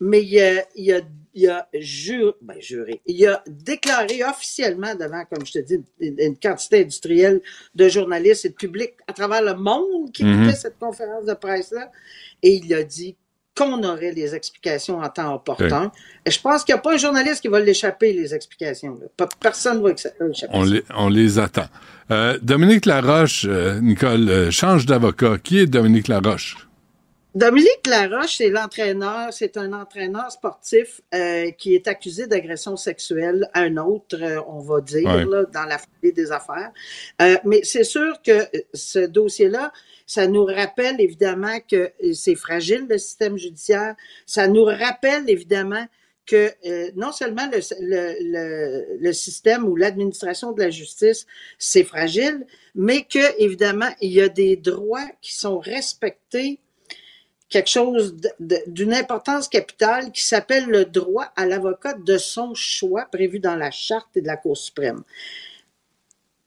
mais 0.00 0.22
il 0.22 0.40
a, 0.40 0.64
il 0.74 0.92
a, 0.92 1.00
il 1.34 1.48
a 1.48 1.68
juré, 1.74 2.32
ben, 2.42 2.56
juré, 2.60 3.00
il 3.06 3.26
a 3.26 3.42
déclaré 3.46 4.22
officiellement 4.24 4.94
devant, 4.94 5.24
comme 5.32 5.44
je 5.46 5.52
te 5.52 5.58
dis, 5.60 5.80
une, 6.00 6.36
quantité 6.36 6.80
industrielle 6.82 7.40
de 7.74 7.88
journalistes 7.88 8.44
et 8.44 8.48
de 8.50 8.54
public 8.54 8.94
à 9.06 9.12
travers 9.12 9.42
le 9.42 9.54
monde 9.54 10.10
qui 10.12 10.24
Mhm. 10.24 10.42
écoutait 10.42 10.56
cette 10.56 10.78
conférence 10.78 11.24
de 11.26 11.34
presse-là, 11.34 11.90
et 12.42 12.54
il 12.54 12.74
a 12.74 12.82
dit 12.82 13.16
qu'on 13.56 13.82
aurait 13.84 14.12
les 14.12 14.34
explications 14.34 14.98
en 15.00 15.08
temps 15.08 15.34
opportun. 15.34 15.92
Et 16.24 16.30
je 16.30 16.40
pense 16.40 16.64
qu'il 16.64 16.72
n'y 16.74 16.78
a 16.78 16.82
pas 16.82 16.94
un 16.94 16.96
journaliste 16.96 17.42
qui 17.42 17.48
va 17.48 17.60
l'échapper, 17.60 18.12
les 18.12 18.32
explications. 18.34 18.98
là. 19.18 19.26
Personne 19.40 19.78
ne 19.78 19.82
va 19.82 19.90
exa- 19.90 20.12
l'échapper. 20.20 20.52
On 20.56 20.62
les, 20.64 20.82
on 20.96 21.08
les 21.08 21.38
attend. 21.38 21.66
Euh, 22.10 22.38
Dominique 22.42 22.86
Laroche, 22.86 23.44
euh, 23.48 23.80
Nicole, 23.80 24.28
euh, 24.30 24.50
change 24.50 24.86
d'avocat. 24.86 25.36
Qui 25.42 25.58
est 25.58 25.66
Dominique 25.66 26.08
Laroche? 26.08 26.56
Dominique 27.34 27.86
Laroche, 27.86 28.38
c'est 28.38 28.48
l'entraîneur, 28.48 29.32
c'est 29.32 29.56
un 29.56 29.72
entraîneur 29.72 30.32
sportif 30.32 31.00
euh, 31.14 31.52
qui 31.52 31.76
est 31.76 31.86
accusé 31.86 32.26
d'agression 32.26 32.76
sexuelle 32.76 33.48
un 33.54 33.76
autre, 33.76 34.20
euh, 34.20 34.40
on 34.48 34.58
va 34.58 34.80
dire, 34.80 35.06
Ouais. 35.08 35.24
là, 35.24 35.44
dans 35.44 35.64
la 35.64 35.78
foulée 35.78 36.10
des 36.10 36.32
affaires. 36.32 36.72
Euh, 37.22 37.36
mais 37.44 37.60
c'est 37.62 37.84
sûr 37.84 38.20
que 38.22 38.32
euh, 38.32 38.60
ce 38.74 38.98
dossier-là, 38.98 39.72
ça 40.06 40.26
nous 40.26 40.44
rappelle 40.44 41.00
évidemment 41.00 41.60
que 41.60 41.92
euh, 42.02 42.12
c'est 42.14 42.34
fragile, 42.34 42.86
le 42.90 42.98
système 42.98 43.38
judiciaire. 43.38 43.94
Ça 44.26 44.48
nous 44.48 44.64
rappelle 44.64 45.30
évidemment 45.30 45.86
que 46.26 46.50
euh, 46.66 46.90
non 46.96 47.12
seulement 47.12 47.48
le, 47.52 47.60
le, 47.80 48.14
le, 48.32 48.98
le 49.00 49.12
système 49.12 49.64
ou 49.68 49.76
l'administration 49.76 50.50
de 50.50 50.62
la 50.62 50.70
justice, 50.70 51.26
c'est 51.58 51.84
fragile, 51.84 52.44
mais 52.74 53.02
que, 53.04 53.40
évidemment, 53.40 53.90
il 54.00 54.10
y 54.12 54.20
a 54.20 54.28
des 54.28 54.56
droits 54.56 55.06
qui 55.22 55.36
sont 55.36 55.60
respectés 55.60 56.58
quelque 57.50 57.68
chose 57.68 58.16
d'une 58.38 58.94
importance 58.94 59.48
capitale 59.48 60.12
qui 60.12 60.24
s'appelle 60.24 60.66
le 60.66 60.84
droit 60.86 61.32
à 61.36 61.44
l'avocat 61.46 61.94
de 61.94 62.16
son 62.16 62.54
choix 62.54 63.06
prévu 63.06 63.40
dans 63.40 63.56
la 63.56 63.70
charte 63.70 64.16
et 64.16 64.22
de 64.22 64.26
la 64.28 64.36
Cour 64.36 64.56
suprême. 64.56 65.02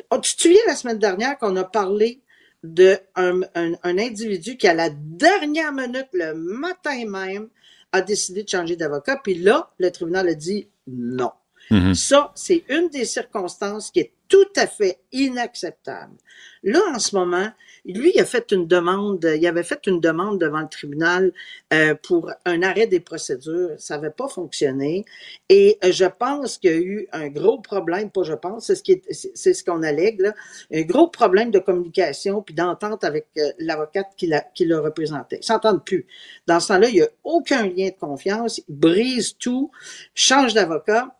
Oh, 0.09 0.17
tu 0.19 0.35
te 0.35 0.41
souviens 0.43 0.61
la 0.65 0.75
semaine 0.75 0.99
dernière 0.99 1.37
qu'on 1.37 1.55
a 1.57 1.63
parlé 1.63 2.21
de 2.63 2.97
un, 3.15 3.41
un- 3.55 3.73
un 3.83 3.97
individu 3.97 4.55
qui, 4.57 4.67
à 4.67 4.73
la 4.73 4.89
dernière 4.89 5.73
minute, 5.73 6.07
le 6.13 6.33
matin 6.33 7.05
même, 7.05 7.49
a 7.91 8.01
décidé 8.01 8.43
de 8.43 8.49
changer 8.49 8.75
d'avocat, 8.75 9.19
puis 9.23 9.35
là, 9.35 9.71
le 9.77 9.91
tribunal 9.91 10.29
a 10.29 10.33
dit 10.33 10.67
non. 10.87 11.31
Mhm. 11.69 11.93
Ça, 11.93 12.31
c'est 12.35 12.63
une 12.69 12.89
des 12.89 13.05
circonstances 13.05 13.91
qui 13.91 13.99
est 13.99 14.11
tout 14.27 14.47
à 14.55 14.67
fait 14.67 14.99
inacceptable. 15.11 16.15
Là, 16.63 16.79
en 16.93 16.99
ce 16.99 17.15
moment, 17.15 17.49
lui, 17.85 18.11
il 18.15 18.21
a 18.21 18.25
fait 18.25 18.51
une 18.51 18.65
demande, 18.67 19.23
il 19.37 19.45
avait 19.47 19.63
fait 19.63 19.87
une 19.87 19.99
demande 19.99 20.39
devant 20.39 20.61
le 20.61 20.69
tribunal 20.69 21.33
euh, 21.73 21.95
pour 22.01 22.31
un 22.45 22.63
arrêt 22.63 22.87
des 22.87 22.99
procédures. 23.01 23.71
Ça 23.77 23.95
n'avait 23.97 24.09
pas 24.11 24.27
fonctionné. 24.27 25.05
Et 25.49 25.77
euh, 25.83 25.91
je 25.91 26.05
pense 26.05 26.57
qu'il 26.57 26.71
y 26.71 26.73
a 26.73 26.77
eu 26.77 27.07
un 27.11 27.27
gros 27.27 27.59
problème, 27.59 28.09
pas 28.09 28.23
je 28.23 28.33
pense, 28.33 28.67
c'est 28.67 28.75
ce 28.75 28.83
qui 28.83 28.93
est- 28.93 29.31
c'est 29.35 29.53
ce 29.53 29.63
qu'on 29.63 29.83
allègue, 29.83 30.31
un 30.71 30.81
gros 30.83 31.07
problème 31.09 31.51
de 31.51 31.59
communication 31.59 32.41
puis 32.41 32.55
d'entente 32.55 33.03
avec 33.03 33.27
euh, 33.37 33.51
l'avocate 33.59 34.07
qui 34.17 34.27
l'a 34.27 34.41
qui 34.55 34.65
l'a 34.65 34.79
représenté. 34.79 35.37
Ils 35.41 35.45
s'entendent 35.45 35.83
plus. 35.83 36.05
Dans 36.47 36.59
ce 36.59 36.69
temps-là, 36.69 36.89
il 36.89 36.95
n'y 36.95 37.01
a 37.01 37.09
aucun 37.23 37.63
lien 37.67 37.87
de 37.89 37.99
confiance. 37.99 38.59
Il 38.67 38.75
brise 38.75 39.37
tout, 39.37 39.71
change 40.13 40.53
d'avocat 40.53 41.15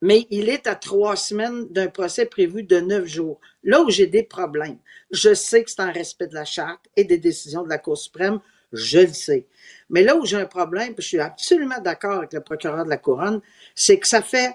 mais 0.00 0.26
il 0.30 0.48
est 0.48 0.66
à 0.66 0.74
trois 0.74 1.16
semaines 1.16 1.66
d'un 1.68 1.88
procès 1.88 2.26
prévu 2.26 2.62
de 2.62 2.80
neuf 2.80 3.06
jours. 3.06 3.40
Là 3.64 3.82
où 3.82 3.90
j'ai 3.90 4.06
des 4.06 4.22
problèmes, 4.22 4.78
je 5.10 5.34
sais 5.34 5.62
que 5.64 5.70
c'est 5.70 5.80
en 5.82 5.92
respect 5.92 6.26
de 6.28 6.34
la 6.34 6.44
charte 6.44 6.86
et 6.96 7.04
des 7.04 7.18
décisions 7.18 7.62
de 7.62 7.68
la 7.68 7.78
Cour 7.78 7.98
suprême, 7.98 8.40
je 8.72 9.00
le 9.00 9.12
sais. 9.12 9.46
Mais 9.88 10.02
là 10.02 10.16
où 10.16 10.24
j'ai 10.24 10.36
un 10.36 10.46
problème, 10.46 10.94
puis 10.94 11.02
je 11.02 11.08
suis 11.08 11.18
absolument 11.20 11.80
d'accord 11.80 12.18
avec 12.18 12.32
le 12.32 12.40
procureur 12.40 12.84
de 12.84 12.90
la 12.90 12.96
Couronne, 12.98 13.40
c'est 13.74 13.98
que 13.98 14.06
ça 14.06 14.22
fait, 14.22 14.54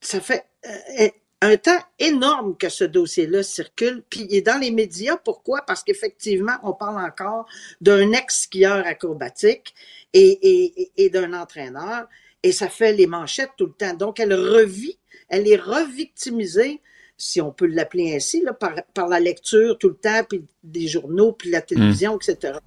ça 0.00 0.20
fait 0.20 0.44
euh, 0.66 1.08
un 1.42 1.56
temps 1.58 1.78
énorme 1.98 2.56
que 2.56 2.70
ce 2.70 2.84
dossier-là 2.84 3.42
circule, 3.42 4.02
puis 4.08 4.26
il 4.30 4.36
est 4.36 4.42
dans 4.42 4.58
les 4.58 4.70
médias. 4.70 5.16
Pourquoi? 5.18 5.60
Parce 5.66 5.84
qu'effectivement, 5.84 6.54
on 6.62 6.72
parle 6.72 7.04
encore 7.04 7.46
d'un 7.82 8.12
ex-skieur 8.12 8.86
acrobatique 8.86 9.74
et- 10.14 10.38
et- 10.82 10.92
et 10.96 11.10
d'un 11.10 11.34
entraîneur, 11.34 12.08
et 12.44 12.52
ça 12.52 12.68
fait 12.68 12.92
les 12.92 13.06
manchettes 13.06 13.52
tout 13.56 13.66
le 13.66 13.72
temps. 13.72 13.94
Donc, 13.94 14.20
elle 14.20 14.34
revit, 14.34 14.98
elle 15.28 15.48
est 15.48 15.56
revictimisée, 15.56 16.82
si 17.16 17.40
on 17.40 17.50
peut 17.50 17.66
l'appeler 17.66 18.14
ainsi, 18.14 18.42
là, 18.42 18.52
par, 18.52 18.74
par 18.92 19.08
la 19.08 19.18
lecture 19.18 19.78
tout 19.78 19.88
le 19.88 19.96
temps, 19.96 20.22
puis 20.28 20.44
des 20.62 20.86
journaux, 20.86 21.32
puis 21.32 21.50
la 21.50 21.62
télévision, 21.62 22.18
etc. 22.18 22.58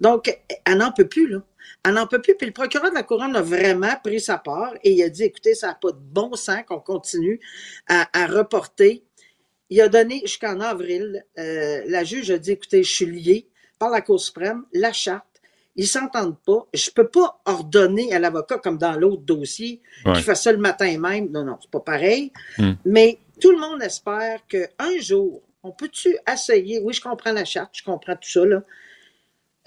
Donc, 0.00 0.38
elle 0.64 0.78
n'en 0.78 0.92
peut 0.92 1.08
plus, 1.08 1.28
là. 1.28 1.42
Elle 1.84 1.94
n'en 1.94 2.06
peut 2.06 2.20
plus. 2.20 2.36
Puis 2.36 2.46
le 2.46 2.52
procureur 2.52 2.90
de 2.90 2.94
la 2.94 3.02
Couronne 3.02 3.34
a 3.34 3.42
vraiment 3.42 3.94
pris 4.02 4.20
sa 4.20 4.38
part 4.38 4.74
et 4.84 4.92
il 4.92 5.02
a 5.02 5.08
dit, 5.08 5.24
écoutez, 5.24 5.54
ça 5.54 5.68
n'a 5.68 5.74
pas 5.74 5.90
de 5.90 5.98
bon 5.98 6.34
sens 6.36 6.62
qu'on 6.66 6.78
continue 6.78 7.40
à, 7.88 8.08
à 8.12 8.26
reporter. 8.26 9.02
Il 9.70 9.80
a 9.80 9.88
donné 9.88 10.20
jusqu'en 10.20 10.60
avril, 10.60 11.24
euh, 11.38 11.82
la 11.86 12.04
juge 12.04 12.30
a 12.30 12.38
dit, 12.38 12.52
écoutez, 12.52 12.84
je 12.84 12.92
suis 12.92 13.06
lié 13.06 13.48
par 13.80 13.90
la 13.90 14.00
Cour 14.00 14.20
suprême, 14.20 14.64
la 14.72 14.92
charte, 14.92 15.35
ils 15.76 15.86
s'entendent 15.86 16.38
pas. 16.44 16.66
Je 16.74 16.90
peux 16.90 17.06
pas 17.08 17.40
ordonner 17.44 18.12
à 18.14 18.18
l'avocat, 18.18 18.58
comme 18.58 18.78
dans 18.78 18.92
l'autre 18.98 19.22
dossier, 19.22 19.80
Ouais. 20.04 20.14
qui 20.14 20.22
fait 20.22 20.34
ça 20.34 20.50
le 20.52 20.58
matin 20.58 20.98
même. 20.98 21.30
Non, 21.30 21.44
non, 21.44 21.58
c'est 21.60 21.70
pas 21.70 21.80
pareil. 21.80 22.32
Hmm. 22.58 22.72
Mais 22.84 23.18
tout 23.40 23.50
le 23.50 23.58
monde 23.58 23.82
espère 23.82 24.40
qu'un 24.46 24.98
jour, 25.00 25.42
on 25.62 25.70
peut-tu 25.72 26.16
essayer, 26.32 26.80
oui, 26.80 26.92
je 26.94 27.00
comprends 27.00 27.32
la 27.32 27.44
charte, 27.44 27.70
je 27.74 27.82
comprends 27.84 28.14
tout 28.16 28.28
ça, 28.28 28.44
là, 28.46 28.62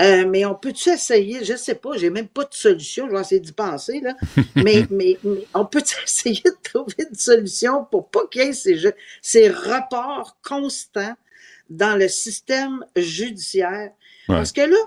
euh, 0.02 0.26
mais 0.26 0.46
on 0.46 0.56
peut-tu 0.56 0.90
essayer, 0.90 1.44
je 1.44 1.56
sais 1.58 1.76
pas, 1.76 1.98
j'ai 1.98 2.10
même 2.10 2.30
pas 2.30 2.46
de 2.46 2.54
solution, 2.54 3.08
je 3.10 3.14
vais 3.16 3.20
essayer 3.22 3.42
d'y 3.42 3.52
penser, 3.52 4.00
là, 4.00 4.16
mais, 4.56 4.88
mais, 4.90 5.18
mais 5.26 5.46
on 5.54 5.66
peut-tu 5.66 5.96
essayer 6.04 6.42
de 6.44 6.56
trouver 6.64 6.96
une 7.10 7.16
solution 7.16 7.84
pour 7.84 8.08
pas 8.10 8.22
qu'il 8.32 8.44
y 8.44 8.46
ait 8.46 8.54
ces, 8.54 8.78
jeux- 8.78 8.94
ces 9.22 9.50
reports 9.50 10.38
constants 10.42 11.16
dans 11.70 11.98
le 12.00 12.08
système 12.08 12.86
judiciaire? 12.96 13.92
Ouais. 14.30 14.36
Parce 14.38 14.54
que 14.54 14.62
là, 14.62 14.78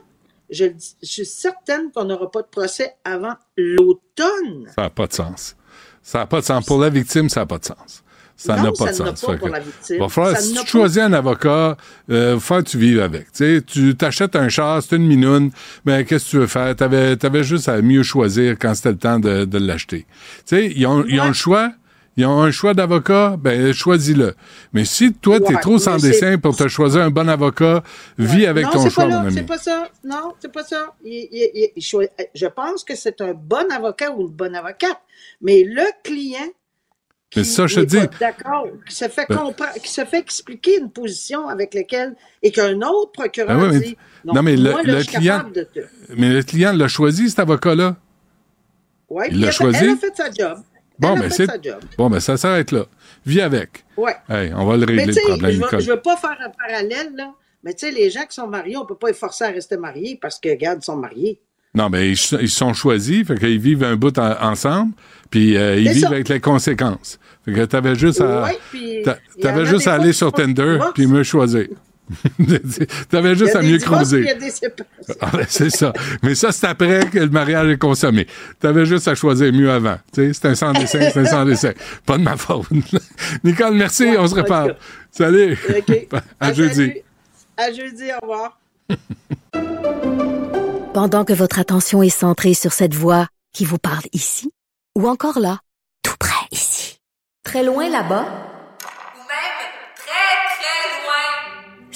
je, 0.53 0.67
je 1.03 1.07
suis 1.07 1.27
certaine 1.27 1.91
qu'on 1.93 2.05
n'aura 2.05 2.31
pas 2.31 2.43
de 2.43 2.47
procès 2.47 2.95
avant 3.05 3.35
l'automne. 3.57 4.67
Ça 4.75 4.83
n'a 4.83 4.91
pas 4.91 5.07
de 5.07 5.13
sens. 5.13 5.57
Ça 6.03 6.19
n'a 6.19 6.27
pas 6.27 6.41
de 6.41 6.45
sens. 6.45 6.65
Pour 6.67 6.81
la 6.81 6.91
victime, 6.91 7.29
ça 7.29 7.41
n'a 7.41 7.47
pas 7.47 7.59
de 7.59 7.65
sens. 7.65 8.03
Ça 8.37 8.57
n'a 8.57 8.73
pas 8.73 8.93
ça 8.93 9.11
de 9.11 9.17
sens. 9.17 9.21
pas 9.21 9.37
pour 9.37 9.49
la 9.49 9.61
victime. 9.61 9.99
Va 9.99 10.09
falloir, 10.09 10.35
Ça 10.35 10.43
si 10.43 10.53
tu 10.55 10.59
pas. 10.61 10.67
choisis 10.67 10.99
un 10.99 11.13
avocat, 11.13 11.77
euh, 12.11 12.41
faut 12.41 12.57
que 12.57 12.63
tu 12.63 12.79
vives 12.79 13.01
avec. 13.01 13.31
Tu 13.33 13.63
tu 13.65 13.95
t'achètes 13.97 14.35
un 14.35 14.49
char, 14.49 14.83
c'est 14.83 14.97
une 14.97 15.07
minoune, 15.07 15.53
ben 15.85 16.05
qu'est-ce 16.05 16.25
que 16.27 16.31
tu 16.31 16.37
veux 16.39 16.47
faire? 16.49 16.75
T'avais, 16.75 17.25
avais 17.25 17.45
juste 17.45 17.69
à 17.69 17.81
mieux 17.83 18.03
choisir 18.03 18.57
quand 18.59 18.75
c'était 18.75 18.91
le 18.91 18.99
temps 18.99 19.21
de, 19.21 19.45
de 19.45 19.59
l'acheter. 19.59 20.07
Tu 20.39 20.57
sais, 20.57 20.73
ils 20.75 20.87
ont, 20.87 21.05
ils 21.07 21.21
ont 21.21 21.29
le 21.29 21.33
choix. 21.35 21.73
Ils 22.19 22.27
ont 22.27 22.43
un 22.43 22.51
choix 22.51 22.75
d'avocat, 22.75 23.37
ben 23.39 23.73
choisis-le. 23.73 24.35
Mais 24.75 24.85
si 24.85 25.15
toi, 25.15 25.41
tu 25.41 25.53
es 25.55 25.57
trop 25.61 25.79
sans 25.79 25.97
dessin 25.97 26.37
pour 26.39 26.55
te 26.55 26.69
choisir 26.69 27.01
un 27.03 27.11
bon 27.11 27.27
avocat, 27.29 27.83
vis 28.19 28.45
avec 28.47 28.67
non, 28.67 28.73
ton 28.73 28.91
choix, 28.91 29.05
pas 29.05 29.11
là, 29.11 29.19
mon 29.21 29.27
ami. 29.29 29.35
C'est 29.35 29.47
pas 29.47 29.57
ça. 29.59 29.89
Non, 30.05 30.35
c'est 30.39 30.53
pas 30.53 30.63
ça. 30.63 30.95
Il- 31.03 31.29
il- 31.33 31.51
il- 31.55 31.71
il 31.77 31.83
choi- 31.83 32.05
je 32.35 32.47
pense 32.47 32.85
que 32.85 32.95
c'est 32.95 33.21
un 33.23 33.33
bon 33.33 33.67
avocat 33.73 34.11
ou 34.13 34.23
une 34.23 34.29
bonne 34.29 34.55
avocate. 34.55 35.01
Mais 35.41 35.65
le 35.65 35.85
client 36.05 36.49
Mais 37.35 37.45
ça, 37.45 37.67
je 37.67 37.77
te 37.77 37.81
dis. 37.87 37.99
d'accord, 38.21 38.67
qui 38.87 38.95
se 38.95 39.09
fait 39.09 39.25
Ben- 39.31 39.55
qui 39.83 39.91
se 39.91 40.05
fait 40.05 40.19
expliquer 40.19 40.79
une 40.81 40.91
position 40.91 41.49
avec 41.49 41.73
laquelle 41.73 42.15
et 42.43 42.51
qu'un 42.51 42.79
autre 42.83 43.13
procureur 43.13 43.57
Ben 43.59 43.69
oui, 43.71 43.79
mais- 43.79 43.81
dit 43.87 43.97
non, 44.27 44.43
mais 44.43 44.55
le- 44.55 44.71
là, 44.71 45.03
client- 45.03 45.39
capable 45.39 45.55
de 45.55 45.63
te. 45.63 45.81
Mais 46.15 46.29
le 46.29 46.43
client 46.43 46.75
l'a 46.75 46.89
choisi, 46.89 47.31
cet 47.31 47.39
avocat-là. 47.39 47.97
Ouais, 49.09 49.29
Il 49.31 49.41
l'a 49.41 49.51
choisi? 49.51 49.79
Elle 49.83 49.91
a 49.91 49.97
fait 49.97 50.15
sa 50.15 50.31
job. 50.31 50.59
Bon, 51.03 51.17
a 51.17 51.21
ben 51.21 51.31
c'est. 51.31 51.47
Bon, 51.99 52.09
ben 52.11 52.21
ça 52.21 52.37
s'arrête 52.37 52.73
là. 52.73 52.87
Vis 53.27 53.41
avec. 53.43 53.85
Ouais. 53.97 54.17
Hey, 54.29 54.53
on 54.55 54.65
va 54.65 54.77
le 54.77 54.87
Mais 54.87 55.03
régler 55.05 55.07
tu 55.07 55.13
sais, 55.15 55.21
le 55.23 55.29
problème, 55.29 55.53
je 55.53 55.77
veux, 55.77 55.81
je 55.83 55.91
veux 55.91 56.01
pas 56.01 56.17
faire 56.17 56.37
un 56.45 56.51
parallèle, 56.51 57.13
là. 57.17 57.33
Mais 57.65 57.75
tu 57.75 57.87
sais, 57.87 57.93
les 57.93 58.11
gens 58.11 58.23
qui 58.23 58.35
sont 58.35 58.49
mariés, 58.49 58.77
on 58.77 58.85
peut 58.87 58.97
pas 58.97 59.09
les 59.09 59.15
forcer 59.15 59.45
à 59.45 59.49
rester 59.49 59.77
mariés 59.77 60.19
parce 60.21 60.41
que, 60.41 60.49
regarde, 60.49 60.81
ils 60.83 60.85
sont 60.85 60.97
mariés. 60.97 61.41
Non, 61.75 61.89
mais 61.89 62.11
ils, 62.11 62.49
sont 62.51 62.75
choisis, 62.75 63.27
fait 63.27 63.39
qu'ils 63.39 63.59
vivent 63.61 63.85
un 63.85 63.97
bout 63.97 64.17
en- 64.19 64.43
ensemble, 64.43 64.93
puis 65.31 65.57
euh, 65.57 65.77
ils 65.79 65.89
vivent 65.91 66.03
ça. 66.03 66.09
avec 66.09 66.29
les 66.29 66.39
conséquences. 66.41 67.19
Fait 67.45 67.53
que 67.53 67.65
t'avais 67.65 67.95
juste 67.95 68.21
à, 68.21 68.43
Ouais, 68.43 68.59
puis 68.71 69.01
t'a- 69.05 69.17
il 69.39 69.45
y 69.45 69.47
en 69.47 69.51
t'avais 69.51 69.63
a 69.63 69.65
juste 69.65 69.87
à 69.89 69.95
aller 69.95 70.13
sur 70.13 70.33
Tinder, 70.33 70.79
puis 70.95 71.07
me 71.07 71.23
choisir. 71.23 71.69
T'avais 73.09 73.35
juste 73.35 73.57
à 73.57 73.63
mieux 73.63 73.79
creuser. 73.79 74.27
Ah, 75.21 75.31
ben, 75.33 75.47
c'est 75.49 75.71
ça. 75.71 75.93
Mais 76.23 76.35
ça, 76.35 76.53
c'est 76.53 76.67
après 76.67 77.09
que 77.11 77.19
le 77.19 77.29
mariage 77.31 77.69
est 77.69 77.79
consommé. 77.79 78.27
T'avais 78.61 78.87
juste 78.87 79.09
à 79.09 79.15
choisir 79.15 79.53
mieux 79.53 79.71
avant. 79.71 79.97
Tu 80.13 80.27
sais, 80.27 80.33
c'est 80.33 80.49
un 80.49 80.55
sans 80.55 80.73
dessin, 80.73 81.01
c'est 81.13 81.21
un 81.21 81.25
sans 81.27 81.45
dessin. 81.45 81.73
Pas 82.07 82.19
de 82.19 82.23
ma 82.23 82.37
faute. 82.37 82.67
Nicole, 83.45 83.75
merci, 83.75 84.07
on 84.19 84.27
se 84.27 84.35
reparle. 84.35 84.77
Salut. 85.11 85.59
À, 86.41 86.49
À 86.49 86.53
jeudi. 86.53 86.75
salut. 86.75 86.97
À 87.57 87.73
jeudi, 87.73 88.05
au 88.17 88.21
revoir. 88.27 88.59
Pendant 90.95 91.25
que 91.25 91.33
votre 91.33 91.59
attention 91.59 92.03
est 92.03 92.11
centrée 92.11 92.55
sur 92.55 92.73
cette 92.73 92.95
voix 92.95 93.27
qui 93.55 93.65
vous 93.65 93.79
parle 93.79 94.03
ici, 94.13 94.51
ou 94.99 95.09
encore 95.09 95.39
là, 95.39 95.59
tout 96.03 96.17
près 96.19 96.47
ici, 96.51 96.99
très 97.45 97.63
loin 97.65 97.89
là-bas, 97.89 98.25
Ou 98.25 99.19
même 99.19 99.59
très, 99.97 100.35
très 100.59 101.03
loin. 101.03 101.25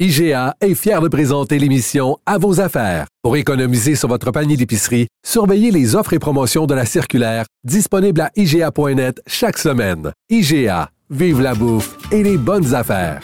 IGA 0.00 0.54
est 0.60 0.74
fier 0.74 1.00
de 1.00 1.08
présenter 1.08 1.58
l'émission 1.58 2.16
À 2.24 2.38
vos 2.38 2.60
affaires. 2.60 3.06
Pour 3.22 3.36
économiser 3.36 3.94
sur 3.94 4.08
votre 4.08 4.30
panier 4.30 4.56
d'épicerie, 4.56 5.06
surveillez 5.24 5.70
les 5.70 5.94
offres 5.94 6.14
et 6.14 6.18
promotions 6.18 6.66
de 6.66 6.74
la 6.74 6.86
circulaire 6.86 7.44
disponible 7.62 8.22
à 8.22 8.30
IGA.net 8.34 9.20
chaque 9.26 9.58
semaine. 9.58 10.12
IGA, 10.30 10.90
vive 11.10 11.42
la 11.42 11.54
bouffe 11.54 11.96
et 12.10 12.22
les 12.22 12.38
bonnes 12.38 12.74
affaires. 12.74 13.20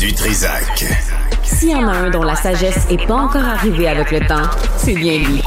Du 0.00 0.12
Trisac. 0.12 0.84
S'il 1.44 1.70
y 1.70 1.74
en 1.74 1.86
a 1.86 1.92
un 1.92 2.10
dont 2.10 2.22
la 2.22 2.34
sagesse 2.34 2.86
est 2.90 3.06
pas 3.06 3.14
encore 3.14 3.44
arrivée 3.44 3.86
avec 3.86 4.10
le 4.10 4.26
temps, 4.26 4.50
c'est 4.76 4.94
bien 4.94 5.18
lui. 5.18 5.42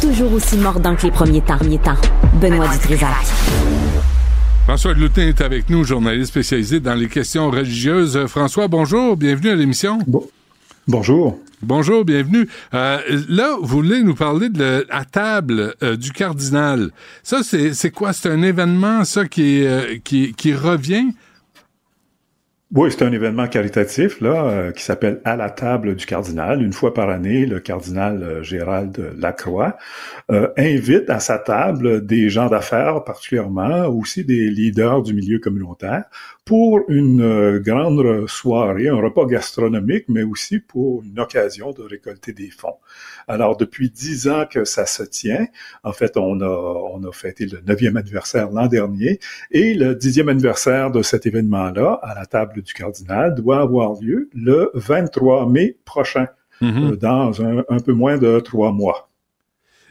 Toujours 0.00 0.32
aussi 0.34 0.56
mordant 0.58 0.94
que 0.94 1.06
les 1.06 1.10
premiers 1.10 1.40
temps. 1.40 1.56
Premiers 1.56 1.78
temps. 1.78 1.96
Benoît 2.34 2.68
Dutrisac. 2.68 3.16
François 4.66 4.94
Gloutin 4.94 5.28
est 5.28 5.40
avec 5.40 5.70
nous, 5.70 5.84
journaliste 5.84 6.30
spécialisé 6.30 6.80
dans 6.80 6.94
les 6.94 7.08
questions 7.08 7.50
religieuses. 7.50 8.26
François, 8.26 8.66
bonjour, 8.66 9.16
bienvenue 9.16 9.50
à 9.50 9.54
l'émission. 9.54 9.98
Bonjour. 10.88 11.38
Bonjour, 11.62 12.04
bienvenue. 12.04 12.48
Euh, 12.74 12.98
là, 13.28 13.56
vous 13.60 13.66
voulez 13.66 14.02
nous 14.02 14.14
parler 14.14 14.48
de 14.48 14.58
le- 14.58 14.86
la 14.92 15.04
table 15.04 15.74
euh, 15.82 15.96
du 15.96 16.10
cardinal. 16.10 16.90
Ça, 17.22 17.40
c'est 17.42 17.90
quoi? 17.90 18.12
C'est 18.12 18.28
un 18.28 18.42
événement, 18.42 19.04
ça, 19.04 19.26
qui, 19.26 19.64
euh, 19.64 19.96
qui, 20.04 20.34
qui 20.34 20.52
revient? 20.52 21.12
Oui, 22.74 22.90
c'est 22.90 23.04
un 23.04 23.12
événement 23.12 23.46
caritatif 23.46 24.20
là 24.20 24.44
euh, 24.44 24.72
qui 24.72 24.82
s'appelle 24.82 25.20
À 25.24 25.36
la 25.36 25.50
table 25.50 25.94
du 25.94 26.04
cardinal. 26.04 26.60
Une 26.60 26.72
fois 26.72 26.92
par 26.92 27.10
année, 27.10 27.46
le 27.46 27.60
cardinal 27.60 28.20
euh, 28.24 28.42
Gérald 28.42 29.14
Lacroix 29.16 29.76
euh, 30.32 30.48
invite 30.58 31.08
à 31.08 31.20
sa 31.20 31.38
table 31.38 32.04
des 32.04 32.28
gens 32.28 32.48
d'affaires 32.48 33.04
particulièrement, 33.04 33.86
aussi 33.86 34.24
des 34.24 34.50
leaders 34.50 35.02
du 35.02 35.14
milieu 35.14 35.38
communautaire, 35.38 36.06
pour 36.46 36.82
une 36.88 37.20
euh, 37.22 37.58
grande 37.58 38.26
soirée, 38.28 38.88
un 38.88 38.94
repas 38.94 39.26
gastronomique, 39.26 40.04
mais 40.08 40.22
aussi 40.22 40.60
pour 40.60 41.02
une 41.02 41.18
occasion 41.18 41.72
de 41.72 41.82
récolter 41.82 42.32
des 42.32 42.50
fonds. 42.50 42.76
Alors, 43.26 43.56
depuis 43.56 43.90
dix 43.90 44.28
ans 44.28 44.46
que 44.48 44.64
ça 44.64 44.86
se 44.86 45.02
tient, 45.02 45.46
en 45.82 45.92
fait, 45.92 46.16
on 46.16 46.40
a, 46.40 46.46
on 46.94 47.02
a 47.04 47.12
fêté 47.12 47.46
le 47.46 47.60
neuvième 47.66 47.96
anniversaire 47.96 48.48
l'an 48.50 48.68
dernier, 48.68 49.18
et 49.50 49.74
le 49.74 49.96
dixième 49.96 50.28
anniversaire 50.28 50.92
de 50.92 51.02
cet 51.02 51.26
événement-là, 51.26 51.98
à 52.02 52.14
la 52.14 52.26
table 52.26 52.62
du 52.62 52.72
cardinal, 52.72 53.34
doit 53.34 53.60
avoir 53.60 54.00
lieu 54.00 54.30
le 54.32 54.70
23 54.74 55.48
mai 55.50 55.76
prochain, 55.84 56.28
Mhm. 56.62 56.92
euh, 56.92 56.96
dans 56.96 57.42
un, 57.42 57.64
un 57.68 57.80
peu 57.80 57.92
moins 57.92 58.16
de 58.16 58.40
trois 58.40 58.72
mois. 58.72 59.10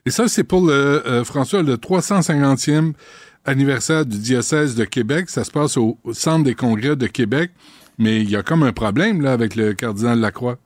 Et 0.07 0.09
ça, 0.09 0.27
c'est 0.27 0.43
pour 0.43 0.61
le, 0.65 0.73
euh, 0.73 1.23
François, 1.23 1.61
le 1.61 1.77
350e 1.77 2.93
anniversaire 3.45 4.05
du 4.05 4.17
diocèse 4.17 4.75
de 4.75 4.85
Québec. 4.85 5.29
Ça 5.29 5.43
se 5.43 5.51
passe 5.51 5.77
au, 5.77 5.97
Centre 6.13 6.43
des 6.43 6.55
congrès 6.55 6.95
de 6.95 7.07
Québec. 7.07 7.51
Mais 7.97 8.21
il 8.21 8.29
y 8.29 8.35
a 8.35 8.43
comme 8.43 8.63
un 8.63 8.73
problème, 8.73 9.21
là, 9.21 9.31
avec 9.31 9.55
le 9.55 9.73
cardinal 9.73 10.19
Lacroix. 10.19 10.57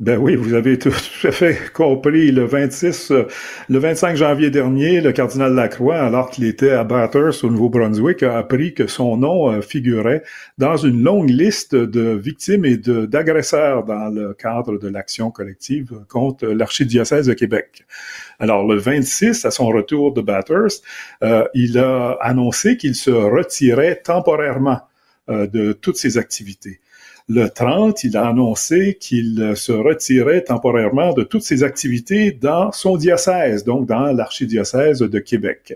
Ben 0.00 0.16
oui, 0.16 0.34
vous 0.34 0.54
avez 0.54 0.78
tout, 0.78 0.88
à 1.24 1.30
fait 1.30 1.58
compris. 1.74 2.32
Le 2.32 2.46
26, 2.46 3.10
euh, 3.10 3.24
le 3.68 3.78
25 3.78 4.16
janvier 4.16 4.48
dernier, 4.48 5.02
le 5.02 5.12
cardinal 5.12 5.54
Lacroix, 5.54 5.98
alors 5.98 6.30
qu'il 6.30 6.44
était 6.44 6.70
à 6.70 6.84
Bathurst 6.84 7.44
au 7.44 7.50
Nouveau-Brunswick, 7.50 8.22
a 8.22 8.38
appris 8.38 8.72
que 8.72 8.86
son 8.86 9.18
nom 9.18 9.52
euh, 9.52 9.60
figurait 9.60 10.22
dans 10.56 10.78
une 10.78 11.02
longue 11.02 11.28
liste 11.28 11.74
de 11.74 12.12
victimes 12.14 12.64
et 12.64 12.78
d'agresseurs 12.78 13.84
dans 13.84 14.08
le 14.08 14.32
cadre 14.32 14.78
de 14.78 14.88
l'action 14.88 15.30
collective 15.30 15.92
contre 16.08 16.46
l'archidiocèse 16.46 17.26
de 17.26 17.34
Québec. 17.34 17.84
Alors, 18.40 18.66
le 18.66 18.76
26, 18.78 19.44
à 19.44 19.50
son 19.50 19.66
retour 19.66 20.12
de 20.12 20.20
Bathurst, 20.22 20.82
euh, 21.22 21.44
il 21.54 21.78
a 21.78 22.12
annoncé 22.20 22.76
qu'il 22.76 22.94
se 22.94 23.10
retirait 23.10 23.96
temporairement 23.96 24.80
euh, 25.28 25.46
de 25.46 25.72
toutes 25.72 25.96
ses 25.96 26.18
activités. 26.18 26.80
Le 27.28 27.48
30, 27.48 28.02
il 28.02 28.16
a 28.16 28.26
annoncé 28.26 28.96
qu'il 28.98 29.52
se 29.54 29.70
retirait 29.70 30.42
temporairement 30.42 31.12
de 31.12 31.22
toutes 31.22 31.42
ses 31.42 31.62
activités 31.62 32.32
dans 32.32 32.72
son 32.72 32.96
diocèse, 32.96 33.62
donc 33.62 33.86
dans 33.86 34.06
l'archidiocèse 34.12 34.98
de 34.98 35.18
Québec. 35.20 35.74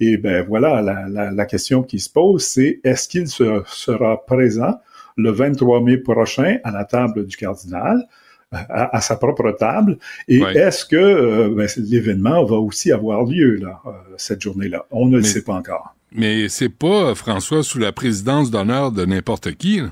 Et 0.00 0.18
ben 0.18 0.44
voilà, 0.46 0.82
la 1.08 1.46
question 1.46 1.82
qui 1.82 2.00
se 2.00 2.10
pose, 2.10 2.42
c'est 2.44 2.80
est-ce 2.84 3.08
qu'il 3.08 3.28
se- 3.28 3.62
sera 3.66 4.26
présent 4.26 4.74
le 5.16 5.30
23 5.30 5.80
mai 5.80 5.96
prochain 5.96 6.58
à 6.64 6.70
la 6.70 6.84
table 6.84 7.24
du 7.24 7.36
cardinal? 7.36 8.06
À, 8.52 8.96
à 8.96 9.00
sa 9.00 9.14
propre 9.14 9.52
table 9.52 9.96
et 10.26 10.42
Ouais. 10.42 10.56
est-ce 10.56 10.84
que 10.84 10.96
euh, 10.96 11.54
ben, 11.54 11.68
l'événement 11.76 12.44
va 12.44 12.56
aussi 12.56 12.90
avoir 12.90 13.22
lieu 13.24 13.54
là 13.54 13.80
euh, 13.86 13.90
cette 14.16 14.40
journée-là? 14.40 14.86
On 14.90 15.06
ne 15.06 15.18
le 15.18 15.22
sait 15.22 15.42
pas 15.42 15.54
encore. 15.54 15.94
Mais 16.12 16.48
c'est 16.48 16.68
pas, 16.68 17.10
euh, 17.10 17.14
François, 17.14 17.62
sous 17.62 17.78
la 17.78 17.92
présidence 17.92 18.50
d'honneur 18.50 18.90
de 18.90 19.04
n'importe 19.04 19.52
qui. 19.52 19.78
là. 19.78 19.90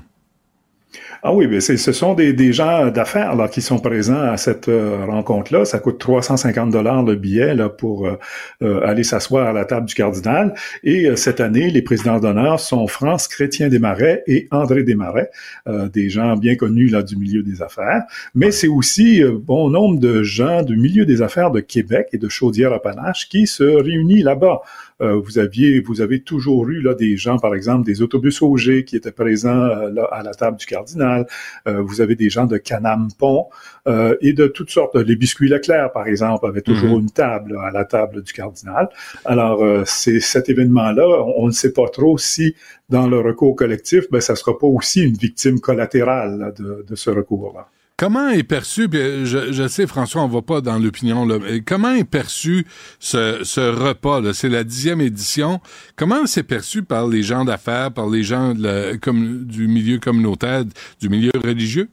Ah 1.21 1.33
oui, 1.33 1.47
mais 1.47 1.59
c'est, 1.59 1.75
ce 1.75 1.91
sont 1.91 2.13
des, 2.13 2.53
gens 2.53 2.89
d'affaires 2.91 3.35
là 3.35 3.49
qui 3.49 3.61
sont 3.61 3.79
présents 3.79 4.21
à 4.21 4.37
cette 4.37 4.69
euh, 4.69 5.05
rencontre-là. 5.05 5.65
Ça 5.65 5.79
coûte 5.79 5.99
350 5.99 6.71
dollars 6.71 7.03
le 7.03 7.15
billet 7.15 7.55
là 7.55 7.67
pour 7.67 8.07
euh, 8.07 8.17
euh, 8.61 8.87
aller 8.87 9.03
s'asseoir 9.03 9.47
à 9.47 9.51
la 9.51 9.65
table 9.65 9.87
du 9.87 9.95
cardinal. 9.95 10.53
Et 10.83 11.13
cette 11.17 11.41
année, 11.41 11.69
les 11.69 11.81
présidents 11.81 12.19
d'honneur 12.19 12.59
sont 12.61 12.87
France 12.87 13.27
Chrétien 13.27 13.67
Desmarais 13.67 14.23
et 14.27 14.47
André 14.51 14.83
Desmarais, 14.83 15.29
des 15.67 16.09
gens 16.09 16.35
bien 16.37 16.55
connus 16.55 16.87
là 16.87 17.03
du 17.03 17.17
milieu 17.17 17.43
des 17.43 17.61
affaires. 17.61 18.03
Mais 18.33 18.51
c'est 18.51 18.67
aussi 18.67 19.21
bon 19.23 19.69
nombre 19.69 19.99
de 19.99 20.23
gens 20.23 20.63
du 20.63 20.77
milieu 20.77 21.05
des 21.05 21.21
affaires 21.21 21.51
de 21.51 21.59
Québec 21.59 22.07
et 22.13 22.17
de 22.17 22.29
Chaudière-Appalaches 22.29 23.27
qui 23.29 23.45
se 23.45 23.63
réunissent 23.63 24.23
là-bas. 24.23 24.61
Euh, 25.01 25.15
vous 25.15 25.39
aviez, 25.39 25.79
vous 25.79 26.01
avez 26.01 26.21
toujours 26.21 26.67
eu 26.69 26.81
là 26.81 26.93
des 26.93 27.15
gens, 27.17 27.37
par 27.37 27.55
exemple, 27.55 27.85
des 27.85 28.01
autobus 28.01 28.41
OG 28.41 28.83
qui 28.83 28.95
étaient 28.95 29.11
présents 29.11 29.49
euh, 29.63 29.89
là, 29.91 30.03
à 30.11 30.23
la 30.23 30.33
table 30.33 30.57
du 30.57 30.65
cardinal. 30.65 31.25
Euh, 31.67 31.81
vous 31.81 32.01
avez 32.01 32.15
des 32.15 32.29
gens 32.29 32.45
de 32.45 32.57
Canam 32.57 33.07
Pont 33.17 33.47
euh, 33.87 34.15
et 34.21 34.33
de 34.33 34.47
toutes 34.47 34.69
sortes. 34.71 34.95
Les 34.95 35.15
biscuits 35.15 35.47
Leclerc, 35.49 35.91
par 35.91 36.07
exemple, 36.07 36.45
avaient 36.47 36.61
toujours 36.61 36.97
Mhm. 36.97 37.03
une 37.03 37.11
table 37.11 37.53
là, 37.53 37.61
à 37.67 37.71
la 37.71 37.85
table 37.85 38.21
du 38.23 38.33
cardinal. 38.33 38.89
Alors, 39.25 39.63
euh, 39.63 39.83
c'est 39.85 40.19
cet 40.19 40.49
événement-là. 40.49 41.05
On, 41.07 41.43
on 41.43 41.47
ne 41.47 41.51
sait 41.51 41.71
pas 41.73 41.87
trop 41.89 42.17
si 42.17 42.55
dans 42.89 43.07
le 43.07 43.19
recours 43.19 43.55
collectif, 43.55 44.05
ben, 44.11 44.19
ça 44.21 44.35
sera 44.35 44.57
pas 44.57 44.67
aussi 44.67 45.03
une 45.03 45.15
victime 45.15 45.59
collatérale 45.59 46.37
là, 46.39 46.51
de, 46.51 46.85
de 46.87 46.95
ce 46.95 47.09
recours-là. 47.09 47.67
Comment 47.99 48.29
est 48.29 48.43
perçu, 48.43 48.87
euh, 48.93 49.25
je, 49.25 49.51
je 49.51 49.67
sais, 49.67 49.85
François, 49.85 50.21
on 50.23 50.29
va 50.29 50.41
pas 50.41 50.61
dans 50.61 50.79
l'opinion, 50.79 51.27
comment 51.65 51.91
est 51.91 52.05
perçu 52.05 52.65
ce, 52.97 53.41
ce 53.43 53.59
repas? 53.59 54.21
C'est 54.31 54.47
la 54.47 54.63
dixième 54.63 55.01
édition. 55.01 55.59
Comment 55.97 56.25
c'est 56.25 56.43
perçu 56.43 56.81
par 56.81 57.09
les 57.09 57.23
gens 57.23 57.43
d'affaires, 57.43 57.91
par 57.91 58.07
les 58.07 58.23
gens 58.23 58.53
du 58.53 59.67
milieu 59.67 59.99
communautaire, 59.99 60.63
du 61.01 61.09
milieu 61.09 61.31
religieux? 61.43 61.89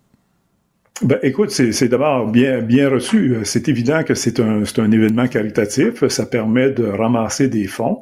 Ben, 1.02 1.18
écoute, 1.23 1.51
c'est 1.51 1.73
c'est 1.73 1.89
d'abord 1.89 2.27
bien, 2.28 2.62
bien 2.62 2.89
reçu. 2.89 3.36
C'est 3.44 3.68
évident 3.68 4.02
que 4.02 4.14
c'est 4.14 4.40
un, 4.40 4.64
c'est 4.64 4.78
un 4.78 4.90
événement 4.90 5.28
caritatif. 5.28 6.06
Ça 6.09 6.24
permet 6.24 6.70
de 6.70 6.85
ramasser 6.86 7.48
des 7.48 7.66
fonds. 7.66 8.01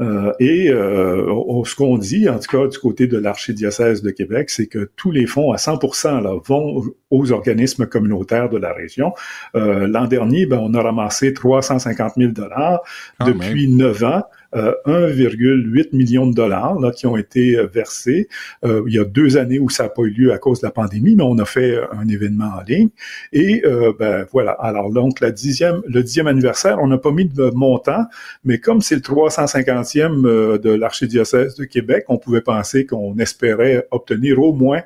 Euh, 0.00 0.32
et 0.38 0.68
euh, 0.70 1.26
on- 1.28 1.64
ce 1.64 1.74
qu'on 1.74 1.98
dit, 1.98 2.28
en 2.28 2.38
tout 2.38 2.56
cas 2.56 2.68
du 2.68 2.78
côté 2.78 3.08
de 3.08 3.18
l'archidiocèse 3.18 4.00
de 4.02 4.10
Québec, 4.10 4.50
c'est 4.50 4.66
que 4.68 4.90
tous 4.94 5.10
les 5.10 5.26
fonds 5.26 5.50
à 5.52 5.56
100% 5.56 6.20
là, 6.20 6.38
vont 6.44 6.84
aux 7.10 7.32
organismes 7.32 7.86
communautaires 7.86 8.48
de 8.48 8.58
la 8.58 8.72
région. 8.72 9.12
Euh, 9.56 9.88
L'an 9.88 10.06
dernier, 10.06 10.46
ben, 10.46 10.58
on 10.62 10.72
a 10.74 10.82
ramassé 10.82 11.32
350 11.32 12.12
000 12.16 12.30
dollars 12.30 12.80
Quand 13.18 13.26
depuis 13.26 13.68
neuf 13.68 14.04
ans. 14.04 14.22
Euh, 14.56 14.74
1,8 14.86 15.94
million 15.94 16.26
de 16.26 16.34
dollars 16.34 16.78
qui 16.94 17.06
ont 17.06 17.16
été 17.16 17.56
euh, 17.56 17.66
versés. 17.66 18.28
Euh, 18.64 18.82
il 18.86 18.94
y 18.94 18.98
a 18.98 19.04
deux 19.04 19.36
années 19.36 19.58
où 19.58 19.68
ça 19.68 19.84
n'a 19.84 19.88
pas 19.90 20.02
eu 20.02 20.10
lieu 20.10 20.32
à 20.32 20.38
cause 20.38 20.60
de 20.60 20.66
la 20.66 20.70
pandémie, 20.70 21.14
mais 21.14 21.22
on 21.22 21.38
a 21.38 21.44
fait 21.44 21.78
un 21.92 22.08
événement 22.08 22.50
en 22.58 22.62
ligne. 22.62 22.88
Et 23.32 23.62
ben 23.98 24.26
voilà. 24.32 24.52
Alors 24.52 24.90
donc 24.90 25.20
la 25.20 25.30
dixième, 25.30 25.82
le 25.86 26.02
dixième 26.02 26.26
anniversaire, 26.26 26.78
on 26.80 26.86
n'a 26.86 26.98
pas 26.98 27.10
mis 27.10 27.26
de 27.26 27.50
montant, 27.50 28.04
mais 28.44 28.58
comme 28.58 28.80
c'est 28.80 28.94
le 28.94 29.00
350e 29.00 30.58
de 30.58 30.70
l'archidiocèse 30.70 31.56
de 31.56 31.64
Québec, 31.64 32.04
on 32.08 32.18
pouvait 32.18 32.40
penser 32.40 32.86
qu'on 32.86 33.16
espérait 33.18 33.86
obtenir 33.90 34.40
au 34.40 34.52
moins, 34.52 34.82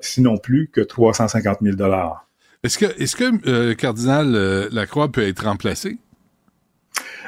sinon 0.00 0.36
plus, 0.38 0.68
que 0.72 0.80
350 0.80 1.58
000 1.62 1.76
dollars. 1.76 2.26
Est-ce 2.64 2.78
que, 2.78 2.86
est-ce 2.98 3.14
que 3.14 3.24
euh, 3.46 3.68
le 3.68 3.74
cardinal 3.74 4.68
Lacroix 4.72 5.12
peut 5.12 5.26
être 5.26 5.44
remplacé? 5.44 5.98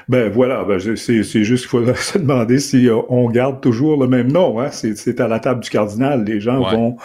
Ben 0.09 0.31
voilà, 0.31 0.65
ben 0.65 0.79
c'est 0.79 1.23
juste 1.25 1.69
qu'il 1.69 1.81
faut 1.81 1.95
se 1.95 2.19
demander 2.19 2.61
si 2.61 2.89
euh, 2.89 3.01
on 3.09 3.29
garde 3.29 3.61
toujours 3.61 4.01
le 4.01 4.07
même 4.09 4.31
nom. 4.31 4.61
Hein? 4.61 4.71
C'est 4.71 5.21
à 5.21 5.27
la 5.27 5.41
table 5.41 5.61
du 5.61 5.71
cardinal. 5.71 6.25
Les 6.25 6.41
gens 6.41 6.61
vont 6.63 6.97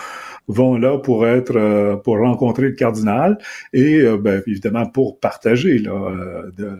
vont 0.47 0.75
là 0.75 0.97
pour 0.97 1.25
être 1.25 1.55
euh, 1.55 1.95
pour 1.95 2.17
rencontrer 2.17 2.63
le 2.63 2.73
cardinal 2.73 3.37
et 3.73 4.01
euh, 4.01 4.17
ben, 4.17 4.41
évidemment 4.47 4.85
pour 4.85 5.19
partager 5.19 5.77
là, 5.77 6.11
de, 6.57 6.71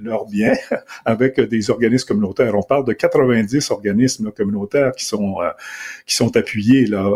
leurs 0.00 0.26
biens 0.26 0.54
avec 1.04 1.40
des 1.40 1.70
organismes 1.70 2.06
communautaires. 2.06 2.54
On 2.54 2.62
parle 2.62 2.84
de 2.84 2.92
90 2.92 3.70
organismes 3.70 4.30
communautaires 4.30 4.92
qui 4.92 5.04
sont 5.04 5.36
qui 6.06 6.14
sont 6.14 6.34
appuyés 6.36 6.86
là 6.86 7.10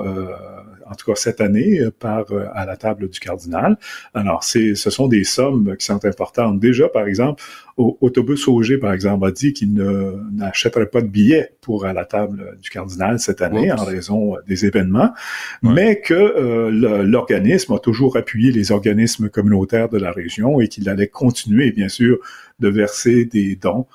en 0.91 0.95
tout 0.95 1.07
cas 1.07 1.15
cette 1.15 1.41
année, 1.41 1.81
euh, 1.81 1.91
par 1.97 2.31
euh, 2.33 2.47
à 2.53 2.67
la 2.67 2.77
table 2.77 3.09
du 3.09 3.21
cardinal. 3.21 3.79
Alors, 4.13 4.45
c'est, 4.45 4.75
ce 4.75 4.91
sont 4.91 5.07
des 5.07 5.25
sommes 5.25 5.77
qui 5.77 5.87
sont 5.87 6.05
importantes. 6.05 6.59
Déjà, 6.59 6.89
par 6.89 7.07
exemple, 7.07 7.43
au, 7.77 7.97
Autobus 8.01 8.49
Auger, 8.49 8.77
par 8.77 8.93
exemple, 8.93 9.27
a 9.27 9.31
dit 9.31 9.53
qu'il 9.53 9.73
n'achèterait 10.33 10.87
pas 10.87 11.01
de 11.01 11.07
billets 11.07 11.55
pour 11.61 11.87
à 11.87 11.93
la 11.93 12.05
table 12.05 12.59
du 12.61 12.69
cardinal 12.71 13.21
cette 13.21 13.41
année 13.41 13.73
en 13.73 13.85
raison 13.85 14.35
euh, 14.35 14.41
des 14.47 14.67
événements, 14.67 15.13
mais 15.63 16.01
que 16.01 16.71
l'organisme 17.03 17.73
a 17.75 17.79
toujours 17.79 18.17
appuyé 18.17 18.51
les 18.51 18.73
organismes 18.73 19.29
communautaires 19.29 19.89
de 19.89 19.99
la 19.99 20.11
région 20.11 20.61
et 20.61 20.69
qu'il 20.69 20.89
allait 20.89 21.09
continuer, 21.09 21.71
bien 21.71 21.89
sûr, 21.89 22.19
de 22.59 22.69
verser 22.69 23.25
des 23.25 23.57
dons 23.57 23.87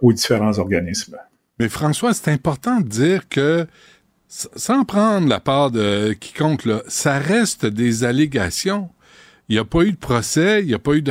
aux 0.00 0.12
différents 0.12 0.58
organismes. 0.58 1.16
Mais 1.58 1.68
François, 1.68 2.14
c'est 2.14 2.30
important 2.30 2.80
de 2.80 2.88
dire 2.88 3.28
que 3.28 3.66
sans 4.28 4.84
prendre 4.84 5.28
la 5.28 5.40
part 5.40 5.70
de 5.70 6.12
quiconque, 6.18 6.64
là, 6.64 6.82
ça 6.88 7.18
reste 7.18 7.66
des 7.66 8.04
allégations. 8.04 8.90
Il 9.48 9.52
n'y 9.54 9.58
a 9.58 9.64
pas 9.64 9.82
eu 9.82 9.92
de 9.92 9.96
procès, 9.96 10.62
il 10.62 10.66
n'y 10.66 10.74
a 10.74 10.78
pas 10.78 10.94
eu 10.94 11.04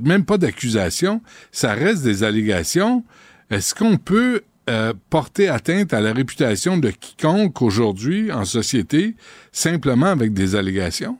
même 0.00 0.24
pas 0.24 0.38
d'accusation. 0.38 1.20
Ça 1.50 1.74
reste 1.74 2.02
des 2.04 2.22
allégations. 2.22 3.04
Est-ce 3.50 3.74
qu'on 3.74 3.96
peut 3.96 4.42
euh, 4.70 4.92
porter 5.10 5.48
atteinte 5.48 5.92
à 5.92 6.00
la 6.00 6.12
réputation 6.12 6.78
de 6.78 6.90
quiconque 6.90 7.60
aujourd'hui 7.62 8.30
en 8.30 8.44
société 8.44 9.16
simplement 9.50 10.06
avec 10.06 10.32
des 10.32 10.54
allégations? 10.54 11.18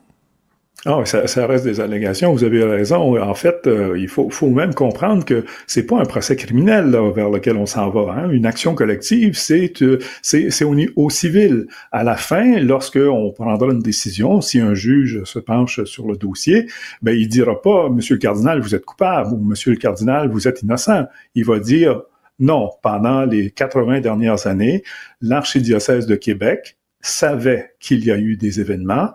Ah, 0.84 1.02
ça, 1.04 1.28
ça, 1.28 1.46
reste 1.46 1.64
des 1.64 1.78
allégations. 1.78 2.32
Vous 2.32 2.42
avez 2.42 2.64
raison. 2.64 3.16
En 3.22 3.34
fait, 3.34 3.68
euh, 3.68 3.96
il 3.96 4.08
faut, 4.08 4.30
faut, 4.30 4.48
même 4.48 4.74
comprendre 4.74 5.24
que 5.24 5.44
c'est 5.68 5.86
pas 5.86 6.00
un 6.00 6.04
procès 6.04 6.34
criminel 6.34 6.90
vers 7.14 7.30
lequel 7.30 7.56
on 7.56 7.66
s'en 7.66 7.88
va. 7.90 8.12
Hein. 8.14 8.30
Une 8.30 8.46
action 8.46 8.74
collective, 8.74 9.34
c'est 9.36 9.80
euh, 9.82 10.00
c'est 10.22 10.64
au, 10.64 10.74
au 10.96 11.08
civil. 11.08 11.68
À 11.92 12.02
la 12.02 12.16
fin, 12.16 12.58
lorsque 12.58 12.98
on 12.98 13.30
prendra 13.30 13.68
une 13.72 13.78
décision, 13.78 14.40
si 14.40 14.58
un 14.58 14.74
juge 14.74 15.22
se 15.22 15.38
penche 15.38 15.84
sur 15.84 16.08
le 16.08 16.16
dossier, 16.16 16.66
ben 17.00 17.16
il 17.16 17.28
dira 17.28 17.62
pas, 17.62 17.88
Monsieur 17.88 18.16
le 18.16 18.20
cardinal, 18.20 18.60
vous 18.60 18.74
êtes 18.74 18.84
coupable 18.84 19.34
ou 19.34 19.38
Monsieur 19.38 19.70
le 19.70 19.78
cardinal, 19.78 20.30
vous 20.30 20.48
êtes 20.48 20.62
innocent. 20.62 21.04
Il 21.36 21.44
va 21.44 21.60
dire 21.60 22.02
non. 22.40 22.70
Pendant 22.82 23.24
les 23.24 23.52
80 23.52 24.00
dernières 24.00 24.48
années, 24.48 24.82
l'archidiocèse 25.20 26.06
de 26.06 26.16
Québec 26.16 26.76
savait 27.00 27.74
qu'il 27.78 28.04
y 28.04 28.10
a 28.10 28.18
eu 28.18 28.36
des 28.36 28.58
événements 28.58 29.10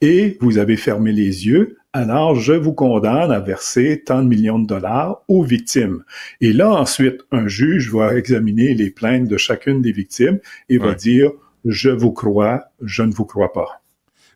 et 0.00 0.36
vous 0.40 0.58
avez 0.58 0.76
fermé 0.76 1.12
les 1.12 1.46
yeux, 1.46 1.76
alors 1.92 2.34
je 2.34 2.52
vous 2.52 2.74
condamne 2.74 3.32
à 3.32 3.40
verser 3.40 4.02
tant 4.04 4.22
de 4.22 4.28
millions 4.28 4.58
de 4.58 4.66
dollars 4.66 5.22
aux 5.28 5.42
victimes. 5.42 6.04
Et 6.40 6.52
là, 6.52 6.70
ensuite, 6.70 7.22
un 7.32 7.48
juge 7.48 7.90
va 7.90 8.14
examiner 8.14 8.74
les 8.74 8.90
plaintes 8.90 9.28
de 9.28 9.36
chacune 9.38 9.80
des 9.80 9.92
victimes 9.92 10.38
et 10.68 10.78
va 10.78 10.94
dire, 10.94 11.30
je 11.64 11.88
vous 11.88 12.12
crois, 12.12 12.64
je 12.82 13.02
ne 13.02 13.12
vous 13.12 13.24
crois 13.24 13.52
pas. 13.52 13.82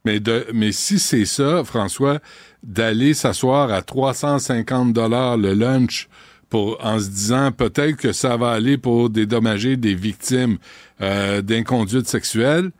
Mais, 0.04 0.20
de, 0.20 0.46
mais 0.54 0.72
si 0.72 0.98
c'est 0.98 1.26
ça, 1.26 1.62
François, 1.64 2.20
d'aller 2.62 3.12
s'asseoir 3.12 3.70
à 3.70 3.82
350 3.82 4.94
dollars 4.94 5.36
le 5.36 5.52
lunch 5.52 6.08
pour, 6.48 6.84
en 6.84 6.98
se 6.98 7.08
disant 7.08 7.52
peut-être 7.52 7.96
que 7.96 8.12
ça 8.12 8.36
va 8.36 8.50
aller 8.50 8.78
pour 8.78 9.10
dédommager 9.10 9.76
des 9.76 9.94
victimes 9.94 10.56
euh, 11.02 11.42
d'inconduite 11.42 12.08
sexuelle, 12.08 12.70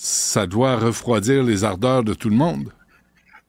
ça 0.00 0.46
doit 0.46 0.76
refroidir 0.76 1.42
les 1.42 1.64
ardeurs 1.64 2.04
de 2.04 2.14
tout 2.14 2.30
le 2.30 2.36
monde. 2.36 2.70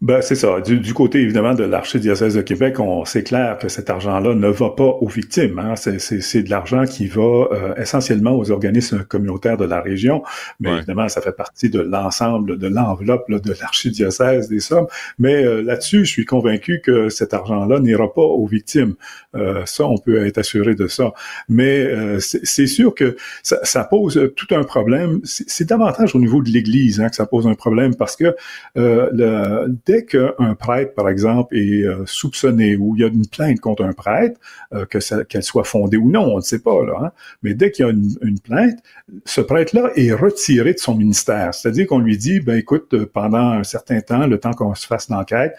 Ben, 0.02 0.22
c'est 0.22 0.36
ça. 0.36 0.62
Du, 0.62 0.94
côté, 0.94 1.20
évidemment, 1.20 1.54
de 1.54 1.66
l'archidiocèse 1.66 2.34
de 2.34 2.42
Québec, 2.42 2.80
on, 2.80 3.04
c'est 3.04 3.24
clair 3.24 3.58
que 3.58 3.68
cet 3.68 3.90
argent-là 3.90 4.34
ne 4.34 4.48
va 4.48 4.70
pas 4.70 4.86
aux 4.86 5.10
victimes. 5.10 5.60
Hein. 5.60 5.76
C'est, 5.76 6.00
c'est, 6.00 6.22
c'est 6.22 6.42
de 6.42 6.50
l'argent 6.50 6.86
qui 6.86 7.08
va 7.08 7.22
euh, 7.22 7.76
essentiellement 7.76 8.32
aux 8.32 8.50
organismes 8.50 9.04
communautaires 9.04 9.58
de 9.58 9.66
la 9.66 9.82
région. 9.82 10.24
Mais 10.62 10.78
évidemment, 10.78 11.10
ça 11.10 11.20
fait 11.20 11.34
partie 11.34 11.70
de 11.70 11.82
l'ensemble 11.82 12.58
de 12.58 12.68
l'enveloppe 12.70 13.30
de 13.30 13.54
l'archidiocèse 13.60 14.48
des 14.48 14.62
sommes. 14.62 14.88
Mais 15.18 15.44
euh, 15.44 15.62
là-dessus, 15.62 16.06
je 16.06 16.12
suis 16.12 16.26
convaincu 16.26 16.80
que 16.82 17.10
cet 17.10 17.34
argent-là 17.34 17.82
n'ira 17.82 18.14
pas 18.14 18.22
aux 18.22 18.48
victimes. 18.48 18.96
Euh, 19.36 19.64
ça, 19.66 19.86
on 19.86 19.98
peut 19.98 20.26
être 20.26 20.38
assuré 20.38 20.76
de 20.76 20.88
ça. 20.88 21.12
Mais 21.50 22.20
c'est, 22.22 22.46
c'est 22.46 22.68
sûr 22.68 22.96
que 22.96 23.18
ça, 23.44 23.60
ça, 23.64 23.84
pose 23.84 24.32
tout 24.38 24.56
un 24.56 24.64
problème. 24.64 25.20
C'est, 25.26 25.68
davantage 25.68 26.16
au 26.16 26.20
niveau 26.20 26.42
de 26.42 26.50
l'Église 26.50 27.02
hein, 27.02 27.10
que 27.10 27.18
ça 27.18 27.26
pose 27.26 27.48
un 27.48 27.54
problème 27.54 27.96
parce 27.96 28.16
que 28.16 28.34
le 28.76 29.68
dès 29.90 30.06
qu'un 30.06 30.54
prêtre, 30.54 30.94
par 30.94 31.10
exemple, 31.10 31.58
est 31.58 31.84
euh, 31.84 32.04
soupçonné 32.06 32.76
ou 32.76 32.96
il 32.96 33.02
y 33.02 33.04
a 33.04 33.08
une 33.08 33.26
plainte 33.26 33.60
contre 33.60 33.84
un 33.84 33.94
prêtre, 33.94 34.40
euh, 34.72 34.86
que 34.86 35.00
qu'elle 35.24 35.42
soit 35.42 35.64
fondée 35.64 35.98
ou 35.98 36.12
non, 36.12 36.26
on 36.32 36.38
ne 36.38 36.42
sait 36.42 36.60
pas, 36.60 36.86
là, 36.86 36.94
hein, 37.06 37.12
mais 37.42 37.56
dès 37.56 37.72
qu'il 37.72 37.88
y 37.88 37.90
a 37.90 37.92
une, 37.92 38.40
plainte, 38.40 38.78
ce 39.26 39.42
prêtre-là 39.42 39.90
est 39.96 40.14
retiré 40.14 40.74
de 40.74 40.78
son 40.78 40.94
ministère. 40.94 41.56
C'est-à-dire 41.56 41.88
qu'on 41.88 41.98
lui 41.98 42.18
dit, 42.18 42.40
ben 42.40 42.56
écoute, 42.56 42.94
euh, 42.94 43.10
pendant 43.12 43.50
un 43.50 43.64
certain 43.64 44.00
temps, 44.02 44.28
le 44.28 44.38
temps 44.38 44.54
qu'on 44.54 44.76
se 44.76 44.86
fasse 44.86 45.10
l'enquête, 45.10 45.56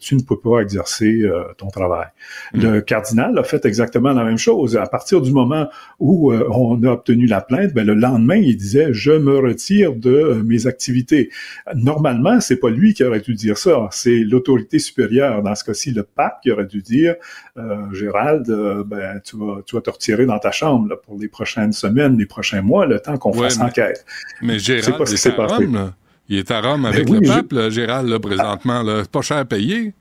tu 0.00 0.16
ne 0.16 0.22
peux 0.22 0.38
pas 0.38 0.60
exercer 0.60 1.22
ton 1.56 1.68
travail. 1.68 2.08
Mm. 2.54 2.60
Le 2.60 2.80
cardinal 2.80 3.38
a 3.38 3.44
fait 3.44 3.64
exactement 3.64 4.12
la 4.12 4.24
même 4.24 4.38
chose. 4.38 4.76
À 4.76 4.86
partir 4.86 5.20
du 5.20 5.30
moment 5.30 5.68
où 6.00 6.32
on 6.32 6.82
a 6.82 6.90
obtenu 6.90 7.26
la 7.26 7.40
plainte, 7.40 7.72
ben, 7.72 7.86
le 7.86 7.94
lendemain, 7.94 8.36
il 8.36 8.56
disait, 8.56 8.88
je 8.92 9.12
me 9.12 9.38
retire 9.38 9.94
de 9.94 10.42
mes 10.44 10.66
activités. 10.66 11.30
Normalement, 11.74 12.40
c'est 12.40 12.56
pas 12.56 12.70
lui 12.70 12.94
qui 12.94 13.04
aurait 13.04 13.20
dû 13.28 13.34
dire 13.34 13.58
ça. 13.58 13.88
C'est 13.90 14.20
l'autorité 14.20 14.78
supérieure, 14.78 15.42
dans 15.42 15.54
ce 15.54 15.64
cas-ci 15.64 15.90
le 15.90 16.02
pape, 16.02 16.40
qui 16.42 16.50
aurait 16.50 16.66
dû 16.66 16.80
dire 16.80 17.16
euh, 17.58 17.92
Gérald, 17.92 18.48
euh, 18.48 18.82
ben, 18.84 19.20
tu, 19.22 19.36
vas, 19.36 19.60
tu 19.66 19.76
vas 19.76 19.82
te 19.82 19.90
retirer 19.90 20.24
dans 20.24 20.38
ta 20.38 20.50
chambre 20.50 20.98
pour 21.04 21.18
les 21.18 21.28
prochaines 21.28 21.72
semaines, 21.72 22.16
les 22.16 22.26
prochains 22.26 22.62
mois, 22.62 22.86
le 22.86 23.00
temps 23.00 23.18
qu'on 23.18 23.32
fasse 23.32 23.58
enquête. 23.60 24.04
Mais 24.40 24.58
Gérald, 24.58 24.96
est, 25.12 25.26
à 25.26 25.46
Rome, 25.46 25.92
Il 26.28 26.38
est 26.38 26.50
à 26.50 26.60
Rome 26.60 26.82
ben 26.82 26.88
avec 26.88 27.08
le 27.08 27.20
pape, 27.20 27.70
Gérald, 27.70 28.08
là, 28.08 28.18
présentement. 28.18 28.82
Là. 28.82 29.02
Pas 29.10 29.20
cher 29.20 29.36
à 29.36 29.44
payer. 29.44 29.92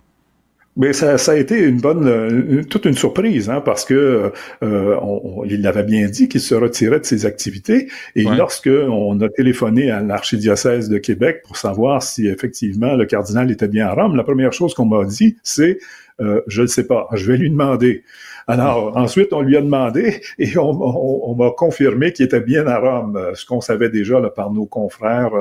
Mais 0.77 0.93
ça, 0.93 1.17
ça, 1.17 1.31
a 1.31 1.35
été 1.35 1.59
une 1.59 1.81
bonne, 1.81 2.07
euh, 2.07 2.63
toute 2.63 2.85
une 2.85 2.93
surprise, 2.93 3.49
hein, 3.49 3.61
parce 3.61 3.83
que 3.83 4.31
euh, 4.63 4.95
on, 5.01 5.43
il 5.43 5.65
avait 5.65 5.83
bien 5.83 6.07
dit 6.07 6.29
qu'il 6.29 6.39
se 6.39 6.53
retirait 6.53 6.99
de 6.99 7.05
ses 7.05 7.25
activités. 7.25 7.89
Et 8.15 8.23
lorsque 8.23 8.69
on 8.69 9.19
a 9.21 9.27
téléphoné 9.27 9.89
à 9.89 10.01
l'archidiocèse 10.01 10.87
de 10.87 10.99
Québec 10.99 11.41
pour 11.43 11.57
savoir 11.57 12.03
si 12.03 12.27
effectivement 12.27 12.95
le 12.95 13.07
cardinal 13.07 13.49
était 13.49 13.67
bien 13.67 13.87
à 13.87 13.93
Rome, 13.93 14.15
la 14.15 14.23
première 14.23 14.53
chose 14.53 14.75
qu'on 14.75 14.85
m'a 14.85 15.03
dit, 15.05 15.37
c'est 15.41 15.79
euh, 16.21 16.41
je 16.45 16.61
ne 16.61 16.67
sais 16.67 16.85
pas, 16.85 17.07
je 17.13 17.31
vais 17.31 17.37
lui 17.37 17.49
demander. 17.49 18.03
Alors 18.45 18.95
ensuite, 18.97 19.33
on 19.33 19.41
lui 19.41 19.57
a 19.57 19.61
demandé 19.61 20.21
et 20.37 20.59
on, 20.59 20.69
on, 20.69 21.33
m'a 21.35 21.49
confirmé 21.57 22.13
qu'il 22.13 22.25
était 22.25 22.39
bien 22.39 22.67
à 22.67 22.77
Rome, 22.77 23.19
ce 23.33 23.47
qu'on 23.47 23.61
savait 23.61 23.89
déjà 23.89 24.19
là, 24.19 24.29
par 24.29 24.51
nos 24.51 24.67
confrères 24.67 25.33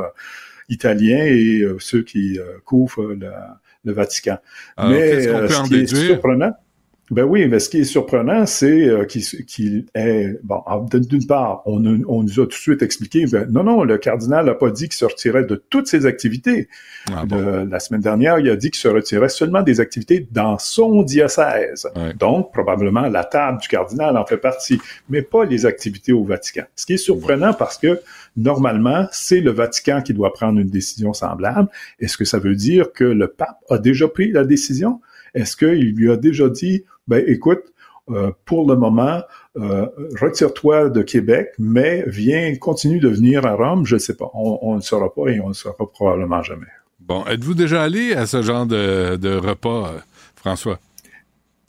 italiens 0.71 1.27
et 1.27 1.63
ceux 1.79 2.03
qui 2.03 2.39
couvrent 2.65 3.15
la 3.21 3.61
le 3.87 3.93
Vatican. 3.93 4.37
mais 4.79 5.27
euh, 5.27 5.49
ce 5.49 5.63
qui 5.63 5.77
est 5.77 5.87
surprenant, 5.87 6.53
ben 7.13 7.23
oui, 7.23 7.47
mais 7.47 7.61
ce 7.61 7.69
qui 7.69 7.79
est 7.79 7.85
surprenant, 7.85 8.47
c'est 8.47 8.89
euh, 8.89 9.05
qu'il 9.05 9.87
est 9.95 10.41
bon. 10.43 10.61
D'une 10.91 11.25
part, 11.25 11.63
on, 11.65 11.85
on, 12.09 12.25
nous 12.25 12.41
a 12.41 12.45
tout 12.45 12.49
de 12.49 12.53
suite 12.55 12.83
expliqué, 12.83 13.27
ben, 13.27 13.47
non, 13.49 13.63
non, 13.63 13.85
le 13.85 13.97
cardinal 13.97 14.47
n'a 14.47 14.55
pas 14.55 14.71
dit 14.71 14.89
qu'il 14.89 14.97
se 14.97 15.05
retirait 15.05 15.45
de 15.45 15.55
toutes 15.71 15.87
ses 15.87 16.05
activités. 16.05 16.69
Ah 17.13 17.25
la 17.31 17.79
semaine 17.79 18.01
dernière, 18.01 18.41
il 18.41 18.51
a 18.51 18.57
dit 18.57 18.73
qu'il 18.73 18.81
se 18.81 18.89
retirait 18.89 19.29
seulement 19.29 19.63
des 19.63 19.79
activités 19.79 20.27
dans 20.33 20.59
son 20.59 21.05
diocèse. 21.05 21.89
Donc, 22.19 22.53
probablement, 22.53 23.03
la 23.03 23.23
table 23.23 23.61
du 23.61 23.69
cardinal 23.69 24.17
en 24.17 24.27
fait 24.27 24.39
partie, 24.39 24.81
mais 25.09 25.23
pas 25.23 25.45
les 25.45 25.65
activités 25.65 26.13
au 26.13 26.25
Vatican. 26.25 26.65
Ce 26.75 26.87
qui 26.87 26.95
est 26.95 26.99
surprenant 26.99 27.53
parce 27.53 27.79
que 27.79 28.01
normalement, 28.37 29.07
c'est 29.13 29.41
le 29.41 29.51
Vatican 29.51 30.03
qui 30.03 30.15
doit 30.15 30.33
prendre 30.33 30.59
une 30.59 30.69
décision 30.69 31.13
semblable. 31.13 31.69
Est-ce 32.01 32.17
que 32.17 32.25
ça 32.25 32.39
veut 32.39 32.55
dire 32.55 32.93
que 32.93 33.05
le 33.05 33.29
pape 33.29 33.59
a 33.71 33.79
déjà 33.79 34.09
pris 34.09 34.31
la 34.33 34.45
décision? 34.45 35.01
Est-ce 35.35 35.57
qu'il 35.57 35.95
lui 35.95 36.11
a 36.11 36.17
déjà 36.17 36.49
dit, 36.49 36.85
ben 37.09 37.23
écoute, 37.27 37.63
euh, 38.11 38.31
pour 38.45 38.69
le 38.69 38.77
moment, 38.77 39.21
euh, 39.57 39.87
retire-toi 40.21 40.91
de 40.91 41.03
Québec, 41.03 41.49
mais 41.59 42.05
viens, 42.07 42.55
continue 42.57 43.01
de 43.01 43.09
venir 43.09 43.45
à 43.45 43.55
Rome, 43.55 43.85
je 43.85 43.97
ne 43.97 44.01
sais 44.01 44.15
pas. 44.15 44.31
On 44.35 44.73
ne 44.73 44.77
le 44.77 44.83
saura 44.83 45.13
pas 45.13 45.29
et 45.29 45.41
on 45.41 45.45
ne 45.45 45.49
le 45.49 45.55
saura 45.55 45.75
probablement 45.93 46.43
jamais. 46.43 46.67
Bon, 47.01 47.25
êtes-vous 47.27 47.55
déjà 47.55 47.83
allé 47.83 48.15
à 48.15 48.27
ce 48.27 48.43
genre 48.43 48.67
de, 48.67 49.17
de 49.17 49.35
repas, 49.37 49.93
euh, 49.95 49.99
François? 50.37 50.79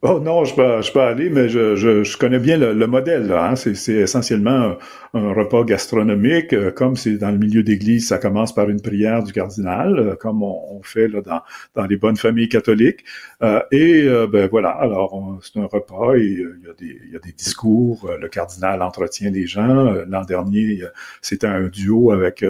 Oh 0.04 0.20
non, 0.20 0.46
je 0.46 0.54
peux, 0.54 0.82
je 0.84 0.92
peux 0.92 1.02
aller, 1.02 1.30
mais 1.32 1.50
je, 1.50 1.76
je, 1.76 2.04
je 2.04 2.18
connais 2.20 2.38
bien 2.38 2.56
le, 2.58 2.72
le 2.72 2.88
modèle. 2.88 3.32
Hein. 3.32 3.56
C'est 3.56 3.94
essentiellement 3.94 4.76
un 5.14 5.34
repas 5.34 5.64
gastronomique, 5.64 6.54
euh, 6.54 6.72
comme 6.72 6.96
c'est 6.96 7.18
dans 7.18 7.32
le 7.32 7.38
milieu 7.38 7.64
d'église, 7.64 8.08
ça 8.08 8.18
commence 8.18 8.54
par 8.54 8.70
une 8.70 8.82
prière 8.82 9.24
du 9.24 9.32
cardinal, 9.32 9.98
euh, 9.98 10.16
comme 10.16 10.44
on, 10.44 10.82
fait 10.84 11.08
là, 11.08 11.22
dans, 11.22 11.42
dans 11.76 11.86
les 11.86 11.98
bonnes 11.98 12.18
familles 12.18 12.50
catholiques. 12.50 13.04
Euh, 13.42 13.62
et 13.72 14.08
ben 14.32 14.48
voilà, 14.50 14.70
alors 14.70 15.40
c'est 15.42 15.60
un 15.60 15.66
repas 15.66 16.16
et 16.16 16.22
il 16.22 16.66
y, 16.66 16.70
a 16.70 16.74
des, 16.74 17.00
il 17.06 17.14
y 17.14 17.16
a 17.16 17.20
des 17.20 17.32
discours. 17.32 18.10
le 18.20 18.28
cardinal 18.30 18.82
entretient 18.82 19.32
les 19.32 19.48
gens. 19.48 19.94
L'an 20.08 20.24
dernier, 20.24 20.84
c'était 21.22 21.48
un 21.48 21.68
duo 21.68 22.12
avec 22.12 22.46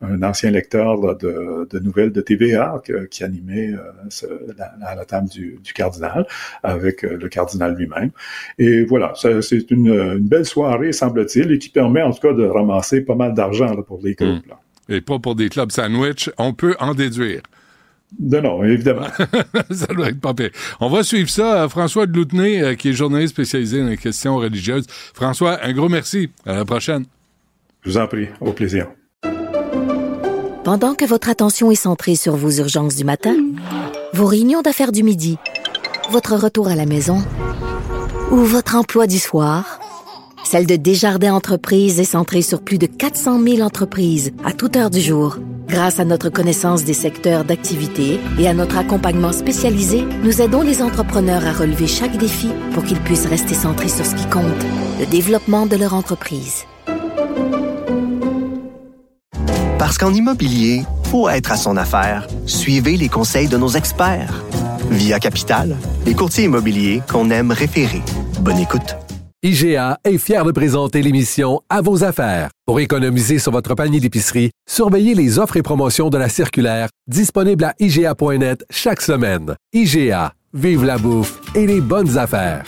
un 0.00 0.22
ancien 0.22 0.50
lecteur 0.50 1.16
de, 1.16 1.66
de, 1.70 1.78
nouvelles 1.78 2.12
de 2.12 2.20
TVA 2.20 2.82
qui 3.10 3.24
animait 3.24 3.72
à 4.82 4.94
la 4.94 5.04
table 5.04 5.28
du, 5.28 5.58
du 5.62 5.72
cardinal 5.72 6.26
avec 6.62 7.02
le 7.02 7.28
cardinal 7.28 7.74
lui-même. 7.74 8.10
Et 8.58 8.84
voilà, 8.84 9.12
c'est 9.14 9.70
une 9.70 10.18
belle 10.18 10.44
soirée, 10.46 10.92
semble-t-il, 10.92 11.52
et 11.52 11.58
qui 11.58 11.70
permet 11.70 12.02
en 12.08 12.12
tout 12.12 12.20
cas 12.20 12.32
de 12.32 12.44
ramasser 12.44 13.02
pas 13.02 13.14
mal 13.14 13.34
d'argent 13.34 13.74
pour 13.82 14.00
les. 14.02 14.16
Hmm. 14.20 14.40
Et 14.88 15.00
pas 15.00 15.18
pour 15.18 15.34
des 15.34 15.48
clubs 15.48 15.70
sandwich, 15.70 16.30
on 16.38 16.52
peut 16.52 16.74
en 16.80 16.94
déduire. 16.94 17.42
Non, 18.18 18.40
non, 18.40 18.64
évidemment. 18.64 19.06
ça 19.70 19.86
doit 19.88 20.08
être 20.08 20.20
pas 20.20 20.32
pire. 20.32 20.50
On 20.80 20.88
va 20.88 21.02
suivre 21.02 21.28
ça. 21.28 21.64
Euh, 21.64 21.68
François 21.68 22.06
Dloutenay, 22.06 22.62
euh, 22.62 22.74
qui 22.74 22.88
est 22.88 22.92
journaliste 22.92 23.34
spécialisé 23.34 23.82
dans 23.82 23.88
les 23.88 23.98
questions 23.98 24.36
religieuses. 24.36 24.86
François, 24.88 25.62
un 25.62 25.72
gros 25.72 25.88
merci. 25.88 26.30
À 26.46 26.54
la 26.54 26.64
prochaine. 26.64 27.04
Je 27.82 27.90
vous 27.90 27.98
en 27.98 28.06
prie. 28.06 28.28
Au 28.40 28.52
plaisir. 28.52 28.88
Pendant 30.64 30.94
que 30.94 31.04
votre 31.04 31.28
attention 31.28 31.70
est 31.70 31.76
centrée 31.76 32.14
sur 32.14 32.36
vos 32.36 32.50
urgences 32.50 32.96
du 32.96 33.04
matin, 33.04 33.36
vos 34.12 34.26
réunions 34.26 34.62
d'affaires 34.62 34.92
du 34.92 35.02
midi, 35.02 35.38
votre 36.10 36.34
retour 36.34 36.68
à 36.68 36.74
la 36.74 36.86
maison 36.86 37.18
ou 38.30 38.36
votre 38.36 38.74
emploi 38.74 39.06
du 39.06 39.18
soir, 39.18 39.80
celle 40.50 40.64
de 40.64 40.76
Desjardins 40.76 41.34
Entreprises 41.34 42.00
est 42.00 42.04
centrée 42.04 42.40
sur 42.40 42.62
plus 42.62 42.78
de 42.78 42.86
400 42.86 43.42
000 43.42 43.60
entreprises 43.60 44.32
à 44.46 44.54
toute 44.54 44.76
heure 44.76 44.88
du 44.88 44.98
jour. 44.98 45.36
Grâce 45.68 46.00
à 46.00 46.06
notre 46.06 46.30
connaissance 46.30 46.84
des 46.84 46.94
secteurs 46.94 47.44
d'activité 47.44 48.18
et 48.38 48.48
à 48.48 48.54
notre 48.54 48.78
accompagnement 48.78 49.32
spécialisé, 49.32 50.06
nous 50.24 50.40
aidons 50.40 50.62
les 50.62 50.80
entrepreneurs 50.80 51.46
à 51.46 51.52
relever 51.52 51.86
chaque 51.86 52.16
défi 52.16 52.48
pour 52.72 52.82
qu'ils 52.82 53.00
puissent 53.00 53.26
rester 53.26 53.52
centrés 53.52 53.90
sur 53.90 54.06
ce 54.06 54.14
qui 54.14 54.26
compte, 54.30 54.64
le 54.98 55.04
développement 55.04 55.66
de 55.66 55.76
leur 55.76 55.92
entreprise. 55.92 56.64
Parce 59.78 59.98
qu'en 59.98 60.14
immobilier, 60.14 60.82
pour 61.10 61.30
être 61.30 61.52
à 61.52 61.58
son 61.58 61.76
affaire, 61.76 62.26
suivez 62.46 62.96
les 62.96 63.10
conseils 63.10 63.48
de 63.48 63.58
nos 63.58 63.68
experts. 63.68 64.42
Via 64.90 65.18
Capital, 65.18 65.76
les 66.06 66.14
courtiers 66.14 66.44
immobiliers 66.44 67.02
qu'on 67.06 67.28
aime 67.28 67.52
référer. 67.52 68.00
Bonne 68.40 68.58
écoute. 68.58 68.96
IGA 69.44 70.00
est 70.02 70.18
fier 70.18 70.44
de 70.44 70.50
présenter 70.50 71.00
l'émission 71.00 71.60
À 71.70 71.80
vos 71.80 72.02
affaires. 72.02 72.50
Pour 72.66 72.80
économiser 72.80 73.38
sur 73.38 73.52
votre 73.52 73.76
panier 73.76 74.00
d'épicerie, 74.00 74.50
surveillez 74.68 75.14
les 75.14 75.38
offres 75.38 75.56
et 75.56 75.62
promotions 75.62 76.10
de 76.10 76.18
la 76.18 76.28
circulaire 76.28 76.88
disponible 77.06 77.62
à 77.62 77.72
IGA.net 77.78 78.64
chaque 78.68 79.00
semaine. 79.00 79.54
IGA, 79.72 80.32
vive 80.54 80.84
la 80.84 80.98
bouffe 80.98 81.38
et 81.54 81.68
les 81.68 81.80
bonnes 81.80 82.18
affaires. 82.18 82.64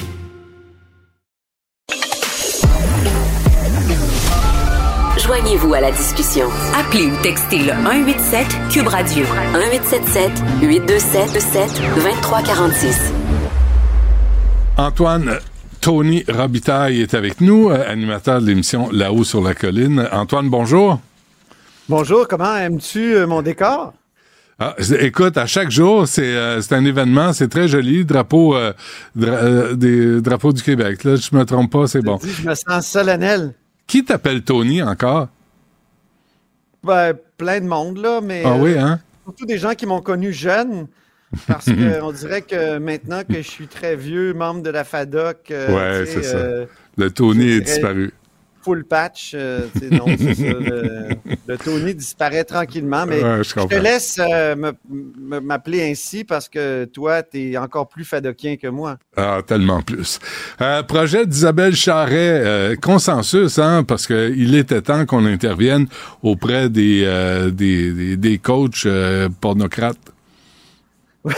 Joignez-vous 5.19 5.75
à 5.75 5.81
la 5.81 5.91
discussion. 5.91 6.47
Appelez 6.79 7.07
ou 7.07 7.17
textez 7.21 7.59
le 7.59 7.73
187 7.73 8.47
Cube 8.71 8.87
Radio 8.87 9.25
1877 9.55 10.31
827 10.63 11.83
2346. 11.97 13.13
Antoine, 14.77 15.41
Tony 15.81 16.25
Robitaille 16.29 17.01
est 17.01 17.15
avec 17.15 17.41
nous, 17.41 17.71
euh, 17.71 17.91
animateur 17.91 18.43
de 18.43 18.47
l'émission 18.47 18.91
Là-haut 18.93 19.25
sur 19.25 19.41
la 19.41 19.55
colline. 19.55 20.07
Antoine, 20.13 20.51
bonjour. 20.51 21.01
Bonjour, 21.89 22.29
comment 22.29 22.55
aimes-tu 22.55 23.15
euh, 23.15 23.27
mon 23.27 23.41
décor? 23.41 23.95
Ah, 24.59 24.77
écoute, 25.01 25.39
à 25.39 25.47
chaque 25.47 25.71
jour, 25.71 26.07
c'est 26.07 26.37
euh, 26.37 26.61
un 26.71 26.85
événement, 26.85 27.33
c'est 27.33 27.49
très 27.49 27.67
joli, 27.67 28.05
drapeau 28.05 28.55
des 29.15 30.21
drapeaux 30.21 30.53
du 30.53 30.63
Québec. 30.63 31.03
Là, 31.05 31.17
je 31.17 31.35
me 31.35 31.45
trompe 31.45 31.73
pas, 31.73 31.87
c'est 31.87 32.03
bon. 32.03 32.19
je 32.23 32.47
me 32.47 32.55
sens 32.55 32.87
solennel. 32.87 33.55
Qui 33.87 34.05
t'appelle 34.05 34.43
Tony 34.43 34.83
encore? 34.83 35.29
Ben, 36.85 37.15
plein 37.39 37.61
de 37.61 37.67
monde, 37.67 37.97
là, 37.97 38.21
mais. 38.23 38.43
Ah 38.45 38.57
oui, 38.57 38.77
hein? 38.79 39.01
Surtout 39.25 39.47
des 39.47 39.57
gens 39.57 39.73
qui 39.75 39.87
m'ont 39.87 40.03
connu 40.03 40.31
jeune. 40.31 40.89
Parce 41.47 41.67
qu'on 41.67 42.13
dirait 42.19 42.43
que 42.43 42.79
maintenant 42.79 43.23
que 43.29 43.37
je 43.37 43.49
suis 43.49 43.69
très 43.69 43.97
vieux, 43.97 44.35
membre 44.35 44.63
de 44.63 44.71
la 44.71 44.85
FADOC. 44.85 45.51
Euh, 45.51 46.01
ouais, 46.01 46.07
c'est 46.07 46.23
ça. 46.23 46.37
Euh, 46.37 46.67
le 46.97 47.11
Tony 47.11 47.51
est 47.51 47.61
disparu. 47.61 48.13
Full 48.63 48.85
patch, 48.85 49.33
euh, 49.35 49.63
non, 49.91 50.05
c'est 50.19 50.35
ça. 50.35 50.43
Le, 51.49 51.57
Tony 51.57 51.95
disparaît 51.95 52.45
tranquillement, 52.45 53.07
mais 53.07 53.21
je, 53.43 53.55
te 53.55 53.75
laisse 53.75 54.21
m'appeler 54.87 55.91
ainsi 55.91 56.25
parce 56.25 56.47
que 56.47 56.85
toi, 56.85 57.23
tu 57.23 57.53
es 57.53 57.57
encore 57.57 57.89
plus 57.89 58.05
fadokien 58.05 58.57
que 58.57 58.67
moi. 58.67 58.99
Ah, 59.17 59.41
tellement 59.47 59.81
plus. 59.81 60.21
projet 60.87 61.25
d'Isabelle 61.25 61.75
Charret, 61.75 62.77
consensus, 62.83 63.59
hein, 63.59 63.83
parce 63.83 64.07
qu'il 64.07 64.55
était 64.55 64.83
temps 64.83 65.07
qu'on 65.07 65.25
intervienne 65.25 65.87
auprès 66.23 66.69
des, 66.69 67.51
des, 67.55 67.93
des, 67.93 68.17
des 68.19 68.37
coachs 68.37 68.87
pornocrates. 69.41 70.13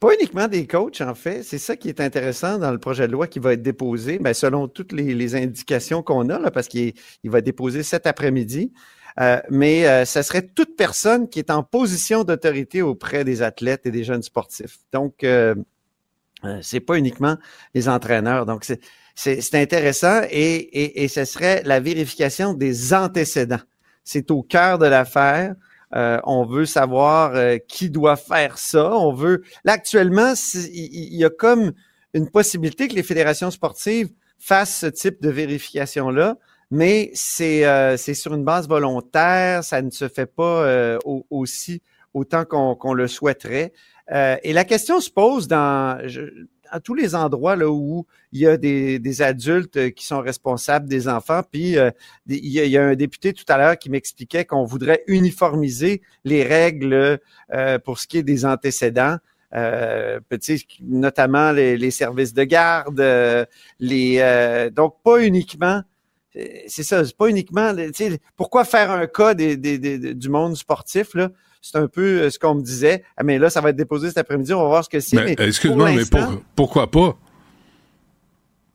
Pas 0.00 0.14
uniquement 0.14 0.48
des 0.48 0.66
coachs, 0.66 1.00
en 1.00 1.14
fait. 1.14 1.44
C'est 1.44 1.58
ça 1.58 1.76
qui 1.76 1.88
est 1.88 2.00
intéressant 2.00 2.58
dans 2.58 2.72
le 2.72 2.78
projet 2.78 3.06
de 3.06 3.12
loi 3.12 3.28
qui 3.28 3.38
va 3.38 3.52
être 3.52 3.62
déposé, 3.62 4.18
ben, 4.18 4.34
selon 4.34 4.66
toutes 4.66 4.90
les, 4.90 5.34
indications 5.36 6.02
qu'on 6.02 6.28
a, 6.28 6.40
là, 6.40 6.50
parce 6.50 6.66
qu'il 6.66 6.94
va 7.24 7.38
être 7.38 7.44
déposé 7.44 7.84
cet 7.84 8.08
après-midi. 8.08 8.72
Euh, 9.20 9.40
mais 9.50 9.86
euh, 9.86 10.04
serait 10.04 10.42
toute 10.42 10.74
personne 10.74 11.28
qui 11.28 11.38
est 11.38 11.50
en 11.50 11.62
position 11.62 12.24
d'autorité 12.24 12.82
auprès 12.82 13.24
des 13.24 13.42
athlètes 13.42 13.86
et 13.86 13.90
des 13.90 14.04
jeunes 14.04 14.22
sportifs. 14.22 14.78
Donc, 14.92 15.22
euh, 15.22 15.54
euh 16.44 16.58
c'est 16.62 16.80
pas 16.80 16.96
uniquement 16.96 17.36
les 17.74 17.88
entraîneurs. 17.88 18.46
Donc, 18.46 18.64
c'est 19.14 19.54
intéressant 19.54 20.22
et, 20.30 20.56
et, 20.56 21.04
et 21.04 21.08
ce 21.08 21.24
serait 21.24 21.62
la 21.64 21.78
vérification 21.78 22.54
des 22.54 22.94
antécédents. 22.94 23.60
C'est 24.02 24.30
au 24.30 24.42
cœur 24.42 24.78
de 24.78 24.86
l'affaire. 24.86 25.54
Euh, 25.94 26.18
on 26.24 26.44
veut 26.44 26.64
savoir 26.64 27.34
euh, 27.34 27.58
qui 27.58 27.90
doit 27.90 28.16
faire 28.16 28.58
ça. 28.58 28.96
On 28.96 29.12
veut. 29.12 29.42
Là, 29.64 29.72
actuellement, 29.72 30.34
il 30.54 31.14
y, 31.14 31.24
a 31.24 31.30
comme 31.30 31.72
une 32.14 32.30
possibilité 32.30 32.88
que 32.88 32.94
les 32.94 33.02
fédérations 33.02 33.50
sportives 33.50 34.08
fassent 34.38 34.78
ce 34.78 34.86
type 34.86 35.22
de 35.22 35.30
vérification-là, 35.30 36.36
mais 36.70 37.10
c'est 37.14 37.66
euh, 37.66 37.96
sur 37.96 38.34
une 38.34 38.44
base 38.44 38.68
volontaire. 38.68 39.62
Ça 39.64 39.82
ne 39.82 39.90
se 39.90 40.08
fait 40.08 40.26
pas 40.26 40.98
aussi 41.30 41.82
autant 42.14 42.44
qu'on 42.44 42.94
le 42.94 43.08
souhaiterait. 43.08 43.72
et 44.10 44.52
la 44.52 44.64
question 44.64 45.00
se 45.00 45.10
pose 45.10 45.48
dans 45.48 45.98
à 46.72 46.80
tous 46.80 46.94
les 46.94 47.14
endroits 47.14 47.54
là 47.54 47.70
où 47.70 48.06
il 48.32 48.40
y 48.40 48.46
a 48.46 48.56
des, 48.56 49.22
adultes 49.22 49.76
euh, 49.76 49.90
qui 49.90 50.04
sont 50.06 50.20
responsables 50.20 50.88
des 50.88 51.06
enfants. 51.06 51.42
Puis 51.48 51.78
euh, 51.78 51.90
il, 52.26 52.48
y 52.48 52.76
a, 52.76 52.84
un 52.84 52.94
député 52.94 53.34
tout 53.34 53.44
à 53.48 53.58
l'heure 53.58 53.78
qui 53.78 53.90
m'expliquait 53.90 54.46
qu'on 54.46 54.64
voudrait 54.64 55.04
uniformiser 55.06 56.00
les 56.24 56.42
règles 56.42 57.20
euh, 57.52 57.78
pour 57.78 57.98
ce 57.98 58.06
qui 58.06 58.18
est 58.18 58.22
des 58.22 58.44
antécédents. 58.44 59.18
Euh, 59.54 60.18
notamment 60.80 61.52
les, 61.52 61.90
services 61.90 62.32
de 62.32 62.44
garde, 62.44 63.46
les 63.78 64.70
donc 64.74 64.96
pas 65.04 65.22
uniquement 65.22 65.82
c'est 66.66 66.82
ça, 66.82 67.02
pas 67.18 67.28
uniquement 67.28 67.74
pourquoi 68.34 68.64
faire 68.64 68.90
un 68.90 69.06
cas 69.06 69.34
des, 69.34 69.58
du 69.58 70.28
monde 70.30 70.56
sportif 70.56 71.14
là? 71.14 71.28
C'est 71.62 71.78
un 71.78 71.86
peu 71.86 72.20
euh, 72.20 72.30
ce 72.30 72.38
qu'on 72.38 72.56
me 72.56 72.62
disait. 72.62 73.04
Ah, 73.16 73.22
mais 73.22 73.38
là, 73.38 73.48
ça 73.48 73.60
va 73.60 73.70
être 73.70 73.76
déposé 73.76 74.08
cet 74.08 74.18
après-midi, 74.18 74.52
on 74.52 74.62
va 74.62 74.68
voir 74.68 74.84
ce 74.84 74.90
que 74.90 75.00
c'est. 75.00 75.16
Mais, 75.16 75.36
excuse-moi, 75.38 75.92
mais 75.92 76.02
pourquoi 76.54 76.90
pas? 76.90 77.16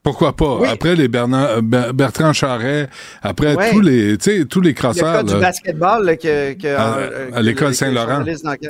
Pourquoi 0.02 0.34
pas? 0.34 0.62
Après 0.70 0.96
les 0.96 1.10
Bernard, 1.10 1.58
euh, 1.58 1.92
Bertrand 1.92 2.32
Charret, 2.32 2.88
après 3.22 3.56
tous 3.72 3.82
les, 3.82 4.18
tous 4.18 4.62
les 4.62 4.74
crasseurs. 4.74 5.22
Il 5.22 5.28
y 5.28 5.32
a 5.32 5.36
du 5.36 5.42
basketball 5.42 6.18
que, 6.18 7.36
à, 7.36 7.42
l'école 7.42 7.76
Saint-Laurent. 7.76 8.24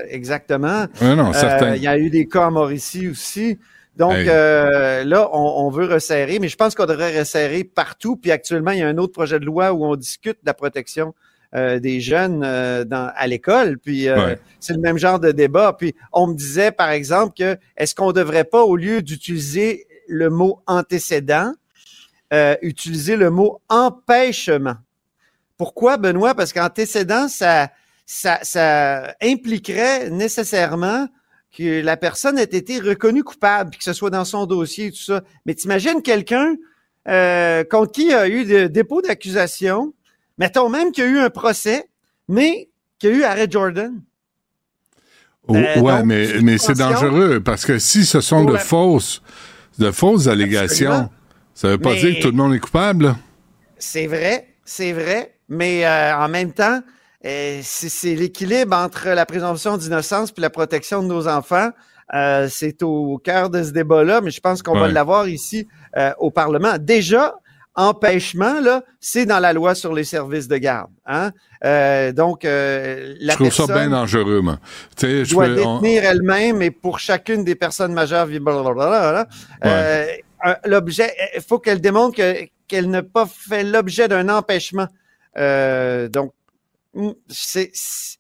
Exactement. 0.10 0.88
non, 1.00 1.32
certain. 1.34 1.76
il 1.76 1.84
y 1.84 1.88
a 1.88 1.98
eu 1.98 2.10
des 2.10 2.28
cas 2.28 2.48
à 2.48 2.50
Mauricie 2.50 3.08
aussi. 3.08 3.60
Donc 3.98 4.16
euh, 4.16 5.04
là, 5.04 5.30
on, 5.34 5.70
veut 5.70 5.86
resserrer, 5.86 6.40
mais 6.40 6.48
je 6.48 6.56
pense 6.56 6.76
qu'on 6.76 6.86
devrait 6.86 7.18
resserrer 7.20 7.64
partout. 7.64 8.16
Puis 8.16 8.32
actuellement, 8.32 8.72
il 8.72 8.80
y 8.80 8.84
a 8.84 8.88
un 8.88 8.98
autre 8.98 9.14
projet 9.14 9.40
de 9.40 9.46
loi 9.46 9.74
où 9.74 9.86
on 9.86 9.96
discute 9.96 10.38
de 10.42 10.46
la 10.46 10.54
protection 10.54 11.14
euh, 11.56 11.80
des 11.80 12.02
jeunes 12.02 12.44
euh, 12.44 12.84
dans, 12.84 13.12
à 13.16 13.28
l'école. 13.28 13.78
Puis 13.78 14.10
euh, 14.10 14.36
c'est 14.60 14.74
le 14.74 14.80
même 14.80 14.98
genre 14.98 15.20
de 15.20 15.32
débat. 15.32 15.74
Puis 15.74 15.96
on 16.12 16.28
me 16.28 16.36
disait, 16.36 16.72
par 16.72 16.90
exemple, 16.90 17.34
que 17.38 17.58
est-ce 17.78 17.96
qu'on 17.96 18.12
devrait 18.12 18.44
pas, 18.44 18.64
au 18.64 18.76
lieu 18.76 19.02
d'utiliser 19.02 19.88
le 20.08 20.30
mot 20.30 20.62
antécédent, 20.68 21.54
euh, 22.34 22.56
utiliser 22.62 23.16
le 23.16 23.30
mot 23.30 23.62
empêchement? 23.70 24.76
Pourquoi, 25.58 25.98
Benoît? 25.98 26.36
Parce 26.36 26.54
qu'antécédent, 26.54 27.28
ça, 27.28 27.70
ça, 28.06 28.40
ça 28.44 29.16
impliquerait 29.22 30.10
nécessairement 30.10 31.08
que 31.58 31.82
la 31.82 31.98
personne 31.98 32.38
ait 32.38 32.44
été 32.44 32.80
reconnue 32.80 33.24
coupable, 33.24 33.72
puis 33.72 33.80
que 33.80 33.84
ce 33.84 33.94
soit 33.94 34.10
dans 34.10 34.26
son 34.26 34.46
dossier 34.46 34.88
et 34.88 34.92
tout 34.92 34.98
ça. 34.98 35.24
Mais 35.46 35.56
t'imagines 35.56 36.02
quelqu'un 36.02 36.56
euh, 37.08 37.64
contre 37.64 37.92
qui 37.94 38.04
il 38.04 38.10
y 38.10 38.14
a 38.14 38.28
eu 38.28 38.46
des 38.46 38.70
dépôts 38.70 39.02
d'accusation, 39.02 39.94
mettons 40.38 40.70
même 40.70 40.92
qu'il 40.92 41.04
y 41.04 41.08
a 41.08 41.10
eu 41.10 41.20
un 41.20 41.30
procès, 41.30 41.90
mais 42.28 42.70
qu'il 43.00 43.10
y 43.12 43.14
a 43.14 43.16
eu 43.18 43.24
arrêt 43.24 43.48
Jordan. 43.50 44.02
Euh, 45.50 45.54
ouais, 45.54 45.76
donc, 45.76 46.06
mais, 46.06 46.28
c'est 46.28 46.42
mais 46.42 46.58
c'est 46.58 46.74
dangereux 46.74 47.40
parce 47.40 47.66
que 47.66 47.80
si 47.80 48.06
ce 48.06 48.20
sont 48.20 48.44
de 48.44 48.58
fausses, 48.58 49.22
de 49.80 49.92
fausses 49.92 50.28
allégations, 50.28 50.92
Absolument. 50.92 51.12
ça 51.54 51.68
veut 51.70 51.78
pas 51.78 51.92
Mais- 51.94 52.00
dire 52.00 52.16
que 52.18 52.22
tout 52.22 52.32
le 52.32 52.36
monde 52.36 52.54
est 52.54 52.60
coupable. 52.60 53.16
C'est 53.78 54.08
vrai, 54.08 54.56
c'est 54.66 54.92
vrai, 54.92 55.36
mais 55.48 55.86
euh, 55.86 56.18
en 56.18 56.28
même 56.28 56.52
temps, 56.52 56.82
euh, 57.26 57.60
c'est 57.64 58.16
l'équilibre 58.16 58.76
entre 58.76 59.10
la 59.10 59.26
présomption 59.26 59.78
d'innocence 59.78 60.32
puis 60.32 60.42
la 60.42 60.50
protection 60.50 61.02
de 61.02 61.08
nos 61.08 61.28
enfants. 61.28 61.70
Euh, 62.14 62.48
c'est 62.50 62.84
au 62.84 63.18
cœur 63.18 63.50
de 63.50 63.64
ce 63.64 63.72
débat-là, 63.72 64.22
mais 64.22 64.32
je 64.32 64.40
pense 64.40 64.62
qu'on 64.62 64.78
va 64.80 64.88
l'avoir 64.88 65.28
ici 65.28 65.68
au 66.20 66.32
Parlement. 66.32 66.78
Déjà, 66.80 67.36
empêchement, 67.78 68.60
là, 68.60 68.84
c'est 69.00 69.26
dans 69.26 69.40
la 69.40 69.54
loi 69.54 69.76
sur 69.76 69.94
les 69.94 70.04
services 70.04 70.48
de 70.48 70.58
garde. 70.58 70.90
Hein? 71.06 71.32
Euh, 71.64 72.12
donc, 72.12 72.44
euh, 72.44 73.16
la 73.22 73.34
Je 73.34 73.38
trouve 73.38 73.54
ça 73.54 73.68
bien 73.68 73.90
dangereux, 73.90 74.42
moi. 74.42 74.60
Tu 74.98 75.06
sais, 75.06 75.26
je 75.26 75.32
doit 75.34 75.46
on- 75.46 75.80
détenir 75.80 76.04
elle-même 76.04 76.62
et 76.62 76.72
pour 76.72 77.00
chacune 77.00 77.44
des 77.44 77.56
personnes 77.56 77.94
majeures, 77.94 78.26
blablabla, 78.28 79.28
euh, 79.64 80.06
l'objet, 80.66 81.14
il 81.36 81.42
faut 81.42 81.60
qu'elle 81.60 81.80
démontre 81.80 82.18
que- 82.18 82.48
qu'elle 82.68 82.90
n'a 82.90 83.04
pas 83.04 83.26
fait 83.28 83.64
l'objet 83.64 84.08
d'un 84.08 84.28
empêchement. 84.30 84.88
Donc, 85.36 86.34
mm, 86.96 87.12
c'est, 87.30 87.70
c'est- 87.74 88.18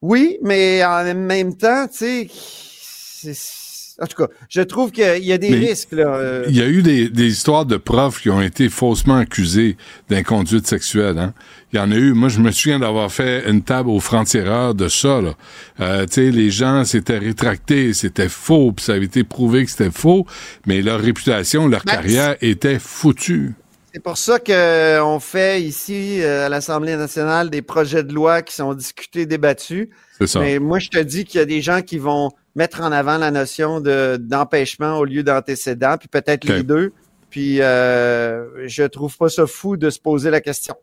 oui, 0.00 0.38
mais 0.42 0.84
en 0.84 1.02
même 1.14 1.56
temps, 1.56 1.88
tu 1.88 1.96
sais, 1.98 2.28
c'est- 2.30 3.65
en 3.98 4.06
tout 4.06 4.24
cas, 4.24 4.32
je 4.50 4.60
trouve 4.60 4.90
qu'il 4.90 5.24
y 5.24 5.32
a 5.32 5.38
des 5.38 5.50
Mais 5.50 5.68
risques. 5.68 5.92
Là, 5.92 6.14
euh, 6.16 6.44
Il 6.48 6.56
y 6.56 6.60
a 6.60 6.66
eu 6.66 6.82
des, 6.82 7.08
des 7.08 7.28
histoires 7.28 7.64
de 7.64 7.78
profs 7.78 8.20
qui 8.20 8.28
ont 8.28 8.42
été 8.42 8.68
faussement 8.68 9.16
accusés 9.16 9.76
d'inconduite 10.10 10.66
sexuelle. 10.66 11.18
Hein? 11.18 11.32
Il 11.72 11.76
y 11.76 11.78
en 11.80 11.90
a 11.90 11.94
eu. 11.94 12.12
Moi, 12.12 12.28
je 12.28 12.40
me 12.40 12.50
souviens 12.50 12.78
d'avoir 12.78 13.10
fait 13.10 13.48
une 13.48 13.62
table 13.62 13.88
aux 13.88 14.00
francs-tireurs 14.00 14.74
de 14.74 14.88
ça. 14.88 15.22
Là. 15.22 15.34
Euh, 15.80 16.04
tu 16.06 16.14
sais, 16.14 16.30
les 16.30 16.50
gens 16.50 16.84
s'étaient 16.84 17.18
rétractés, 17.18 17.94
c'était 17.94 18.28
faux, 18.28 18.72
puis 18.72 18.84
ça 18.84 18.92
avait 18.92 19.06
été 19.06 19.24
prouvé 19.24 19.64
que 19.64 19.70
c'était 19.70 19.90
faux, 19.90 20.26
mais 20.66 20.82
leur 20.82 21.00
réputation, 21.00 21.66
leur 21.66 21.84
Ben, 21.84 21.92
carrière 21.92 22.36
était 22.42 22.78
foutue. 22.78 23.54
C'est 23.94 24.02
pour 24.02 24.18
ça 24.18 24.38
qu'on 24.38 25.20
fait 25.20 25.62
ici 25.62 26.20
euh, 26.20 26.44
à 26.44 26.48
l'Assemblée 26.50 26.96
nationale 26.96 27.48
des 27.48 27.62
projets 27.62 28.04
de 28.04 28.12
loi 28.12 28.42
qui 28.42 28.54
sont 28.54 28.74
discutés, 28.74 29.24
débattus. 29.24 29.88
C'est 30.18 30.26
ça. 30.26 30.40
Mais 30.40 30.58
moi, 30.58 30.78
je 30.78 30.90
te 30.90 30.98
dis 30.98 31.24
qu'il 31.24 31.38
y 31.38 31.42
a 31.42 31.46
des 31.46 31.62
gens 31.62 31.80
qui 31.80 31.96
vont 31.96 32.30
mettre 32.56 32.80
en 32.82 32.90
avant 32.90 33.18
la 33.18 33.30
notion 33.30 33.80
de 33.80 34.16
d'empêchement 34.18 34.98
au 34.98 35.04
lieu 35.04 35.22
d'antécédent, 35.22 35.96
puis 35.98 36.08
peut-être 36.08 36.44
les 36.44 36.62
deux. 36.64 36.92
Puis 37.30 37.60
euh, 37.62 38.66
je 38.66 38.82
trouve 38.82 39.16
pas 39.16 39.28
ça 39.28 39.46
fou 39.46 39.76
de 39.76 39.90
se 39.90 40.00
poser 40.00 40.30
la 40.30 40.40
question. 40.40 40.74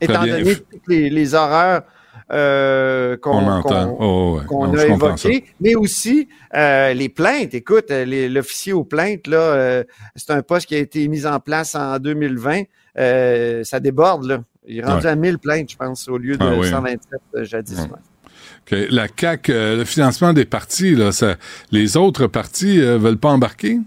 Étant 0.00 0.22
bien. 0.24 0.38
donné 0.38 0.56
toutes 0.56 0.88
les, 0.88 1.08
les 1.08 1.34
horreurs 1.34 1.82
euh, 2.32 3.16
qu'on 3.18 3.62
Oh, 4.00 4.40
ouais. 4.48 4.80
a 4.80 4.86
évoquées, 4.86 5.44
mais 5.60 5.74
aussi 5.74 6.28
euh, 6.54 6.92
les 6.94 7.08
plaintes. 7.08 7.54
Écoute, 7.54 7.90
euh, 7.90 8.28
l'officier 8.28 8.72
aux 8.72 8.84
plaintes, 8.84 9.26
là, 9.26 9.38
euh, 9.38 9.84
c'est 10.16 10.30
un 10.32 10.42
poste 10.42 10.66
qui 10.66 10.74
a 10.74 10.78
été 10.78 11.06
mis 11.08 11.26
en 11.26 11.38
place 11.40 11.74
en 11.74 11.98
2020. 11.98 12.62
Euh, 12.98 13.64
ça 13.64 13.80
déborde, 13.80 14.24
là. 14.24 14.42
Il 14.66 14.78
est 14.78 14.84
rendu 14.84 15.04
Ouais. 15.06 15.12
à 15.12 15.16
1000 15.16 15.38
plaintes, 15.38 15.70
je 15.72 15.76
pense, 15.76 16.08
au 16.08 16.18
lieu 16.18 16.36
de 16.36 16.44
Ah 16.44 16.54
oui. 16.58 16.68
127 16.70 17.20
euh, 17.36 17.44
jadis. 17.44 17.78
Ouais. 17.80 17.86
La 18.70 19.08
CAC, 19.08 19.50
euh, 19.50 19.76
le 19.76 19.84
financement 19.84 20.32
des 20.32 20.44
partis, 20.44 20.96
les 21.70 21.96
autres 21.96 22.26
partis 22.26 22.80
euh, 22.80 22.98
veulent 22.98 23.18
pas 23.18 23.30
embarquer? 23.30 23.78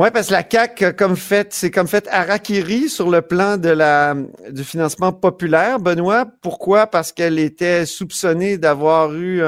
Oui, 0.00 0.10
parce 0.12 0.28
que 0.28 0.32
la 0.32 0.44
CAC, 0.44 0.82
euh, 0.82 0.92
comme 0.92 1.16
fait, 1.16 1.52
c'est 1.52 1.72
comme 1.72 1.88
fait 1.88 2.06
Harakiri 2.06 2.88
sur 2.88 3.10
le 3.10 3.20
plan 3.20 3.56
de 3.56 3.68
la 3.68 4.14
du 4.48 4.62
financement 4.62 5.12
populaire, 5.12 5.80
Benoît. 5.80 6.24
Pourquoi? 6.40 6.86
Parce 6.86 7.10
qu'elle 7.10 7.40
était 7.40 7.84
soupçonnée 7.84 8.58
d'avoir 8.58 9.12
eu 9.12 9.42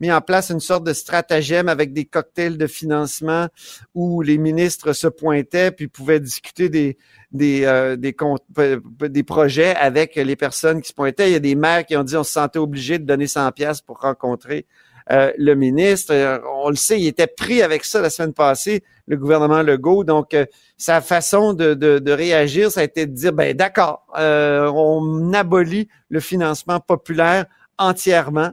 mis 0.00 0.12
en 0.12 0.20
place 0.20 0.50
une 0.50 0.60
sorte 0.60 0.84
de 0.84 0.92
stratagème 0.92 1.70
avec 1.70 1.94
des 1.94 2.04
cocktails 2.04 2.58
de 2.58 2.66
financement 2.66 3.48
où 3.94 4.20
les 4.20 4.36
ministres 4.36 4.92
se 4.92 5.06
pointaient 5.06 5.70
puis 5.70 5.88
pouvaient 5.88 6.20
discuter 6.20 6.68
des 6.68 6.98
des 7.32 7.64
euh, 7.64 7.96
des 7.96 9.22
projets 9.22 9.74
avec 9.76 10.16
les 10.16 10.36
personnes 10.36 10.82
qui 10.82 10.88
se 10.88 10.94
pointaient. 10.94 11.30
Il 11.30 11.32
y 11.32 11.36
a 11.36 11.40
des 11.40 11.54
maires 11.54 11.86
qui 11.86 11.96
ont 11.96 12.04
dit 12.04 12.16
on 12.18 12.24
se 12.24 12.32
sentait 12.32 12.58
obligé 12.58 12.98
de 12.98 13.04
donner 13.04 13.26
100 13.26 13.50
pièces 13.52 13.80
pour 13.80 14.00
rencontrer 14.00 14.66
euh, 15.10 15.32
le 15.38 15.54
ministre. 15.54 16.12
Euh, 16.12 16.38
On 16.62 16.70
le 16.70 16.76
sait, 16.76 17.00
il 17.00 17.06
était 17.06 17.26
pris 17.26 17.62
avec 17.62 17.84
ça 17.84 18.00
la 18.00 18.10
semaine 18.10 18.32
passée, 18.32 18.82
le 19.06 19.16
gouvernement 19.16 19.62
Legault. 19.62 20.04
Donc, 20.04 20.34
euh, 20.34 20.46
sa 20.76 21.00
façon 21.00 21.52
de, 21.52 21.74
de, 21.74 21.98
de 21.98 22.12
réagir, 22.12 22.70
ça 22.70 22.80
a 22.80 22.84
été 22.84 23.06
de 23.06 23.12
dire, 23.12 23.32
ben 23.32 23.54
d'accord, 23.54 24.06
euh, 24.18 24.70
on 24.74 25.32
abolit 25.32 25.88
le 26.08 26.20
financement 26.20 26.80
populaire 26.80 27.46
entièrement. 27.78 28.50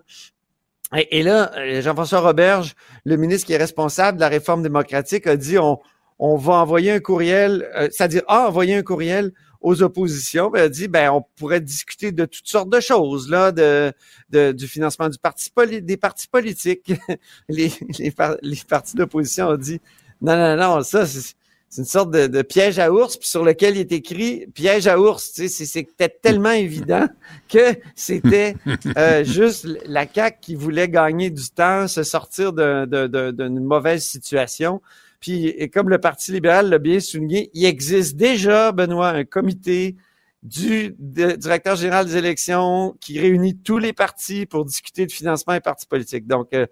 Et, 1.09 1.23
là, 1.23 1.51
euh, 1.57 1.81
Jean-François 1.81 2.19
Roberge, 2.19 2.75
le 3.03 3.17
ministre 3.17 3.47
qui 3.47 3.53
est 3.53 3.57
responsable 3.57 4.17
de 4.17 4.21
la 4.21 4.29
réforme 4.29 4.61
démocratique, 4.61 5.25
a 5.25 5.35
dit 5.35 5.57
on, 5.57 5.79
on 6.19 6.35
va 6.37 6.53
envoyer 6.53 6.91
un 6.91 6.99
courriel, 6.99 7.67
c'est-à-dire 7.91 8.21
a 8.27 8.47
envoyé 8.47 8.75
un 8.75 8.83
courriel 8.83 9.31
aux 9.63 9.81
oppositions, 9.81 10.51
puis 10.51 10.61
a 10.61 10.69
dit 10.69 10.87
ben 10.87 11.09
on 11.11 11.23
pourrait 11.37 11.61
discuter 11.61 12.11
de 12.11 12.25
toutes 12.25 12.47
sortes 12.47 12.69
de 12.69 12.79
choses 12.79 13.29
là, 13.29 13.51
de, 13.51 13.91
de- 14.29 14.51
du 14.51 14.67
financement 14.67 15.09
du 15.09 15.17
parti 15.17 15.49
poli- 15.49 15.81
des 15.81 15.97
partis 15.97 16.27
politiques. 16.27 16.93
les, 17.49 17.71
les, 17.97 18.11
par- 18.11 18.35
les 18.41 18.59
partis 18.67 18.95
d'opposition 18.95 19.47
ont 19.47 19.57
dit 19.57 19.79
non 20.21 20.35
non 20.37 20.55
non 20.55 20.83
ça 20.83 21.05
c'est 21.05 21.81
une 21.81 21.85
sorte 21.87 22.11
de, 22.11 22.27
de 22.27 22.41
piège 22.43 22.77
à 22.77 22.91
ours 22.93 23.17
puis 23.17 23.27
sur 23.27 23.43
lequel 23.43 23.75
il 23.77 23.79
est 23.79 23.91
écrit 23.93 24.45
piège 24.53 24.85
à 24.85 24.99
ours. 24.99 25.31
Tu 25.33 25.41
sais, 25.43 25.47
c'est- 25.47 25.65
c'était 25.65 26.07
tellement 26.09 26.51
évident 26.51 27.07
que 27.49 27.75
c'était 27.95 28.55
euh, 28.97 29.23
juste 29.23 29.67
la 29.87 30.05
CAQ 30.07 30.37
qui 30.39 30.53
voulait 30.55 30.87
gagner 30.87 31.31
du 31.31 31.49
temps, 31.49 31.87
se 31.87 32.03
sortir 32.03 32.53
d'un- 32.53 32.85
d'un- 32.85 33.07
d'un- 33.07 33.31
d'une 33.31 33.59
mauvaise 33.63 34.03
situation. 34.03 34.81
Puis, 35.23 35.45
et 35.47 35.69
comme 35.69 35.87
le 35.87 35.99
Parti 35.99 36.33
libéral 36.33 36.67
l'a 36.69 36.79
bien 36.79 36.99
souligné, 36.99 37.49
il 37.53 37.63
existe 37.63 38.17
déjà, 38.17 38.73
Benoît, 38.73 39.07
un 39.07 39.23
comité 39.23 39.95
du 40.41 40.93
directeur 40.99 41.77
général 41.77 42.05
des 42.07 42.17
élections 42.17 42.93
qui 42.99 43.17
réunit 43.17 43.55
tous 43.57 43.77
les 43.77 43.93
partis 43.93 44.45
pour 44.45 44.65
discuter 44.65 45.05
de 45.05 45.11
financement 45.13 45.53
des 45.53 45.61
partis 45.61 45.87
politiques. 45.87 46.27
Donc, 46.27 46.49
euh, 46.53 46.65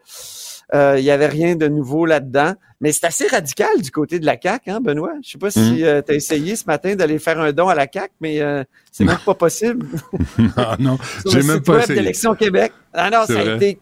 euh, 0.73 0.95
il 0.99 1.05
y 1.05 1.11
avait 1.11 1.27
rien 1.27 1.55
de 1.55 1.69
nouveau 1.69 2.05
là-dedans. 2.05 2.55
Mais 2.81 2.91
c'est 2.91 3.05
assez 3.05 3.27
radical 3.27 3.69
du 3.81 3.89
côté 3.91 4.19
de 4.19 4.25
la 4.25 4.35
CAQ, 4.41 4.71
hein, 4.71 4.81
Benoît? 4.81 5.13
Je 5.23 5.29
sais 5.29 5.37
pas 5.37 5.51
si 5.51 5.59
Mhm. 5.59 6.01
tu 6.03 6.11
as 6.11 6.15
essayé 6.15 6.55
ce 6.57 6.65
matin 6.65 6.95
d'aller 6.95 7.19
faire 7.19 7.39
un 7.39 7.53
don 7.53 7.69
à 7.69 7.75
la 7.75 7.87
CAQ, 7.89 8.11
mais 8.19 8.41
euh, 8.41 8.63
c'est 8.91 9.05
même 9.05 9.19
pas 9.25 9.35
possible. 9.35 9.85
Ah 10.57 10.75
non, 10.79 10.97
Sur 11.21 11.31
j'ai 11.31 11.39
le 11.39 11.45
même 11.45 11.61
pas 11.61 11.83
essayé. 11.83 12.11
Québec. 12.37 12.73
Ah 12.91 13.09
non, 13.09 13.25
ça 13.25 13.39
a 13.39 13.55
été... 13.55 13.77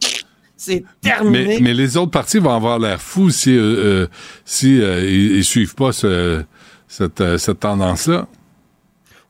C'est 0.62 0.84
terminé. 1.00 1.46
Mais, 1.48 1.58
mais 1.62 1.74
les 1.74 1.96
autres 1.96 2.12
partis 2.12 2.38
vont 2.38 2.54
avoir 2.54 2.80
l'air 2.80 3.02
fous 3.02 3.30
si, 3.30 3.56
euh, 3.58 3.62
euh, 3.62 4.08
si 4.44 4.82
euh, 4.82 5.00
ils, 5.06 5.38
ils 5.38 5.44
suivent 5.46 5.74
pas 5.74 5.94
ce- 5.94 6.44
cette, 6.88 7.22
euh, 7.22 7.38
cette 7.38 7.62
tendance-là. 7.62 8.28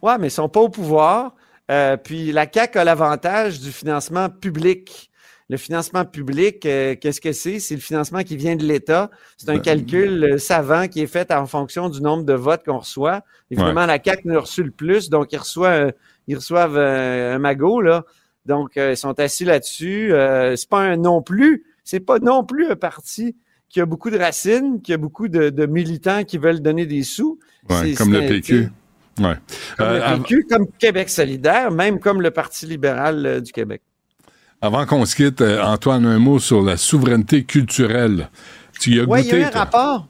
Ouais, 0.02 0.18
mais 0.18 0.28
ils 0.28 0.32
sont 0.32 0.50
pas 0.50 0.60
au 0.62 0.70
pouvoir. 0.70 1.36
Euh, 1.70 1.98
puis 1.98 2.32
la 2.32 2.48
CAQ 2.52 2.80
a 2.80 2.84
l'avantage 2.84 3.60
du 3.60 3.72
financement 3.72 4.28
public. 4.30 5.12
Le 5.52 5.58
financement 5.58 6.04
public, 6.04 6.66
euh, 6.66 6.96
qu'est-ce 7.00 7.22
que 7.22 7.32
c'est? 7.32 7.60
C'est 7.60 7.76
le 7.76 7.82
financement 7.82 8.24
qui 8.24 8.36
vient 8.36 8.56
de 8.56 8.64
l'État. 8.64 9.12
C'est 9.38 9.50
un 9.50 9.56
Ben, 9.56 9.62
calcul 9.62 10.24
euh, 10.24 10.38
savant 10.40 10.88
qui 10.88 11.02
est 11.02 11.08
fait 11.08 11.32
en 11.32 11.46
fonction 11.46 11.90
du 11.90 12.02
nombre 12.02 12.24
de 12.24 12.34
votes 12.34 12.64
qu'on 12.66 12.80
reçoit. 12.80 13.22
Évidemment, 13.52 13.82
Ouais. 13.82 13.88
la 13.88 14.00
CAQ 14.04 14.32
en 14.32 14.36
a 14.36 14.40
reçu 14.40 14.64
le 14.64 14.72
plus, 14.72 15.10
donc 15.12 15.32
ils 15.32 15.38
reçoivent, 15.38 15.92
ils 16.28 16.36
reçoivent 16.36 16.78
un 16.78 17.38
magot, 17.40 17.82
là. 17.82 18.04
Donc, 18.46 18.78
euh, 18.78 18.92
ils 18.92 18.98
sont 18.98 19.20
assis 19.20 19.46
là-dessus. 19.46 20.14
Euh, 20.14 20.56
c'est 20.56 20.70
pas 20.70 20.80
un 20.82 20.98
non 20.98 21.22
plus. 21.22 21.64
C'est 21.84 22.00
pas 22.00 22.20
non 22.20 22.44
plus 22.44 22.68
un 22.72 22.76
parti 22.76 23.36
qui 23.68 23.82
a 23.82 23.86
beaucoup 23.86 24.10
de 24.10 24.18
racines, 24.18 24.82
qui 24.82 24.94
a 24.94 24.98
beaucoup 24.98 25.28
de, 25.28 25.50
de 25.50 25.66
militants 25.66 26.24
qui 26.24 26.38
veulent 26.38 26.62
donner 26.62 26.86
des 26.86 27.04
sous. 27.04 27.40
Ouais, 27.70 27.94
comme 27.94 28.12
le 28.14 28.22
PQ. 28.28 28.70
Ouais. 29.20 29.36
comme 29.78 29.88
Euh, 29.88 29.98
le 29.98 30.04
av- 30.04 30.18
PQ, 30.24 30.46
comme 30.50 30.68
Québec 30.80 31.10
solidaire, 31.10 31.70
même 31.72 32.00
comme 32.00 32.22
le 32.22 32.32
Parti 32.32 32.66
libéral 32.66 33.26
euh, 33.26 33.42
du 33.42 33.52
Québec. 33.52 33.82
avant 34.62 34.86
qu'on 34.86 35.06
se 35.06 35.16
quitte, 35.16 35.42
euh, 35.42 35.62
Antoine, 35.62 36.06
un 36.06 36.20
mot 36.20 36.40
sur 36.40 36.62
la 36.62 36.78
souveraineté 36.78 37.44
culturelle. 37.44 38.30
Tu 38.80 38.92
y 38.96 39.00
as 39.00 39.04
Oui, 39.04 39.22
il 39.22 39.26
y 39.26 39.30
goûté, 39.30 39.36
a 39.36 39.40
eu 39.40 39.44
un 39.44 39.50
toi? 39.52 39.60
rapport. 39.62 40.08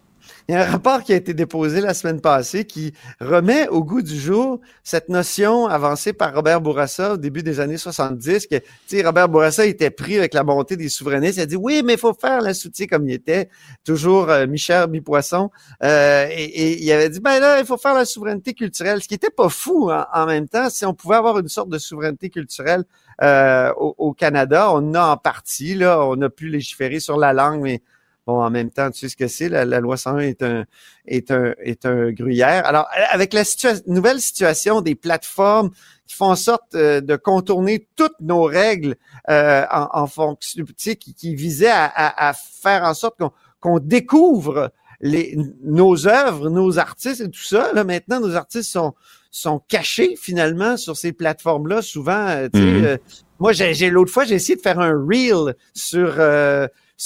Il 0.49 0.53
y 0.53 0.55
a 0.55 0.67
un 0.67 0.71
rapport 0.71 1.03
qui 1.03 1.13
a 1.13 1.15
été 1.15 1.35
déposé 1.35 1.79
la 1.79 1.93
semaine 1.93 2.21
passée 2.21 2.65
qui 2.65 2.91
remet 3.19 3.67
au 3.67 3.83
goût 3.83 4.01
du 4.01 4.19
jour 4.19 4.59
cette 4.83 5.07
notion 5.07 5.67
avancée 5.67 6.11
par 6.11 6.33
Robert 6.33 6.59
Bourassa 6.59 7.13
au 7.13 7.17
début 7.17 7.43
des 7.43 7.59
années 7.59 7.77
70 7.77 8.47
que, 8.47 8.55
tu 8.87 9.05
Robert 9.05 9.29
Bourassa 9.29 9.67
était 9.67 9.91
pris 9.91 10.17
avec 10.17 10.33
la 10.33 10.43
montée 10.43 10.75
des 10.75 10.89
souverainistes. 10.89 11.37
Il 11.37 11.41
a 11.41 11.45
dit, 11.45 11.55
oui, 11.55 11.83
mais 11.85 11.93
il 11.93 11.99
faut 11.99 12.15
faire 12.15 12.41
la 12.41 12.55
soutien 12.55 12.87
comme 12.87 13.07
il 13.07 13.13
était. 13.13 13.47
Toujours 13.85 14.31
euh, 14.31 14.47
mi-cher, 14.47 14.87
mi-poisson. 14.87 15.51
Euh, 15.83 16.25
et, 16.31 16.81
il 16.81 16.91
avait 16.91 17.09
dit, 17.09 17.19
ben 17.19 17.39
là, 17.39 17.59
il 17.59 17.65
faut 17.67 17.77
faire 17.77 17.93
la 17.93 18.05
souveraineté 18.05 18.55
culturelle. 18.55 19.03
Ce 19.03 19.07
qui 19.07 19.13
était 19.13 19.29
pas 19.29 19.49
fou 19.49 19.91
en, 19.91 20.03
en 20.11 20.25
même 20.25 20.49
temps, 20.49 20.71
si 20.71 20.83
on 20.83 20.95
pouvait 20.95 21.17
avoir 21.17 21.37
une 21.37 21.47
sorte 21.47 21.69
de 21.69 21.77
souveraineté 21.77 22.31
culturelle 22.31 22.85
euh, 23.21 23.73
au, 23.75 24.13
Canada. 24.13 24.71
On 24.71 24.93
a 24.93 25.07
en 25.07 25.17
partie, 25.17 25.75
là, 25.75 26.05
on 26.05 26.21
a 26.21 26.29
pu 26.29 26.47
légiférer 26.47 27.01
sur 27.01 27.17
la 27.17 27.33
langue, 27.33 27.59
mais 27.61 27.81
bon, 28.29 28.43
en 28.43 28.49
même 28.49 28.69
temps, 28.69 28.91
tu 28.91 28.99
sais 28.99 29.09
ce 29.09 29.17
que 29.17 29.27
c'est, 29.27 29.49
la, 29.49 29.65
loi 29.79 29.97
101 29.97 30.19
est 30.19 30.43
un, 30.43 30.65
est 31.07 31.31
un, 31.31 31.53
est 31.63 31.85
un 31.85 32.11
gruyère. 32.11 32.65
Alors, 32.65 32.87
avec 33.11 33.33
la 33.33 33.43
nouvelle 33.87 34.21
situation 34.21 34.81
des 34.81 34.95
plateformes 34.95 35.71
qui 36.07 36.15
font 36.15 36.31
en 36.31 36.35
sorte 36.35 36.75
euh, 36.75 37.01
de 37.01 37.15
contourner 37.15 37.87
toutes 37.95 38.19
nos 38.19 38.43
règles 38.43 38.95
euh, 39.29 39.65
en, 39.71 39.89
en, 39.93 40.07
fonction, 40.07 40.63
tu 40.63 40.73
sais, 40.77 40.95
qui, 40.95 41.13
qui 41.13 41.35
visaient 41.35 41.71
à, 41.71 42.29
à, 42.29 42.33
faire 42.33 42.83
en 42.83 42.93
sorte 42.93 43.19
qu'on 43.59 43.79
découvre 43.79 44.71
les, 45.01 45.35
nos 45.63 46.07
œuvres, 46.07 46.49
nos 46.49 46.77
artistes 46.77 47.21
et 47.21 47.29
tout 47.29 47.41
ça. 47.41 47.71
Là, 47.73 47.83
maintenant, 47.83 48.19
nos 48.19 48.35
artistes 48.35 48.71
sont, 48.71 48.93
sont 49.31 49.59
cachés 49.67 50.15
finalement 50.15 50.77
sur 50.77 50.97
ces 50.97 51.13
plateformes-là. 51.13 51.81
Souvent, 51.81 52.27
euh, 52.27 52.47
tu 52.53 52.59
sais, 52.59 52.65
mhm. 52.65 52.85
euh, 52.85 52.97
moi, 53.39 53.53
j'ai 53.53 53.89
l'autre 53.89 54.11
fois, 54.11 54.25
j'ai 54.25 54.35
essayé 54.35 54.55
de 54.55 54.61
faire 54.61 54.79
un 54.79 54.93
reel 54.93 55.55
sur 55.73 56.15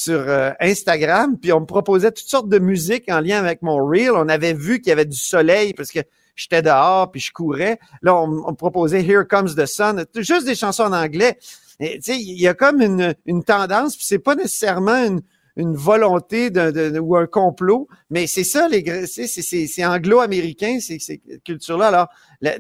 euh, 0.09 0.51
sur 0.51 0.55
Instagram, 0.59 1.37
puis 1.39 1.53
on 1.53 1.61
me 1.61 1.65
proposait 1.65 2.11
toutes 2.11 2.27
sortes 2.27 2.49
de 2.49 2.59
musique 2.59 3.09
en 3.09 3.19
lien 3.19 3.39
avec 3.39 3.61
mon 3.61 3.77
reel. 3.77 4.11
On 4.11 4.27
avait 4.27 4.53
vu 4.53 4.79
qu'il 4.79 4.89
y 4.89 4.91
avait 4.91 5.05
du 5.05 5.17
soleil 5.17 5.73
parce 5.73 5.91
que 5.91 5.99
j'étais 6.35 6.61
dehors 6.61 7.11
puis 7.11 7.21
je 7.21 7.31
courais. 7.31 7.79
Là, 8.01 8.15
on, 8.15 8.27
me 8.27 8.55
proposait 8.55 9.03
Here 9.03 9.25
Comes 9.27 9.55
the 9.55 9.65
Sun, 9.65 10.05
juste 10.15 10.45
des 10.45 10.55
chansons 10.55 10.83
en 10.83 10.93
anglais. 10.93 11.37
Il 11.79 12.39
y 12.39 12.47
a 12.47 12.53
comme 12.53 12.81
une, 12.81 13.13
une 13.25 13.43
tendance, 13.43 13.95
puis 13.95 14.05
c'est 14.05 14.19
pas 14.19 14.35
nécessairement 14.35 15.03
une, 15.03 15.21
une 15.55 15.75
volonté 15.75 16.49
de, 16.49 16.99
ou 16.99 17.15
un 17.15 17.27
complot, 17.27 17.87
mais 18.09 18.27
c'est 18.27 18.43
ça, 18.43 18.67
les 18.67 19.05
c'est 19.05 19.85
anglo-américain, 19.85 20.79
ces, 20.79 20.99
ces 20.99 21.21
cultures-là. 21.43 21.87
Alors, 21.87 22.07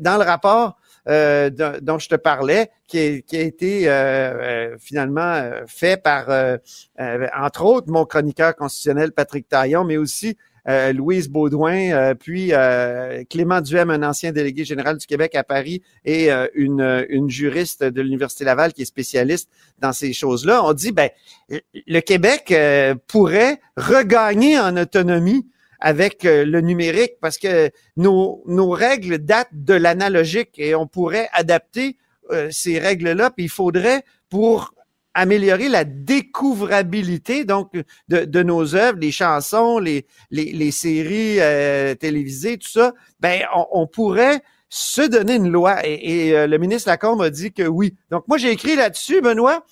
dans 0.01 0.17
le 0.17 0.23
rapport 0.23 0.77
euh, 1.07 1.49
dont 1.81 1.99
je 1.99 2.09
te 2.09 2.15
parlais, 2.15 2.71
qui, 2.87 3.23
qui 3.23 3.37
a 3.37 3.41
été 3.41 3.89
euh, 3.89 3.91
euh, 3.91 4.77
finalement 4.79 5.51
fait 5.67 6.01
par, 6.01 6.29
entre 7.35 7.65
autres, 7.65 7.89
mon 7.89 8.05
chroniqueur 8.05 8.55
constitutionnel 8.55 9.11
Patrick 9.11 9.47
Taillon, 9.47 9.83
mais 9.83 9.97
aussi 9.97 10.37
euh, 10.69 10.93
Louise 10.93 11.27
Baudouin, 11.27 11.91
euh, 11.91 12.13
puis 12.13 12.53
euh, 12.53 13.23
Clément 13.29 13.59
Duhem, 13.59 13.89
un 13.89 14.01
ancien 14.01 14.31
délégué 14.31 14.63
général 14.63 14.97
du 14.97 15.05
Québec 15.05 15.35
à 15.35 15.43
Paris, 15.43 15.81
et 16.05 16.29
une, 16.55 17.05
une 17.09 17.29
juriste 17.29 17.83
de 17.83 18.01
l'Université 18.01 18.45
Laval 18.45 18.73
qui 18.73 18.83
est 18.83 18.85
spécialiste 18.85 19.49
dans 19.79 19.91
ces 19.91 20.13
choses-là. 20.13 20.63
On 20.63 20.73
dit, 20.73 20.91
ben, 20.91 21.09
le 21.49 21.99
Québec 21.99 22.53
pourrait 23.07 23.59
regagner 23.75 24.59
en 24.59 24.77
autonomie 24.77 25.47
avec 25.83 26.23
le 26.23 26.61
numérique 26.61 27.13
parce 27.21 27.37
que 27.37 27.69
nos, 27.97 28.41
nos 28.47 28.71
règles 28.71 29.19
datent 29.19 29.49
de 29.51 29.73
l'analogique 29.75 30.51
et 30.57 30.73
on 30.73 30.87
pourrait 30.87 31.29
adapter 31.33 31.97
ces 32.49 32.79
règles-là, 32.79 33.29
puis 33.29 33.45
il 33.45 33.49
faudrait 33.49 34.03
pour 34.29 34.73
améliorer 35.13 35.69
la 35.69 35.83
découvrabilité 35.83 37.45
donc 37.45 37.71
de, 38.07 38.25
de 38.25 38.43
nos 38.43 38.75
œuvres, 38.75 38.97
les 38.99 39.11
chansons, 39.11 39.77
les, 39.77 40.05
les, 40.31 40.71
séries 40.71 41.39
euh, 41.39 41.93
télévisées, 41.95 42.57
tout 42.57 42.69
ça, 42.69 42.93
ben 43.19 43.41
on, 43.71 43.85
pourrait 43.85 44.41
se 44.69 45.01
donner 45.01 45.35
une 45.35 45.49
loi. 45.49 45.85
Et, 45.85 46.35
euh, 46.35 46.47
le 46.47 46.57
ministre 46.57 46.89
Lacombe 46.89 47.21
a 47.21 47.29
dit 47.29 47.53
que 47.53 47.63
oui. 47.63 47.95
Donc 48.09 48.27
moi 48.27 48.37
j'ai 48.37 48.51
écrit 48.51 48.75
là-dessus, 48.75 49.21
Benoît. 49.21 49.65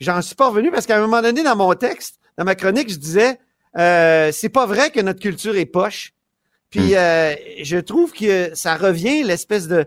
J'en 0.00 0.22
suis 0.22 0.36
pas 0.36 0.48
revenu 0.48 0.70
parce 0.70 0.86
qu'à 0.86 0.96
un 0.96 1.00
moment 1.00 1.22
donné 1.22 1.42
dans 1.42 1.56
mon 1.56 1.74
texte, 1.74 2.20
dans 2.36 2.44
ma 2.44 2.54
chronique, 2.54 2.88
je 2.88 2.98
disais 2.98 3.38
euh, 3.76 4.30
c'est 4.32 4.48
pas 4.48 4.66
vrai 4.66 4.90
que 4.90 5.00
notre 5.00 5.20
culture 5.20 5.56
est 5.56 5.66
poche. 5.66 6.12
Puis 6.70 6.92
hmm. 6.92 6.96
euh, 6.96 7.34
je 7.62 7.78
trouve 7.78 8.12
que 8.12 8.54
ça 8.54 8.76
revient 8.76 9.22
l'espèce 9.22 9.68
de 9.68 9.86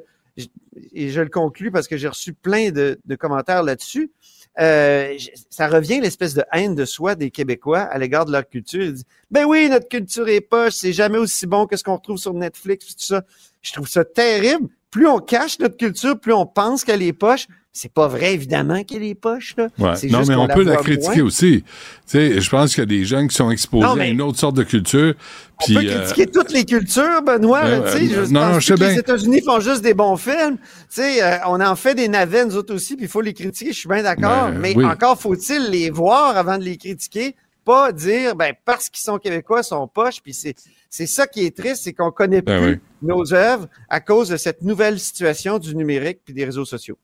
et 0.94 1.10
je 1.10 1.22
le 1.22 1.30
conclus 1.30 1.72
parce 1.72 1.88
que 1.88 1.98
j'ai 1.98 2.08
reçu 2.08 2.34
plein 2.34 2.72
de, 2.72 2.99
de 3.03 3.16
commentaires 3.16 3.64
là-dessus. 3.64 4.12
Euh, 4.60 5.18
ça 5.49 5.68
revient 5.68 6.02
l'espèce 6.02 6.34
de 6.34 6.44
haine 6.52 6.76
de 6.76 6.86
soi 6.86 7.16
des 7.16 7.32
Québécois 7.32 7.80
à 7.80 7.98
l'égard 7.98 8.26
de 8.26 8.32
leur 8.32 8.48
culture. 8.48 8.82
Ils 8.82 8.94
disent, 8.94 9.06
ben 9.30 9.45
oui, 9.45 9.70
notre 9.70 9.88
culture 9.88 10.28
est 10.28 10.41
poche, 10.41 10.74
c'est 10.74 10.94
jamais 10.94 11.18
aussi 11.18 11.48
bon 11.48 11.68
que 11.68 11.78
ce 11.78 11.84
qu'on 11.84 11.95
retrouve 11.95 12.18
sur 12.18 12.34
Netflix, 12.34 12.88
tout 12.88 13.03
ça. 13.03 13.24
Je 13.62 13.74
trouve 13.74 13.88
ça 13.88 14.03
terrible. 14.03 14.68
Plus 14.92 15.08
on 15.08 15.20
cache 15.20 15.58
notre 15.60 15.78
culture, 15.78 16.20
plus 16.20 16.34
on 16.34 16.46
pense 16.46 16.84
qu'elle 16.84 17.02
est 17.02 17.14
poche. 17.14 17.48
C'est 17.74 17.94
pas 17.94 18.10
vrai, 18.10 18.34
évidemment, 18.34 18.84
qu'elle 18.84 19.04
est 19.04 19.16
poche. 19.16 19.56
Là. 19.56 19.70
Non, 19.78 20.26
mais 20.28 20.36
on, 20.36 20.48
peut 20.48 20.64
la, 20.64 20.76
critiquer 20.76 21.22
aussi. 21.22 21.64
Tu 21.64 21.72
sais, 22.06 22.42
je 22.42 22.50
pense 22.50 22.72
qu'il 22.72 22.80
y 22.80 22.84
a 22.84 22.86
des 22.86 23.06
gens 23.06 23.26
qui 23.26 23.34
sont 23.34 23.50
exposés 23.50 24.02
à 24.02 24.08
une 24.08 24.22
autre 24.22 24.38
sorte 24.38 24.58
de 24.58 24.64
culture. 24.64 25.14
On 25.62 25.74
peut 25.74 25.80
euh, 25.80 26.00
critiquer 26.02 26.28
toutes 26.28 26.52
les 26.52 26.66
cultures, 26.66 27.22
Benoît. 27.22 27.62
Ben, 27.62 27.84
tu 27.84 28.10
sais, 28.10 28.14
je 28.14 28.34
non, 28.34 28.60
je 28.60 28.74
que 28.74 28.84
les 28.84 29.00
États-Unis 29.00 29.42
font 29.46 29.62
juste 29.62 29.82
des 29.82 29.94
bons 29.94 30.18
films. 30.18 30.58
Tu 30.58 31.02
sais, 31.02 31.24
euh, 31.24 31.38
on 31.48 31.62
en 31.62 31.78
fait 31.78 31.96
des 31.96 32.10
navets, 32.10 32.44
nous 32.44 32.58
autres 32.58 32.76
aussi, 32.76 32.98
puis 32.98 33.06
il 33.06 33.10
faut 33.10 33.22
les 33.22 33.34
critiquer, 33.34 33.72
je 33.72 33.80
suis 33.80 33.90
bien 33.90 34.04
d'accord. 34.04 34.50
Ben, 34.52 34.60
mais 34.60 34.86
encore 34.86 35.18
faut-il 35.18 35.70
les 35.70 35.90
voir 35.90 36.36
avant 36.36 36.58
de 36.58 36.66
les 36.66 36.76
critiquer 36.76 37.36
pas 37.64 37.92
dire 37.92 38.36
ben 38.36 38.54
parce 38.66 38.90
qu'ils 38.90 39.04
sont 39.04 39.18
québécois, 39.18 39.62
ils 39.62 39.68
sont 39.68 39.88
poches, 39.88 40.22
puis 40.22 40.34
c'est 40.34 40.56
c'est 40.92 41.08
ça 41.08 41.26
qui 41.26 41.46
est 41.46 41.58
triste, 41.58 41.84
c'est 41.86 41.94
qu'on 41.94 42.12
connaît 42.12 42.42
ben 42.42 42.62
plus 42.62 42.82
nos 43.02 43.34
œuvres 43.34 43.68
à 43.90 44.02
cause 44.02 44.28
de 44.30 44.38
cette 44.38 44.62
nouvelle 44.62 45.00
situation 45.00 45.58
du 45.58 45.74
numérique 45.74 46.20
puis 46.24 46.34
des 46.34 46.44
réseaux 46.44 46.66
sociaux. 46.66 46.98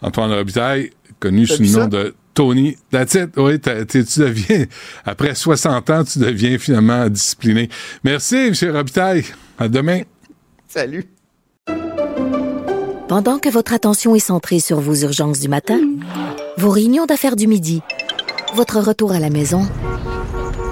Antoine 0.00 0.32
Robitaille, 0.32 0.90
connu 1.18 1.46
sous 1.46 1.62
le 1.62 1.68
nom 1.68 1.88
de 1.88 2.14
Tony. 2.32 2.76
That's 2.90 3.14
it. 3.14 3.36
Oui, 3.36 3.60
tu 3.60 3.98
deviens, 3.98 4.66
après 5.04 5.34
60 5.34 5.90
ans, 5.90 6.04
tu 6.04 6.20
deviens 6.20 6.56
finalement 6.58 7.08
discipliné. 7.08 7.68
Merci, 8.04 8.36
M. 8.36 8.54
Robitaille. 8.72 9.24
À 9.58 9.68
demain. 9.68 10.02
Salut. 10.68 11.04
Pendant 13.08 13.38
que 13.38 13.48
votre 13.48 13.74
attention 13.74 14.14
est 14.14 14.20
centrée 14.20 14.60
sur 14.60 14.80
vos 14.80 14.94
urgences 14.94 15.40
du 15.40 15.48
matin, 15.48 15.80
vos 16.56 16.70
réunions 16.70 17.04
d'affaires 17.04 17.36
du 17.36 17.48
midi, 17.48 17.82
votre 18.54 18.80
retour 18.80 19.12
à 19.12 19.18
la 19.18 19.28
maison 19.28 19.68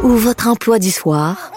ou 0.02 0.10
votre 0.10 0.46
emploi 0.46 0.78
du 0.78 0.90
soir, 0.90 1.52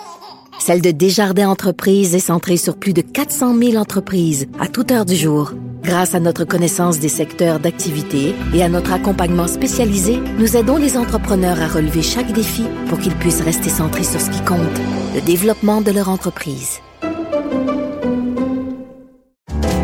celle 0.65 0.81
de 0.81 0.91
Desjardins 0.91 1.49
Entreprises 1.49 2.15
est 2.15 2.19
centrée 2.19 2.55
sur 2.55 2.77
plus 2.77 2.93
de 2.93 3.01
400 3.01 3.57
000 3.57 3.75
entreprises 3.75 4.47
à 4.61 4.69
toute 4.69 4.91
heure 4.91 5.03
du 5.03 5.13
jour. 5.13 5.51
Grâce 5.83 6.15
à 6.15 6.21
notre 6.21 6.45
connaissance 6.45 6.99
des 6.99 7.09
secteurs 7.09 7.59
d'activité 7.59 8.33
et 8.53 8.63
à 8.63 8.69
notre 8.69 8.93
accompagnement 8.93 9.47
spécialisé, 9.47 10.21
nous 10.39 10.55
aidons 10.55 10.77
les 10.77 10.95
entrepreneurs 10.95 11.61
à 11.61 11.67
relever 11.67 12.01
chaque 12.01 12.31
défi 12.31 12.63
pour 12.87 12.97
qu'ils 12.97 13.15
puissent 13.15 13.41
rester 13.41 13.67
centrés 13.67 14.05
sur 14.05 14.21
ce 14.21 14.29
qui 14.29 14.39
compte, 14.45 14.79
le 15.13 15.19
développement 15.19 15.81
de 15.81 15.91
leur 15.91 16.07
entreprise. 16.07 16.79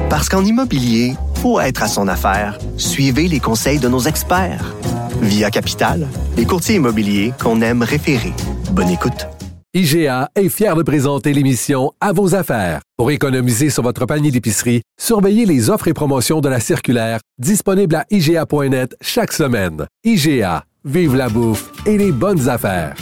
Parce 0.10 0.30
qu'en 0.30 0.46
immobilier, 0.46 1.14
pour 1.42 1.62
être 1.62 1.84
à 1.84 1.90
son 1.90 2.08
affaire, 2.08 2.58
suivez 2.78 3.28
les 3.28 3.42
conseils 3.42 3.80
de 3.80 3.90
nos 3.90 4.00
experts. 4.00 4.74
Via 5.22 5.52
Capital, 5.52 6.08
les 6.38 6.46
courtiers 6.46 6.76
immobiliers 6.76 7.34
qu'on 7.38 7.60
aime 7.60 7.84
référer. 7.84 8.32
Bonne 8.72 8.90
écoute. 8.90 9.28
IGA 9.76 10.32
est 10.34 10.50
fier 10.50 10.76
de 10.76 10.82
présenter 10.82 11.32
l'émission 11.32 11.92
À 12.02 12.12
vos 12.12 12.34
affaires. 12.34 12.82
Pour 12.98 13.12
économiser 13.12 13.70
sur 13.70 13.84
votre 13.84 14.08
panier 14.08 14.32
d'épicerie, 14.32 14.82
surveillez 15.00 15.46
les 15.46 15.70
offres 15.70 15.88
et 15.88 15.94
promotions 15.94 16.42
de 16.42 16.50
la 16.50 16.60
circulaire 16.60 17.20
disponible 17.38 17.94
à 17.94 18.04
IGA.net 18.10 18.96
chaque 19.00 19.32
semaine. 19.32 19.86
IGA, 20.04 20.64
vive 20.86 21.16
la 21.16 21.30
bouffe 21.30 21.70
et 21.86 22.00
les 22.00 22.12
bonnes 22.12 22.50
affaires. 22.50 22.96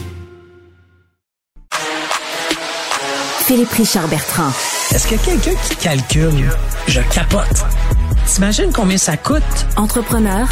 Philippe 3.45 3.71
Richard 3.71 4.09
Bertrand. 4.09 4.51
Est-ce 4.93 5.07
qu'il 5.07 5.15
y 5.15 5.19
a 5.21 5.23
quelqu'un 5.23 5.59
qui 5.69 5.75
calcule? 5.77 6.51
Je 6.89 6.99
capote. 7.13 7.65
T'imagines 8.25 8.73
combien 8.73 8.97
ça 8.97 9.15
coûte? 9.15 9.41
Entrepreneur 9.77 10.49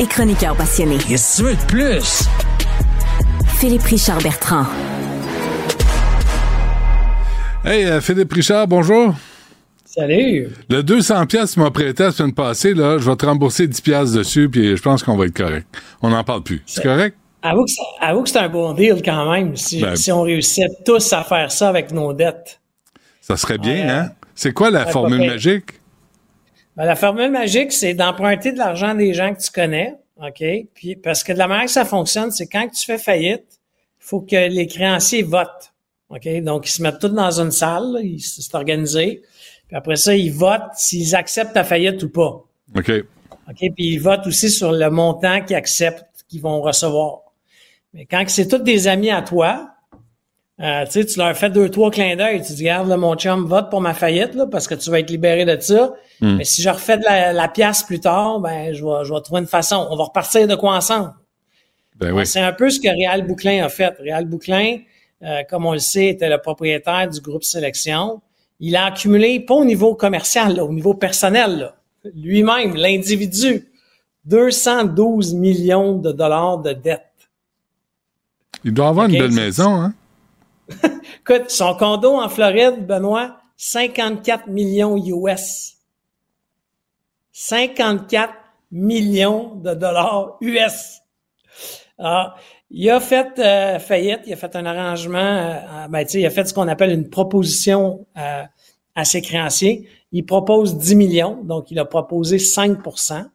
et 0.00 0.06
chroniqueur 0.06 0.54
passionné. 0.54 0.98
Qu'est-ce 0.98 1.38
que 1.38 1.48
tu 1.48 1.48
veux 1.48 1.56
de 1.56 1.66
plus? 1.66 2.24
Philippe 3.58 3.84
Richard 3.84 4.18
Bertrand. 4.18 4.66
Hey, 7.68 7.84
euh, 7.84 8.00
Philippe 8.00 8.32
Richard, 8.32 8.68
bonjour. 8.68 9.12
Salut. 9.84 10.50
Le 10.70 10.84
200 10.84 11.26
pièces 11.26 11.56
m'a 11.56 11.68
prêté 11.72 12.04
la 12.04 12.12
semaine 12.12 12.32
passée, 12.32 12.74
là, 12.74 12.98
je 12.98 13.10
vais 13.10 13.16
te 13.16 13.26
rembourser 13.26 13.66
10 13.66 13.80
pièces 13.80 14.12
dessus, 14.12 14.48
puis 14.48 14.76
je 14.76 14.80
pense 14.80 15.02
qu'on 15.02 15.16
va 15.16 15.26
être 15.26 15.36
correct. 15.36 15.66
On 16.00 16.10
n'en 16.10 16.22
parle 16.22 16.44
plus. 16.44 16.62
C'est 16.64 16.84
correct? 16.84 17.16
Avoue 17.42 17.64
que, 17.64 18.30
c'est 18.30 18.38
un 18.38 18.48
bon 18.48 18.72
deal 18.72 19.02
quand 19.04 19.32
même, 19.32 19.56
si, 19.56 19.80
ben, 19.80 19.96
si, 19.96 20.12
on 20.12 20.22
réussissait 20.22 20.68
tous 20.84 21.12
à 21.12 21.24
faire 21.24 21.50
ça 21.50 21.68
avec 21.68 21.90
nos 21.90 22.12
dettes. 22.12 22.60
Ça 23.20 23.36
serait 23.36 23.58
bien, 23.58 23.88
hein? 23.88 24.10
C'est 24.36 24.52
quoi 24.52 24.70
la 24.70 24.86
formule 24.86 25.26
magique? 25.26 25.80
Ben, 26.76 26.84
la 26.84 26.94
formule 26.94 27.32
magique, 27.32 27.72
c'est 27.72 27.94
d'emprunter 27.94 28.52
de 28.52 28.58
l'argent 28.58 28.94
des 28.94 29.12
gens 29.12 29.34
que 29.34 29.42
tu 29.42 29.50
connais, 29.50 29.96
OK? 30.22 30.44
Puis, 30.72 30.94
parce 30.94 31.24
que 31.24 31.32
de 31.32 31.38
la 31.38 31.48
manière 31.48 31.64
que 31.64 31.72
ça 31.72 31.84
fonctionne, 31.84 32.30
c'est 32.30 32.46
quand 32.46 32.68
tu 32.68 32.86
fais 32.86 32.98
faillite, 32.98 33.58
il 34.00 34.06
faut 34.06 34.20
que 34.20 34.48
les 34.48 34.68
créanciers 34.68 35.24
votent. 35.24 35.72
OK? 36.10 36.28
Donc, 36.42 36.68
ils 36.68 36.72
se 36.72 36.82
mettent 36.82 37.00
tous 37.00 37.08
dans 37.08 37.40
une 37.40 37.50
salle, 37.50 37.92
là, 37.92 38.00
ils 38.00 38.20
c'est 38.20 38.54
organisé. 38.54 39.22
Puis 39.66 39.76
après 39.76 39.96
ça, 39.96 40.14
ils 40.14 40.32
votent 40.32 40.74
s'ils 40.74 41.14
acceptent 41.16 41.54
ta 41.54 41.64
faillite 41.64 42.02
ou 42.02 42.10
pas. 42.10 42.44
OK. 42.76 42.92
OK? 43.48 43.56
Puis 43.58 43.74
ils 43.78 43.98
votent 43.98 44.26
aussi 44.26 44.50
sur 44.50 44.72
le 44.72 44.90
montant 44.90 45.42
qu'ils 45.42 45.56
acceptent, 45.56 46.24
qu'ils 46.28 46.40
vont 46.40 46.60
recevoir. 46.60 47.20
Mais 47.94 48.06
quand 48.06 48.22
c'est 48.28 48.46
tous 48.46 48.58
des 48.58 48.88
amis 48.88 49.10
à 49.10 49.22
toi, 49.22 49.70
euh, 50.60 50.86
tu 50.86 50.92
sais, 50.92 51.04
tu 51.04 51.18
leur 51.18 51.36
fais 51.36 51.50
deux, 51.50 51.68
trois 51.68 51.90
clins 51.90 52.16
d'œil. 52.16 52.42
Tu 52.42 52.54
dis, 52.54 52.62
regarde, 52.62 52.88
là, 52.88 52.96
mon 52.96 53.14
chum, 53.14 53.44
vote 53.46 53.68
pour 53.68 53.80
ma 53.80 53.92
faillite, 53.92 54.34
là, 54.34 54.46
parce 54.46 54.66
que 54.66 54.74
tu 54.74 54.90
vas 54.90 55.00
être 55.00 55.10
libéré 55.10 55.44
de 55.44 55.58
ça. 55.60 55.92
Hmm. 56.20 56.36
Mais 56.36 56.44
si 56.44 56.62
je 56.62 56.70
refais 56.70 56.96
de 56.96 57.04
la, 57.04 57.32
la 57.32 57.48
pièce 57.48 57.82
plus 57.82 58.00
tard, 58.00 58.40
ben, 58.40 58.72
je 58.72 58.84
vais, 58.84 59.04
je 59.04 59.12
vais 59.12 59.20
trouver 59.20 59.40
une 59.40 59.46
façon. 59.46 59.86
On 59.90 59.96
va 59.96 60.04
repartir 60.04 60.46
de 60.46 60.54
quoi 60.54 60.74
ensemble. 60.74 61.12
Ben 61.96 62.12
oui. 62.12 62.26
C'est 62.26 62.40
un 62.40 62.52
peu 62.52 62.70
ce 62.70 62.80
que 62.80 62.88
Réal 62.88 63.26
Bouclin 63.26 63.64
a 63.64 63.68
fait. 63.68 63.94
Réal 63.98 64.26
Bouclin, 64.26 64.78
euh, 65.22 65.42
comme 65.48 65.66
on 65.66 65.72
le 65.72 65.78
sait, 65.78 66.08
était 66.08 66.28
le 66.28 66.38
propriétaire 66.38 67.08
du 67.08 67.20
groupe 67.20 67.44
Sélection. 67.44 68.20
Il 68.60 68.76
a 68.76 68.86
accumulé, 68.86 69.40
pas 69.40 69.54
au 69.54 69.64
niveau 69.64 69.94
commercial, 69.94 70.56
là, 70.56 70.64
au 70.64 70.72
niveau 70.72 70.94
personnel, 70.94 71.58
là. 71.58 71.76
lui-même, 72.14 72.74
l'individu, 72.74 73.68
212 74.24 75.34
millions 75.34 75.98
de 75.98 76.12
dollars 76.12 76.58
de 76.58 76.72
dettes. 76.72 77.02
Il 78.64 78.72
doit 78.72 78.88
avoir 78.88 79.06
une 79.06 79.18
belle 79.18 79.32
maison, 79.32 79.74
hein? 79.74 79.94
Écoute, 81.20 81.50
son 81.50 81.74
condo 81.74 82.14
en 82.14 82.28
Floride, 82.28 82.84
Benoît, 82.86 83.36
54 83.56 84.48
millions 84.48 84.96
US. 84.96 85.76
54 87.32 88.32
millions 88.72 89.54
de 89.56 89.74
dollars 89.74 90.36
US. 90.40 91.00
Ah, 91.98 92.34
il 92.70 92.90
a 92.90 93.00
fait 93.00 93.38
euh, 93.38 93.78
faillite, 93.78 94.20
il 94.26 94.32
a 94.32 94.36
fait 94.36 94.54
un 94.56 94.66
arrangement, 94.66 95.18
euh, 95.18 95.88
ben, 95.88 96.04
il 96.12 96.26
a 96.26 96.30
fait 96.30 96.46
ce 96.46 96.54
qu'on 96.54 96.68
appelle 96.68 96.90
une 96.90 97.08
proposition 97.08 98.06
euh, 98.16 98.42
à 98.94 99.04
ses 99.04 99.22
créanciers. 99.22 99.88
Il 100.12 100.24
propose 100.24 100.76
10 100.76 100.94
millions, 100.96 101.42
donc 101.42 101.70
il 101.70 101.78
a 101.78 101.84
proposé 101.84 102.38
5% 102.38 103.26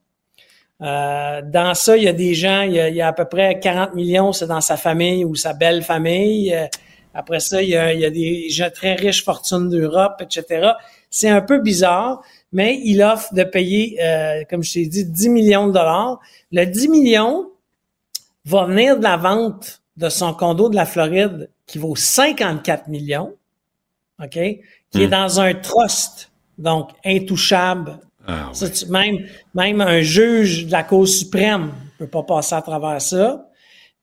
euh, 0.82 1.42
dans 1.44 1.76
ça, 1.76 1.96
il 1.96 2.04
y 2.04 2.08
a 2.08 2.14
des 2.14 2.34
gens, 2.34 2.62
il 2.64 2.74
y 2.74 2.80
a, 2.80 2.90
il 2.90 2.96
y 2.96 3.02
a 3.02 3.08
à 3.08 3.14
peu 3.14 3.26
près 3.26 3.60
40 3.60 3.94
millions, 3.94 4.32
c'est 4.34 4.48
dans 4.48 4.62
sa 4.62 4.78
famille 4.78 5.24
ou 5.24 5.36
sa 5.36 5.54
belle 5.54 5.84
famille. 5.84 6.54
Euh, 6.54 6.66
après 7.14 7.40
ça, 7.40 7.62
il 7.62 7.70
y 7.70 7.76
a, 7.76 7.94
il 7.94 8.00
y 8.00 8.06
a 8.06 8.10
des 8.10 8.50
gens 8.50 8.70
très 8.74 8.96
riches, 8.96 9.24
fortunes 9.24 9.70
d'Europe, 9.70 10.22
etc. 10.22 10.72
C'est 11.10 11.30
un 11.30 11.42
peu 11.42 11.60
bizarre, 11.60 12.24
mais 12.52 12.80
il 12.84 13.04
offre 13.04 13.34
de 13.34 13.44
payer, 13.44 14.00
euh, 14.02 14.44
comme 14.50 14.64
je 14.64 14.74
t'ai 14.74 14.86
dit, 14.88 15.06
10 15.06 15.30
millions 15.30 15.68
de 15.68 15.74
dollars. 15.74 16.20
Le 16.52 16.66
10 16.66 16.88
millions 16.88 17.51
va 18.46 18.66
venir 18.66 18.98
de 18.98 19.04
la 19.04 19.18
vente 19.18 19.82
de 19.98 20.10
son 20.10 20.34
condo 20.34 20.70
de 20.70 20.76
la 20.76 20.86
Floride 20.86 21.50
qui 21.66 21.78
vaut 21.78 21.96
54 21.96 22.88
millions, 22.88 23.34
OK? 24.22 24.32
Qui 24.90 25.04
est 25.04 25.08
dans 25.08 25.40
un 25.40 25.54
trust, 25.54 26.32
donc 26.58 26.90
intouchable. 27.06 28.00
Ça, 28.54 28.70
tu- 28.70 28.86
même, 28.88 29.18
même 29.54 29.82
un 29.82 30.02
juge 30.02 30.66
de 30.68 30.72
la 30.72 30.84
Cour 30.84 31.08
suprême 31.08 31.72
ne 32.00 32.06
peut 32.06 32.10
pas 32.12 32.24
passer 32.24 32.56
à 32.56 32.62
travers 32.62 33.02
ça. 33.02 33.48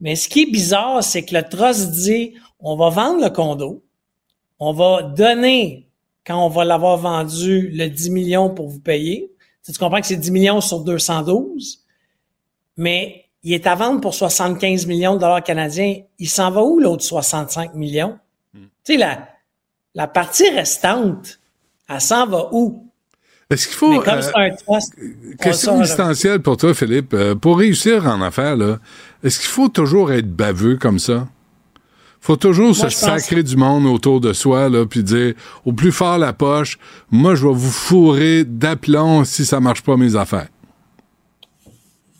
Mais 0.00 0.16
ce 0.16 0.28
qui 0.28 0.42
est 0.42 0.50
bizarre, 0.50 1.02
c'est 1.04 1.24
que 1.24 1.34
le 1.34 1.42
trust 1.42 1.90
dit 1.90 2.34
on 2.60 2.76
va 2.76 2.88
vendre 2.90 3.22
le 3.22 3.30
condo, 3.30 3.82
on 4.58 4.72
va 4.72 5.02
donner, 5.02 5.88
quand 6.26 6.44
on 6.44 6.48
va 6.48 6.64
l'avoir 6.64 6.96
vendu, 6.96 7.68
le 7.70 7.88
10 7.88 8.10
millions 8.10 8.50
pour 8.50 8.68
vous 8.68 8.80
payer. 8.80 9.30
Tu 9.64 9.72
comprends 9.78 10.00
que 10.00 10.06
c'est 10.06 10.16
10 10.16 10.30
millions 10.30 10.60
sur 10.60 10.80
212, 10.80 11.84
mais 12.76 13.26
il 13.48 13.54
est 13.54 13.66
à 13.66 13.74
vendre 13.74 14.02
pour 14.02 14.12
75 14.12 14.86
millions 14.86 15.14
de 15.14 15.20
dollars 15.20 15.42
canadiens. 15.42 16.02
Il 16.18 16.28
s'en 16.28 16.50
va 16.50 16.62
où 16.62 16.80
l'autre 16.80 17.02
65 17.02 17.74
millions? 17.74 18.18
Tu 18.52 18.60
sais, 18.84 18.96
la, 18.98 19.26
la 19.94 20.06
partie 20.06 20.50
restante, 20.50 21.40
elle 21.88 22.00
s'en 22.02 22.26
va 22.26 22.50
où? 22.52 22.86
Est-ce 23.48 23.68
qu'il 23.68 23.76
faut. 23.76 23.90
Mais 23.90 24.00
comme 24.00 24.18
euh, 24.18 24.32
un 24.34 24.50
trust, 24.50 24.94
Question 25.40 25.80
existentielle 25.80 26.42
pour 26.42 26.58
toi, 26.58 26.74
Philippe. 26.74 27.14
Euh, 27.14 27.34
pour 27.34 27.58
réussir 27.58 28.06
en 28.06 28.20
affaires, 28.20 28.54
là, 28.54 28.80
est-ce 29.24 29.38
qu'il 29.38 29.48
faut 29.48 29.70
toujours 29.70 30.12
être 30.12 30.30
baveux 30.30 30.76
comme 30.76 30.98
ça? 30.98 31.26
faut 32.20 32.36
toujours 32.36 32.74
se 32.76 32.82
Moi, 32.82 32.90
sacrer 32.90 33.42
du 33.42 33.56
monde 33.56 33.86
autour 33.86 34.20
de 34.20 34.34
soi, 34.34 34.68
là, 34.68 34.84
puis 34.84 35.02
dire 35.02 35.32
au 35.64 35.72
plus 35.72 35.92
fort 35.92 36.18
la 36.18 36.34
poche, 36.34 36.78
moi, 37.10 37.34
je 37.34 37.46
vais 37.46 37.54
vous 37.54 37.70
fourrer 37.70 38.44
d'aplomb 38.44 39.24
si 39.24 39.46
ça 39.46 39.60
marche 39.60 39.82
pas 39.82 39.96
mes 39.96 40.16
affaires. 40.16 40.48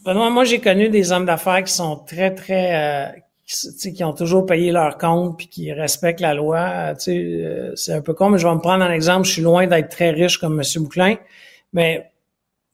Benoît, 0.09 0.31
moi, 0.31 0.45
j'ai 0.45 0.59
connu 0.59 0.89
des 0.89 1.13
hommes 1.13 1.27
d'affaires 1.27 1.63
qui 1.63 1.71
sont 1.75 1.97
très, 1.97 2.35
très, 2.35 3.13
euh, 3.13 3.21
qui, 3.47 3.93
qui 3.93 4.03
ont 4.05 4.15
toujours 4.15 4.47
payé 4.47 4.73
leur 4.73 4.97
compte 4.97 5.37
puis 5.37 5.49
qui 5.49 5.71
respectent 5.71 6.21
la 6.21 6.33
loi. 6.33 6.61
Euh, 6.61 6.95
euh, 7.09 7.73
c'est 7.75 7.93
un 7.93 8.01
peu 8.01 8.15
con, 8.15 8.31
mais 8.31 8.39
je 8.39 8.49
vais 8.49 8.55
me 8.55 8.61
prendre 8.61 8.83
un 8.83 8.91
exemple. 8.91 9.27
Je 9.27 9.33
suis 9.33 9.43
loin 9.43 9.67
d'être 9.67 9.91
très 9.91 10.09
riche 10.09 10.39
comme 10.39 10.59
M. 10.59 10.83
Bouclin, 10.83 11.17
mais 11.75 12.11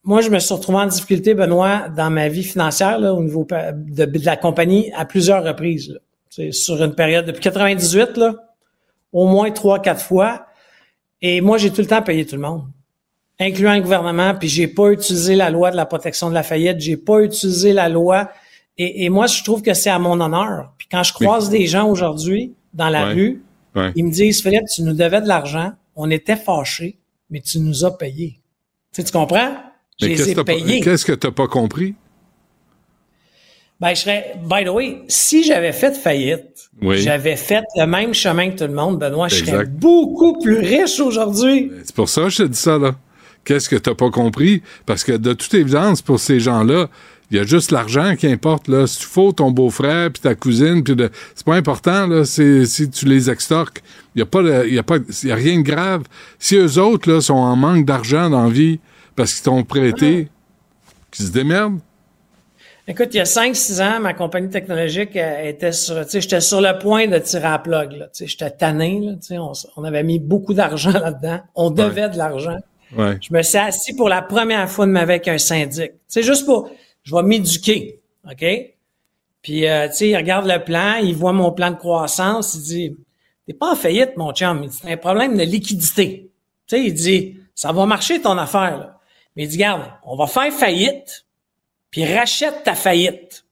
moi, 0.05 0.21
je 0.21 0.31
me 0.31 0.39
suis 0.39 0.55
retrouvé 0.55 0.79
en 0.79 0.87
difficulté, 0.87 1.35
Benoît, 1.35 1.89
dans 1.89 2.09
ma 2.09 2.29
vie 2.29 2.45
financière, 2.45 3.01
là, 3.01 3.13
au 3.13 3.21
niveau 3.25 3.45
de, 3.51 4.25
la 4.25 4.37
compagnie, 4.37 4.93
à 4.95 5.05
plusieurs 5.05 5.43
reprises. 5.43 5.89
Là. 5.89 6.53
Sur 6.53 6.85
une 6.85 6.95
période 6.95 7.27
depuis 7.27 7.41
98, 7.41 8.17
là, 8.17 8.35
au 9.13 9.27
moins 9.27 9.51
trois, 9.51 9.83
quatre 9.83 10.03
fois. 10.03 10.47
Et 11.21 11.41
moi, 11.41 11.59
j'ai 11.59 11.73
tout 11.73 11.81
le 11.81 11.89
temps 11.89 12.03
payé 12.03 12.25
tout 12.27 12.37
le 12.37 12.43
monde 12.43 12.63
incluant 13.41 13.75
le 13.75 13.81
gouvernement, 13.81 14.35
puis 14.35 14.49
j'ai 14.49 14.69
pas 14.69 14.91
utilisé 14.91 15.35
la 15.35 15.51
loi 15.51 15.71
de 15.71 15.77
la 15.77 15.87
protection 15.87 16.29
de 16.29 16.35
la 16.35 16.43
faillite, 16.43 16.81
j'ai 16.81 16.97
pas 16.97 17.21
utilisé 17.21 17.73
la 17.73 17.89
loi. 17.89 18.31
Et, 18.79 19.05
et 19.05 19.09
moi, 19.09 19.27
je 19.27 19.43
trouve 19.43 19.63
que 19.63 19.75
c'est 19.75 19.91
à 19.91 19.99
mon 19.99 20.21
honneur. 20.21 20.73
Puis 20.79 20.89
quand 20.91 21.03
je 21.03 21.13
croise 21.13 21.49
des 21.51 21.67
gens 21.67 21.89
aujourd'hui 21.89 22.53
dans 22.73 22.89
la 22.89 23.07
rue, 23.07 23.43
ils 23.97 24.05
me 24.05 24.11
disent, 24.11 24.41
Philippe, 24.43 24.67
tu 24.73 24.83
nous 24.83 24.95
devais 24.95 25.21
de 25.21 25.27
l'argent, 25.29 25.73
on 25.97 26.11
était 26.11 26.37
fâchés, 26.37 26.97
mais 27.31 27.41
tu 27.41 27.59
nous 27.59 27.85
as 27.85 27.97
payés. 27.99 28.39
Tu, 28.93 29.01
sais, 29.03 29.05
tu 29.05 29.13
comprends? 29.13 29.51
Je 30.01 30.07
Mais 30.07 30.13
les 30.13 30.17
qu'est-ce 30.17 30.31
ai 30.31 30.35
que 30.35 30.41
payés. 30.43 30.81
qu'est-ce 30.81 31.05
que 31.05 31.13
t'as 31.13 31.31
pas 31.33 31.49
compris? 31.49 31.95
Ben, 33.81 33.91
je 33.95 34.01
serais, 34.03 34.35
by 34.43 34.65
the 34.65 34.69
way, 34.69 35.03
si 35.09 35.43
j'avais 35.45 35.73
fait 35.73 35.97
faillite, 35.97 36.71
Oui. 36.81 36.99
j'avais 37.01 37.35
fait 37.37 37.65
le 37.77 37.87
même 37.87 38.15
chemin 38.15 38.51
que 38.51 38.59
tout 38.59 38.69
le 38.71 38.73
monde, 38.75 38.99
Benoît, 38.99 39.27
je 39.29 39.45
serais 39.45 39.67
beaucoup 39.67 40.39
plus 40.39 40.59
riche 40.59 41.01
aujourd'hui. 41.01 41.71
C'est 41.85 41.95
pour 41.95 42.09
ça 42.09 42.23
que 42.23 42.29
je 42.31 42.37
te 42.39 42.43
dis 42.45 42.59
ça, 42.59 42.79
là. 42.79 42.95
Qu'est-ce 43.45 43.69
que 43.69 43.77
t'as 43.77 43.95
pas 43.95 44.11
compris? 44.11 44.63
Parce 44.87 45.05
que 45.05 45.13
de 45.13 45.33
toute 45.33 45.53
évidence, 45.55 46.03
pour 46.03 46.19
ces 46.21 46.41
gens-là, 46.41 46.89
il 47.31 47.39
y 47.39 47.41
a 47.41 47.45
juste 47.45 47.73
l'argent 47.73 48.17
qui 48.17 48.27
importe, 48.27 48.69
là. 48.69 48.87
Si 48.87 49.01
tu 49.01 49.07
fous 49.07 49.33
ton 49.33 49.51
beau-frère, 49.51 50.11
puis 50.13 50.23
ta 50.23 50.35
cousine, 50.35 50.85
puis 50.85 50.95
de... 50.95 51.11
c'est 51.35 51.45
pas 51.45 51.57
important, 51.57 52.07
là, 52.07 52.25
c'est 52.25 52.65
si 52.67 52.89
tu 52.91 53.07
les 53.07 53.31
extorques. 53.31 53.83
Il 54.15 54.21
y 54.21 54.23
a 54.23 54.27
pas 54.27 54.43
de- 54.43 54.69
y 54.69 54.79
a 54.79 54.83
pas, 54.83 54.99
y 55.25 55.31
a 55.33 55.35
rien 55.35 55.59
de 55.59 55.63
grave. 55.63 56.03
Si 56.39 56.57
eux 56.57 56.79
autres, 56.79 57.11
là, 57.11 57.21
sont 57.21 57.35
en 57.35 57.57
manque 57.57 57.87
d'argent 57.87 58.31
dans 58.31 58.45
la 58.45 58.51
vie 58.51 58.79
parce 59.17 59.35
qu'ils 59.35 59.45
t'ont 59.45 59.65
prêté, 59.65 60.29
qu'ils 61.11 61.27
se 61.27 61.31
démerdent. 61.33 61.81
Écoute, 62.87 63.09
il 63.13 63.17
y 63.17 63.21
a 63.21 63.25
5-6 63.25 63.83
ans, 63.83 64.01
ma 64.01 64.13
compagnie 64.13 64.51
technologique 64.51 65.17
euh, 65.17 65.49
était 65.49 65.73
sur, 65.73 66.05
tu 66.05 66.11
sais, 66.11 66.21
j'étais 66.21 66.43
sur 66.43 66.61
le 66.61 66.79
point 66.79 67.07
de 67.09 67.17
tirer 67.19 67.47
à 67.47 67.51
la 67.53 67.59
plug, 67.59 67.93
là. 67.93 68.05
Tu 68.07 68.11
sais, 68.13 68.27
j'étais 68.27 68.51
tanné, 68.51 69.01
là. 69.01 69.13
Tu 69.15 69.29
sais, 69.29 69.39
on 69.77 69.85
avait 69.85 70.03
mis 70.03 70.19
beaucoup 70.19 70.53
d'argent 70.53 70.93
là-dedans. 71.01 71.41
On 71.55 71.71
devait 71.71 72.11
de 72.11 72.19
l'argent. 72.19 72.59
Ouais. 72.97 73.19
Je 73.21 73.33
me 73.33 73.43
suis 73.43 73.59
assis 73.59 73.95
pour 73.95 74.09
la 74.09 74.23
première 74.23 74.71
fois 74.71 74.87
de 74.87 74.91
ma 74.93 75.05
vie 75.05 75.13
avec 75.13 75.29
un 75.29 75.39
syndic. 75.39 75.93
C'est 76.09 76.23
juste 76.23 76.45
pour, 76.47 76.71
je 77.03 77.15
vais 77.15 77.23
m'éduquer, 77.23 78.01
OK? 78.31 78.45
Puis, 79.43 79.67
euh, 79.69 79.89
tu 79.89 79.95
sais, 79.95 80.09
il 80.11 80.17
regarde 80.17 80.47
le 80.47 80.63
plan, 80.65 80.95
il 80.97 81.15
voit 81.15 81.33
mon 81.33 81.53
plan 81.53 81.71
de 81.71 81.77
croissance, 81.77 82.55
il 82.55 82.63
dit, 82.63 82.97
t'es 83.47 83.53
pas 83.53 83.73
en 83.73 83.77
faillite, 83.77 84.17
mon 84.17 84.33
chum, 84.33 84.63
il 84.65 84.71
dit, 84.71 84.79
c'est 84.81 84.93
un 84.93 84.97
problème 84.97 85.37
de 85.37 85.43
liquidité. 85.43 86.31
Tu 86.67 86.77
sais, 86.77 86.83
il 86.85 86.95
dit, 86.95 87.37
ça 87.55 87.73
va 87.73 87.85
marcher 87.85 88.21
ton 88.23 88.39
affaire, 88.39 88.79
là. 88.79 89.01
Mais 89.37 89.45
il 89.45 89.49
dit, 89.49 89.57
regarde, 89.57 89.83
on 90.05 90.17
va 90.17 90.27
faire 90.27 90.53
faillite, 90.53 91.27
puis 91.91 92.05
rachète 92.07 92.63
ta 92.65 92.75
faillite. 92.75 93.45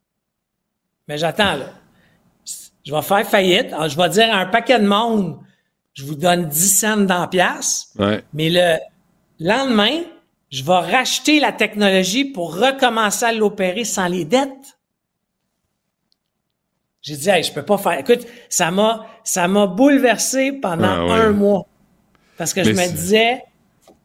Mais 1.09 1.19
j'attends, 1.19 1.57
là. 1.57 1.71
Je 2.85 2.93
vais 2.95 3.03
faire 3.03 3.27
faillite, 3.29 3.73
alors 3.73 3.89
je 3.89 3.97
vais 3.97 4.09
dire 4.09 4.33
à 4.35 4.39
un 4.39 4.47
paquet 4.47 4.79
de 4.81 4.87
monde, 4.87 5.39
je 5.95 6.05
vous 6.05 6.15
donne 6.15 6.47
10 6.49 6.69
cents 6.81 6.97
dans 6.97 7.21
la 7.21 7.27
pièce, 7.29 7.93
Ouais. 7.99 8.25
mais 8.33 8.49
le 8.51 8.77
lendemain, 9.43 10.01
je 10.51 10.63
vais 10.63 10.73
racheter 10.73 11.41
la 11.41 11.53
technologie 11.53 12.25
pour 12.25 12.57
recommencer 12.57 13.25
à 13.25 13.33
l'opérer 13.33 13.85
sans 13.85 14.07
les 14.07 14.25
dettes. 14.25 14.79
J'ai 17.01 17.17
dit, 17.17 17.29
hey, 17.31 17.43
je 17.43 17.53
peux 17.53 17.63
pas 17.65 17.79
faire. 17.79 17.99
Écoute, 17.99 18.27
ça 18.49 18.71
m'a, 18.71 19.07
ça 19.25 19.49
m'a 19.49 19.67
bouleversé 19.67 20.53
pendant 20.53 20.85
Ah 20.85 21.05
ouais. 21.07 21.13
un 21.13 21.31
mois. 21.33 21.67
Parce 22.37 22.55
que 22.55 22.61
Mais 22.61 22.67
je 22.67 22.73
me 22.73 22.89
disais, 22.93 23.43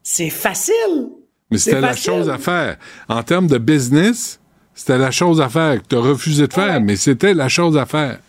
c'est 0.02 0.30
facile. 0.32 1.10
Mais 1.52 1.58
c'était 1.58 1.80
la 1.82 1.96
chose 1.96 2.30
à 2.30 2.38
faire. 2.38 2.78
En 3.08 3.22
termes 3.24 3.48
de 3.48 3.58
business, 3.58 4.40
c'était 4.74 4.98
la 4.98 5.12
chose 5.12 5.40
à 5.42 5.50
faire 5.50 5.82
que 5.82 5.88
tu 5.88 5.96
as 5.96 6.00
refusé 6.00 6.48
de 6.48 6.54
faire, 6.54 6.82
mais 6.82 6.96
c'était 6.96 7.34
la 7.34 7.50
chose 7.50 7.78
à 7.78 7.86
faire. 7.86 8.20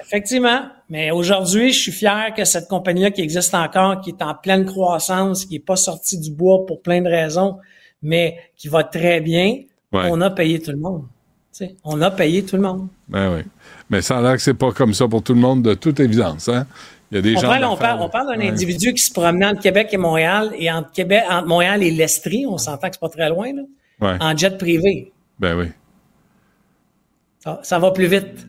Effectivement. 0.00 0.62
Mais 0.88 1.10
aujourd'hui, 1.10 1.72
je 1.72 1.80
suis 1.80 1.92
fier 1.92 2.32
que 2.36 2.44
cette 2.44 2.68
compagnie-là 2.68 3.10
qui 3.10 3.20
existe 3.20 3.54
encore, 3.54 4.00
qui 4.00 4.10
est 4.10 4.22
en 4.22 4.34
pleine 4.34 4.64
croissance, 4.64 5.44
qui 5.44 5.56
est 5.56 5.60
pas 5.64 5.74
sortie 5.76 6.18
du 6.18 6.30
bois 6.30 6.64
pour 6.64 6.80
plein 6.80 7.00
de 7.02 7.08
raisons, 7.08 7.58
mais 8.02 8.36
qui 8.56 8.68
va 8.68 8.84
très 8.84 9.20
bien, 9.20 9.58
Ouais. 9.92 10.08
on 10.10 10.20
a 10.20 10.30
payé 10.30 10.60
tout 10.60 10.70
le 10.72 10.76
monde. 10.78 11.04
On 11.84 12.02
a 12.02 12.10
payé 12.10 12.44
tout 12.44 12.56
le 12.56 12.62
monde. 12.62 12.88
Ben 13.08 13.34
oui. 13.34 13.40
Mais 13.88 14.02
ça 14.02 14.18
a 14.18 14.22
l'air 14.22 14.32
que 14.34 14.42
c'est 14.42 14.52
pas 14.54 14.72
comme 14.72 14.92
ça 14.92 15.08
pour 15.08 15.22
tout 15.22 15.32
le 15.32 15.40
monde, 15.40 15.62
de 15.62 15.74
toute 15.74 15.98
évidence. 16.00 16.48
Hein? 16.48 16.66
Il 17.10 17.14
y 17.14 17.18
a 17.18 17.22
des 17.22 17.36
on 17.36 17.40
gens. 17.40 17.48
parle, 17.48 17.64
on 17.64 17.76
parle, 17.76 18.00
on 18.02 18.08
parle 18.10 18.26
d'un 18.34 18.38
ouais. 18.40 18.48
individu 18.48 18.92
qui 18.92 19.02
se 19.02 19.12
promenait 19.12 19.46
entre 19.46 19.62
Québec 19.62 19.88
et 19.92 19.96
Montréal 19.96 20.50
et 20.58 20.70
entre 20.70 20.90
Québec, 20.92 21.22
entre 21.30 21.46
Montréal 21.48 21.82
et 21.82 21.90
l'Estrie, 21.90 22.44
on 22.46 22.58
s'entend 22.58 22.88
que 22.88 22.94
c'est 22.96 23.00
pas 23.00 23.08
très 23.08 23.28
loin, 23.30 23.52
là, 23.54 23.62
Ouais. 24.00 24.16
en 24.20 24.36
jet 24.36 24.58
privé. 24.58 25.12
Ben 25.38 25.56
oui. 25.56 25.66
Ça, 27.38 27.60
ça 27.62 27.78
va 27.78 27.90
plus 27.92 28.06
vite. 28.08 28.46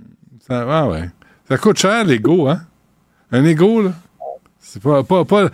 Ça, 0.47 0.65
ah 0.69 0.87
ouais. 0.89 1.03
Ça 1.49 1.57
coûte 1.57 1.77
cher, 1.77 2.03
l'ego, 2.05 2.47
hein? 2.49 2.61
Un 3.31 3.43
ego, 3.45 3.81
là. 3.81 3.93
C'est 4.59 4.81
pas, 4.81 5.03
pas, 5.03 5.23
pas, 5.25 5.49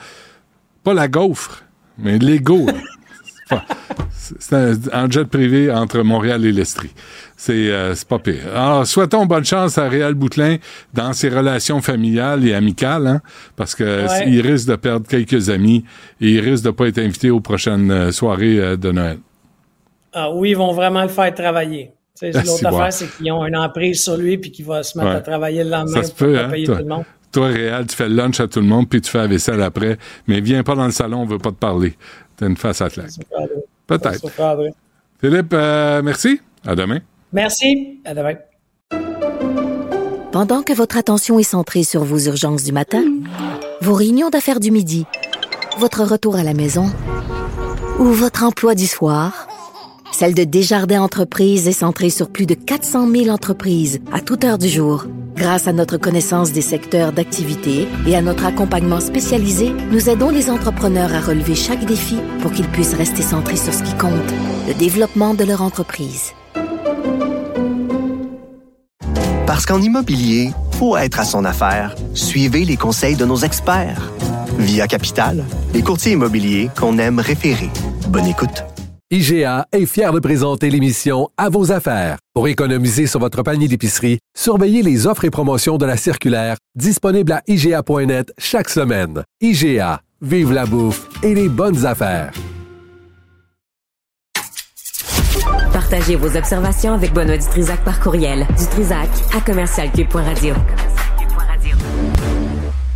pas 0.83 0.93
la 0.93 1.07
gaufre, 1.07 1.63
mais 1.97 2.17
l'ego. 2.17 2.65
là. 2.67 3.63
C'est 4.15 4.55
un, 4.93 5.09
jet 5.11 5.25
privé 5.25 5.69
entre 5.69 6.01
Montréal 6.01 6.45
et 6.45 6.51
l'Estrie. 6.51 6.91
C'est 7.35 7.69
euh, 7.69 7.93
c'est 7.93 8.07
pas 8.07 8.17
pire. 8.19 8.47
Alors, 8.55 8.87
souhaitons 8.87 9.25
bonne 9.25 9.43
chance 9.43 9.77
à 9.77 9.89
Réal 9.89 10.13
Boutelin 10.13 10.57
dans 10.93 11.11
ses 11.13 11.27
relations 11.29 11.81
familiales 11.81 12.47
et 12.47 12.53
amicales, 12.53 13.05
hein, 13.05 13.21
parce 13.57 13.75
que 13.75 13.83
Ouais. 14.07 14.23
il 14.29 14.39
risque 14.41 14.69
de 14.69 14.75
perdre 14.77 15.05
quelques 15.07 15.49
amis 15.49 15.83
et 16.21 16.29
il 16.31 16.39
risque 16.39 16.63
de 16.63 16.71
pas 16.71 16.87
être 16.87 16.99
invité 16.99 17.29
aux 17.31 17.41
prochaines 17.41 17.91
euh, 17.91 18.11
soirées 18.11 18.59
euh, 18.59 18.77
de 18.77 18.91
Noël. 18.91 19.19
Ah 20.13 20.31
oui, 20.31 20.51
ils 20.51 20.57
vont 20.57 20.71
vraiment 20.73 21.03
le 21.03 21.09
faire 21.09 21.33
travailler. 21.35 21.91
Tu 22.19 22.31
sais, 22.31 22.43
L'autre 22.43 22.65
affaire, 22.67 22.93
c'est 22.93 23.07
qu'ils 23.17 23.31
ont 23.31 23.43
une 23.45 23.57
emprise 23.57 24.03
sur 24.03 24.17
lui 24.17 24.37
puis 24.37 24.51
qu'il 24.51 24.65
va 24.65 24.83
se 24.83 24.97
mettre 24.97 25.09
Ouais. 25.09 25.15
à 25.17 25.21
travailler 25.21 25.63
le 25.63 25.71
lendemain 25.71 25.93
Ça 26.01 26.03
se 26.03 26.09
pour 26.09 26.17
peut, 26.27 26.33
pas 26.33 26.43
hein? 26.45 26.49
payer 26.51 26.65
Toi, 26.67 26.75
tout 26.77 26.83
le 26.83 26.89
monde. 26.89 27.03
toi, 27.31 27.47
Réal, 27.47 27.87
tu 27.87 27.95
fais 27.95 28.07
le 28.09 28.15
lunch 28.15 28.39
à 28.39 28.47
tout 28.47 28.59
le 28.59 28.67
monde, 28.67 28.87
puis 28.87 29.01
tu 29.01 29.09
fais 29.09 29.17
la 29.17 29.27
vaisselle 29.27 29.61
après. 29.63 29.97
Mais 30.27 30.39
viens 30.39 30.61
pas 30.63 30.75
dans 30.75 30.85
le 30.85 30.91
salon, 30.91 31.21
on 31.21 31.25
veut 31.25 31.39
pas 31.39 31.49
te 31.49 31.55
parler. 31.55 31.95
T'as 32.37 32.47
une 32.47 32.57
face 32.57 32.81
à 32.81 32.89
claque. 32.89 33.09
Peut-être. 33.87 34.25
Philippe, 35.19 35.53
euh, 35.53 36.01
merci. 36.03 36.39
À 36.65 36.75
demain. 36.75 36.99
Merci. 37.31 37.99
À 38.05 38.13
demain. 38.13 38.35
Pendant 40.31 40.63
que 40.63 40.73
votre 40.73 40.97
attention 40.97 41.37
est 41.39 41.43
centrée 41.43 41.83
sur 41.83 42.03
vos 42.03 42.19
urgences 42.19 42.63
du 42.63 42.71
matin, 42.71 43.03
vos 43.81 43.93
réunions 43.93 44.29
d'affaires 44.29 44.59
du 44.59 44.71
midi, 44.71 45.05
votre 45.79 46.03
retour 46.03 46.35
à 46.35 46.43
la 46.43 46.53
maison 46.53 46.91
ou 47.99 48.05
votre 48.05 48.43
emploi 48.43 48.73
du 48.75 48.87
soir, 48.87 49.47
celle 50.13 50.35
de 50.35 50.43
Desjardins 50.43 51.01
Entreprises 51.01 51.67
est 51.67 51.71
centrée 51.71 52.11
sur 52.11 52.29
plus 52.29 52.45
de 52.45 52.53
400 52.53 53.09
000 53.09 53.29
entreprises 53.29 53.99
à 54.13 54.21
toute 54.21 54.43
heure 54.43 54.59
du 54.59 54.69
jour. 54.69 55.05
Grâce 55.35 55.67
à 55.67 55.73
notre 55.73 55.97
connaissance 55.97 56.51
des 56.51 56.61
secteurs 56.61 57.11
d'activité 57.11 57.87
et 58.05 58.15
à 58.15 58.21
notre 58.21 58.45
accompagnement 58.45 58.99
spécialisé, 58.99 59.73
nous 59.91 60.09
aidons 60.09 60.29
les 60.29 60.51
entrepreneurs 60.51 61.13
à 61.13 61.19
relever 61.19 61.55
chaque 61.55 61.83
défi 61.85 62.17
pour 62.41 62.51
qu'ils 62.51 62.67
puissent 62.67 62.93
rester 62.93 63.23
centrés 63.23 63.57
sur 63.57 63.73
ce 63.73 63.81
qui 63.81 63.93
compte, 63.97 64.13
le 64.67 64.75
développement 64.75 65.33
de 65.33 65.43
leur 65.43 65.63
entreprise. 65.63 66.33
Parce 69.47 69.65
qu'en 69.65 69.81
immobilier, 69.81 70.51
pour 70.77 70.99
être 70.99 71.19
à 71.19 71.25
son 71.25 71.43
affaire, 71.43 71.95
suivez 72.13 72.65
les 72.65 72.77
conseils 72.77 73.15
de 73.15 73.25
nos 73.25 73.37
experts. 73.37 74.11
Via 74.59 74.87
Capital, 74.87 75.43
les 75.73 75.81
courtiers 75.81 76.11
immobiliers 76.11 76.69
qu'on 76.77 76.99
aime 76.99 77.19
référer. 77.19 77.69
Bonne 78.09 78.27
écoute. 78.27 78.63
IGA 79.13 79.67
est 79.71 79.85
fier 79.85 80.11
de 80.11 80.19
présenter 80.19 80.71
l'émission 80.71 81.29
À 81.37 81.51
vos 81.51 81.71
affaires. 81.71 82.17
Pour 82.33 82.47
économiser 82.47 83.05
sur 83.05 83.19
votre 83.19 83.43
panier 83.43 83.67
d'épicerie, 83.67 84.17
surveillez 84.35 84.81
les 84.81 85.05
offres 85.05 85.23
et 85.23 85.29
promotions 85.29 85.77
de 85.77 85.85
la 85.85 85.97
circulaire 85.97 86.57
disponible 86.73 87.31
à 87.31 87.43
IGA.net 87.45 88.33
chaque 88.39 88.69
semaine. 88.69 89.21
IGA, 89.39 90.01
vive 90.19 90.51
la 90.51 90.65
bouffe 90.65 91.07
et 91.21 91.35
les 91.35 91.47
bonnes 91.47 91.85
affaires. 91.85 92.31
Partagez 95.71 96.15
vos 96.15 96.35
observations 96.35 96.93
avec 96.93 97.13
Benoît 97.13 97.37
Dutrisac 97.37 97.83
par 97.83 97.99
courriel. 97.99 98.47
Dutrisac 98.57 99.09
à 99.37 99.41
commercialcube.radio. 99.41 100.55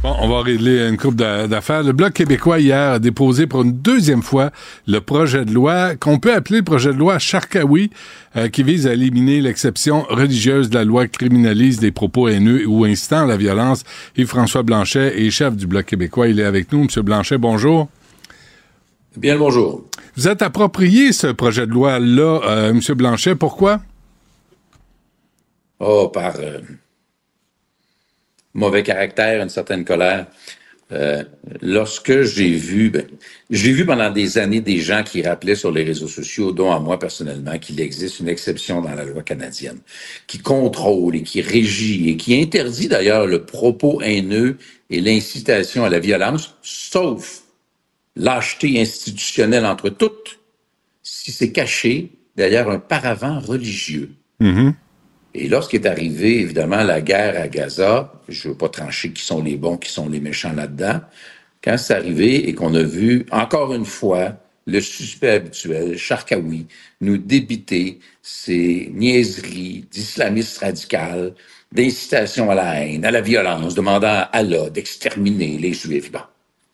Bon, 0.08 0.16
on 0.22 0.30
va 0.30 0.42
régler 0.42 0.88
une 0.88 0.96
coupe 0.96 1.16
d'a- 1.16 1.48
d'affaires. 1.50 1.84
Le 1.84 1.92
Bloc 1.92 2.14
québécois, 2.14 2.60
hier, 2.62 2.94
a 2.94 2.98
déposé 3.00 3.46
pour 3.46 3.64
une 3.64 3.74
deuxième 3.74 4.22
fois 4.24 4.52
le 4.88 5.02
projet 5.02 5.44
de 5.44 5.52
loi 5.54 5.98
qu'on 5.98 6.18
peut 6.18 6.34
appeler 6.34 6.60
le 6.60 6.64
projet 6.64 6.94
de 6.94 6.98
loi 6.98 7.20
Charkaoui, 7.20 7.90
euh, 8.38 8.48
qui 8.48 8.64
vise 8.64 8.88
à 8.88 8.94
éliminer 8.94 9.42
l'exception 9.42 10.04
religieuse 10.04 10.70
de 10.70 10.76
la 10.76 10.86
loi 10.86 11.08
qui 11.08 11.18
criminalise 11.18 11.80
des 11.80 11.92
propos 11.92 12.30
haineux 12.30 12.66
ou 12.68 12.86
incitant 12.86 13.24
à 13.24 13.26
la 13.26 13.36
violence. 13.36 13.84
Yves-François 14.16 14.64
Blanchet 14.64 15.20
est 15.22 15.30
chef 15.30 15.58
du 15.58 15.68
Bloc 15.68 15.86
québécois. 15.86 16.30
Il 16.30 16.40
est 16.40 16.46
avec 16.46 16.72
nous. 16.72 16.86
Monsieur 16.86 17.02
Blanchet, 17.02 17.38
bonjour. 17.38 17.90
Bien 19.18 19.34
le 19.34 19.40
bonjour. 19.40 19.84
Vous 20.16 20.30
êtes 20.30 20.42
approprié 20.42 21.12
ce 21.12 21.28
projet 21.28 21.68
de 21.68 21.74
loi-là, 21.74 22.40
euh, 22.46 22.74
Monsieur 22.74 22.94
Blanchet. 22.96 23.36
Pourquoi? 23.36 23.82
Oh, 25.82 26.08
par 26.14 26.36
euh, 26.40 26.60
mauvais 28.58 28.84
caractère, 28.84 29.42
une 29.42 29.50
certaine 29.50 29.86
colère. 29.86 30.26
Euh, 30.94 31.24
lorsque 31.62 32.22
j'ai 32.22 32.52
vu, 32.52 32.90
ben, 32.90 33.06
j'ai 33.50 33.72
vu 33.74 33.86
pendant 33.86 34.10
des 34.10 34.38
années 34.38 34.62
des 34.62 34.80
gens 34.80 35.04
qui 35.04 35.22
rappelaient 35.22 35.56
sur 35.56 35.72
les 35.72 35.84
réseaux 35.84 36.08
sociaux, 36.08 36.54
dont 36.54 36.72
à 36.72 36.80
moi 36.80 36.98
personnellement, 36.98 37.58
qu'il 37.60 37.80
existe 37.82 38.20
une 38.22 38.30
exception 38.30 38.82
dans 38.82 38.94
la 38.94 39.04
loi 39.04 39.22
canadienne, 39.22 39.80
qui 40.28 40.40
contrôle 40.40 41.18
et 41.18 41.24
qui 41.24 41.42
régit 41.42 42.10
et 42.10 42.18
qui 42.18 42.42
interdit 42.42 42.88
d'ailleurs 42.88 43.28
le 43.28 43.44
propos 43.44 44.02
haineux 44.02 44.58
et 44.90 45.02
l'incitation 45.02 45.84
à 45.84 45.90
la 45.90 46.00
violence, 46.00 46.56
sauf 46.62 47.44
lâcheté 48.16 48.80
institutionnelle 48.80 49.66
entre 49.66 49.90
toutes, 49.90 50.40
si 51.04 51.32
c'est 51.34 51.52
caché 51.52 52.12
derrière 52.38 52.70
un 52.70 52.80
paravent 52.80 53.40
religieux. 53.40 54.12
Et 55.34 55.48
lorsqu'est 55.48 55.86
arrivée, 55.86 56.42
évidemment, 56.42 56.84
la 56.84 57.02
guerre 57.02 57.40
à 57.40 57.48
Gaza, 57.48 58.14
je 58.28 58.48
ne 58.48 58.54
veux 58.54 58.58
pas 58.58 58.70
trancher 58.70 59.12
qui 59.12 59.24
sont 59.24 59.44
les 59.44 59.58
bons, 59.58 59.78
qui 59.78 59.92
sont 59.92 60.10
les 60.10 60.20
méchants 60.20 60.54
là-dedans, 60.54 61.02
quand 61.64 61.78
c'est 61.78 61.94
arrivé 61.94 62.48
et 62.48 62.54
qu'on 62.54 62.74
a 62.76 62.84
vu, 62.84 63.26
encore 63.32 63.74
une 63.74 63.86
fois, 63.86 64.38
le 64.66 64.82
suspect 64.82 65.32
habituel, 65.32 65.98
Charkaoui, 65.98 66.68
nous 67.02 67.18
débiter 67.18 68.00
ces 68.22 68.92
niaiseries 68.94 69.86
d'islamistes 69.92 70.60
radicales, 70.60 71.34
d'incitation 71.72 72.50
à 72.52 72.56
la 72.56 72.84
haine, 72.84 73.06
à 73.06 73.12
la 73.12 73.22
violence, 73.22 73.76
demandant 73.76 74.08
à 74.08 74.30
Allah 74.34 74.70
d'exterminer 74.70 75.58
les 75.58 75.74
Juifs. 75.74 76.12
Bon. 76.12 76.20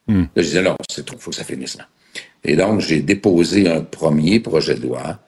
Là, 0.07 0.27
je 0.35 0.41
disais, 0.41 0.61
non, 0.61 0.75
c'est 0.89 1.05
trop, 1.05 1.17
il 1.17 1.21
faut 1.21 1.29
que 1.31 1.37
ça 1.37 1.43
finisse 1.43 1.77
là. 1.77 1.87
Et 2.43 2.55
donc, 2.55 2.81
j'ai 2.81 3.01
déposé 3.01 3.69
un 3.69 3.81
premier 3.81 4.39
projet 4.39 4.75
de 4.75 4.83
loi 4.83 5.19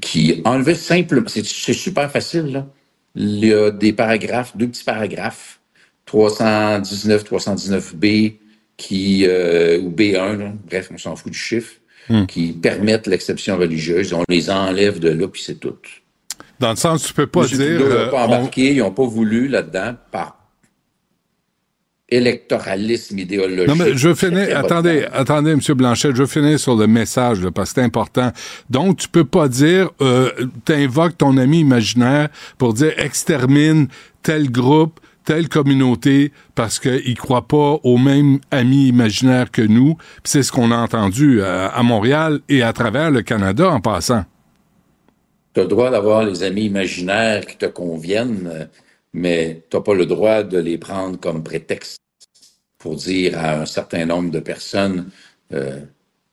qui 0.00 0.40
enlevait 0.44 0.74
simplement, 0.74 1.26
c'est 1.28 1.44
super 1.44 2.10
facile, 2.10 2.52
là. 2.52 2.66
Il 3.14 3.44
y 3.44 3.52
a 3.52 3.70
des 3.70 3.92
paragraphes, 3.92 4.56
deux 4.56 4.68
petits 4.68 4.84
paragraphes, 4.84 5.60
319, 6.06 7.24
319B, 7.24 8.34
qui, 8.76 9.26
euh, 9.26 9.78
ou 9.80 9.90
B1, 9.90 10.38
là, 10.38 10.52
bref, 10.68 10.90
on 10.92 10.98
s'en 10.98 11.14
fout 11.16 11.30
du 11.32 11.38
chiffre, 11.38 11.74
qui 12.28 12.52
permettent 12.52 13.06
l'exception 13.06 13.56
religieuse. 13.56 14.12
On 14.12 14.24
les 14.28 14.50
enlève 14.50 14.98
de 14.98 15.08
là, 15.10 15.28
puis 15.28 15.42
c'est 15.42 15.54
tout. 15.60 15.76
Dans 16.58 16.70
le 16.70 16.76
sens, 16.76 17.04
tu 17.04 17.12
peux 17.14 17.26
pas 17.26 17.42
Monsieur 17.42 17.56
dire. 17.58 17.78
Trudeau 17.78 17.88
n'a 17.88 18.00
euh, 18.00 18.10
pas 18.10 18.22
on- 18.26 18.32
embarqué, 18.32 18.72
ils 18.72 18.78
n'ont 18.78 18.90
pas 18.90 19.04
voulu 19.06 19.48
là-dedans 19.48 19.94
par 20.10 20.38
électoralisme 22.12 23.18
idéologique. 23.18 23.68
Non, 23.68 23.74
mais 23.74 23.96
je 23.96 24.10
très 24.10 24.52
Attendez, 24.52 25.06
attendez, 25.12 25.52
M. 25.52 25.60
Blanchet, 25.74 26.10
je 26.14 26.26
finir 26.26 26.60
sur 26.60 26.76
le 26.76 26.86
message, 26.86 27.40
là, 27.40 27.50
parce 27.50 27.72
que 27.72 27.80
c'est 27.80 27.86
important. 27.86 28.30
Donc, 28.68 28.98
tu 28.98 29.08
peux 29.08 29.24
pas 29.24 29.48
dire, 29.48 29.90
euh, 30.00 30.30
t'invoques 30.64 31.16
ton 31.16 31.36
ami 31.38 31.60
imaginaire 31.60 32.28
pour 32.58 32.74
dire 32.74 32.92
extermine 32.98 33.88
tel 34.22 34.50
groupe, 34.50 35.00
telle 35.24 35.48
communauté, 35.48 36.32
parce 36.54 36.78
qu'ils 36.78 37.18
croient 37.18 37.48
pas 37.48 37.78
aux 37.82 37.98
mêmes 37.98 38.40
amis 38.50 38.88
imaginaires 38.88 39.50
que 39.50 39.62
nous. 39.62 39.96
C'est 40.24 40.42
ce 40.42 40.52
qu'on 40.52 40.70
a 40.70 40.76
entendu 40.76 41.40
euh, 41.40 41.68
à 41.72 41.82
Montréal 41.82 42.40
et 42.48 42.62
à 42.62 42.72
travers 42.72 43.10
le 43.10 43.22
Canada 43.22 43.70
en 43.70 43.80
passant. 43.80 44.24
Tu 45.54 45.60
as 45.60 45.62
le 45.64 45.68
droit 45.68 45.90
d'avoir 45.90 46.24
les 46.24 46.42
amis 46.42 46.64
imaginaires 46.64 47.46
qui 47.46 47.56
te 47.56 47.66
conviennent, 47.66 48.68
mais 49.12 49.62
tu 49.70 49.76
n'as 49.76 49.82
pas 49.82 49.94
le 49.94 50.06
droit 50.06 50.42
de 50.42 50.58
les 50.58 50.78
prendre 50.78 51.18
comme 51.18 51.42
prétexte 51.42 52.01
pour 52.82 52.96
dire 52.96 53.38
à 53.38 53.60
un 53.60 53.66
certain 53.66 54.04
nombre 54.04 54.30
de 54.30 54.40
personnes 54.40 55.06
euh, 55.54 55.78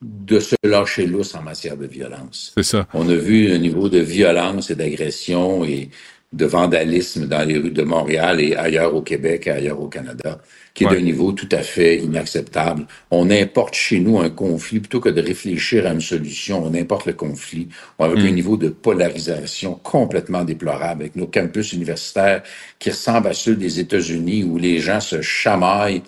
de 0.02 0.40
se 0.40 0.56
lâcher 0.64 1.06
lousse 1.06 1.36
en 1.36 1.42
matière 1.44 1.78
de 1.78 1.86
violence. 1.86 2.52
C'est 2.56 2.64
ça. 2.64 2.88
On 2.94 3.08
a 3.10 3.16
vu 3.16 3.52
un 3.54 3.58
niveau 3.60 3.90
de 3.90 4.00
violence 4.00 4.72
et 4.72 4.76
d'agression 4.76 5.64
et 5.66 5.90
de 6.32 6.46
vandalisme 6.46 7.26
dans 7.26 7.44
les 7.48 7.58
rues 7.58 7.72
de 7.72 7.82
Montréal 7.82 8.40
et 8.40 8.56
ailleurs 8.56 8.94
au 8.96 9.02
Québec 9.02 9.48
et 9.48 9.52
ailleurs 9.52 9.82
au 9.82 9.88
Canada, 9.88 10.40
qui 10.76 10.84
est 10.84 10.88
Ouais. 10.88 10.96
d'un 10.96 11.02
niveau 11.02 11.32
tout 11.32 11.50
à 11.52 11.64
fait 11.64 11.98
inacceptable. 11.98 12.86
On 13.10 13.32
importe 13.32 13.74
chez 13.74 14.00
nous 14.00 14.20
un 14.20 14.30
conflit 14.30 14.80
plutôt 14.80 15.00
que 15.00 15.10
de 15.10 15.22
réfléchir 15.22 15.88
à 15.88 15.92
une 15.92 16.02
solution. 16.02 16.64
On 16.64 16.74
importe 16.76 17.08
le 17.08 17.14
conflit 17.14 17.68
avec 17.98 18.20
Mm. 18.20 18.28
un 18.28 18.32
niveau 18.32 18.58
de 18.58 18.70
polarisation 18.70 19.74
complètement 19.74 20.44
déplorable 20.44 21.02
avec 21.02 21.16
nos 21.16 21.26
campus 21.28 21.74
universitaires 21.74 22.44
qui 22.78 22.92
ressemblent 22.92 23.28
à 23.28 23.34
ceux 23.34 23.56
des 23.56 23.80
États-Unis 23.80 24.44
où 24.44 24.58
les 24.60 24.80
gens 24.80 25.00
se 25.02 25.22
chamaillent 25.22 26.04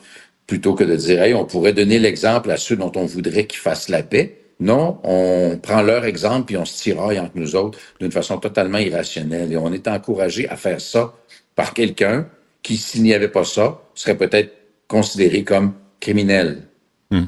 plutôt 0.52 0.74
que 0.74 0.84
de 0.84 0.98
dire, 0.98 1.24
hey, 1.24 1.34
on 1.34 1.46
pourrait 1.46 1.72
donner 1.72 1.98
l'exemple 1.98 2.52
à 2.52 2.58
ceux 2.58 2.76
dont 2.76 2.92
on 2.96 3.06
voudrait 3.06 3.46
qu'ils 3.46 3.62
fassent 3.62 3.88
la 3.88 4.04
paix. 4.04 4.36
Non, 4.60 4.98
on 5.06 5.58
prend 5.64 5.82
leur 5.82 6.04
exemple 6.04 6.48
puis 6.48 6.58
on 6.58 6.66
se 6.66 6.84
tiraille 6.84 7.22
entre 7.22 7.32
nous 7.36 7.56
autres 7.56 7.80
d'une 8.02 8.12
façon 8.12 8.38
totalement 8.38 8.80
irrationnelle. 8.80 9.54
Et 9.54 9.56
on 9.56 9.72
est 9.72 9.88
encouragé 9.88 10.50
à 10.50 10.58
faire 10.58 10.82
ça 10.82 11.14
par 11.56 11.74
quelqu'un 11.74 12.28
qui, 12.64 12.76
s'il 12.76 13.04
n'y 13.04 13.14
avait 13.14 13.30
pas 13.30 13.46
ça, 13.46 13.82
serait 13.96 14.18
peut-être 14.18 14.52
considérés 14.90 15.46
comme 15.46 15.72
criminels. 16.02 16.64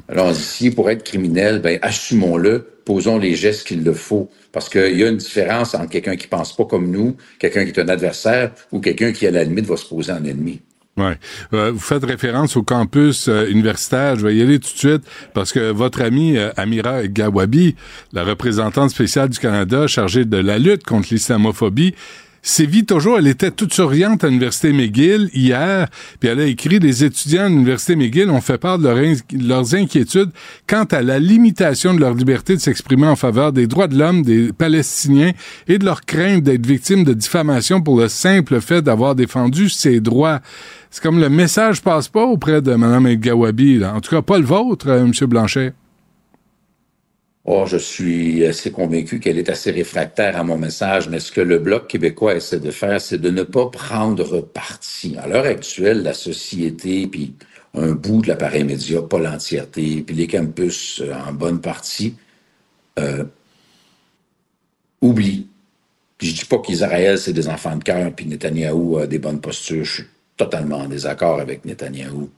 Alors, 0.09 0.31
ici, 0.31 0.69
pour 0.69 0.89
être 0.89 1.03
criminel, 1.03 1.61
ben, 1.61 1.79
assumons-le, 1.81 2.59
posons 2.83 3.19
les 3.19 3.35
gestes 3.35 3.65
qu'il 3.65 3.85
le 3.85 3.93
faut. 3.93 4.29
Parce 4.51 4.67
qu'il 4.67 4.97
y 4.97 5.03
a 5.05 5.07
une 5.07 5.17
différence 5.17 5.75
entre 5.75 5.89
quelqu'un 5.89 6.17
qui 6.17 6.27
pense 6.27 6.53
pas 6.53 6.65
comme 6.65 6.91
nous, 6.91 7.15
quelqu'un 7.39 7.63
qui 7.63 7.71
est 7.71 7.79
un 7.79 7.87
adversaire, 7.87 8.51
ou 8.73 8.81
quelqu'un 8.81 9.13
qui, 9.13 9.25
à 9.27 9.31
la 9.31 9.45
limite, 9.45 9.65
va 9.65 9.77
se 9.77 9.85
poser 9.85 10.11
en 10.11 10.25
ennemi. 10.25 10.59
Ouais. 10.95 11.17
Euh, 11.53 11.71
vous 11.71 11.79
faites 11.79 12.05
référence 12.05 12.55
au 12.55 12.61
campus 12.61 13.27
euh, 13.27 13.49
universitaire. 13.49 14.15
Je 14.15 14.27
vais 14.27 14.35
y 14.35 14.41
aller 14.43 14.59
tout 14.59 14.71
de 14.71 14.77
suite 14.77 15.03
parce 15.33 15.51
que 15.51 15.71
votre 15.71 16.01
ami 16.01 16.37
euh, 16.37 16.51
Amira 16.55 17.07
Gawabi, 17.07 17.75
la 18.11 18.23
représentante 18.23 18.91
spéciale 18.91 19.29
du 19.29 19.39
Canada 19.39 19.87
chargée 19.87 20.23
de 20.23 20.37
la 20.37 20.59
lutte 20.59 20.83
contre 20.83 21.07
l'islamophobie, 21.11 21.95
sévit 22.43 22.85
toujours. 22.85 23.17
Elle 23.17 23.27
était 23.27 23.49
toute 23.49 23.73
souriante 23.73 24.23
à 24.23 24.27
l'Université 24.27 24.71
McGill 24.71 25.31
hier, 25.33 25.87
puis 26.19 26.29
elle 26.29 26.41
a 26.41 26.45
écrit 26.45 26.77
Les 26.77 27.03
étudiants 27.03 27.45
de 27.49 27.55
l'Université 27.55 27.95
McGill 27.95 28.29
ont 28.29 28.41
fait 28.41 28.59
part 28.59 28.77
de 28.77 28.87
leur 28.87 28.97
leurs 29.31 29.73
inquiétudes 29.73 30.29
quant 30.67 30.83
à 30.83 31.01
la 31.01 31.17
limitation 31.17 31.95
de 31.95 32.01
leur 32.01 32.13
liberté 32.13 32.55
de 32.55 32.61
s'exprimer 32.61 33.07
en 33.07 33.15
faveur 33.15 33.51
des 33.51 33.65
droits 33.65 33.87
de 33.87 33.97
l'homme 33.97 34.21
des 34.21 34.53
Palestiniens 34.53 35.31
et 35.67 35.79
de 35.79 35.85
leur 35.85 36.01
crainte 36.01 36.43
d'être 36.43 36.67
victimes 36.67 37.03
de 37.03 37.13
diffamation 37.13 37.81
pour 37.81 37.99
le 37.99 38.09
simple 38.09 38.61
fait 38.61 38.83
d'avoir 38.83 39.15
défendu 39.15 39.69
ces 39.69 40.01
droits. 40.01 40.41
C'est 40.93 41.01
comme 41.01 41.19
le 41.19 41.27
message 41.27 41.81
passe 41.81 42.07
pas 42.07 42.23
auprès 42.23 42.61
de 42.61 42.75
Mme 42.75 43.15
Gawabi, 43.15 43.83
en 43.83 43.99
tout 43.99 44.11
cas 44.11 44.21
pas 44.21 44.37
le 44.37 44.45
vôtre, 44.45 44.89
euh, 44.89 44.99
M. 44.99 45.11
Blanchet. 45.25 45.73
Oh, 47.45 47.65
je 47.65 47.77
suis 47.77 48.45
assez 48.45 48.71
convaincu 48.71 49.19
qu'elle 49.19 49.39
est 49.39 49.49
assez 49.49 49.71
réfractaire 49.71 50.37
à 50.37 50.43
mon 50.43 50.55
message, 50.55 51.09
mais 51.09 51.19
ce 51.19 51.31
que 51.31 51.41
le 51.41 51.57
Bloc 51.57 51.87
québécois 51.87 52.35
essaie 52.35 52.59
de 52.59 52.69
faire, 52.69 53.01
c'est 53.01 53.17
de 53.17 53.31
ne 53.31 53.41
pas 53.41 53.65
prendre 53.71 54.41
parti. 54.41 55.17
À 55.17 55.27
l'heure 55.27 55.45
actuelle, 55.45 56.03
la 56.03 56.13
société, 56.13 57.07
puis 57.07 57.33
un 57.73 57.93
bout 57.93 58.21
de 58.21 58.27
l'appareil 58.27 58.63
média, 58.63 59.01
pas 59.01 59.17
l'entièreté, 59.17 60.03
puis 60.05 60.15
les 60.15 60.27
campus 60.27 61.01
euh, 61.01 61.11
en 61.27 61.33
bonne 61.33 61.59
partie, 61.59 62.13
euh, 62.99 63.23
oublient. 65.01 65.47
Puis 66.19 66.27
je 66.27 66.35
dis 66.35 66.45
pas 66.45 66.59
qu'Israël, 66.59 67.17
c'est 67.17 67.33
des 67.33 67.49
enfants 67.49 67.77
de 67.77 67.83
cœur, 67.83 68.11
puis 68.15 68.27
Netanyahou 68.27 68.99
a 68.99 69.07
des 69.07 69.17
bonnes 69.17 69.41
postures. 69.41 69.83
Je 69.85 69.91
suis 69.91 70.03
totalement 70.37 70.77
en 70.77 70.87
désaccord 70.87 71.39
avec 71.39 71.63
Netanyahou. 71.65 72.29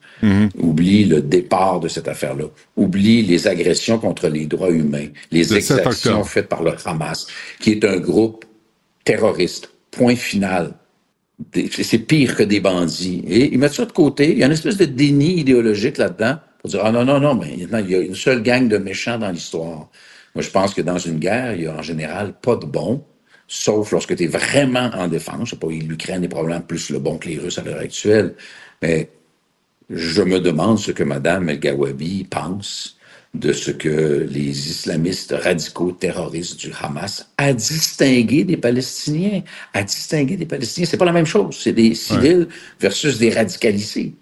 Oublie 0.57 1.05
le 1.05 1.22
départ 1.22 1.80
de 1.80 1.88
cette 1.88 2.07
affaire-là. 2.07 2.45
Oublie 2.76 3.22
les 3.22 3.47
agressions 3.47 3.99
contre 3.99 4.27
les 4.27 4.45
droits 4.45 4.72
humains, 4.72 5.07
les 5.31 5.43
Le 5.43 5.61
7 5.61 5.77
exactions 5.80 6.23
faites 6.23 6.47
par 6.47 6.63
le 6.63 6.73
Hamas, 6.85 7.27
qui 7.59 7.72
est 7.72 7.85
un 7.85 7.97
groupe 7.97 8.45
terroriste. 9.03 9.69
Point 9.91 10.15
final. 10.15 10.73
C'est 11.69 11.99
pire 11.99 12.35
que 12.35 12.43
des 12.43 12.59
bandits. 12.59 13.23
Et 13.27 13.53
ils 13.53 13.59
mettent 13.59 13.73
ça 13.73 13.85
de 13.85 13.91
côté. 13.91 14.31
Il 14.31 14.39
y 14.39 14.43
a 14.43 14.47
une 14.47 14.53
espèce 14.53 14.77
de 14.77 14.85
déni 14.85 15.39
idéologique 15.39 15.97
là-dedans 15.97 16.38
pour 16.59 16.69
dire, 16.69 16.81
ah 16.84 16.91
non, 16.91 17.05
non, 17.05 17.19
non, 17.19 17.35
mais 17.35 17.53
il 17.57 17.89
y 17.89 17.95
a 17.95 17.99
une 17.99 18.15
seule 18.15 18.41
gang 18.41 18.67
de 18.67 18.77
méchants 18.77 19.17
dans 19.17 19.31
l'histoire. 19.31 19.89
Moi, 20.34 20.41
je 20.41 20.49
pense 20.49 20.73
que 20.73 20.81
dans 20.81 20.97
une 20.97 21.19
guerre, 21.19 21.53
il 21.55 21.63
y 21.63 21.67
a 21.67 21.76
en 21.76 21.81
général 21.81 22.34
pas 22.41 22.55
de 22.57 22.65
bons, 22.65 23.03
sauf 23.47 23.91
lorsque 23.91 24.15
tu 24.15 24.23
es 24.23 24.27
vraiment 24.27 24.89
en 24.93 25.07
défense. 25.07 25.49
Je 25.49 25.49
sais 25.51 25.55
pas, 25.55 25.67
l'Ukraine 25.67 26.23
est 26.23 26.30
probablement 26.30 26.61
plus 26.61 26.89
le 26.89 26.99
bon 26.99 27.17
que 27.17 27.30
les 27.30 27.38
Russes 27.38 27.57
à 27.57 27.63
l'heure 27.63 27.80
actuelle. 27.80 28.35
Mais 28.81 29.09
je 29.89 30.22
me 30.22 30.39
demande 30.39 30.80
ce 30.80 30.91
que 30.91 31.03
Mme 31.03 31.49
El 31.49 31.59
Gawabi 31.59 32.26
pense 32.26 32.97
de 33.34 33.51
ce 33.51 33.72
que 33.72 34.26
les 34.30 34.69
islamistes 34.69 35.35
radicaux 35.38 35.91
terroristes 35.91 36.57
du 36.57 36.72
Hamas 36.80 37.30
a 37.38 37.53
distingué 37.53 38.45
des 38.45 38.57
Palestiniens. 38.57 39.41
A 39.73 39.84
distingué 39.84 40.38
des 40.38 40.45
Palestiniens. 40.45 40.88
C'est 40.89 40.97
pas 40.97 41.05
la 41.05 41.11
même 41.11 41.26
chose. 41.26 41.57
C'est 41.59 41.73
des 41.73 41.93
civils 41.95 42.47
versus 42.80 43.19
des 43.19 43.31
radicalisés. 43.31 44.15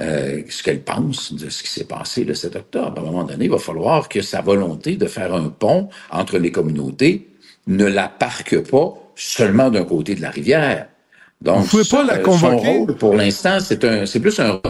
Euh, 0.00 0.42
ce 0.48 0.62
qu'elle 0.62 0.82
pense 0.82 1.34
de 1.34 1.50
ce 1.50 1.62
qui 1.62 1.68
s'est 1.68 1.84
passé 1.84 2.24
le 2.24 2.34
7 2.34 2.56
octobre. 2.56 2.94
À 2.96 3.00
un 3.00 3.04
moment 3.04 3.24
donné, 3.24 3.44
il 3.44 3.50
va 3.50 3.58
falloir 3.58 4.08
que 4.08 4.22
sa 4.22 4.40
volonté 4.40 4.96
de 4.96 5.06
faire 5.06 5.34
un 5.34 5.50
pont 5.50 5.90
entre 6.10 6.38
les 6.38 6.50
communautés 6.50 7.28
ne 7.66 7.84
la 7.84 8.08
parque 8.08 8.58
pas 8.70 8.94
seulement 9.14 9.70
d'un 9.70 9.84
côté 9.84 10.14
de 10.14 10.22
la 10.22 10.30
rivière. 10.30 10.86
Donc, 11.40 11.62
Vous 11.64 11.68
pouvez 11.68 11.82
pas 11.84 11.98
ça, 11.98 12.04
la 12.04 12.14
euh, 12.18 12.22
convoquer? 12.22 12.64
Son 12.64 12.72
rôle, 12.78 12.94
pour 12.96 13.14
l'instant, 13.14 13.58
c'est 13.60 13.84
un, 13.84 14.06
c'est 14.06 14.20
plus 14.20 14.38
un 14.40 14.60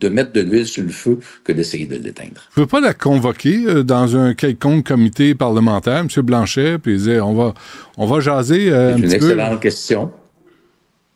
de 0.00 0.08
mettre 0.08 0.32
de 0.32 0.40
l'huile 0.40 0.66
sur 0.66 0.82
le 0.82 0.88
feu 0.88 1.18
que 1.44 1.52
d'essayer 1.52 1.86
de 1.86 1.96
l'éteindre. 1.96 2.40
Vous 2.54 2.62
ne 2.62 2.66
pouvez 2.66 2.80
pas 2.80 2.86
la 2.86 2.94
convoquer 2.94 3.64
euh, 3.66 3.82
dans 3.84 4.16
un 4.16 4.34
quelconque 4.34 4.86
comité 4.86 5.34
parlementaire, 5.34 5.98
M. 5.98 6.08
Blanchet, 6.22 6.78
puis 6.78 6.96
dire 6.96 7.26
on 7.26 7.34
va, 7.34 7.54
on 7.98 8.06
va 8.06 8.20
jaser 8.20 8.70
euh, 8.72 8.94
un 8.94 8.96
C'est 8.96 9.02
une 9.02 9.08
petit 9.08 9.18
peu. 9.18 9.24
excellente 9.26 9.60
question. 9.60 10.12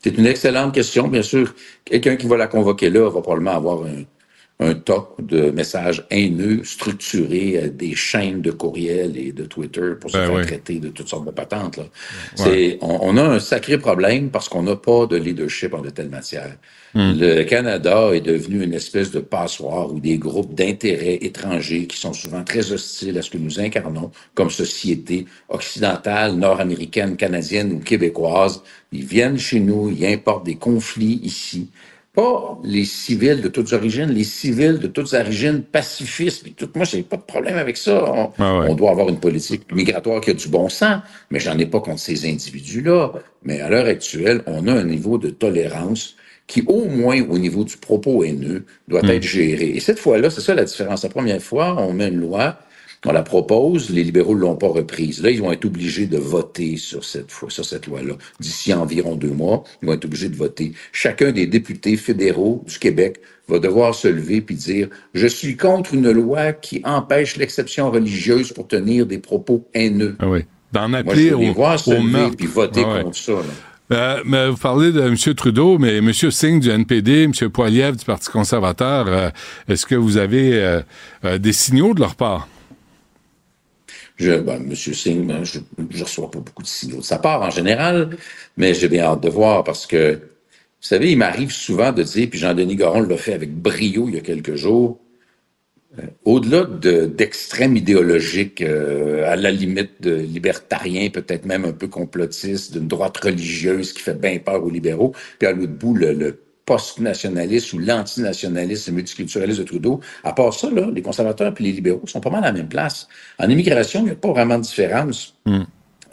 C'est 0.03 0.17
une 0.17 0.27
excellente 0.27 0.73
question. 0.73 1.07
Bien 1.07 1.23
sûr, 1.23 1.55
quelqu'un 1.83 2.15
qui 2.15 2.27
va 2.27 2.37
la 2.37 2.47
convoquer 2.47 2.91
là 2.91 3.09
va 3.09 3.21
probablement 3.21 3.55
avoir 3.55 3.83
un, 3.85 4.03
un 4.59 4.73
tas 4.73 5.09
de 5.19 5.51
messages 5.51 6.05
haineux, 6.11 6.63
structurés, 6.63 7.57
euh, 7.57 7.69
des 7.69 7.93
chaînes 7.93 8.41
de 8.41 8.51
courriels 8.51 9.17
et 9.17 9.33
de 9.33 9.43
Twitter 9.45 9.91
pour 9.99 10.09
se 10.09 10.17
Ben 10.17 10.27
faire 10.27 10.35
oui. 10.35 10.45
traiter 10.45 10.79
de 10.79 10.87
toutes 10.89 11.09
sortes 11.09 11.25
de 11.25 11.31
patentes. 11.31 11.77
Là. 11.77 11.83
Ouais. 12.39 12.77
On 12.81 13.17
a 13.17 13.23
un 13.23 13.39
sacré 13.39 13.77
problème 13.77 14.29
parce 14.29 14.47
qu'on 14.47 14.63
n'a 14.63 14.77
pas 14.77 15.07
de 15.07 15.17
leadership 15.17 15.73
en 15.73 15.81
de 15.81 15.89
telles 15.89 16.09
matières. 16.09 16.55
Hmm. 16.93 17.11
Le 17.19 17.43
Canada 17.43 18.11
est 18.13 18.21
devenu 18.21 18.63
une 18.63 18.73
espèce 18.73 19.11
de 19.11 19.19
passoire 19.19 19.91
où 19.91 19.99
des 19.99 20.17
groupes 20.17 20.55
d'intérêts 20.55 21.17
étrangers 21.21 21.87
qui 21.87 21.97
sont 21.97 22.13
souvent 22.13 22.45
très 22.45 22.71
hostiles 22.71 23.17
à 23.17 23.21
ce 23.21 23.29
que 23.29 23.37
nous 23.37 23.59
incarnons 23.59 24.11
comme 24.33 24.49
société 24.49 25.25
occidentale, 25.49 26.35
nord-américaine, 26.35 27.17
canadienne 27.17 27.73
ou 27.73 27.79
québécoise, 27.79 28.63
ils 28.93 29.03
viennent 29.03 29.37
chez 29.37 29.59
nous, 29.59 29.89
ils 29.89 30.05
importent 30.05 30.45
des 30.45 30.55
conflits 30.55 31.19
ici. 31.21 31.69
Pas 32.15 32.57
les 32.63 32.85
civils 32.85 33.41
de 33.41 33.49
toutes 33.49 33.73
origines, 33.73 34.09
les 34.09 34.23
civils 34.23 34.79
de 34.79 34.87
toutes 34.87 35.13
origines 35.13 35.61
pacifistes. 35.61 36.45
tout. 36.55 36.69
Moi, 36.75 36.85
j'ai 36.85 37.03
pas 37.03 37.17
de 37.17 37.23
problème 37.23 37.57
avec 37.57 37.75
ça. 37.77 38.03
On, 38.09 38.31
Ah 38.37 38.59
ouais. 38.59 38.67
on 38.69 38.75
doit 38.75 38.91
avoir 38.91 39.09
une 39.09 39.19
politique 39.19 39.63
migratoire 39.73 40.21
qui 40.21 40.29
a 40.29 40.33
du 40.33 40.47
bon 40.47 40.69
sens, 40.69 41.01
mais 41.29 41.39
j'en 41.39 41.57
ai 41.57 41.65
pas 41.65 41.81
contre 41.81 41.99
ces 41.99 42.25
individus-là. 42.29 43.11
Mais 43.43 43.59
à 43.61 43.69
l'heure 43.69 43.85
actuelle, 43.87 44.41
on 44.47 44.67
a 44.67 44.73
un 44.73 44.83
niveau 44.85 45.17
de 45.17 45.29
tolérance 45.29 46.15
qui, 46.47 46.63
au 46.67 46.85
moins 46.85 47.21
au 47.27 47.37
niveau 47.37 47.63
du 47.63 47.75
propos 47.77 48.23
haineux, 48.23 48.65
doit 48.87 49.01
Hmm. 49.03 49.09
être 49.09 49.23
géré. 49.23 49.69
Et 49.75 49.79
cette 49.79 49.99
fois-là, 49.99 50.29
c'est 50.29 50.41
ça 50.41 50.53
la 50.55 50.63
différence. 50.63 51.03
La 51.03 51.09
première 51.09 51.41
fois, 51.41 51.75
on 51.79 51.91
met 51.93 52.07
une 52.07 52.19
loi, 52.21 52.57
on 53.05 53.11
la 53.11 53.23
propose, 53.23 53.89
les 53.89 54.03
libéraux 54.03 54.35
ne 54.35 54.41
l'ont 54.41 54.55
pas 54.55 54.67
reprise. 54.67 55.21
Là, 55.21 55.29
ils 55.29 55.41
vont 55.41 55.51
être 55.51 55.65
obligés 55.65 56.07
de 56.07 56.17
voter 56.17 56.77
sur 56.77 57.03
cette, 57.03 57.29
sur 57.49 57.65
cette 57.65 57.87
loi-là. 57.87 58.13
D'ici 58.39 58.73
environ 58.73 59.15
deux 59.15 59.29
mois, 59.31 59.63
ils 59.81 59.87
vont 59.87 59.93
être 59.93 60.05
obligés 60.05 60.29
de 60.29 60.35
voter. 60.35 60.73
Chacun 60.91 61.31
des 61.31 61.47
députés 61.47 61.97
fédéraux 61.97 62.63
du 62.67 62.79
Québec 62.79 63.19
va 63.47 63.59
devoir 63.59 63.93
se 63.93 64.07
lever 64.07 64.41
puis 64.41 64.55
dire 64.55 64.87
je 65.13 65.27
suis 65.27 65.55
contre 65.55 65.93
une 65.93 66.09
loi 66.11 66.53
qui 66.53 66.81
empêche 66.83 67.37
l'exception 67.37 67.91
religieuse 67.91 68.51
pour 68.51 68.67
tenir 68.67 69.05
des 69.05 69.19
propos 69.19 69.67
haineux. 69.73 70.15
Ah 70.19 70.27
oui. 70.27 70.41
D'en 70.73 70.89
Moi, 70.89 71.01
je 71.03 71.09
appeler 71.09 71.29
veux 71.29 71.37
les 71.37 71.49
au, 71.49 71.53
voir 71.53 71.79
se 71.79 71.91
lever 71.91 72.35
puis 72.35 72.47
voter 72.47 72.81
Ah 72.85 72.95
ouais. 72.95 73.03
contre 73.03 73.17
ça. 73.17 73.33
là. 73.33 73.39
Euh, 73.91 74.23
mais 74.25 74.49
vous 74.49 74.57
parlez 74.57 74.91
de 74.91 74.99
M. 74.99 75.15
Trudeau, 75.35 75.77
mais 75.77 75.97
M. 75.97 76.11
Singh 76.11 76.59
du 76.59 76.69
NPD, 76.71 77.23
M. 77.25 77.49
Poiliev 77.51 77.95
du 77.95 78.03
Parti 78.03 78.29
conservateur, 78.31 79.05
euh, 79.07 79.29
est-ce 79.67 79.85
que 79.85 79.93
vous 79.93 80.17
avez 80.17 80.53
euh, 81.23 81.37
des 81.37 81.53
signaux 81.53 81.93
de 81.93 81.99
leur 81.99 82.15
part? 82.15 82.47
Je, 84.17 84.31
ben, 84.39 84.55
M. 84.63 84.75
Singh, 84.75 85.27
ben, 85.27 85.43
je 85.43 85.59
ne 85.77 86.03
reçois 86.03 86.31
pas 86.31 86.39
beaucoup 86.39 86.63
de 86.63 86.67
signaux 86.67 86.97
de 86.97 87.03
sa 87.03 87.19
part 87.19 87.41
en 87.41 87.49
général, 87.49 88.09
mais 88.57 88.73
j'ai 88.73 88.87
bien 88.87 89.03
hâte 89.03 89.21
de 89.21 89.29
voir 89.29 89.63
parce 89.63 89.85
que, 89.85 90.13
vous 90.13 90.87
savez, 90.87 91.11
il 91.11 91.17
m'arrive 91.17 91.51
souvent 91.51 91.91
de 91.91 92.03
dire, 92.03 92.29
puis 92.29 92.39
Jean-Denis 92.39 92.75
Garon 92.75 93.01
l'a 93.01 93.17
fait 93.17 93.33
avec 93.33 93.53
brio 93.53 94.07
il 94.07 94.15
y 94.15 94.17
a 94.17 94.21
quelques 94.21 94.55
jours, 94.55 94.99
euh, 95.99 96.03
au-delà 96.25 96.63
de- 96.63 97.05
d'extrêmes 97.05 97.75
idéologiques, 97.77 98.61
euh, 98.61 99.29
à 99.31 99.35
la 99.35 99.51
limite 99.51 100.01
de 100.01 100.15
libertariens, 100.15 101.09
peut-être 101.09 101.45
même 101.45 101.65
un 101.65 101.73
peu 101.73 101.87
complotistes, 101.87 102.73
d'une 102.73 102.87
droite 102.87 103.17
religieuse 103.17 103.93
qui 103.93 104.01
fait 104.01 104.19
bien 104.19 104.37
peur 104.39 104.63
aux 104.63 104.69
libéraux, 104.69 105.13
puis 105.39 105.47
à 105.47 105.51
l'autre 105.53 105.73
bout, 105.73 105.93
le, 105.95 106.13
le 106.13 106.39
post-nationaliste 106.65 107.73
ou 107.73 107.79
l'antinationaliste 107.79 108.87
et 108.87 108.91
multiculturaliste 108.91 109.59
de 109.59 109.65
Trudeau. 109.65 109.99
À 110.23 110.33
part 110.33 110.53
ça, 110.53 110.69
là, 110.69 110.87
les 110.93 111.01
conservateurs 111.01 111.53
et 111.59 111.63
les 111.63 111.71
libéraux 111.71 112.07
sont 112.07 112.21
pas 112.21 112.29
mal 112.29 112.43
à 112.43 112.47
la 112.47 112.53
même 112.53 112.67
place. 112.67 113.07
En 113.37 113.49
immigration, 113.49 114.01
il 114.01 114.05
n'y 114.05 114.11
a 114.11 114.15
pas 114.15 114.31
vraiment 114.31 114.57
de 114.57 114.63
différence. 114.63 115.35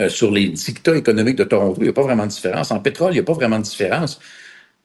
Euh, 0.01 0.09
sur 0.09 0.31
les 0.31 0.49
dictats 0.49 0.97
économiques 0.97 1.37
de 1.37 1.45
Toronto, 1.45 1.77
il 1.79 1.85
n'y 1.85 1.89
a 1.89 1.93
pas 1.93 2.03
vraiment 2.03 2.25
de 2.25 2.31
différence. 2.31 2.71
En 2.71 2.81
pétrole, 2.81 3.13
il 3.13 3.15
n'y 3.15 3.21
a 3.21 3.25
pas 3.25 3.33
vraiment 3.33 3.59
de 3.59 3.65
différence. 3.65 4.21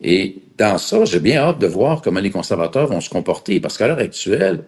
Et 0.02 0.44
dans 0.58 0.78
ça, 0.78 1.06
j'ai 1.06 1.20
bien 1.20 1.42
hâte 1.42 1.60
de 1.60 1.68
voir 1.68 2.02
comment 2.02 2.20
les 2.20 2.30
conservateurs 2.30 2.88
vont 2.88 3.02
se 3.02 3.10
comporter, 3.10 3.60
parce 3.60 3.78
qu'à 3.78 3.88
l'heure 3.88 4.00
actuelle, 4.00 4.64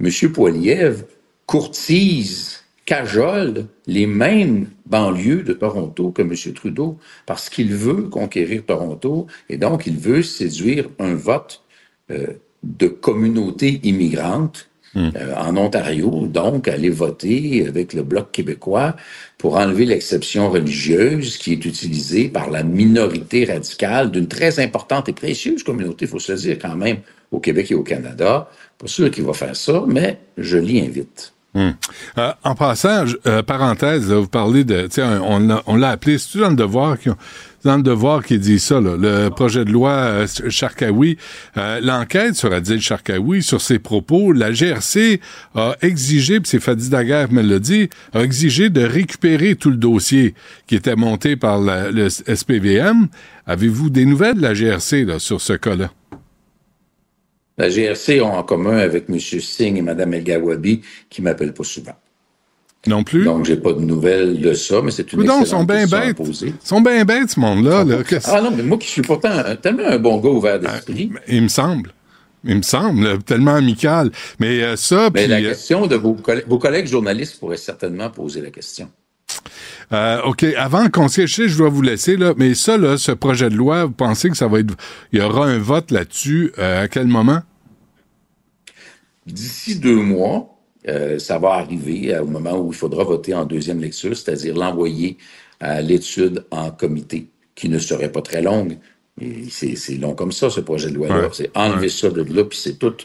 M. 0.00 0.10
Poiliev 0.32 1.04
courtise, 1.46 2.59
cajole 2.90 3.66
les 3.86 4.08
mêmes 4.08 4.66
banlieues 4.84 5.44
de 5.44 5.52
Toronto 5.52 6.10
que 6.10 6.22
M. 6.22 6.34
Trudeau, 6.52 6.98
parce 7.24 7.48
qu'il 7.48 7.72
veut 7.72 8.08
conquérir 8.08 8.64
Toronto, 8.66 9.28
et 9.48 9.58
donc 9.58 9.86
il 9.86 9.96
veut 9.96 10.24
séduire 10.24 10.88
un 10.98 11.14
vote 11.14 11.62
euh, 12.10 12.26
de 12.64 12.88
communautés 12.88 13.78
immigrantes 13.84 14.68
euh, 14.96 15.10
en 15.36 15.56
Ontario, 15.56 16.26
donc 16.26 16.66
aller 16.66 16.90
voter 16.90 17.64
avec 17.68 17.92
le 17.92 18.02
Bloc 18.02 18.32
québécois 18.32 18.96
pour 19.38 19.54
enlever 19.54 19.84
l'exception 19.84 20.50
religieuse 20.50 21.36
qui 21.36 21.52
est 21.52 21.64
utilisée 21.64 22.28
par 22.28 22.50
la 22.50 22.64
minorité 22.64 23.44
radicale 23.44 24.10
d'une 24.10 24.26
très 24.26 24.58
importante 24.58 25.08
et 25.08 25.12
précieuse 25.12 25.62
communauté, 25.62 26.06
il 26.06 26.08
faut 26.08 26.18
se 26.18 26.32
le 26.32 26.38
dire 26.38 26.58
quand 26.60 26.74
même, 26.74 26.96
au 27.30 27.38
Québec 27.38 27.70
et 27.70 27.76
au 27.76 27.84
Canada. 27.84 28.50
Pas 28.78 28.88
sûr 28.88 29.12
qu'il 29.12 29.22
va 29.22 29.32
faire 29.32 29.54
ça, 29.54 29.84
mais 29.86 30.18
je 30.36 30.58
l'y 30.58 30.80
invite. 30.80 31.34
Hmm. 31.52 31.70
Euh, 32.16 32.32
en 32.44 32.54
passant, 32.54 33.06
euh, 33.26 33.42
parenthèse, 33.42 34.12
vous 34.12 34.28
parlez 34.28 34.62
de, 34.62 34.88
on, 35.22 35.40
l'a- 35.40 35.62
on 35.66 35.74
l'a 35.74 35.90
appelé, 35.90 36.16
c'est 36.16 36.38
dans 36.38 36.50
le 36.50 36.54
devoir 36.54 36.96
qui, 36.96 37.08
dans 37.64 37.76
le 37.76 37.82
devoir 37.82 38.22
qui 38.22 38.38
dit 38.38 38.60
ça, 38.60 38.80
le 38.80 39.30
projet 39.30 39.64
de 39.64 39.72
loi 39.72 39.90
euh, 39.90 40.26
Charkaoui, 40.48 41.18
euh, 41.56 41.80
l'enquête 41.82 42.36
sur 42.36 42.52
Adil 42.52 42.80
Charkaoui, 42.80 43.42
sur 43.42 43.60
ses 43.60 43.80
propos, 43.80 44.30
la 44.32 44.52
GRC 44.52 45.20
a 45.56 45.74
exigé, 45.82 46.38
puis 46.38 46.48
c'est 46.48 46.60
Fadi 46.60 46.88
Daguerre 46.88 47.32
me 47.32 47.42
l'a 47.42 47.58
dit, 47.58 47.90
a 48.14 48.20
exigé 48.20 48.70
de 48.70 48.82
récupérer 48.84 49.56
tout 49.56 49.70
le 49.70 49.76
dossier 49.76 50.36
qui 50.68 50.76
était 50.76 50.94
monté 50.94 51.34
par 51.34 51.60
le 51.60 52.08
SPVM. 52.10 53.08
Avez-vous 53.46 53.90
des 53.90 54.04
nouvelles 54.04 54.36
de 54.36 54.42
la 54.42 54.54
GRC 54.54 55.04
sur 55.18 55.40
ce 55.40 55.54
cas-là? 55.54 55.90
La 57.60 57.68
GRC 57.68 58.20
ont 58.20 58.32
en 58.32 58.42
commun 58.42 58.78
avec 58.78 59.04
M. 59.08 59.18
Singh 59.20 59.76
et 59.76 59.82
Mme 59.82 60.14
El 60.14 60.24
Gawabi 60.24 60.80
qui 61.08 61.22
m'appellent 61.22 61.54
pas 61.54 61.64
souvent. 61.64 61.94
Non 62.86 63.04
plus? 63.04 63.24
Donc, 63.24 63.44
j'ai 63.44 63.56
pas 63.58 63.74
de 63.74 63.80
nouvelles 63.80 64.40
de 64.40 64.54
ça, 64.54 64.80
mais 64.82 64.90
c'est 64.90 65.12
une 65.12 65.18
Coudon, 65.20 65.40
excellente 65.42 65.46
sont 65.46 65.64
bien 65.64 65.86
bêtes. 65.86 66.16
poser. 66.16 66.46
Ils 66.48 66.66
sont 66.66 66.80
bien 66.80 67.04
bêtes, 67.04 67.30
ce 67.30 67.38
monde-là. 67.40 67.84
là. 67.84 67.98
Ah 68.24 68.40
non, 68.40 68.50
mais 68.56 68.62
moi 68.62 68.78
qui 68.78 68.88
suis 68.88 69.02
pourtant 69.02 69.28
un- 69.30 69.54
tellement 69.56 69.86
un 69.86 69.98
bon 69.98 70.16
gars 70.16 70.30
ouvert 70.30 70.58
d'esprit. 70.58 71.12
Il 71.28 71.42
me 71.42 71.48
semble. 71.48 71.92
Il 72.42 72.56
me 72.56 72.62
semble, 72.62 73.22
tellement 73.24 73.54
amical. 73.56 74.10
Mais 74.38 74.62
euh, 74.62 74.76
ça, 74.76 75.10
Mais 75.12 75.26
la 75.26 75.36
euh, 75.36 75.48
question 75.50 75.86
de 75.86 75.94
vos 75.96 76.14
collègues, 76.14 76.46
vos 76.48 76.58
collègues 76.58 76.86
journalistes 76.86 77.38
pourraient 77.38 77.58
certainement 77.58 78.08
poser 78.08 78.40
la 78.40 78.48
question. 78.50 78.88
Euh, 79.92 80.22
OK, 80.22 80.44
avant 80.56 80.88
qu'on 80.88 81.08
se 81.08 81.26
je 81.26 81.48
je 81.48 81.58
dois 81.58 81.68
vous 81.68 81.82
laisser, 81.82 82.16
là, 82.16 82.32
mais 82.36 82.54
ça, 82.54 82.78
là, 82.78 82.96
ce 82.96 83.12
projet 83.12 83.50
de 83.50 83.56
loi, 83.56 83.84
vous 83.84 83.90
pensez 83.92 84.30
que 84.30 84.36
ça 84.36 84.46
va 84.48 84.60
être... 84.60 84.72
Il 85.12 85.18
y 85.18 85.22
aura 85.22 85.46
un 85.46 85.58
vote 85.58 85.90
là-dessus 85.90 86.52
euh, 86.58 86.84
à 86.84 86.88
quel 86.88 87.08
moment? 87.08 87.40
D'ici 89.26 89.78
deux 89.78 90.02
mois, 90.02 90.58
euh, 90.88 91.18
ça 91.18 91.38
va 91.38 91.50
arriver 91.50 92.14
euh, 92.14 92.22
au 92.22 92.26
moment 92.26 92.58
où 92.58 92.72
il 92.72 92.76
faudra 92.76 93.04
voter 93.04 93.34
en 93.34 93.44
deuxième 93.44 93.80
lecture, 93.80 94.16
c'est-à-dire 94.16 94.56
l'envoyer 94.56 95.18
à 95.60 95.82
l'étude 95.82 96.44
en 96.50 96.70
comité, 96.70 97.28
qui 97.54 97.68
ne 97.68 97.78
serait 97.78 98.10
pas 98.10 98.22
très 98.22 98.40
longue. 98.42 98.78
C'est 99.50 99.98
long 100.00 100.14
comme 100.14 100.32
ça, 100.32 100.48
ce 100.48 100.60
projet 100.60 100.88
de 100.88 100.94
loi-là. 100.94 101.24
Ouais. 101.24 101.28
C'est 101.32 101.50
enlever 101.54 101.90
ça 101.90 102.08
de 102.08 102.22
là, 102.22 102.44
puis 102.44 102.58
c'est 102.58 102.78
tout, 102.78 102.96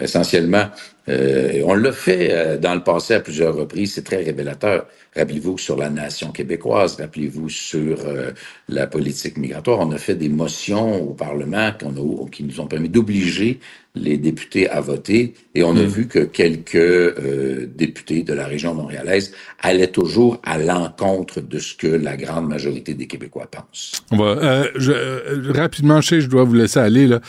essentiellement. 0.00 0.70
Euh, 1.08 1.62
on 1.64 1.74
l'a 1.74 1.92
fait 1.92 2.28
euh, 2.32 2.56
dans 2.58 2.74
le 2.74 2.82
passé 2.82 3.14
à 3.14 3.20
plusieurs 3.20 3.54
reprises, 3.54 3.94
c'est 3.94 4.04
très 4.04 4.22
révélateur. 4.22 4.86
Rappelez-vous 5.16 5.58
sur 5.58 5.76
la 5.76 5.90
nation 5.90 6.30
québécoise, 6.32 6.96
rappelez-vous 6.96 7.48
sur 7.48 7.98
euh, 8.06 8.30
la 8.68 8.86
politique 8.86 9.36
migratoire, 9.38 9.80
on 9.80 9.90
a 9.92 9.98
fait 9.98 10.14
des 10.14 10.28
motions 10.28 11.02
au 11.10 11.14
Parlement 11.14 11.68
a, 11.68 12.26
qui 12.30 12.44
nous 12.44 12.60
ont 12.60 12.66
permis 12.66 12.88
d'obliger 12.88 13.58
les 13.94 14.16
députés 14.16 14.68
à 14.68 14.80
voter, 14.80 15.34
et 15.54 15.62
on 15.64 15.70
a 15.76 15.82
Mm. 15.82 15.86
vu 15.86 16.06
que 16.06 16.20
quelques 16.20 17.16
députés 17.74 18.22
de 18.22 18.32
la 18.32 18.46
région 18.46 18.74
montréalaise 18.74 19.32
allaient 19.60 19.88
toujours 19.88 20.40
à 20.44 20.58
l'encontre 20.58 21.40
de 21.40 21.58
ce 21.58 21.74
que 21.74 21.86
la 21.86 22.16
grande 22.16 22.46
majorité 22.48 22.94
des 22.94 23.06
Québécois 23.06 23.48
pensent. 23.50 23.92
On 24.12 24.16
va, 24.18 24.64
je- 24.76 25.50
rapidement, 25.52 26.00
je 26.00 26.08
sais, 26.08 26.20
je 26.20 26.28
dois 26.28 26.44
vous 26.44 26.54
laisser 26.54 26.78
aller. 26.78 27.06
Là. 27.06 27.20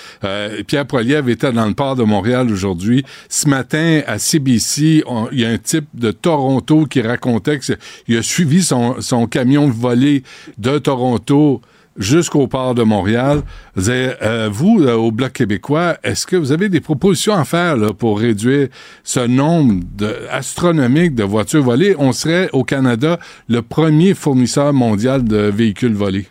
Pierre 0.67 0.85
Poilievre 0.85 1.29
était 1.29 1.51
dans 1.51 1.65
le 1.65 1.73
port 1.73 1.95
de 1.95 2.03
Montréal 2.03 2.51
aujourd'hui. 2.51 3.03
Ce 3.29 3.47
matin, 3.47 3.68
à 3.75 4.19
CBC, 4.19 5.03
il 5.31 5.39
y 5.39 5.45
a 5.45 5.49
un 5.49 5.57
type 5.57 5.87
de 5.93 6.11
Toronto 6.11 6.85
qui 6.85 7.01
racontait 7.01 7.59
qu'il 7.59 8.17
a 8.17 8.23
suivi 8.23 8.63
son, 8.63 9.27
camion 9.29 9.69
volé 9.69 10.23
de 10.57 10.77
Toronto 10.77 11.61
jusqu'au 11.97 12.47
port 12.47 12.75
de 12.75 12.83
Montréal. 12.83 13.41
Euh, 13.87 14.49
vous, 14.51 14.79
là, 14.79 14.97
au 14.97 15.11
Bloc 15.11 15.33
québécois, 15.33 15.97
est-ce 16.03 16.25
que 16.25 16.35
vous 16.35 16.51
avez 16.51 16.69
des 16.69 16.79
propositions 16.79 17.33
à 17.33 17.45
faire 17.45 17.75
pour 17.95 18.19
réduire 18.19 18.69
ce 19.03 19.19
nombre 19.19 19.83
astronomique 20.31 21.15
de 21.15 21.23
voitures 21.23 21.63
volées? 21.63 21.95
On 21.99 22.11
serait, 22.11 22.49
au 22.53 22.63
Canada, 22.63 23.19
le 23.47 23.61
premier 23.61 24.13
fournisseur 24.13 24.73
mondial 24.73 25.23
de 25.23 25.37
véhicules 25.37 25.93
volés. 25.93 26.27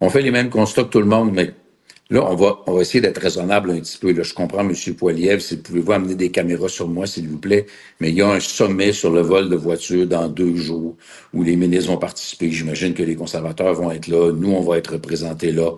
On 0.00 0.08
fait 0.08 0.22
les 0.22 0.30
mêmes 0.30 0.50
constats 0.50 0.84
que 0.84 0.90
tout 0.90 1.00
le 1.00 1.06
monde, 1.06 1.32
mais 1.32 1.54
là, 2.10 2.24
on 2.30 2.34
va, 2.36 2.60
on 2.66 2.74
va 2.74 2.82
essayer 2.82 3.00
d'être 3.00 3.18
raisonnable 3.20 3.70
un 3.70 3.80
petit 3.80 3.98
peu. 3.98 4.12
Là, 4.12 4.22
je 4.22 4.34
comprends, 4.34 4.60
M. 4.68 4.74
Poiliev, 4.96 5.40
si 5.40 5.56
pouvez-vous 5.58 5.92
amener 5.92 6.14
des 6.16 6.30
caméras 6.30 6.68
sur 6.68 6.88
moi, 6.88 7.06
s'il 7.06 7.28
vous 7.28 7.38
plaît, 7.38 7.66
mais 8.00 8.10
il 8.10 8.16
y 8.16 8.22
a 8.22 8.28
un 8.30 8.40
sommet 8.40 8.92
sur 8.92 9.10
le 9.12 9.22
vol 9.22 9.48
de 9.48 9.56
voitures 9.56 10.06
dans 10.06 10.28
deux 10.28 10.56
jours 10.56 10.96
où 11.34 11.42
les 11.42 11.56
ministres 11.56 11.90
vont 11.90 11.98
participer. 11.98 12.50
J'imagine 12.50 12.94
que 12.94 13.02
les 13.02 13.16
conservateurs 13.16 13.74
vont 13.74 13.90
être 13.90 14.08
là, 14.08 14.32
nous, 14.32 14.52
on 14.52 14.62
va 14.62 14.78
être 14.78 14.92
représentés 14.94 15.52
là. 15.52 15.72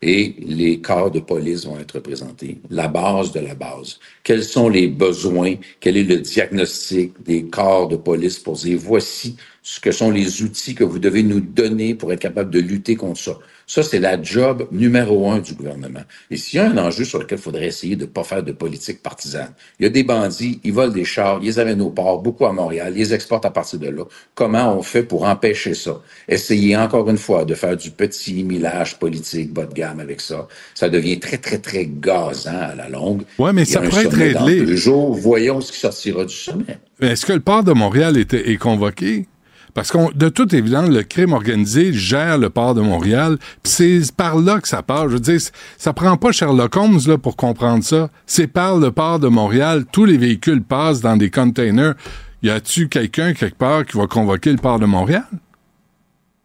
Et 0.00 0.36
les 0.40 0.80
corps 0.80 1.10
de 1.10 1.18
police 1.20 1.66
vont 1.66 1.78
être 1.80 1.96
représentés. 1.96 2.60
La 2.70 2.86
base 2.86 3.32
de 3.32 3.40
la 3.40 3.56
base. 3.56 3.98
Quels 4.22 4.44
sont 4.44 4.68
les 4.68 4.86
besoins? 4.86 5.56
Quel 5.80 5.96
est 5.96 6.04
le 6.04 6.18
diagnostic 6.18 7.20
des 7.24 7.46
corps 7.46 7.88
de 7.88 7.96
police 7.96 8.38
pour 8.38 8.56
voici 8.78 9.36
ce 9.70 9.80
que 9.80 9.92
sont 9.92 10.10
les 10.10 10.42
outils 10.42 10.74
que 10.74 10.82
vous 10.82 10.98
devez 10.98 11.22
nous 11.22 11.40
donner 11.40 11.94
pour 11.94 12.10
être 12.10 12.20
capable 12.20 12.50
de 12.50 12.58
lutter 12.58 12.96
contre 12.96 13.20
ça. 13.20 13.32
Ça, 13.66 13.82
c'est 13.82 13.98
la 13.98 14.20
job 14.22 14.66
numéro 14.72 15.30
un 15.30 15.40
du 15.40 15.52
gouvernement. 15.52 16.00
Et 16.30 16.38
s'il 16.38 16.56
y 16.56 16.60
a 16.62 16.70
un 16.70 16.78
enjeu 16.78 17.04
sur 17.04 17.18
lequel 17.18 17.38
il 17.38 17.42
faudrait 17.42 17.66
essayer 17.66 17.94
de 17.94 18.06
ne 18.06 18.08
pas 18.08 18.24
faire 18.24 18.42
de 18.42 18.52
politique 18.52 19.02
partisane, 19.02 19.52
il 19.78 19.82
y 19.82 19.86
a 19.86 19.90
des 19.90 20.04
bandits, 20.04 20.58
ils 20.64 20.72
volent 20.72 20.90
des 20.94 21.04
chars, 21.04 21.40
ils 21.42 21.48
les 21.48 21.58
amènent 21.58 21.82
au 21.82 21.90
port, 21.90 22.22
beaucoup 22.22 22.46
à 22.46 22.52
Montréal, 22.54 22.94
ils 22.96 23.00
les 23.00 23.12
exportent 23.12 23.44
à 23.44 23.50
partir 23.50 23.78
de 23.78 23.90
là. 23.90 24.04
Comment 24.34 24.74
on 24.74 24.80
fait 24.80 25.02
pour 25.02 25.24
empêcher 25.24 25.74
ça? 25.74 26.00
Essayer 26.30 26.74
encore 26.78 27.10
une 27.10 27.18
fois 27.18 27.44
de 27.44 27.54
faire 27.54 27.76
du 27.76 27.90
petit 27.90 28.42
millage 28.44 28.98
politique 28.98 29.52
bas 29.52 29.66
de 29.66 29.74
gamme 29.74 30.00
avec 30.00 30.22
ça. 30.22 30.48
Ça 30.74 30.88
devient 30.88 31.20
très, 31.20 31.36
très, 31.36 31.58
très 31.58 31.84
gazant 31.84 32.58
à 32.72 32.74
la 32.74 32.88
longue. 32.88 33.24
Ouais, 33.38 33.52
mais 33.52 33.64
Il 33.64 33.70
y 33.70 33.76
a 33.76 33.82
ça 33.82 33.86
pourrait 33.86 34.06
être 34.06 34.32
dans 34.32 34.44
réglé. 34.46 34.64
deux 34.64 34.76
jours. 34.76 35.14
Voyons 35.14 35.60
ce 35.60 35.72
qui 35.72 35.78
sortira 35.78 36.24
du 36.24 36.34
sommet. 36.34 36.78
Mais 37.00 37.08
Est-ce 37.08 37.26
que 37.26 37.34
le 37.34 37.40
port 37.40 37.64
de 37.64 37.74
Montréal 37.74 38.16
est, 38.16 38.32
est 38.32 38.56
convoqué? 38.56 39.26
Parce 39.74 39.90
qu'on, 39.90 40.10
de 40.14 40.28
toute 40.28 40.54
évidence, 40.54 40.88
le 40.88 41.02
crime 41.02 41.32
organisé 41.32 41.92
gère 41.92 42.38
le 42.38 42.50
port 42.50 42.74
de 42.74 42.80
Montréal, 42.80 43.38
puis 43.62 43.72
c'est 43.72 44.12
par 44.16 44.36
là 44.36 44.60
que 44.60 44.68
ça 44.68 44.82
part. 44.82 45.08
Je 45.08 45.14
veux 45.14 45.20
dire, 45.20 45.40
ça 45.76 45.92
prend 45.92 46.16
pas 46.16 46.32
Sherlock 46.32 46.76
Holmes 46.76 47.00
là, 47.06 47.18
pour 47.18 47.36
comprendre 47.36 47.84
ça. 47.84 48.10
C'est 48.26 48.46
par 48.46 48.76
le 48.78 48.90
port 48.90 49.18
de 49.18 49.28
Montréal, 49.28 49.84
tous 49.90 50.04
les 50.04 50.16
véhicules 50.16 50.62
passent 50.62 51.00
dans 51.00 51.16
des 51.16 51.30
containers. 51.30 51.94
Y 52.42 52.50
a-tu 52.50 52.88
quelqu'un 52.88 53.34
quelque 53.34 53.56
part 53.56 53.84
qui 53.84 53.96
va 53.96 54.06
convoquer 54.06 54.52
le 54.52 54.58
port 54.58 54.78
de 54.78 54.86
Montréal? 54.86 55.24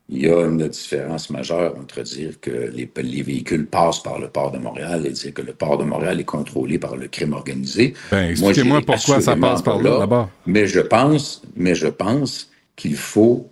Il 0.09 0.21
y 0.21 0.29
a 0.29 0.45
une 0.45 0.67
différence 0.67 1.29
majeure 1.29 1.75
entre 1.79 2.01
dire 2.01 2.39
que 2.41 2.51
les, 2.51 2.91
les 3.01 3.21
véhicules 3.21 3.65
passent 3.65 4.03
par 4.03 4.19
le 4.19 4.27
port 4.27 4.51
de 4.51 4.57
Montréal 4.57 5.05
et 5.05 5.11
dire 5.11 5.33
que 5.33 5.41
le 5.41 5.53
port 5.53 5.77
de 5.77 5.85
Montréal 5.85 6.19
est 6.19 6.25
contrôlé 6.25 6.77
par 6.77 6.97
le 6.97 7.07
crime 7.07 7.33
organisé. 7.33 7.93
Ben, 8.11 8.21
Moi, 8.21 8.31
expliquez-moi 8.31 8.81
pourquoi 8.85 9.21
ça 9.21 9.35
passe 9.35 9.61
par 9.61 9.81
là, 9.81 9.99
d'abord. 9.99 10.29
Mais 10.45 10.67
je 10.67 10.81
pense, 10.81 11.41
mais 11.55 11.73
je 11.73 11.87
pense 11.87 12.51
qu'il 12.75 12.95
faut 12.95 13.49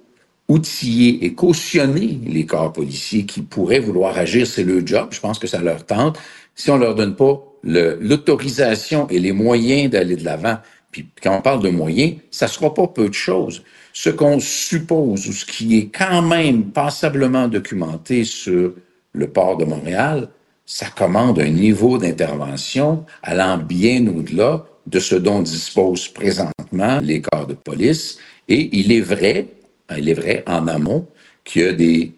outiller 0.48 1.24
et 1.26 1.34
cautionner 1.34 2.20
les 2.26 2.46
corps 2.46 2.74
policiers 2.74 3.26
qui 3.26 3.42
pourraient 3.42 3.80
vouloir 3.80 4.18
agir, 4.18 4.46
c'est 4.46 4.64
leur 4.64 4.86
job. 4.86 5.10
Je 5.12 5.20
pense 5.20 5.40
que 5.40 5.48
ça 5.48 5.62
leur 5.62 5.86
tente. 5.86 6.20
Si 6.56 6.70
on 6.70 6.78
leur 6.78 6.96
donne 6.96 7.16
pas 7.16 7.42
l'autorisation 7.64 9.08
et 9.10 9.20
les 9.20 9.32
moyens 9.32 9.92
d'aller 9.92 10.16
de 10.16 10.26
l'avant, 10.26 10.58
puis 10.92 11.08
quand 11.24 11.38
on 11.38 11.42
parle 11.42 11.62
de 11.64 11.70
moyens, 11.70 12.16
ça 12.32 12.48
sera 12.48 12.74
pas 12.74 12.88
peu 12.88 13.08
de 13.08 13.14
choses. 13.14 13.64
Ce 13.94 14.10
qu'on 14.10 14.40
suppose 14.40 15.28
ou 15.28 15.34
ce 15.34 15.46
qui 15.46 15.78
est 15.78 15.88
quand 15.88 16.22
même 16.22 16.72
passablement 16.72 17.48
documenté 17.48 18.26
sur 18.26 18.74
le 19.14 19.28
port 19.28 19.58
de 19.58 19.66
Montréal, 19.66 20.30
ça 20.66 20.88
commande 20.88 21.40
un 21.40 21.50
niveau 21.50 21.98
d'intervention 21.98 23.06
allant 23.24 23.58
bien 23.58 24.06
au-delà 24.08 24.66
de 24.88 25.00
ce 25.00 25.16
dont 25.16 25.42
disposent 25.42 26.08
présentement 26.08 27.00
les 27.02 27.22
corps 27.22 27.48
de 27.48 27.54
police. 27.54 28.18
Et 28.52 28.70
il 28.74 28.92
est 28.92 29.00
vrai, 29.00 29.48
il 29.98 30.10
est 30.10 30.14
vrai 30.14 30.44
en 30.46 30.68
amont 30.68 31.08
qu'il 31.46 31.62
y 31.62 31.66
a 31.68 31.72
des 31.72 32.12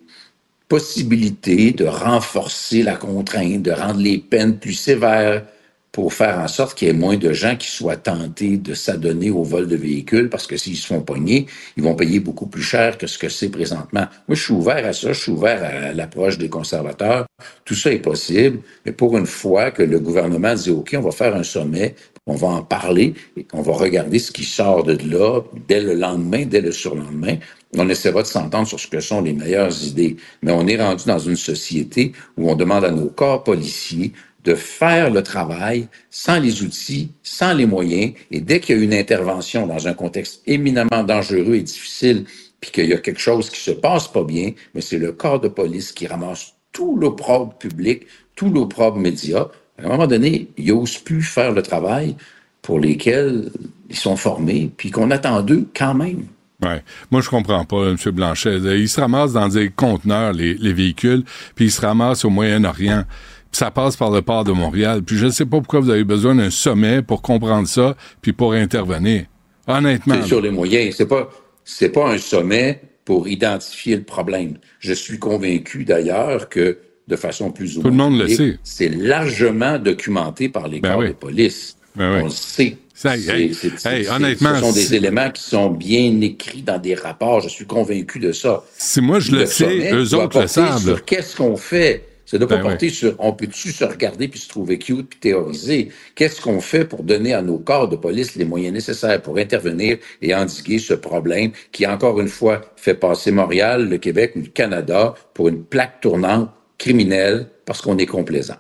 possibilités 0.68 1.74
de 1.74 1.86
renforcer 1.86 2.82
la 2.82 2.96
contrainte, 2.96 3.62
de 3.62 3.70
rendre 3.70 4.00
les 4.00 4.18
peines 4.18 4.58
plus 4.58 4.74
sévères 4.74 5.46
pour 5.92 6.12
faire 6.12 6.40
en 6.40 6.48
sorte 6.48 6.76
qu'il 6.76 6.88
y 6.88 6.90
ait 6.92 6.96
moins 6.96 7.18
de 7.18 7.34
gens 7.34 7.56
qui 7.56 7.68
soient 7.68 7.98
tentés 7.98 8.58
de 8.58 8.74
s'adonner 8.74 9.30
au 9.30 9.44
vol 9.44 9.68
de 9.68 9.76
véhicules 9.76 10.28
parce 10.28 10.48
que 10.48 10.58
s'ils 10.58 10.76
se 10.76 10.88
font 10.88 11.02
pogner, 11.02 11.46
ils 11.78 11.84
vont 11.84 11.94
payer 11.94 12.20
beaucoup 12.20 12.48
plus 12.48 12.64
cher 12.64 12.98
que 12.98 13.06
ce 13.06 13.20
que 13.20 13.30
c'est 13.30 13.50
présentement. 13.50 14.08
Moi, 14.28 14.36
je 14.36 14.42
suis 14.42 14.54
ouvert 14.54 14.84
à 14.88 14.92
ça, 14.92 15.14
je 15.14 15.20
suis 15.20 15.32
ouvert 15.32 15.64
à 15.64 15.94
l'approche 15.94 16.40
des 16.40 16.50
conservateurs. 16.50 17.28
Tout 17.64 17.76
ça 17.76 17.92
est 17.92 18.00
possible, 18.00 18.58
mais 18.88 18.92
pour 18.92 19.16
une 19.20 19.28
fois 19.28 19.70
que 19.70 19.84
le 19.84 20.00
gouvernement 20.00 20.56
dit, 20.56 20.72
OK, 20.72 20.96
on 20.98 21.02
va 21.02 21.12
faire 21.12 21.36
un 21.36 21.44
sommet, 21.44 21.94
on 22.26 22.36
va 22.36 22.48
en 22.48 22.62
parler 22.64 23.14
et 23.36 23.46
on 23.54 23.62
va 23.62 23.74
regarder 23.74 24.20
ce 24.20 24.32
qui 24.32 24.46
sort 24.46 24.84
de 24.84 24.98
là 25.10 25.42
dès 25.68 25.82
le 25.82 25.94
lendemain, 25.94 26.46
dès 26.46 26.62
le 26.62 26.72
surlendemain. 26.72 27.38
On 27.78 27.90
essaiera 27.90 28.22
de 28.22 28.28
s'entendre 28.28 28.68
sur 28.68 28.80
ce 28.80 28.88
que 28.88 29.00
sont 29.00 29.22
les 29.22 29.34
meilleures 29.34 29.84
idées. 29.84 30.18
Mais 30.42 30.52
on 30.52 30.66
est 30.68 30.82
rendu 30.82 31.04
dans 31.06 31.20
une 31.20 31.36
société 31.36 32.14
où 32.38 32.50
on 32.50 32.56
demande 32.56 32.86
à 32.86 32.92
nos 32.92 33.10
corps 33.10 33.44
policiers 33.44 34.14
de 34.44 34.56
faire 34.56 35.10
le 35.10 35.24
travail 35.24 35.88
sans 36.10 36.40
les 36.40 36.64
outils, 36.64 37.12
sans 37.24 37.54
les 37.54 37.66
moyens. 37.66 38.14
Et 38.32 38.42
dès 38.42 38.60
qu'il 38.60 38.78
y 38.78 38.80
a 38.80 38.84
une 38.84 38.94
intervention 38.94 39.68
dans 39.68 39.88
un 39.88 39.94
contexte 39.94 40.42
éminemment 40.48 41.04
dangereux 41.04 41.56
et 41.56 41.62
difficile, 41.62 42.26
puis 42.60 42.72
qu'il 42.72 42.88
y 42.88 42.94
a 42.94 42.98
quelque 42.98 43.20
chose 43.20 43.50
qui 43.50 43.60
se 43.60 43.72
passe 43.72 44.08
pas 44.08 44.24
bien, 44.24 44.52
mais 44.74 44.82
c'est 44.82 44.98
le 44.98 45.12
corps 45.12 45.40
de 45.40 45.50
police 45.50 45.92
qui 45.92 46.08
ramasse 46.08 46.54
tout 46.72 46.96
l'opprobre 46.96 47.54
public, 47.54 48.04
tout 48.36 48.50
l'opprobre 48.50 48.98
média. 48.98 49.50
À 49.82 49.86
un 49.86 49.90
moment 49.90 50.08
donné, 50.08 50.50
ils 50.58 50.68
n'osent 50.68 50.98
plus 50.98 51.24
faire 51.24 51.52
le 51.52 51.62
travail 51.62 52.16
pour 52.62 52.80
lesquels 52.80 53.52
ils 53.90 53.96
sont 53.96 54.16
formés, 54.16 54.72
puis 54.76 54.92
qu'on 54.92 55.12
attend 55.12 55.42
d'eux 55.42 55.68
quand 55.76 55.94
même. 55.94 56.26
Ouais. 56.62 56.82
Moi, 57.12 57.22
je 57.22 57.30
comprends 57.30 57.66
pas, 57.66 57.90
M. 57.90 57.98
Blanchet. 58.12 58.58
Ils 58.58 58.88
se 58.88 59.02
ramassent 59.02 59.34
dans 59.34 59.50
des 59.50 59.70
conteneurs, 59.70 60.32
les, 60.34 60.54
les 60.54 60.74
véhicules, 60.74 61.24
puis 61.56 61.66
ils 61.66 61.72
se 61.72 61.82
ramassent 61.82 62.24
au 62.24 62.30
Moyen-Orient. 62.30 63.04
Puis 63.52 63.60
ça 63.60 63.70
passe 63.70 63.98
par 63.98 64.12
le 64.12 64.22
port 64.22 64.44
de 64.46 64.52
Montréal. 64.52 65.04
Puis 65.04 65.18
je 65.18 65.26
ne 65.26 65.32
sais 65.32 65.46
pas 65.46 65.58
pourquoi 65.58 65.82
vous 65.82 65.90
avez 65.90 66.06
besoin 66.06 66.36
d'un 66.36 66.50
sommet 66.50 67.02
pour 67.02 67.22
comprendre 67.22 67.68
ça, 67.68 67.96
puis 68.22 68.34
pour 68.34 68.54
intervenir. 68.54 69.26
Honnêtement. 69.68 70.16
C'est 70.22 70.28
sur 70.28 70.42
les 70.42 70.52
moyens. 70.52 70.96
C'est 70.96 71.08
pas, 71.08 71.30
c'est 71.66 71.90
pas 71.90 72.10
un 72.10 72.18
sommet 72.18 72.82
pour 73.06 73.28
identifier 73.28 73.98
le 73.98 74.04
problème. 74.04 74.58
Je 74.80 74.94
suis 74.94 75.20
convaincu 75.20 75.84
d'ailleurs 75.84 76.50
que 76.50 76.78
de 77.08 77.16
façon 77.16 77.52
plus 77.52 77.78
ou 77.78 77.82
moins. 77.82 77.84
Tout 77.84 77.98
le 77.98 78.04
monde 78.04 78.20
le 78.20 78.28
sait. 78.28 78.60
C'est 78.64 78.90
largement 78.90 79.78
documenté 79.78 80.50
par 80.50 80.68
les 80.68 80.82
corps 80.82 81.04
de 81.04 81.12
police. 81.12 81.78
Ben 81.96 82.16
oui. 82.16 82.20
On 82.22 82.26
le 82.26 82.32
sait. 82.32 82.78
Ça, 82.96 83.18
hey, 83.18 83.52
hey, 83.86 84.08
honnêtement, 84.08 84.56
ce 84.56 84.62
sont 84.62 84.72
des 84.72 84.96
éléments 84.96 85.32
qui 85.32 85.42
sont 85.42 85.70
bien 85.70 86.22
écrits 86.22 86.62
dans 86.62 86.78
des 86.78 86.94
rapports. 86.94 87.42
Je 87.42 87.50
suis 87.50 87.66
convaincu 87.66 88.20
de 88.20 88.32
ça. 88.32 88.64
Si 88.78 89.02
moi 89.02 89.20
je 89.20 89.32
le, 89.32 89.46
sais, 89.46 89.64
sommet 89.64 89.94
eux 89.94 90.14
autres 90.14 90.42
le 90.42 90.48
savent. 90.48 90.82
Sur 90.82 91.04
qu'est-ce 91.04 91.36
qu'on 91.36 91.58
fait? 91.58 92.06
Ça 92.26 92.38
doit 92.38 92.48
pas 92.48 92.58
Ben 92.58 92.64
porter 92.64 92.90
sur 92.90 93.16
on 93.20 93.34
peut-tu 93.34 93.72
se 93.72 93.84
regarder 93.84 94.28
puis 94.28 94.40
se 94.40 94.48
trouver 94.48 94.78
cute 94.78 95.10
puis 95.10 95.20
théoriser? 95.20 95.90
Qu'est-ce 96.16 96.40
qu'on 96.40 96.62
fait 96.62 96.86
pour 96.86 97.04
donner 97.04 97.34
à 97.34 97.42
nos 97.42 97.58
corps 97.58 97.90
de 97.90 97.96
police 97.96 98.36
les 98.36 98.46
moyens 98.46 98.74
nécessaires 98.74 99.22
pour 99.22 99.38
intervenir 99.38 99.98
et 100.22 100.34
endiguer 100.34 100.80
ce 100.80 100.94
problème 100.94 101.52
qui, 101.72 101.86
encore 101.86 102.22
une 102.22 102.30
fois, 102.30 102.62
fait 102.78 102.94
passer 102.94 103.32
Montréal, 103.32 103.90
le 103.90 103.98
Québec 103.98 104.34
ou 104.36 104.40
le 104.40 104.48
Canada 104.48 105.16
pour 105.34 105.50
une 105.50 105.64
plaque 105.64 106.00
tournante 106.00 106.50
criminelle 106.84 107.48
parce 107.66 107.82
qu'on 107.82 107.98
est 107.98 108.06
complaisant. 108.06 108.58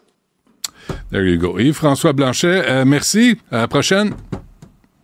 There 1.11 1.27
you 1.27 1.37
go. 1.37 1.59
Yves-François 1.59 2.13
Blanchet, 2.13 2.63
euh, 2.69 2.85
merci. 2.85 3.37
À 3.51 3.57
la 3.57 3.67
prochaine. 3.67 4.15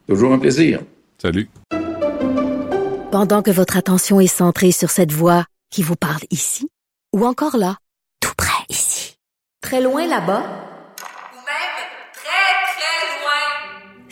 Toujours 0.08 0.34
un 0.34 0.40
plaisir. 0.40 0.80
Salut. 1.22 1.50
Pendant 3.12 3.42
que 3.42 3.52
votre 3.52 3.76
attention 3.76 4.20
est 4.22 4.28
centrée 4.28 4.72
sur 4.72 4.90
cette 4.90 5.12
voix 5.12 5.46
qui 5.70 5.84
vous 5.84 5.96
parle 5.96 6.24
ici, 6.32 6.70
ou 7.14 7.26
encore 7.26 7.58
là, 7.58 7.76
tout 8.22 8.34
près 8.38 8.64
ici, 8.70 9.18
très 9.62 9.82
loin 9.82 10.08
là-bas, 10.08 10.44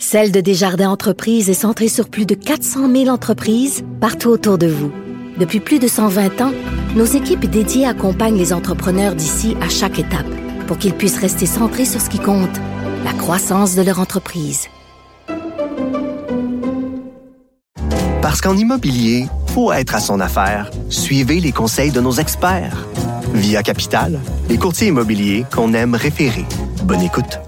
Celle 0.00 0.32
de 0.32 0.40
Desjardins 0.40 0.88
Entreprises 0.88 1.50
est 1.50 1.60
centrée 1.66 1.88
sur 1.88 2.08
plus 2.08 2.24
de 2.24 2.34
400 2.34 2.90
000 2.90 3.08
entreprises 3.08 3.84
partout 4.00 4.30
autour 4.30 4.56
de 4.56 4.66
vous. 4.66 4.90
Depuis 5.38 5.60
plus 5.60 5.78
de 5.78 5.86
120 5.86 6.40
ans, 6.40 6.52
nos 6.96 7.04
équipes 7.04 7.48
dédiées 7.48 7.86
accompagnent 7.86 8.36
les 8.36 8.52
entrepreneurs 8.52 9.14
d'ici 9.14 9.56
à 9.60 9.68
chaque 9.68 10.00
étape 10.00 10.26
pour 10.66 10.78
qu'ils 10.78 10.94
puissent 10.94 11.18
rester 11.18 11.46
centrés 11.46 11.84
sur 11.84 12.00
ce 12.00 12.10
qui 12.10 12.18
compte, 12.18 12.56
la 13.04 13.12
croissance 13.12 13.76
de 13.76 13.82
leur 13.82 14.00
entreprise. 14.00 14.66
Parce 18.20 18.40
qu'en 18.40 18.56
immobilier, 18.56 19.26
pour 19.54 19.74
être 19.74 19.94
à 19.94 20.00
son 20.00 20.18
affaire, 20.18 20.70
suivez 20.88 21.38
les 21.38 21.52
conseils 21.52 21.92
de 21.92 22.00
nos 22.00 22.12
experts. 22.12 22.86
Via 23.32 23.62
Capital, 23.62 24.18
les 24.48 24.58
courtiers 24.58 24.88
immobiliers 24.88 25.44
qu'on 25.54 25.72
aime 25.72 25.94
référer. 25.94 26.46
Bonne 26.82 27.02
écoute. 27.02 27.47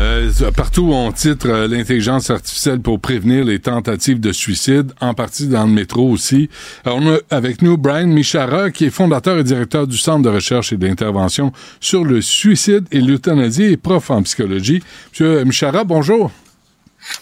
Euh, 0.00 0.30
partout 0.56 0.82
où 0.84 0.94
on 0.94 1.12
titre 1.12 1.46
euh, 1.50 1.68
l'intelligence 1.68 2.30
artificielle 2.30 2.80
pour 2.80 3.00
prévenir 3.00 3.44
les 3.44 3.58
tentatives 3.58 4.18
de 4.18 4.32
suicide, 4.32 4.92
en 5.00 5.12
partie 5.12 5.46
dans 5.46 5.66
le 5.66 5.72
métro 5.72 6.08
aussi. 6.08 6.48
On 6.86 7.06
a 7.06 7.18
avec 7.30 7.60
nous 7.60 7.76
Brian 7.76 8.06
Michara, 8.06 8.70
qui 8.70 8.86
est 8.86 8.90
fondateur 8.90 9.38
et 9.38 9.44
directeur 9.44 9.86
du 9.86 9.98
Centre 9.98 10.22
de 10.22 10.30
recherche 10.30 10.72
et 10.72 10.78
d'intervention 10.78 11.52
sur 11.80 12.04
le 12.04 12.22
suicide 12.22 12.86
et 12.92 13.02
l'euthanasie 13.02 13.64
et 13.64 13.76
prof 13.76 14.10
en 14.10 14.22
psychologie. 14.22 14.82
Monsieur 15.12 15.44
Michara, 15.44 15.84
bonjour. 15.84 16.30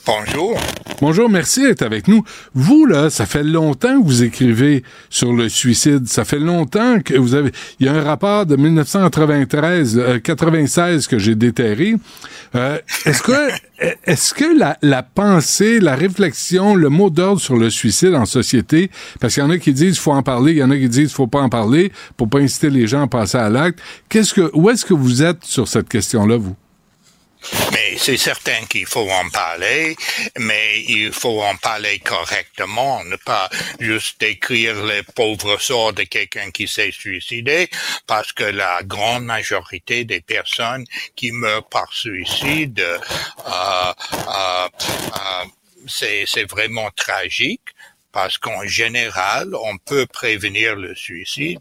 Bonjour. 0.07 0.59
Bonjour, 1.01 1.29
merci 1.29 1.63
d'être 1.63 1.83
avec 1.83 2.09
nous. 2.09 2.25
Vous, 2.55 2.87
là, 2.87 3.11
ça 3.11 3.27
fait 3.27 3.45
longtemps 3.45 4.01
que 4.01 4.07
vous 4.07 4.23
écrivez 4.23 4.83
sur 5.11 5.33
le 5.33 5.49
suicide. 5.49 6.09
Ça 6.09 6.25
fait 6.25 6.39
longtemps 6.39 7.01
que 7.01 7.15
vous 7.15 7.35
avez... 7.35 7.53
Il 7.79 7.87
y 7.87 7.89
a 7.89 7.93
un 7.93 8.03
rapport 8.03 8.47
de 8.47 8.57
1993, 8.57 9.99
euh, 9.99 10.19
96 10.19 11.07
que 11.07 11.19
j'ai 11.19 11.35
déterré. 11.35 11.95
Euh, 12.55 12.79
est-ce 13.05 13.23
que, 13.23 13.33
est-ce 14.05 14.35
que 14.35 14.59
la, 14.59 14.79
la 14.83 15.03
pensée, 15.03 15.79
la 15.79 15.95
réflexion, 15.95 16.75
le 16.75 16.89
mot 16.89 17.11
d'ordre 17.11 17.41
sur 17.41 17.57
le 17.57 17.71
suicide 17.71 18.15
en 18.15 18.25
société, 18.25 18.91
parce 19.21 19.35
qu'il 19.35 19.43
y 19.43 19.47
en 19.47 19.51
a 19.51 19.59
qui 19.59 19.73
disent 19.73 19.99
faut 19.99 20.13
en 20.13 20.23
parler, 20.23 20.53
il 20.53 20.59
y 20.59 20.63
en 20.63 20.71
a 20.71 20.77
qui 20.77 20.89
disent 20.89 21.13
faut 21.13 21.27
pas 21.27 21.41
en 21.41 21.49
parler 21.49 21.93
pour 22.17 22.29
pas 22.29 22.39
inciter 22.39 22.71
les 22.71 22.87
gens 22.87 23.03
à 23.03 23.07
passer 23.07 23.39
à 23.39 23.51
l'acte. 23.51 23.79
Qu'est-ce 24.09 24.35
que, 24.35 24.51
où 24.55 24.71
est-ce 24.71 24.85
que 24.85 24.95
vous 24.95 25.23
êtes 25.23 25.45
sur 25.45 25.69
cette 25.69 25.89
question-là, 25.89 26.37
vous? 26.39 26.57
Mais 27.73 27.97
c'est 27.99 28.17
certain 28.17 28.65
qu'il 28.67 28.87
faut 28.87 29.11
en 29.11 29.29
parler, 29.31 29.97
mais 30.39 30.83
il 30.83 31.13
faut 31.13 31.43
en 31.43 31.57
parler 31.57 31.99
correctement, 31.99 33.05
ne 33.05 33.17
pas 33.17 33.49
juste 33.81 34.21
décrire 34.21 34.75
le 34.83 35.03
pauvre 35.03 35.61
sort 35.61 35.93
de 35.93 36.03
quelqu'un 36.03 36.51
qui 36.51 36.69
s'est 36.69 36.93
suicidé, 36.93 37.69
parce 38.07 38.33
que 38.33 38.45
la 38.45 38.83
grande 38.83 39.25
majorité 39.25 40.05
des 40.05 40.21
personnes 40.21 40.85
qui 41.17 41.33
meurent 41.33 41.69
par 41.69 41.93
suicide, 41.93 42.81
euh, 42.81 42.99
euh, 43.47 43.93
euh, 44.29 45.45
c'est 45.87 46.45
vraiment 46.49 46.91
tragique 46.91 47.75
parce 48.13 48.39
qu'en 48.39 48.67
général, 48.67 49.55
on 49.55 49.79
peut 49.79 50.07
prévenir 50.07 50.77
le 50.77 50.95
suicide. 50.95 51.61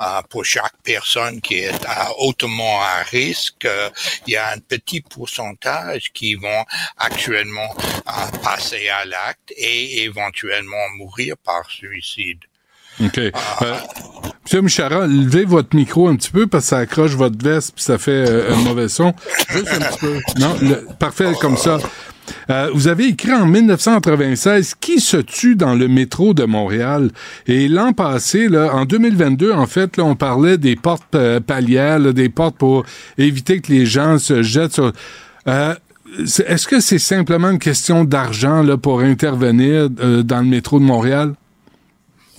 Euh, 0.00 0.22
pour 0.30 0.44
chaque 0.44 0.72
personne 0.82 1.40
qui 1.42 1.58
est 1.58 1.72
hautement 2.18 2.80
à 2.82 3.02
risque, 3.02 3.64
euh, 3.66 3.90
il 4.26 4.32
y 4.32 4.36
a 4.36 4.50
un 4.52 4.58
petit 4.58 5.02
pourcentage 5.02 6.10
qui 6.14 6.34
vont 6.36 6.64
actuellement 6.96 7.74
euh, 8.08 8.38
passer 8.42 8.88
à 8.88 9.04
l'acte 9.04 9.52
et 9.56 10.02
éventuellement 10.04 10.88
mourir 10.96 11.34
par 11.44 11.68
suicide. 11.70 12.38
OK. 13.02 13.18
Euh, 13.18 13.30
Monsieur 14.44 14.62
Michara, 14.62 15.06
levez 15.06 15.44
votre 15.44 15.74
micro 15.76 16.08
un 16.08 16.16
petit 16.16 16.30
peu 16.30 16.46
parce 16.46 16.64
que 16.64 16.68
ça 16.70 16.78
accroche 16.78 17.12
votre 17.12 17.42
veste 17.42 17.72
puis 17.74 17.84
ça 17.84 17.98
fait 17.98 18.10
euh, 18.28 18.52
un 18.52 18.56
mauvais 18.56 18.88
son. 18.88 19.14
Juste 19.50 19.68
un 19.68 19.80
petit 19.80 19.98
peu. 19.98 20.20
Non, 20.38 20.56
le- 20.60 20.86
parfait 20.98 21.32
comme 21.40 21.56
ça. 21.56 21.78
Euh, 22.50 22.70
vous 22.74 22.88
avez 22.88 23.08
écrit 23.08 23.32
en 23.32 23.46
1996 23.46 24.74
qui 24.80 25.00
se 25.00 25.16
tue 25.16 25.56
dans 25.56 25.74
le 25.74 25.88
métro 25.88 26.34
de 26.34 26.44
Montréal? 26.44 27.10
Et 27.46 27.68
l'an 27.68 27.92
passé, 27.92 28.48
là, 28.48 28.74
en 28.74 28.84
2022, 28.84 29.52
en 29.52 29.66
fait, 29.66 29.96
là, 29.96 30.04
on 30.04 30.16
parlait 30.16 30.58
des 30.58 30.76
portes 30.76 31.14
euh, 31.14 31.40
palières, 31.40 32.00
des 32.12 32.28
portes 32.28 32.56
pour 32.56 32.84
éviter 33.18 33.60
que 33.60 33.72
les 33.72 33.86
gens 33.86 34.18
se 34.18 34.42
jettent 34.42 34.74
sur. 34.74 34.92
Euh, 35.48 35.74
Est-ce 36.18 36.66
que 36.66 36.80
c'est 36.80 36.98
simplement 36.98 37.50
une 37.50 37.58
question 37.58 38.04
d'argent 38.04 38.64
pour 38.78 39.00
intervenir 39.00 39.88
euh, 40.00 40.22
dans 40.22 40.40
le 40.40 40.46
métro 40.46 40.78
de 40.78 40.84
Montréal? 40.84 41.34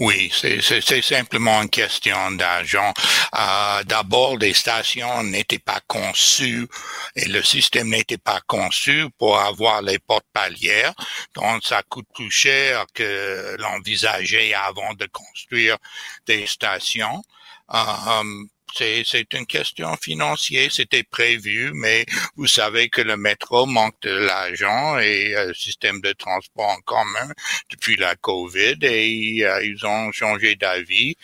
Oui, 0.04 0.32
c'est 0.34 1.04
simplement 1.04 1.62
une 1.62 1.70
question 1.70 2.32
d'argent. 2.32 2.92
Euh, 3.38 3.84
D'abord, 3.84 4.36
les 4.40 4.52
stations 4.52 5.22
n'étaient 5.22 5.60
pas 5.60 5.80
conçues 5.86 6.68
et 7.16 7.26
le 7.26 7.44
système 7.44 7.90
n'était 7.90 8.18
pas 8.18 8.42
conçu 8.48 9.06
pour 9.20 9.38
avoir 9.40 9.84
les 9.84 10.00
portes 10.00 10.26
palières. 10.34 10.96
Donc, 11.36 11.64
ça 11.64 11.84
coûte 11.84 12.08
plus 12.16 12.32
cher 12.32 12.88
que 12.96 13.56
l'envisageait 13.60 14.56
avant 14.56 14.96
de 14.96 15.06
construire 15.06 15.78
des 16.26 16.48
stations. 16.48 17.22
Euh, 17.72 18.44
c'est, 18.74 19.34
une 19.34 19.46
question 19.46 19.96
financière, 19.98 20.72
c'était 20.72 21.04
prévu, 21.04 21.72
mais 21.74 22.06
vous 22.36 22.48
savez 22.48 22.90
que 22.90 23.02
le 23.02 23.18
métro 23.18 23.66
manque 23.66 24.00
de 24.02 24.12
l'argent 24.12 24.98
et 25.00 25.36
euh, 25.36 25.48
le 25.48 25.54
système 25.54 26.02
de 26.02 26.14
transport 26.14 26.70
en 26.70 26.82
commun 26.82 27.32
depuis 27.70 27.96
la 27.96 28.16
COVID 28.16 28.78
et 28.82 29.46
euh, 29.46 29.64
ils 29.64 29.86
ont 29.86 30.12
changé 30.12 30.56
d'avis 30.56 31.16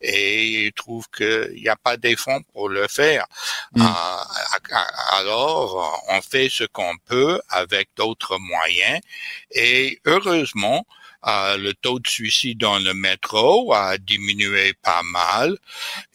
et 0.00 0.66
ils 0.66 0.72
trouvent 0.72 1.08
qu'il 1.14 1.60
n'y 1.62 1.68
a 1.68 1.76
pas 1.76 1.96
des 1.96 2.16
fonds 2.16 2.42
pour 2.52 2.68
le 2.68 2.86
faire. 2.88 3.26
Mm. 3.74 3.82
Euh, 3.82 4.76
alors, 5.12 6.04
on 6.08 6.20
fait 6.20 6.48
ce 6.48 6.64
qu'on 6.64 6.96
peut 7.06 7.40
avec 7.48 7.88
d'autres 7.96 8.38
moyens 8.38 9.00
et 9.52 10.00
heureusement, 10.04 10.86
le 11.26 11.72
taux 11.72 11.98
de 11.98 12.06
suicide 12.06 12.58
dans 12.58 12.78
le 12.78 12.94
métro 12.94 13.72
a 13.74 13.98
diminué 13.98 14.74
pas 14.74 15.02
mal. 15.02 15.58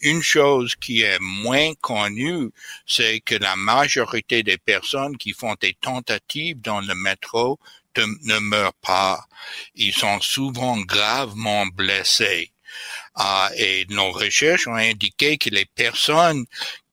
Une 0.00 0.22
chose 0.22 0.74
qui 0.76 1.02
est 1.02 1.18
moins 1.20 1.74
connue, 1.80 2.50
c'est 2.86 3.20
que 3.20 3.34
la 3.34 3.56
majorité 3.56 4.42
des 4.42 4.58
personnes 4.58 5.16
qui 5.16 5.32
font 5.32 5.54
des 5.60 5.74
tentatives 5.74 6.60
dans 6.60 6.80
le 6.80 6.94
métro 6.94 7.58
ne 7.96 8.38
meurent 8.38 8.72
pas. 8.74 9.26
Ils 9.74 9.94
sont 9.94 10.20
souvent 10.20 10.78
gravement 10.78 11.66
blessés. 11.66 12.52
Euh, 13.18 13.48
et 13.58 13.86
nos 13.90 14.10
recherches 14.12 14.66
ont 14.66 14.74
indiqué 14.74 15.36
que 15.36 15.50
les 15.50 15.66
personnes 15.66 16.46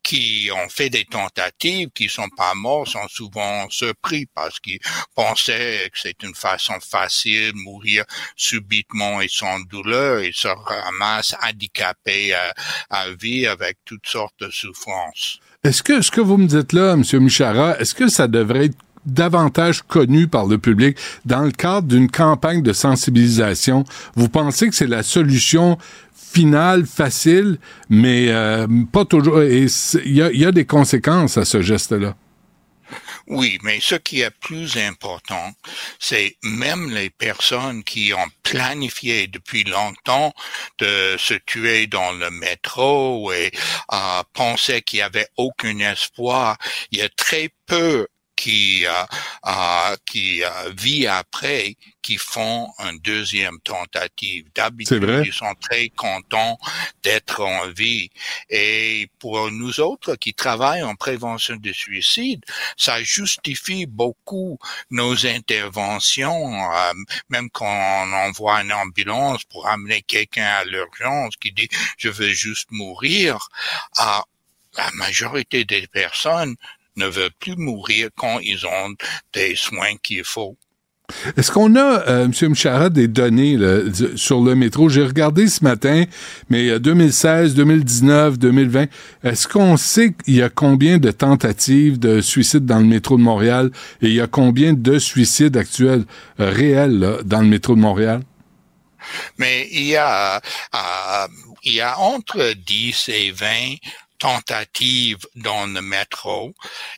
qui 0.10 0.50
ont 0.52 0.68
fait 0.70 0.90
des 0.90 1.06
tentatives, 1.06 1.90
qui 1.94 2.10
sont 2.10 2.30
pas 2.36 2.56
morts, 2.56 2.88
sont 2.88 3.08
souvent 3.08 3.70
surpris 3.70 4.26
parce 4.34 4.60
qu'ils 4.60 4.80
pensaient 5.14 5.88
que 5.94 6.00
c'est 6.00 6.24
une 6.24 6.34
façon 6.34 6.74
facile 6.82 7.52
de 7.52 7.58
mourir 7.60 8.06
subitement 8.36 9.22
et 9.22 9.28
sans 9.30 9.60
douleur 9.60 10.22
et 10.22 10.32
se 10.34 10.48
ramassent 10.48 11.36
handicapés 11.48 12.34
à, 12.34 12.56
à 12.90 13.12
vie 13.12 13.46
avec 13.46 13.78
toutes 13.86 14.08
sortes 14.08 14.34
de 14.40 14.50
souffrances. 14.50 15.38
Est-ce 15.64 15.84
que 15.84 16.02
ce 16.02 16.10
que 16.10 16.22
vous 16.22 16.38
me 16.38 16.48
dites 16.48 16.74
là, 16.74 16.94
M. 16.94 17.04
Michara, 17.20 17.78
est-ce 17.78 17.94
que 17.94 18.08
ça 18.08 18.28
devrait 18.28 18.66
être 18.66 18.78
davantage 19.06 19.84
connu 19.84 20.28
par 20.28 20.48
le 20.48 20.58
public 20.58 20.98
dans 21.26 21.42
le 21.42 21.52
cadre 21.52 21.88
d'une 21.88 22.10
campagne 22.10 22.64
de 22.64 22.74
sensibilisation? 22.74 23.84
Vous 24.16 24.28
pensez 24.28 24.70
que 24.70 24.76
c'est 24.76 24.88
la 24.88 25.04
solution 25.04 25.78
finale, 26.32 26.86
facile, 26.86 27.58
mais 27.90 28.28
euh, 28.30 28.68
pas 28.92 29.06
toujours. 29.06 29.42
Il 29.44 29.70
y 30.06 30.46
a, 30.46 30.52
des 30.52 30.66
conséquences 30.66 31.38
à 31.38 31.46
ce 31.46 31.62
geste-là. 31.62 32.16
Oui, 33.28 33.60
mais 33.62 33.80
ce 33.80 33.94
qui 33.94 34.22
est 34.22 34.32
plus 34.32 34.78
important, 34.78 35.52
c'est 36.00 36.36
même 36.42 36.90
les 36.90 37.12
personnes 37.12 37.84
qui 37.84 38.12
ont 38.14 38.32
planifié 38.42 39.28
depuis 39.28 39.64
longtemps 39.64 40.34
de 40.80 41.16
se 41.20 41.36
tuer 41.46 41.86
dans 41.86 42.12
le 42.14 42.32
métro 42.32 43.32
et 43.32 43.52
euh, 43.94 44.24
pensaient 44.34 44.82
qu'il 44.82 45.00
y 45.00 45.04
avait 45.04 45.28
aucun 45.38 45.78
espoir. 45.78 46.58
Il 46.92 46.98
y 46.98 47.04
a 47.04 47.10
très 47.10 47.50
peu 47.68 48.08
qui 48.40 48.86
euh, 48.86 48.92
euh, 49.46 49.96
qui 50.06 50.44
euh, 50.44 50.72
vit 50.78 51.08
après 51.08 51.76
qui 52.02 52.18
font 52.18 52.72
une 52.80 52.98
deuxième 53.00 53.60
tentative. 53.60 54.46
D'habitude, 54.56 55.24
ils 55.26 55.34
sont 55.34 55.54
très 55.60 55.90
contents 55.90 56.58
d'être 57.04 57.44
en 57.44 57.68
vie. 57.68 58.10
Et 58.50 59.10
pour 59.20 59.52
nous 59.52 59.82
autres 59.82 60.16
qui 60.16 60.34
travaillent 60.34 60.84
en 60.84 60.96
prévention 60.96 61.58
de 61.58 61.74
suicide, 61.74 62.44
ça 62.78 63.04
justifie 63.04 63.86
beaucoup 63.86 64.58
nos 64.90 65.26
interventions, 65.26 66.54
euh, 66.74 66.94
même 67.28 67.50
quand 67.50 67.68
on 67.68 68.14
envoie 68.14 68.62
une 68.62 68.74
ambulance 68.74 69.44
pour 69.44 69.68
amener 69.68 70.02
quelqu'un 70.02 70.48
à 70.62 70.64
l'urgence 70.64 71.36
qui 71.36 71.52
dit 71.52 71.68
je 71.98 72.10
veux 72.10 72.32
juste 72.32 72.72
mourir. 72.72 73.50
Euh, 74.00 74.20
la 74.78 74.90
majorité 74.94 75.66
des 75.66 75.88
personnes 75.88 76.56
ne 76.96 77.08
veulent 77.08 77.30
plus 77.40 77.56
mourir 77.56 78.10
quand 78.16 78.40
ils 78.40 78.66
ont 78.66 78.94
des 79.34 79.56
soins 79.56 79.96
qu'il 80.02 80.24
faut. 80.24 80.58
Est-ce 81.38 81.52
qu'on 81.52 81.76
a, 81.76 82.08
euh, 82.08 82.26
M. 82.26 82.50
Mchara, 82.52 82.90
des 82.90 83.08
données 83.08 83.58
là, 83.58 83.82
sur 84.16 84.42
le 84.42 84.56
métro? 84.56 84.90
J'ai 84.90 85.04
regardé 85.04 85.48
ce 85.48 85.64
matin, 85.64 86.04
mais 86.50 86.80
2016, 86.80 87.56
2019, 87.56 88.38
2020, 88.38 88.86
est-ce 89.24 89.48
qu'on 89.48 89.78
sait 89.78 90.14
qu'il 90.14 90.36
y 90.36 90.42
a 90.42 90.50
combien 90.50 90.98
de 90.98 91.12
tentatives 91.12 92.00
de 92.00 92.22
suicide 92.22 92.66
dans 92.66 92.80
le 92.80 92.86
métro 92.86 93.18
de 93.18 93.24
Montréal 93.24 93.72
et 94.02 94.08
il 94.08 94.14
y 94.14 94.22
a 94.22 94.28
combien 94.28 94.74
de 94.74 95.00
suicides 95.00 95.58
actuels 95.58 96.06
euh, 96.40 96.52
réels 96.52 97.00
là, 97.00 97.18
dans 97.24 97.42
le 97.42 97.48
métro 97.48 97.76
de 97.76 97.82
Montréal? 97.82 98.22
Mais 99.38 99.68
il 99.72 99.86
y 99.86 99.96
a, 99.96 100.38
euh, 100.38 101.28
il 101.64 101.74
y 101.74 101.82
a 101.82 101.98
entre 102.00 102.54
10 102.54 103.10
et 103.10 103.32
20 103.32 103.48
tentatives 104.20 105.26
dans 105.36 105.66
le 105.66 105.82
métro 105.82 106.54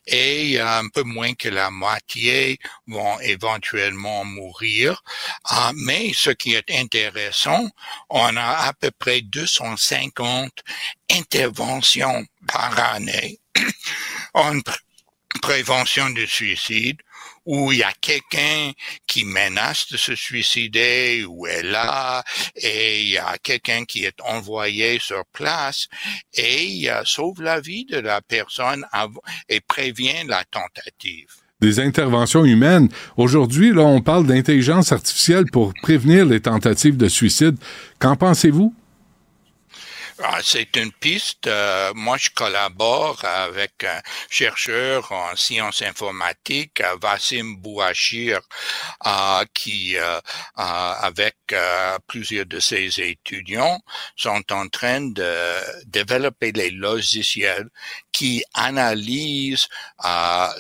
et 0.07 0.59
un 0.59 0.87
peu 0.89 1.03
moins 1.03 1.33
que 1.35 1.49
la 1.49 1.69
moitié 1.69 2.59
vont 2.87 3.19
éventuellement 3.21 4.25
mourir. 4.25 5.01
Ah, 5.45 5.71
mais 5.75 6.11
ce 6.13 6.31
qui 6.31 6.55
est 6.55 6.69
intéressant, 6.71 7.69
on 8.09 8.35
a 8.35 8.67
à 8.67 8.73
peu 8.73 8.91
près 8.91 9.21
250 9.21 10.51
interventions 11.11 12.25
par 12.47 12.77
année 12.93 13.39
en 14.33 14.59
prévention 15.41 16.09
du 16.09 16.27
suicide 16.27 16.97
où 17.45 17.71
il 17.71 17.79
y 17.79 17.83
a 17.83 17.93
quelqu'un 17.99 18.71
qui 19.07 19.25
menace 19.25 19.87
de 19.91 19.97
se 19.97 20.15
suicider, 20.15 21.25
ou 21.27 21.47
est 21.47 21.63
là, 21.63 22.23
et 22.55 23.01
il 23.01 23.09
y 23.09 23.17
a 23.17 23.37
quelqu'un 23.41 23.85
qui 23.85 24.05
est 24.05 24.19
envoyé 24.21 24.99
sur 24.99 25.23
place, 25.33 25.87
et 26.33 26.65
il 26.65 26.91
sauve 27.05 27.41
la 27.41 27.59
vie 27.59 27.85
de 27.85 27.97
la 27.97 28.21
personne 28.21 28.85
et 29.49 29.61
prévient 29.61 30.25
la 30.27 30.43
tentative 30.45 31.29
des 31.61 31.79
interventions 31.79 32.43
humaines. 32.43 32.89
Aujourd'hui, 33.17 33.71
là, 33.71 33.83
on 33.83 34.01
parle 34.01 34.25
d'intelligence 34.25 34.91
artificielle 34.91 35.45
pour 35.45 35.73
prévenir 35.83 36.25
les 36.25 36.39
tentatives 36.39 36.97
de 36.97 37.07
suicide. 37.07 37.55
Qu'en 37.99 38.15
pensez-vous? 38.15 38.73
Ah, 40.23 40.39
c'est 40.43 40.75
une 40.75 40.91
piste. 40.91 41.47
Euh, 41.47 41.93
moi, 41.95 42.15
je 42.17 42.29
collabore 42.29 43.25
avec 43.25 43.83
un 43.83 44.01
chercheur 44.29 45.11
en 45.11 45.35
sciences 45.35 45.81
informatiques, 45.81 46.81
Vassim 47.01 47.55
Bouachir, 47.57 48.39
euh, 49.07 49.43
qui, 49.53 49.97
euh, 49.97 50.19
avec 50.55 51.35
plusieurs 52.07 52.45
de 52.45 52.59
ses 52.59 53.01
étudiants, 53.01 53.81
sont 54.15 54.43
en 54.51 54.67
train 54.69 55.01
de 55.01 55.85
développer 55.87 56.51
les 56.51 56.69
logiciels 56.69 57.69
qui 58.11 58.43
analysent 58.53 59.67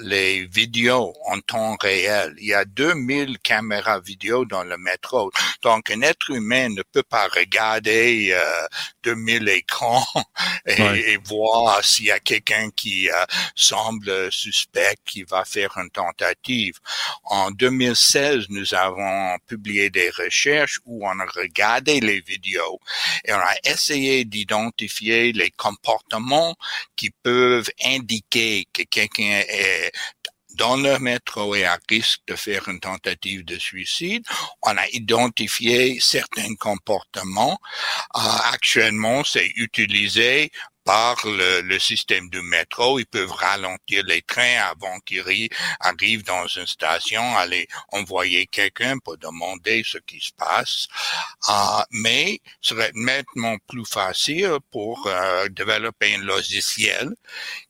les 0.01 0.45
vidéos 0.47 1.13
en 1.27 1.39
temps 1.41 1.77
réel. 1.79 2.33
Il 2.39 2.47
y 2.47 2.53
a 2.53 2.65
2000 2.65 3.39
caméras 3.39 3.99
vidéo 3.99 4.43
dans 4.45 4.63
le 4.63 4.77
métro. 4.77 5.31
Donc, 5.61 5.91
un 5.91 6.01
être 6.01 6.31
humain 6.31 6.69
ne 6.69 6.81
peut 6.81 7.03
pas 7.03 7.27
regarder 7.27 8.35
2000 9.03 9.50
écran 9.57 10.05
et, 10.65 11.17
voir 11.17 11.83
s'il 11.83 12.05
y 12.05 12.11
a 12.11 12.19
quelqu'un 12.19 12.69
qui 12.71 13.09
euh, 13.09 13.25
semble 13.55 14.31
suspect 14.31 14.95
qui 15.05 15.23
va 15.23 15.45
faire 15.45 15.77
une 15.77 15.89
tentative. 15.89 16.75
En 17.23 17.51
2016, 17.51 18.45
nous 18.49 18.73
avons 18.73 19.37
publié 19.47 19.89
des 19.89 20.09
recherches 20.09 20.79
où 20.85 21.07
on 21.07 21.19
a 21.19 21.25
regardé 21.25 21.99
les 21.99 22.21
vidéos 22.21 22.79
et 23.25 23.33
on 23.33 23.39
a 23.39 23.55
essayé 23.63 24.25
d'identifier 24.25 25.31
les 25.33 25.51
comportements 25.51 26.55
qui 26.95 27.11
peuvent 27.23 27.69
indiquer 27.83 28.67
que 28.73 28.83
quelqu'un 28.83 29.43
est 29.47 29.91
dans 30.61 30.77
le 30.77 30.99
métro 30.99 31.55
et 31.55 31.65
à 31.65 31.79
risque 31.89 32.21
de 32.27 32.35
faire 32.35 32.67
une 32.67 32.79
tentative 32.79 33.43
de 33.43 33.57
suicide. 33.57 34.23
On 34.61 34.77
a 34.77 34.87
identifié 34.93 35.99
certains 35.99 36.53
comportements. 36.53 37.59
Euh, 38.15 38.19
actuellement, 38.53 39.23
c'est 39.23 39.51
utilisé 39.55 40.51
par 40.83 41.17
le, 41.25 41.79
système 41.79 42.29
du 42.29 42.41
métro, 42.41 42.99
ils 42.99 43.05
peuvent 43.05 43.31
ralentir 43.31 44.03
les 44.05 44.21
trains 44.21 44.61
avant 44.61 44.99
qu'ils 44.99 45.49
arrivent 45.79 46.23
dans 46.23 46.47
une 46.47 46.67
station, 46.67 47.37
aller 47.37 47.67
envoyer 47.91 48.47
quelqu'un 48.47 48.97
pour 48.99 49.17
demander 49.17 49.83
ce 49.85 49.97
qui 49.99 50.19
se 50.19 50.31
passe. 50.37 50.87
Uh, 51.47 51.83
mais 51.91 52.39
ce 52.61 52.75
serait 52.75 52.91
nettement 52.93 53.57
plus 53.67 53.85
facile 53.85 54.57
pour 54.71 55.07
euh, 55.07 55.47
développer 55.49 56.15
un 56.15 56.19
logiciel 56.19 57.09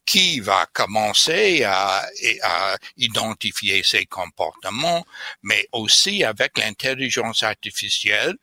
qui 0.05 0.39
va 0.39 0.65
commencer 0.73 1.63
à, 1.63 2.05
à, 2.43 2.77
identifier 2.97 3.83
ces 3.83 4.05
comportements, 4.05 5.05
mais 5.43 5.67
aussi 5.71 6.23
avec 6.23 6.57
l'intelligence 6.57 7.43
artificielle, 7.43 8.35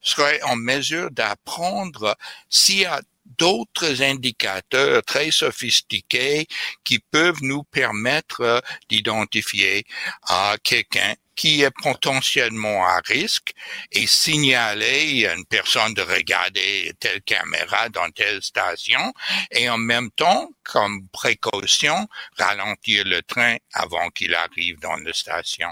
serait 0.00 0.40
en 0.42 0.56
mesure 0.56 1.10
d'apprendre 1.10 2.16
s'il 2.48 2.80
y 2.80 2.84
a 2.86 3.00
d'autres 3.40 4.02
indicateurs 4.02 5.02
très 5.02 5.30
sophistiqués 5.30 6.46
qui 6.84 6.98
peuvent 6.98 7.42
nous 7.42 7.64
permettre 7.64 8.62
d'identifier 8.90 9.86
à 10.28 10.56
quelqu'un 10.62 11.14
qui 11.34 11.62
est 11.62 11.70
potentiellement 11.70 12.84
à 12.86 13.00
risque 13.06 13.54
et 13.92 14.06
signaler 14.06 15.26
à 15.26 15.32
une 15.32 15.46
personne 15.46 15.94
de 15.94 16.02
regarder 16.02 16.92
telle 17.00 17.22
caméra 17.22 17.88
dans 17.88 18.10
telle 18.10 18.42
station 18.42 19.14
et 19.50 19.70
en 19.70 19.78
même 19.78 20.10
temps, 20.10 20.50
comme 20.62 21.08
précaution, 21.08 22.08
ralentir 22.36 23.04
le 23.06 23.22
train 23.22 23.56
avant 23.72 24.10
qu'il 24.10 24.34
arrive 24.34 24.78
dans 24.80 24.96
la 24.96 25.14
station. 25.14 25.70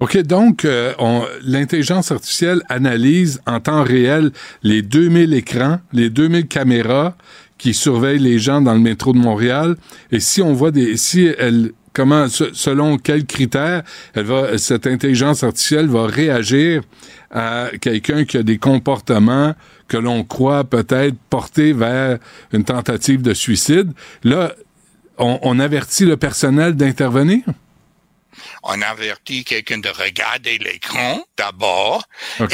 OK, 0.00 0.16
donc 0.18 0.64
euh, 0.64 0.92
l'intelligence 1.44 2.10
artificielle 2.10 2.62
analyse 2.70 3.40
en 3.46 3.60
temps 3.60 3.82
réel 3.84 4.30
les 4.62 4.80
2000 4.80 5.34
écrans, 5.34 5.78
les 5.92 6.08
2000 6.08 6.46
caméras 6.48 7.14
qui 7.58 7.74
surveillent 7.74 8.18
les 8.18 8.38
gens 8.38 8.62
dans 8.62 8.72
le 8.72 8.80
métro 8.80 9.12
de 9.12 9.18
Montréal. 9.18 9.76
Et 10.10 10.18
si 10.20 10.40
on 10.40 10.54
voit 10.54 10.70
des... 10.70 10.96
Si 10.96 11.26
elle... 11.38 11.72
Comment, 11.92 12.28
se- 12.28 12.54
selon 12.54 12.98
quels 12.98 13.26
critères, 13.26 13.82
elle 14.14 14.24
va, 14.24 14.56
cette 14.58 14.86
intelligence 14.86 15.42
artificielle 15.42 15.88
va 15.88 16.06
réagir 16.06 16.82
à 17.32 17.66
quelqu'un 17.80 18.24
qui 18.24 18.36
a 18.38 18.44
des 18.44 18.58
comportements 18.58 19.54
que 19.88 19.96
l'on 19.96 20.22
croit 20.22 20.62
peut-être 20.62 21.16
porter 21.28 21.72
vers 21.72 22.18
une 22.52 22.62
tentative 22.62 23.22
de 23.22 23.34
suicide. 23.34 23.90
Là, 24.22 24.54
on, 25.18 25.40
on 25.42 25.58
avertit 25.58 26.04
le 26.04 26.16
personnel 26.16 26.74
d'intervenir? 26.76 27.40
On 28.62 28.80
avertit 28.82 29.44
quelqu'un 29.44 29.78
de 29.78 29.88
regarder 29.90 30.58
l'écran 30.58 31.22
d'abord 31.36 32.04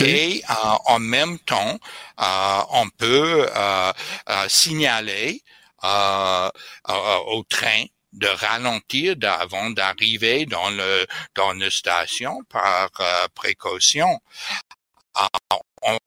et 0.06 0.42
euh, 0.50 0.54
en 0.86 0.98
même 0.98 1.38
temps, 1.40 1.78
euh, 2.20 2.60
on 2.70 2.88
peut 2.90 3.46
euh, 3.54 3.92
euh, 4.28 4.48
signaler 4.48 5.42
euh, 5.84 6.48
euh, 6.90 7.16
au 7.28 7.42
train 7.44 7.84
de 8.12 8.26
ralentir 8.28 9.14
avant 9.22 9.70
d'arriver 9.70 10.46
dans 10.46 10.70
le 10.70 11.06
dans 11.34 11.52
la 11.52 11.70
station 11.70 12.40
par 12.48 12.88
euh, 13.00 13.26
précaution. 13.34 14.18
On- 15.82 15.98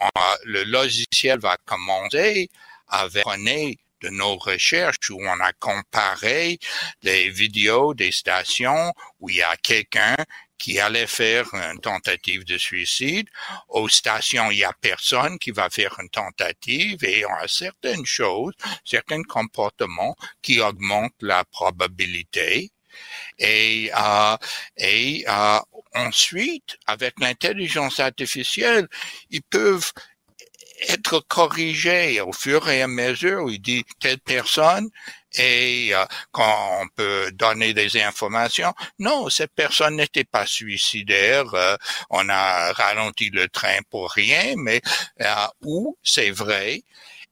on- 0.00 0.36
le 0.44 0.64
logiciel 0.64 1.38
va 1.40 1.56
commencer 1.66 2.48
avec 2.88 3.22
prenez 3.24 3.78
de 4.04 4.10
nos 4.10 4.36
recherches 4.36 5.10
où 5.10 5.18
on 5.20 5.40
a 5.40 5.52
comparé 5.54 6.58
les 7.02 7.30
vidéos 7.30 7.94
des 7.94 8.12
stations 8.12 8.92
où 9.20 9.30
il 9.30 9.36
y 9.36 9.42
a 9.42 9.56
quelqu'un 9.56 10.16
qui 10.58 10.78
allait 10.78 11.06
faire 11.06 11.52
une 11.52 11.80
tentative 11.80 12.44
de 12.44 12.56
suicide. 12.58 13.28
Aux 13.68 13.88
stations, 13.88 14.50
il 14.50 14.58
y 14.58 14.64
a 14.64 14.72
personne 14.80 15.38
qui 15.38 15.50
va 15.50 15.68
faire 15.70 15.96
une 16.00 16.08
tentative 16.08 17.04
et 17.04 17.26
on 17.26 17.34
a 17.34 17.48
certaines 17.48 18.06
choses, 18.06 18.54
certains 18.84 19.22
comportements 19.22 20.16
qui 20.42 20.60
augmentent 20.60 21.20
la 21.20 21.44
probabilité. 21.44 22.70
Et, 23.38 23.90
euh, 23.94 24.36
et 24.76 25.24
euh, 25.28 25.58
ensuite, 25.94 26.78
avec 26.86 27.14
l'intelligence 27.20 27.98
artificielle, 27.98 28.86
ils 29.30 29.42
peuvent 29.42 29.92
être 30.88 31.20
corrigés 31.28 32.20
au 32.20 32.32
fur 32.32 32.68
et 32.68 32.82
à 32.82 32.88
mesure 32.88 33.50
il 33.50 33.60
dit 33.60 33.84
telle 34.00 34.18
personne 34.18 34.90
et 35.36 35.90
euh, 35.94 36.04
quand 36.32 36.78
on 36.82 36.88
peut 36.94 37.30
donner 37.32 37.74
des 37.74 38.00
informations. 38.00 38.72
Non, 39.00 39.28
cette 39.30 39.52
personne 39.52 39.96
n'était 39.96 40.24
pas 40.24 40.46
suicidaire. 40.46 41.52
euh, 41.54 41.76
on 42.10 42.28
a 42.28 42.72
ralenti 42.72 43.30
le 43.30 43.48
train 43.48 43.78
pour 43.90 44.10
rien, 44.12 44.54
mais 44.56 44.80
euh, 45.22 45.46
où 45.62 45.96
c'est 46.02 46.30
vrai. 46.30 46.82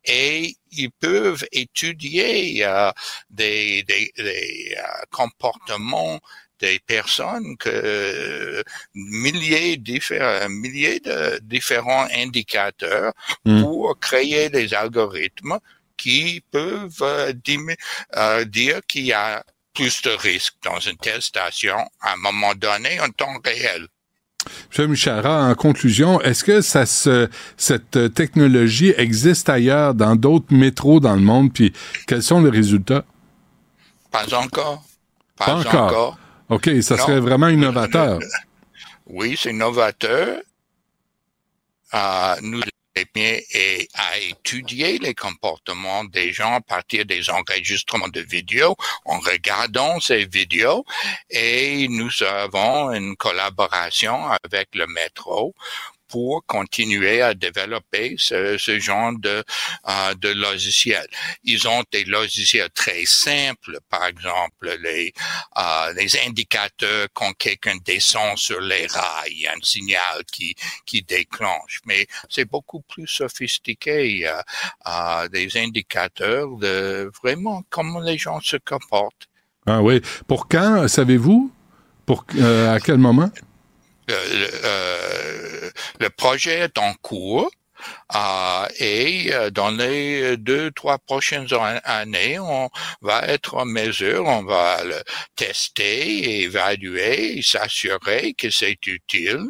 Et 0.05 0.57
ils 0.73 0.91
peuvent 0.91 1.45
étudier 1.53 2.65
euh, 2.65 2.91
des, 3.31 3.85
des, 3.85 4.13
des, 4.17 4.75
euh, 4.77 4.83
comportements 5.13 6.21
des 6.63 6.79
personnes 6.87 7.57
que 7.59 7.69
euh, 7.69 8.63
milliers, 8.95 9.77
diffé- 9.77 10.49
milliers 10.49 11.01
de 11.01 11.39
différents 11.43 12.07
indicateurs 12.17 13.13
Mm. 13.45 13.63
pour 13.63 13.99
créer 14.01 14.49
des 14.49 14.73
algorithmes 14.73 15.59
qui 15.97 16.43
peuvent 16.51 17.03
euh, 17.03 17.33
euh, 18.17 18.45
dire 18.45 18.81
qu'il 18.89 19.05
y 19.07 19.13
a 19.13 19.45
plus 19.75 20.03
de 20.03 20.11
risques 20.11 20.55
dans 20.65 20.79
une 20.81 20.97
telle 20.97 21.23
station 21.23 21.77
à 22.01 22.13
un 22.15 22.17
moment 22.17 22.55
donné 22.55 23.01
en 23.01 23.09
temps 23.11 23.37
réel. 23.45 23.87
M. 24.77 24.87
Michara, 24.91 25.45
en 25.51 25.55
conclusion, 25.55 26.21
est-ce 26.21 26.43
que 26.45 26.61
ça 26.63 26.85
se, 26.85 27.29
cette 27.57 27.97
euh, 27.97 28.09
technologie 28.09 28.93
existe 28.97 29.49
ailleurs 29.49 29.95
dans 29.95 30.17
d'autres 30.17 30.53
métros 30.53 30.99
dans 31.01 31.15
le 31.15 31.21
monde? 31.23 31.53
Puis 31.53 31.73
quels 32.07 32.23
sont 32.23 32.43
les 32.43 32.51
résultats? 32.51 33.05
Pas 34.11 34.27
encore. 34.35 34.83
Pas, 35.37 35.47
Pas 35.47 35.55
encore. 35.61 35.85
encore. 35.87 36.19
OK, 36.53 36.71
ça 36.83 36.97
Non. 36.97 37.07
serait 37.07 37.21
vraiment 37.21 37.49
innovateur. 37.49 38.19
Oui, 39.07 39.37
c'est 39.39 39.53
novateur. 39.53 40.41
Euh, 41.93 42.37
nous 42.41 42.63
et 42.95 43.89
à 43.95 44.19
étudier 44.19 44.99
les 44.99 45.15
comportements 45.15 46.05
des 46.05 46.33
gens 46.33 46.55
à 46.55 46.61
partir 46.61 47.07
des 47.07 47.31
enregistrements 47.31 48.09
de 48.09 48.21
vidéos 48.21 48.77
en 49.07 49.19
regardant 49.19 49.99
ces 50.01 50.27
vidéos 50.27 50.85
et 51.31 51.89
nous 51.89 52.11
avons 52.23 52.93
une 52.93 53.17
collaboration 53.17 54.27
avec 54.45 54.75
le 54.75 54.87
métro 54.87 55.55
pour 56.13 56.45
continuer 56.47 57.23
à 57.23 57.33
développer 57.33 58.17
ce, 58.19 58.59
ce 58.59 58.79
genre 58.79 59.13
de, 59.19 59.43
euh, 59.89 60.15
de 60.25 60.31
logiciels. 60.47 61.09
Ils 61.43 61.67
ont 61.75 61.83
des 61.91 62.05
logiciels 62.05 62.71
très 62.83 63.05
simples, 63.07 63.79
par 63.89 64.05
exemple 64.13 64.67
les, 64.87 65.13
euh, 65.59 65.93
les 65.99 66.11
indicateurs 66.27 67.09
quand 67.15 67.33
quelqu'un 67.45 67.79
descend 67.93 68.37
sur 68.37 68.61
les 68.61 68.87
rails, 68.87 69.49
un 69.57 69.63
signal 69.63 70.19
qui, 70.31 70.55
qui 70.85 71.03
déclenche. 71.03 71.81
Mais 71.87 72.07
c'est 72.29 72.49
beaucoup 72.55 72.83
plus 72.93 73.07
sophistiqué, 73.07 74.29
euh, 74.29 74.43
euh, 74.87 75.29
des 75.29 75.49
indicateurs 75.57 76.49
de 76.67 77.11
vraiment 77.23 77.63
comment 77.71 78.01
les 78.01 78.19
gens 78.19 78.41
se 78.41 78.59
comportent. 78.73 79.27
Ah 79.67 79.81
oui. 79.81 80.03
Pour 80.27 80.47
quand, 80.49 80.89
savez-vous? 80.89 81.51
Pour 82.05 82.27
euh, 82.37 82.75
à 82.75 82.81
quel 82.81 82.99
moment? 82.99 83.31
Euh, 84.13 85.71
le 86.01 86.11
projet 86.11 86.61
est 86.61 86.79
en 86.79 86.95
cours 86.95 87.51
euh, 88.15 88.67
et 88.79 89.33
euh, 89.33 89.51
dans 89.51 89.71
les 89.71 90.37
deux, 90.37 90.71
trois 90.73 90.99
prochaines 90.99 91.53
an- 91.55 91.81
années, 91.85 92.39
on 92.39 92.71
va 93.01 93.23
être 93.29 93.55
en 93.57 93.65
mesure, 93.65 94.27
on 94.27 94.45
va 94.45 94.85
le 94.85 95.03
tester, 95.37 96.43
évaluer, 96.43 97.43
s'assurer 97.43 98.35
que 98.35 98.51
c'est 98.51 98.87
utile. 98.87 99.47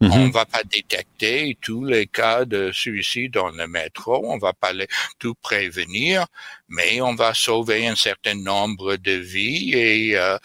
Mhm. 0.00 0.12
On 0.12 0.28
va 0.30 0.44
pas 0.44 0.62
détecter 0.64 1.56
tous 1.60 1.84
les 1.84 2.06
cas 2.06 2.44
de 2.44 2.70
suicide 2.72 3.32
dans 3.32 3.48
le 3.50 3.66
métro, 3.66 4.22
on 4.30 4.38
va 4.38 4.52
pas 4.52 4.72
les, 4.72 4.86
tout 5.18 5.34
prévenir, 5.40 6.26
mais 6.68 7.00
on 7.00 7.14
va 7.14 7.32
sauver 7.34 7.86
un 7.86 7.96
certain 7.96 8.34
nombre 8.34 8.96
de 8.96 9.12
vies 9.12 9.72
et 9.74 10.16
euh, 10.18 10.36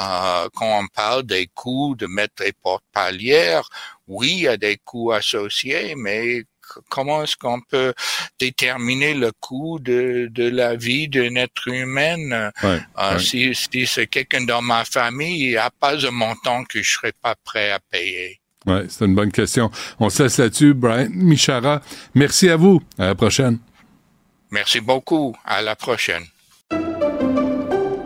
euh, 0.00 0.48
quand 0.54 0.80
on 0.80 0.86
parle 0.88 1.22
des 1.24 1.46
coûts 1.54 1.94
de 1.96 2.06
mettre 2.06 2.42
les 2.42 2.52
portes 2.52 2.84
palières, 2.92 3.68
oui, 4.08 4.32
il 4.32 4.40
y 4.40 4.48
a 4.48 4.56
des 4.56 4.76
coûts 4.84 5.12
associés, 5.12 5.94
mais 5.96 6.44
comment 6.88 7.22
est-ce 7.22 7.36
qu'on 7.36 7.60
peut 7.60 7.94
déterminer 8.38 9.14
le 9.14 9.32
coût 9.40 9.78
de, 9.78 10.28
de 10.30 10.48
la 10.48 10.74
vie 10.76 11.08
d'un 11.08 11.36
être 11.36 11.68
humain? 11.68 12.50
Ouais, 12.62 12.80
Euh, 12.98 13.14
ouais. 13.14 13.18
Si, 13.18 13.54
si 13.54 13.86
c'est 13.86 14.06
quelqu'un 14.06 14.44
dans 14.44 14.62
ma 14.62 14.84
famille, 14.84 15.44
il 15.44 15.50
n'y 15.50 15.56
a 15.56 15.70
pas 15.70 16.04
un 16.06 16.10
montant 16.10 16.64
que 16.64 16.82
je 16.82 16.92
serais 16.92 17.12
pas 17.12 17.34
prêt 17.44 17.70
à 17.70 17.78
payer. 17.78 18.40
Oui, 18.66 18.80
c'est 18.88 19.04
une 19.04 19.14
bonne 19.14 19.32
question. 19.32 19.70
On 20.00 20.10
se 20.10 20.24
laisse 20.24 20.38
là-dessus. 20.38 20.74
Brian 20.74 21.08
Michara, 21.10 21.80
merci 22.14 22.48
à 22.48 22.56
vous. 22.56 22.80
À 22.98 23.06
la 23.06 23.14
prochaine. 23.14 23.58
Merci 24.50 24.80
beaucoup. 24.80 25.34
À 25.44 25.62
la 25.62 25.76
prochaine. 25.76 26.24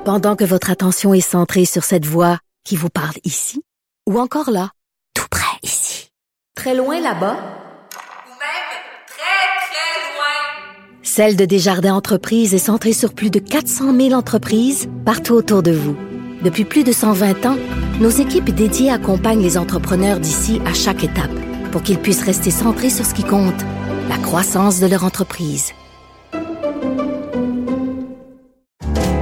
Pendant 0.05 0.35
que 0.37 0.45
votre 0.45 0.70
attention 0.70 1.15
est 1.15 1.20
centrée 1.20 1.65
sur 1.65 1.85
cette 1.85 2.07
voix 2.07 2.39
qui 2.65 2.77
vous 2.77 2.89
parle 2.89 3.15
ici, 3.24 3.62
ou 4.09 4.19
encore 4.19 4.51
là, 4.51 4.70
tout 5.15 5.27
près 5.31 5.59
ici, 5.62 6.11
très 6.57 6.74
loin 6.74 7.01
là-bas, 7.01 7.35
Ou 7.35 8.31
même 8.31 8.70
très, 9.07 9.61
très 9.69 10.16
loin. 10.16 11.03
Celle 11.03 11.37
de 11.37 11.45
Desjardins 11.45 11.95
Entreprises 11.95 12.55
est 12.55 12.59
centrée 12.59 12.93
sur 12.93 13.15
plus 13.15 13.31
de 13.31 13.39
400 13.39 13.95
000 13.95 14.12
entreprises 14.12 14.89
partout 15.05 15.35
autour 15.35 15.62
de 15.62 15.73
vous. 15.73 15.97
Depuis 16.43 16.65
plus 16.65 16.82
de 16.85 16.93
120 16.93 17.47
ans, 17.47 17.59
nos 18.01 18.09
équipes 18.09 18.51
dédiées 18.51 18.90
accompagnent 18.90 19.43
les 19.43 19.59
entrepreneurs 19.59 20.18
d'ici 20.18 20.60
à 20.66 20.72
chaque 20.72 21.05
étape 21.05 21.31
pour 21.70 21.82
qu'ils 21.82 21.98
puissent 21.98 22.24
rester 22.24 22.51
centrés 22.51 22.90
sur 22.90 23.05
ce 23.05 23.14
qui 23.14 23.22
compte, 23.22 23.60
la 24.09 24.16
croissance 24.16 24.81
de 24.81 24.86
leur 24.86 25.05
entreprise. 25.05 25.72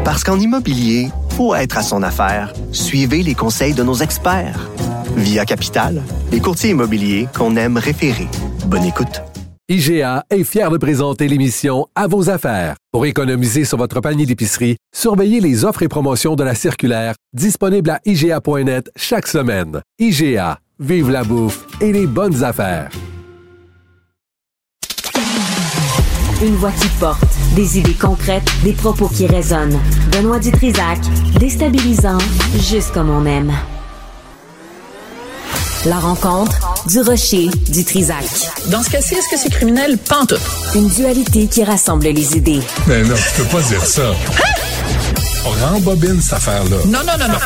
Parce 0.05 0.25
qu'en 0.25 0.39
immobilier, 0.39 1.11
pour 1.37 1.57
être 1.57 1.77
à 1.77 1.83
son 1.83 2.03
affaire, 2.03 2.55
suivez 2.73 3.23
les 3.23 3.35
conseils 3.35 3.75
de 3.75 3.83
nos 3.83 3.97
experts. 3.97 4.71
Via 5.17 5.45
Capital, 5.45 6.03
les 6.33 6.41
courtiers 6.41 6.71
immobiliers 6.71 7.29
qu'on 7.37 7.57
aime 7.57 7.77
référer. 7.77 8.29
Bonne 8.67 8.85
écoute. 8.85 9.23
IGA 9.71 10.25
est 10.31 10.45
fier 10.45 10.71
de 10.71 10.79
présenter 10.79 11.29
l'émission 11.29 11.89
À 11.95 12.07
vos 12.07 12.31
affaires. 12.31 12.77
Pour 12.91 13.05
économiser 13.05 13.67
sur 13.67 13.77
votre 13.77 14.01
panier 14.01 14.25
d'épicerie, 14.25 14.79
surveillez 14.97 15.41
les 15.41 15.67
offres 15.67 15.83
et 15.83 15.89
promotions 15.89 16.37
de 16.37 16.43
la 16.43 16.55
circulaire 16.55 17.15
disponible 17.35 17.91
à 17.91 18.01
IGA.net 18.07 18.91
chaque 18.97 19.27
semaine. 19.27 19.83
IGA, 19.99 20.59
vive 20.79 21.11
la 21.11 21.23
bouffe 21.23 21.67
et 21.83 21.93
les 21.93 22.07
bonnes 22.07 22.43
affaires. 22.43 22.89
Une 26.43 26.55
voix 26.55 26.73
qui 26.73 26.89
porte, 26.99 27.23
des 27.55 27.79
idées 27.79 27.93
concrètes, 27.93 28.51
des 28.65 28.73
propos 28.73 29.09
qui 29.09 29.27
résonnent. 29.27 29.79
Benoît 30.11 30.39
Dutrisac, 30.39 31.01
déstabilisant, 31.39 32.17
juste 32.57 32.95
comme 32.95 33.11
on 33.11 33.27
aime. 33.27 33.53
La 35.89 35.99
rencontre 35.99 36.53
du 36.87 37.01
rocher 37.01 37.49
du 37.69 37.85
Trisac. 37.85 38.25
Dans 38.67 38.83
ce 38.83 38.91
cas-ci, 38.91 39.15
est-ce 39.15 39.29
que 39.31 39.37
c'est 39.41 39.51
criminel? 39.51 39.97
Pantoute. 39.99 40.41
Une 40.75 40.89
dualité 40.89 41.47
qui 41.47 41.65
rassemble 41.65 42.07
les 42.09 42.37
idées. 42.37 42.61
Mais 42.87 43.03
non, 43.03 43.15
tu 43.15 43.43
peux 43.43 43.49
pas 43.57 43.63
dire 43.63 43.85
ça. 43.85 44.03
On 45.47 45.51
rembobine 45.73 46.21
cette 46.21 46.35
affaire-là. 46.35 46.77
Non, 46.87 46.99
non, 47.07 47.13
non, 47.19 47.29
non. 47.29 47.39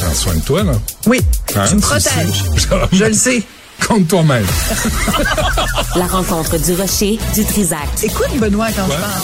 Prends 0.00 0.14
soin 0.14 0.34
de 0.34 0.40
toi, 0.40 0.62
là. 0.62 0.72
Oui, 1.06 1.20
Hein, 1.56 1.64
tu 1.68 1.74
me 1.76 1.80
protèges. 1.80 2.44
Je 2.92 3.04
le 3.04 3.12
sais. 3.12 3.42
Compte 3.86 4.06
toi-même. 4.08 4.46
La 5.96 6.06
rencontre 6.06 6.58
du 6.58 6.74
rocher 6.74 7.18
du 7.34 7.44
Trisac. 7.44 7.78
Écoute, 8.02 8.28
Benoît, 8.38 8.68
quand 8.76 8.84
je 8.86 8.90
parle. 8.90 9.20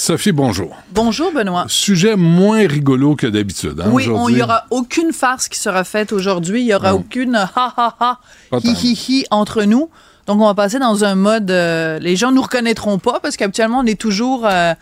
Sophie, 0.00 0.30
bonjour. 0.30 0.76
Bonjour, 0.92 1.32
Benoît. 1.32 1.64
Sujet 1.66 2.14
moins 2.14 2.64
rigolo 2.68 3.16
que 3.16 3.26
d'habitude. 3.26 3.80
hein, 3.80 3.88
oui, 3.90 4.04
il 4.28 4.34
n'y 4.36 4.42
aura 4.42 4.64
aucune 4.70 5.12
farce 5.12 5.48
qui 5.48 5.58
sera 5.58 5.82
faite 5.82 6.12
aujourd'hui. 6.12 6.60
Il 6.60 6.66
n'y 6.66 6.72
aura 6.74 6.94
aucune 6.94 7.34
ha 7.34 7.50
ha 7.56 7.96
ha, 7.98 8.20
Pas 8.48 8.58
hi 8.62 8.70
hi 8.70 8.92
hi 8.94 9.24
entre 9.32 9.64
nous. 9.64 9.90
Donc, 10.28 10.40
on 10.40 10.46
va 10.46 10.54
passer 10.54 10.78
dans 10.78 11.02
un 11.04 11.16
mode. 11.16 11.50
euh, 11.50 11.98
les 11.98 12.14
gens 12.14 12.30
nous 12.30 12.42
reconnaîtront 12.42 12.98
pas 13.00 13.18
parce 13.18 13.36
qu'habituellement, 13.36 13.80
on 13.80 13.86
est 13.86 14.00
toujours 14.00 14.46
euh, 14.46 14.72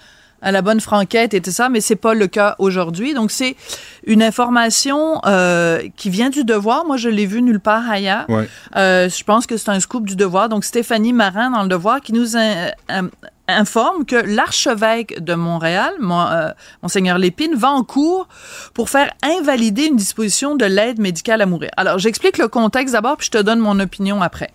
à 0.42 0.52
la 0.52 0.60
bonne 0.60 0.80
franquette 0.80 1.32
et 1.32 1.40
tout 1.40 1.50
ça, 1.50 1.70
mais 1.70 1.80
c'est 1.80 1.96
pas 1.96 2.12
le 2.12 2.26
cas 2.26 2.54
aujourd'hui. 2.58 3.14
Donc, 3.14 3.30
c'est 3.30 3.56
une 4.06 4.22
information 4.22 5.22
euh, 5.24 5.80
qui 5.96 6.10
vient 6.10 6.28
du 6.28 6.44
Devoir. 6.44 6.84
Moi, 6.84 6.98
je 6.98 7.08
l'ai 7.08 7.24
vu 7.24 7.40
nulle 7.40 7.60
part 7.60 7.88
ailleurs. 7.90 8.26
Ouais. 8.28 8.46
Euh, 8.76 9.08
je 9.08 9.24
pense 9.24 9.46
que 9.46 9.56
c'est 9.56 9.70
un 9.70 9.80
scoop 9.80 10.06
du 10.06 10.14
Devoir. 10.14 10.50
Donc, 10.50 10.62
Stéphanie 10.66 11.14
Marin 11.14 11.52
dans 11.52 11.62
le 11.62 11.68
Devoir 11.70 12.02
qui 12.02 12.12
nous 12.12 12.36
in- 12.36 13.08
informe 13.48 14.04
que 14.04 14.16
l'archevêque 14.16 15.22
de 15.22 15.34
Montréal, 15.34 15.94
mon- 16.00 16.26
euh, 16.26 16.48
Monseigneur 16.82 17.18
Lépine, 17.18 17.54
va 17.54 17.70
en 17.70 17.84
cours 17.84 18.28
pour 18.74 18.90
faire 18.90 19.10
invalider 19.22 19.84
une 19.86 19.96
disposition 19.96 20.56
de 20.56 20.64
l'aide 20.64 20.98
médicale 20.98 21.42
à 21.42 21.46
mourir. 21.46 21.70
Alors, 21.76 21.98
j'explique 21.98 22.38
le 22.38 22.48
contexte 22.48 22.92
d'abord, 22.94 23.16
puis 23.16 23.26
je 23.26 23.38
te 23.38 23.42
donne 23.42 23.58
mon 23.60 23.78
opinion 23.80 24.22
après. 24.22 24.50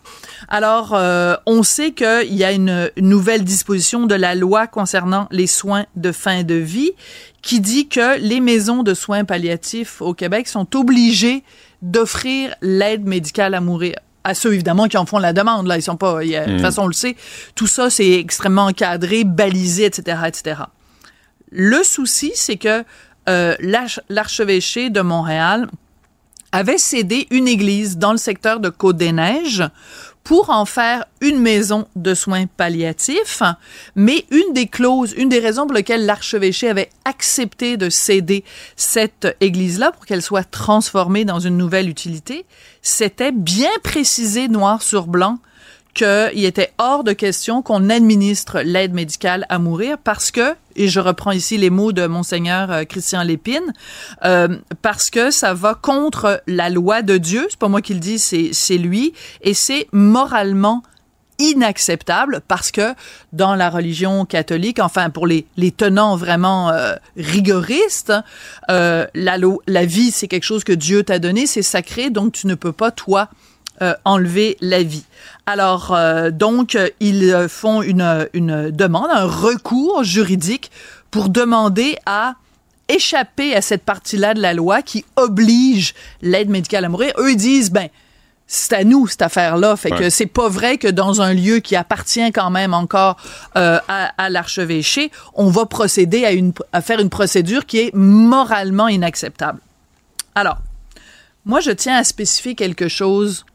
Alors, 0.50 0.94
euh, 0.94 1.36
on 1.46 1.64
sait 1.64 1.92
qu'il 1.92 2.34
y 2.36 2.44
a 2.44 2.52
une 2.52 2.90
nouvelle 2.98 3.44
disposition 3.44 4.06
de 4.08 4.16
la 4.16 4.36
loi 4.36 4.68
concernant 4.68 5.28
les 5.32 5.48
soins 5.48 5.86
de 5.96 6.12
fin 6.12 6.44
de 6.44 6.56
vie 6.56 6.92
qui 7.42 7.60
dit 7.60 7.88
que 7.88 8.20
les 8.20 8.40
maisons 8.40 8.84
de 8.84 8.94
soins 8.94 9.26
palliatifs 9.26 10.02
au 10.02 10.14
Québec 10.14 10.48
sont 10.48 10.76
obligées 10.76 11.44
d'offrir 11.82 12.54
l'aide 12.62 13.06
médicale 13.08 13.56
à 13.56 13.62
mourir 13.62 13.96
à 14.24 14.34
ceux 14.36 14.54
évidemment 14.54 14.88
qui 14.88 14.98
en 14.98 15.06
font 15.06 15.18
la 15.20 15.34
demande 15.34 15.68
là. 15.68 15.78
Ils 15.78 15.82
sont 15.82 15.98
pas 15.98 16.24
y 16.24 16.36
a- 16.36 16.46
de 16.46 16.52
toute 16.52 16.60
Mm. 16.60 16.64
façon 16.64 16.84
on 16.84 16.88
le 16.88 16.94
sait. 16.94 17.16
Tout 17.56 17.68
ça 17.68 17.90
c'est 17.90 18.12
extrêmement 18.12 18.66
encadré 18.66 19.24
balisé 19.24 19.86
etc 19.86 20.18
etc 20.28 20.62
le 21.52 21.84
souci 21.84 22.32
c'est 22.36 22.58
que 22.58 22.84
euh, 23.30 23.56
l'arch- 23.60 24.00
l'archevêché 24.10 24.90
de 24.90 25.02
Montréal 25.02 25.68
avait 26.54 26.78
cédé 26.78 27.28
une 27.32 27.48
église 27.48 27.98
dans 27.98 28.12
le 28.12 28.18
secteur 28.18 28.60
de 28.60 28.70
Côte-des-Neiges 28.70 29.64
pour 30.24 30.50
en 30.50 30.66
faire 30.66 31.06
une 31.20 31.40
maison 31.40 31.88
de 31.96 32.14
soins 32.14 32.46
palliatifs, 32.46 33.42
mais 33.96 34.26
une 34.32 34.54
des 34.54 34.68
clauses, 34.68 35.14
une 35.18 35.30
des 35.30 35.40
raisons 35.40 35.66
pour 35.66 35.76
lesquelles 35.76 36.06
l'archevêché 36.06 36.70
avait 36.70 36.90
accepté 37.06 37.78
de 37.78 37.90
céder 37.90 38.44
cette 38.76 39.36
église-là 39.40 39.92
pour 39.92 40.06
qu'elle 40.06 40.22
soit 40.22 40.50
transformée 40.50 41.26
dans 41.26 41.40
une 41.40 41.58
nouvelle 41.58 41.90
utilité, 41.90 42.46
c'était 42.82 43.32
bien 43.32 43.72
précisé 43.84 44.48
noir 44.48 44.82
sur 44.82 45.08
blanc 45.08 45.40
qu'il 45.94 46.46
était 46.46 46.72
hors 46.78 47.04
de 47.04 47.14
question 47.14 47.62
qu'on 47.62 47.90
administre 47.90 48.62
l'aide 48.62 48.94
médicale 48.94 49.46
à 49.50 49.60
mourir 49.60 49.98
parce 49.98 50.32
que, 50.32 50.56
et 50.76 50.88
je 50.88 51.00
reprends 51.00 51.32
ici 51.32 51.58
les 51.58 51.70
mots 51.70 51.92
de 51.92 52.08
monseigneur 52.08 52.72
euh, 52.72 52.84
Christian 52.84 53.24
Lépine, 53.24 53.74
euh, 54.24 54.58
parce 54.82 55.10
que 55.10 55.32
ça 55.32 55.54
va 55.54 55.76
contre 55.76 56.42
la 56.48 56.70
loi 56.70 57.02
de 57.02 57.18
Dieu, 57.18 57.46
c'est 57.50 57.60
pas 57.60 57.68
moi 57.68 57.82
qui 57.82 57.94
le 57.94 58.00
dis, 58.00 58.20
c'est 58.20 58.78
lui, 58.78 59.14
et 59.42 59.54
c'est 59.54 59.88
moralement 59.92 60.84
inacceptable 61.42 62.42
parce 62.48 62.72
que 62.72 62.94
dans 63.34 63.56
la 63.56 63.70
religion 63.70 64.26
catholique, 64.26 64.80
enfin 64.80 65.10
pour 65.10 65.28
les, 65.28 65.46
les 65.58 65.72
tenants 65.72 66.16
vraiment 66.16 66.70
euh, 66.70 66.96
rigoristes, 67.18 68.14
euh, 68.70 69.08
la, 69.16 69.38
la 69.68 69.86
vie 69.86 70.12
c'est 70.12 70.28
quelque 70.28 70.44
chose 70.44 70.64
que 70.64 70.74
Dieu 70.74 71.04
t'a 71.04 71.20
donné, 71.20 71.48
c'est 71.48 71.64
sacré, 71.64 72.10
donc 72.10 72.34
tu 72.34 72.48
ne 72.48 72.56
peux 72.56 72.74
pas 72.74 72.92
toi 72.92 73.30
euh, 73.82 73.96
enlever 74.06 74.58
la 74.62 74.84
vie. 74.84 75.06
Alors, 75.46 75.94
euh, 75.94 76.30
donc, 76.30 76.78
ils 77.00 77.32
euh, 77.32 77.48
font 77.48 77.82
une, 77.82 78.28
une 78.34 78.72
demande, 78.72 79.08
un 79.12 79.26
recours 79.26 80.04
juridique 80.04 80.72
pour 81.10 81.30
demander 81.30 81.98
à 82.06 82.36
échapper 82.88 83.56
à 83.56 83.62
cette 83.62 83.84
partie-là 83.84 84.34
de 84.34 84.42
la 84.42 84.54
loi 84.54 84.82
qui 84.82 85.04
oblige 85.16 85.94
l'aide 86.22 86.50
médicale 86.50 86.86
à 86.86 86.90
mourir. 86.90 87.14
Eux, 87.18 87.32
ils 87.32 87.38
disent, 87.38 87.72
ben, 87.72 87.88
c'est 88.48 88.74
à 88.74 88.84
nous 88.84 89.08
cette 89.08 89.22
affaire-là. 89.22 89.76
Fait 89.78 89.92
que 89.92 89.96
Ouais. 90.04 90.10
c'est 90.10 90.26
pas 90.26 90.50
vrai 90.50 90.78
que 90.78 90.88
dans 90.90 91.22
un 91.22 91.34
lieu 91.34 91.60
qui 91.60 91.76
appartient 91.76 92.32
quand 92.34 92.50
même 92.50 92.74
encore 92.74 93.16
euh, 93.58 93.80
à, 93.88 94.12
à 94.22 94.30
l'archevêché, 94.30 95.10
on 95.36 95.50
va 95.50 95.66
procéder 95.66 96.26
à, 96.26 96.32
une, 96.32 96.52
à 96.74 96.82
faire 96.82 97.00
une 97.00 97.10
procédure 97.10 97.66
qui 97.66 97.80
est 97.80 97.96
moralement 97.96 98.90
inacceptable. 98.90 99.60
Alors, 100.36 100.58
moi, 101.46 101.62
je 101.62 101.72
tiens 101.72 101.96
à 101.98 102.04
spécifier 102.04 102.56
quelque 102.56 102.88
chose 102.90 103.46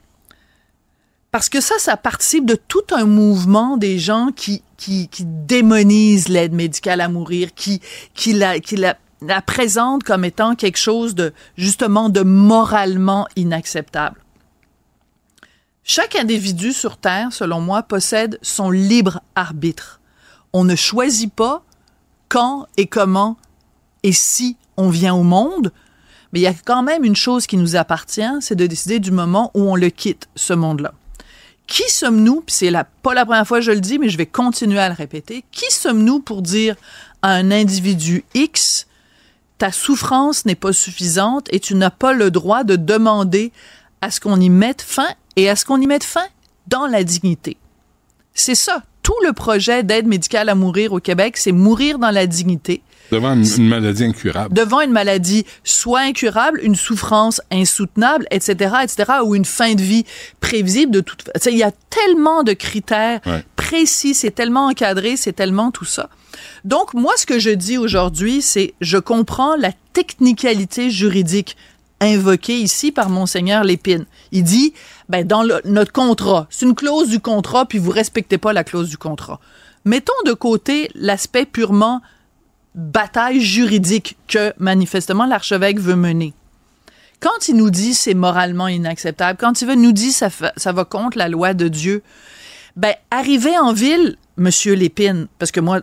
parce 1.36 1.50
que 1.50 1.60
ça, 1.60 1.74
ça 1.78 1.98
participe 1.98 2.46
de 2.46 2.54
tout 2.54 2.86
un 2.92 3.04
mouvement 3.04 3.76
des 3.76 3.98
gens 3.98 4.30
qui, 4.34 4.62
qui, 4.78 5.06
démonisent 5.20 6.30
l'aide 6.30 6.54
médicale 6.54 7.02
à 7.02 7.10
mourir, 7.10 7.50
qui, 7.52 7.82
la, 8.32 8.58
qui 8.58 8.76
la, 8.76 8.96
présentent 9.42 10.02
comme 10.02 10.24
étant 10.24 10.54
quelque 10.54 10.78
chose 10.78 11.14
de, 11.14 11.34
justement, 11.58 12.08
de 12.08 12.22
moralement 12.22 13.28
inacceptable. 13.36 14.18
Chaque 15.84 16.16
individu 16.16 16.72
sur 16.72 16.96
Terre, 16.96 17.30
selon 17.32 17.60
moi, 17.60 17.82
possède 17.82 18.38
son 18.40 18.70
libre 18.70 19.20
arbitre. 19.34 20.00
On 20.54 20.64
ne 20.64 20.74
choisit 20.74 21.34
pas 21.34 21.62
quand 22.30 22.66
et 22.78 22.86
comment 22.86 23.36
et 24.02 24.12
si 24.12 24.56
on 24.78 24.88
vient 24.88 25.14
au 25.14 25.22
monde, 25.22 25.70
mais 26.32 26.40
il 26.40 26.44
y 26.44 26.46
a 26.46 26.54
quand 26.54 26.82
même 26.82 27.04
une 27.04 27.14
chose 27.14 27.46
qui 27.46 27.58
nous 27.58 27.76
appartient, 27.76 28.22
c'est 28.40 28.56
de 28.56 28.66
décider 28.66 29.00
du 29.00 29.10
moment 29.10 29.50
où 29.52 29.70
on 29.70 29.76
le 29.76 29.90
quitte, 29.90 30.30
ce 30.34 30.54
monde-là. 30.54 30.94
Qui 31.66 31.82
sommes-nous, 31.88 32.42
puis 32.42 32.54
c'est 32.54 32.70
la, 32.70 32.84
pas 32.84 33.14
la 33.14 33.24
première 33.24 33.46
fois 33.46 33.58
que 33.58 33.64
je 33.64 33.72
le 33.72 33.80
dis, 33.80 33.98
mais 33.98 34.08
je 34.08 34.18
vais 34.18 34.26
continuer 34.26 34.78
à 34.78 34.88
le 34.88 34.94
répéter, 34.94 35.44
qui 35.50 35.70
sommes-nous 35.70 36.20
pour 36.20 36.42
dire 36.42 36.76
à 37.22 37.32
un 37.32 37.50
individu 37.50 38.24
X, 38.34 38.86
ta 39.58 39.72
souffrance 39.72 40.44
n'est 40.44 40.54
pas 40.54 40.72
suffisante 40.72 41.48
et 41.50 41.60
tu 41.60 41.74
n'as 41.74 41.90
pas 41.90 42.12
le 42.12 42.30
droit 42.30 42.62
de 42.62 42.76
demander 42.76 43.52
à 44.00 44.10
ce 44.10 44.20
qu'on 44.20 44.40
y 44.40 44.50
mette 44.50 44.82
fin 44.82 45.08
et 45.34 45.48
à 45.48 45.56
ce 45.56 45.64
qu'on 45.64 45.80
y 45.80 45.86
mette 45.86 46.04
fin 46.04 46.26
dans 46.68 46.86
la 46.86 47.02
dignité? 47.02 47.56
C'est 48.34 48.54
ça. 48.54 48.82
Tout 49.02 49.16
le 49.24 49.32
projet 49.32 49.82
d'aide 49.82 50.06
médicale 50.06 50.48
à 50.48 50.54
mourir 50.54 50.92
au 50.92 51.00
Québec, 51.00 51.36
c'est 51.36 51.52
mourir 51.52 51.98
dans 51.98 52.10
la 52.10 52.26
dignité 52.26 52.82
Devant 53.12 53.32
une, 53.34 53.44
une 53.58 53.68
maladie 53.68 54.04
incurable. 54.04 54.54
devant 54.54 54.80
une 54.80 54.90
maladie 54.92 55.44
soit 55.64 56.00
incurable, 56.00 56.60
une 56.62 56.74
souffrance 56.74 57.40
insoutenable, 57.52 58.26
etc., 58.30 58.74
etc., 58.82 59.04
ou 59.24 59.34
une 59.34 59.44
fin 59.44 59.74
de 59.74 59.82
vie 59.82 60.04
prévisible 60.40 60.92
de 60.92 61.00
toute 61.00 61.22
façon. 61.22 61.50
Il 61.50 61.58
y 61.58 61.62
a 61.62 61.72
tellement 61.90 62.42
de 62.42 62.52
critères 62.52 63.20
Ouais. 63.26 63.44
précis, 63.56 64.14
c'est 64.14 64.30
tellement 64.32 64.66
encadré, 64.66 65.16
c'est 65.16 65.32
tellement 65.32 65.70
tout 65.70 65.84
ça. 65.84 66.08
Donc, 66.64 66.94
moi, 66.94 67.12
ce 67.16 67.26
que 67.26 67.38
je 67.38 67.50
dis 67.50 67.78
aujourd'hui, 67.78 68.42
c'est 68.42 68.74
je 68.80 68.98
comprends 68.98 69.56
la 69.56 69.70
technicalité 69.92 70.90
juridique 70.90 71.56
invoquée 72.00 72.58
ici 72.58 72.92
par 72.92 73.08
Monseigneur 73.08 73.64
Lépine. 73.64 74.04
Il 74.32 74.42
dit, 74.44 74.74
ben, 75.08 75.26
dans 75.26 75.42
le- 75.42 75.62
notre 75.64 75.92
contrat, 75.92 76.46
c'est 76.50 76.66
une 76.66 76.74
clause 76.74 77.08
du 77.08 77.20
contrat, 77.20 77.64
puis 77.64 77.78
vous 77.78 77.90
respectez 77.90 78.36
pas 78.36 78.52
la 78.52 78.64
clause 78.64 78.88
du 78.90 78.98
contrat. 78.98 79.40
Mettons 79.86 80.12
de 80.26 80.32
côté 80.34 80.90
l'aspect 80.94 81.46
purement 81.46 82.02
bataille 82.76 83.40
juridique 83.40 84.16
que 84.28 84.52
manifestement 84.58 85.26
l'archevêque 85.26 85.80
veut 85.80 85.96
mener. 85.96 86.34
Quand 87.20 87.48
il 87.48 87.56
nous 87.56 87.70
dit 87.70 87.94
c'est 87.94 88.14
moralement 88.14 88.68
inacceptable, 88.68 89.38
quand 89.40 89.60
il 89.62 89.68
veut 89.68 89.74
nous 89.74 89.92
dire 89.92 90.12
ça, 90.12 90.28
ça 90.56 90.72
va 90.72 90.84
contre 90.84 91.16
la 91.16 91.28
loi 91.28 91.54
de 91.54 91.68
Dieu, 91.68 92.02
ben 92.76 92.94
arriver 93.10 93.56
en 93.58 93.72
ville, 93.72 94.16
Monsieur 94.36 94.74
Lépine, 94.74 95.26
parce 95.38 95.50
que 95.50 95.60
moi, 95.60 95.80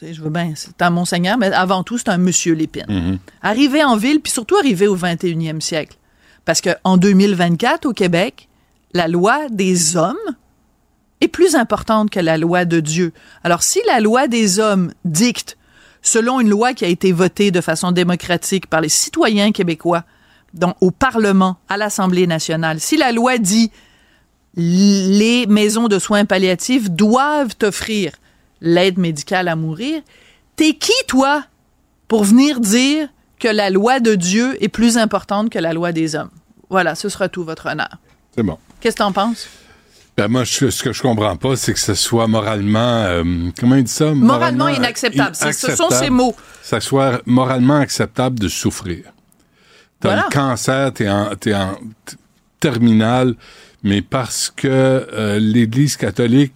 je 0.00 0.22
veux 0.22 0.30
bien, 0.30 0.52
c'est 0.54 0.80
un 0.80 0.90
monseigneur, 0.90 1.36
mais 1.36 1.52
avant 1.52 1.82
tout 1.82 1.98
c'est 1.98 2.08
un 2.08 2.18
Monsieur 2.18 2.54
Lépine. 2.54 3.18
Arriver 3.42 3.82
en 3.82 3.96
ville, 3.96 4.20
puis 4.20 4.32
surtout 4.32 4.56
arriver 4.56 4.86
au 4.86 4.96
21e 4.96 5.60
siècle. 5.60 5.96
Parce 6.44 6.60
que 6.60 6.70
en 6.84 6.96
2024, 6.96 7.86
au 7.86 7.92
Québec, 7.92 8.48
la 8.94 9.08
loi 9.08 9.48
des 9.50 9.96
hommes 9.96 10.16
est 11.20 11.28
plus 11.28 11.54
importante 11.54 12.10
que 12.10 12.20
la 12.20 12.36
loi 12.36 12.64
de 12.64 12.80
Dieu. 12.80 13.12
Alors, 13.44 13.62
si 13.62 13.80
la 13.86 14.00
loi 14.00 14.26
des 14.28 14.58
hommes 14.58 14.92
dicte, 15.04 15.56
selon 16.02 16.40
une 16.40 16.50
loi 16.50 16.74
qui 16.74 16.84
a 16.84 16.88
été 16.88 17.12
votée 17.12 17.50
de 17.50 17.60
façon 17.60 17.92
démocratique 17.92 18.66
par 18.66 18.80
les 18.80 18.88
citoyens 18.88 19.52
québécois, 19.52 20.04
dans, 20.52 20.74
au 20.80 20.90
Parlement, 20.90 21.56
à 21.68 21.76
l'Assemblée 21.76 22.26
nationale, 22.26 22.80
si 22.80 22.96
la 22.96 23.12
loi 23.12 23.38
dit 23.38 23.70
les 24.54 25.46
maisons 25.46 25.88
de 25.88 25.98
soins 25.98 26.26
palliatifs 26.26 26.90
doivent 26.90 27.54
offrir 27.62 28.12
l'aide 28.60 28.98
médicale 28.98 29.48
à 29.48 29.56
mourir, 29.56 30.02
t'es 30.56 30.74
qui, 30.74 30.92
toi, 31.08 31.44
pour 32.06 32.24
venir 32.24 32.60
dire 32.60 33.08
que 33.38 33.48
la 33.48 33.70
loi 33.70 33.98
de 33.98 34.14
Dieu 34.14 34.62
est 34.62 34.68
plus 34.68 34.98
importante 34.98 35.48
que 35.48 35.58
la 35.58 35.72
loi 35.72 35.92
des 35.92 36.14
hommes? 36.14 36.30
Voilà, 36.68 36.94
ce 36.94 37.08
sera 37.08 37.28
tout, 37.28 37.44
votre 37.44 37.66
honneur. 37.70 37.96
C'est 38.34 38.42
bon. 38.42 38.58
Qu'est-ce 38.80 38.96
que 38.96 39.02
t'en 39.02 39.12
penses? 39.12 39.48
Ben 40.16 40.28
moi, 40.28 40.44
je- 40.44 40.68
ce 40.70 40.82
que 40.82 40.92
je 40.92 41.00
comprends 41.00 41.36
pas, 41.36 41.56
c'est 41.56 41.72
que 41.72 41.78
ce 41.80 41.94
soit 41.94 42.26
moralement, 42.26 42.78
euh, 43.04 43.24
comment 43.58 43.76
il 43.76 43.84
dit 43.84 43.92
ça? 43.92 44.12
Moralement 44.12 44.68
inacceptable. 44.68 45.34
C'est- 45.34 45.52
ce 45.52 45.74
sont 45.74 45.88
ces 45.90 46.10
mots. 46.10 46.34
Ça 46.62 46.80
soit 46.80 47.22
moralement 47.24 47.78
acceptable 47.78 48.38
de 48.38 48.48
souffrir. 48.48 49.04
T'as 50.00 50.08
Voilà. 50.10 50.26
le 50.28 50.32
cancer, 50.34 50.92
t'es 50.92 51.08
en, 51.08 51.34
t'es 51.36 51.54
en 51.54 51.74
t- 52.04 52.16
terminale, 52.60 53.34
mais 53.82 54.02
parce 54.02 54.52
que 54.54 54.68
euh, 54.68 55.38
l'Église 55.38 55.96
catholique, 55.96 56.52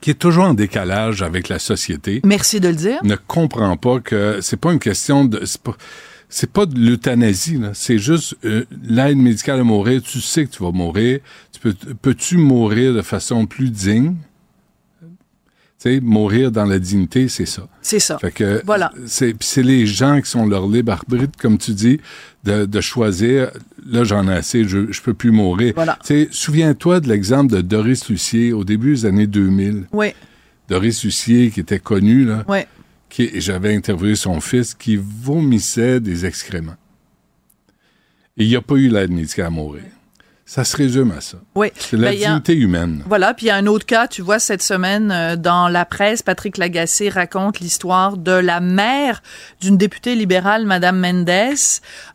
qui 0.00 0.10
est 0.10 0.14
toujours 0.14 0.44
en 0.44 0.54
décalage 0.54 1.22
avec 1.22 1.48
la 1.48 1.58
société, 1.58 2.20
Merci 2.24 2.60
de 2.60 2.68
le 2.68 2.74
dire. 2.74 2.98
ne 3.04 3.16
comprend 3.16 3.76
pas 3.76 4.00
que 4.00 4.38
c'est 4.42 4.56
pas 4.58 4.72
une 4.72 4.78
question 4.78 5.24
de 5.24 5.42
c'est 6.28 6.50
pas, 6.52 6.66
de 6.66 6.78
l'euthanasie 6.78 7.56
là. 7.58 7.70
c'est 7.72 7.98
juste 7.98 8.34
euh, 8.44 8.64
l'aide 8.82 9.16
médicale 9.16 9.60
à 9.60 9.62
mourir 9.62 10.02
tu 10.02 10.20
sais 10.20 10.44
que 10.44 10.50
tu 10.50 10.62
vas 10.62 10.72
mourir 10.72 11.20
peux 11.58 11.74
peux-tu 12.02 12.36
mourir 12.36 12.94
de 12.94 13.02
façon 13.02 13.46
plus 13.46 13.70
digne? 13.70 14.14
Tu 15.02 15.90
sais 15.90 16.00
mourir 16.00 16.50
dans 16.50 16.64
la 16.64 16.78
dignité 16.78 17.28
c'est 17.28 17.44
ça 17.44 17.68
C'est 17.82 17.98
ça. 18.00 18.18
fait 18.18 18.30
que 18.32 18.62
Voilà. 18.64 18.90
c'est 19.06 19.36
c'est 19.40 19.62
les 19.62 19.86
gens 19.86 20.20
qui 20.22 20.30
sont 20.30 20.46
leur 20.46 20.66
libre 20.68 20.92
arbitre 20.92 21.38
comme 21.38 21.58
tu 21.58 21.72
dis 21.72 22.00
de, 22.44 22.64
de 22.64 22.80
choisir 22.80 23.50
là 23.86 24.02
j'en 24.02 24.26
ai 24.26 24.32
assez 24.32 24.64
je 24.64 24.90
je 24.90 25.02
peux 25.02 25.12
plus 25.12 25.32
mourir 25.32 25.74
Voilà. 25.76 25.98
tu 26.00 26.06
sais 26.06 26.28
souviens-toi 26.30 27.00
de 27.00 27.08
l'exemple 27.08 27.52
de 27.54 27.60
Doris 27.60 28.08
Lucier 28.08 28.54
au 28.54 28.64
début 28.64 28.94
des 28.94 29.04
années 29.06 29.26
2000 29.26 29.88
Oui, 29.92 30.14
Doris 30.70 31.04
Lucier 31.04 31.50
qui 31.50 31.60
était 31.60 31.78
connu 31.78 32.24
là 32.24 32.44
oui. 32.48 32.60
qui, 33.10 33.38
j'avais 33.40 33.76
interviewé 33.76 34.14
son 34.16 34.40
fils, 34.40 34.72
qui 34.74 34.96
vomissait 34.96 36.00
des 36.00 36.24
excréments. 36.24 36.76
Et 38.38 38.44
il 38.44 38.48
n'y 38.48 38.56
a 38.56 38.62
pas 38.62 38.74
eu 38.76 38.88
l'aide 38.88 39.10
médicale 39.12 39.46
à 39.46 39.50
mourir. 39.50 39.84
Ça 40.48 40.62
se 40.62 40.76
résume 40.76 41.10
à 41.10 41.20
ça. 41.20 41.38
Oui. 41.56 41.72
C'est 41.76 41.96
la 41.96 42.10
Ben, 42.12 42.22
a- 42.22 42.26
dignité 42.28 42.54
humaine. 42.54 43.02
Voilà, 43.08 43.34
puis 43.34 43.46
il 43.46 43.48
y 43.48 43.50
a 43.52 43.56
un 43.56 43.66
autre 43.66 43.84
cas, 43.84 44.06
tu 44.06 44.22
vois, 44.22 44.38
cette 44.38 44.62
semaine, 44.62 45.10
euh, 45.10 45.34
dans 45.34 45.66
la 45.68 45.84
presse, 45.84 46.22
Patrick 46.22 46.56
Lagacé 46.56 47.08
raconte 47.08 47.58
l'histoire 47.58 48.16
de 48.16 48.30
la 48.30 48.60
mère 48.60 49.22
d'une 49.60 49.76
députée 49.76 50.14
libérale, 50.14 50.64
Madame 50.64 51.00
Mendes, 51.00 51.30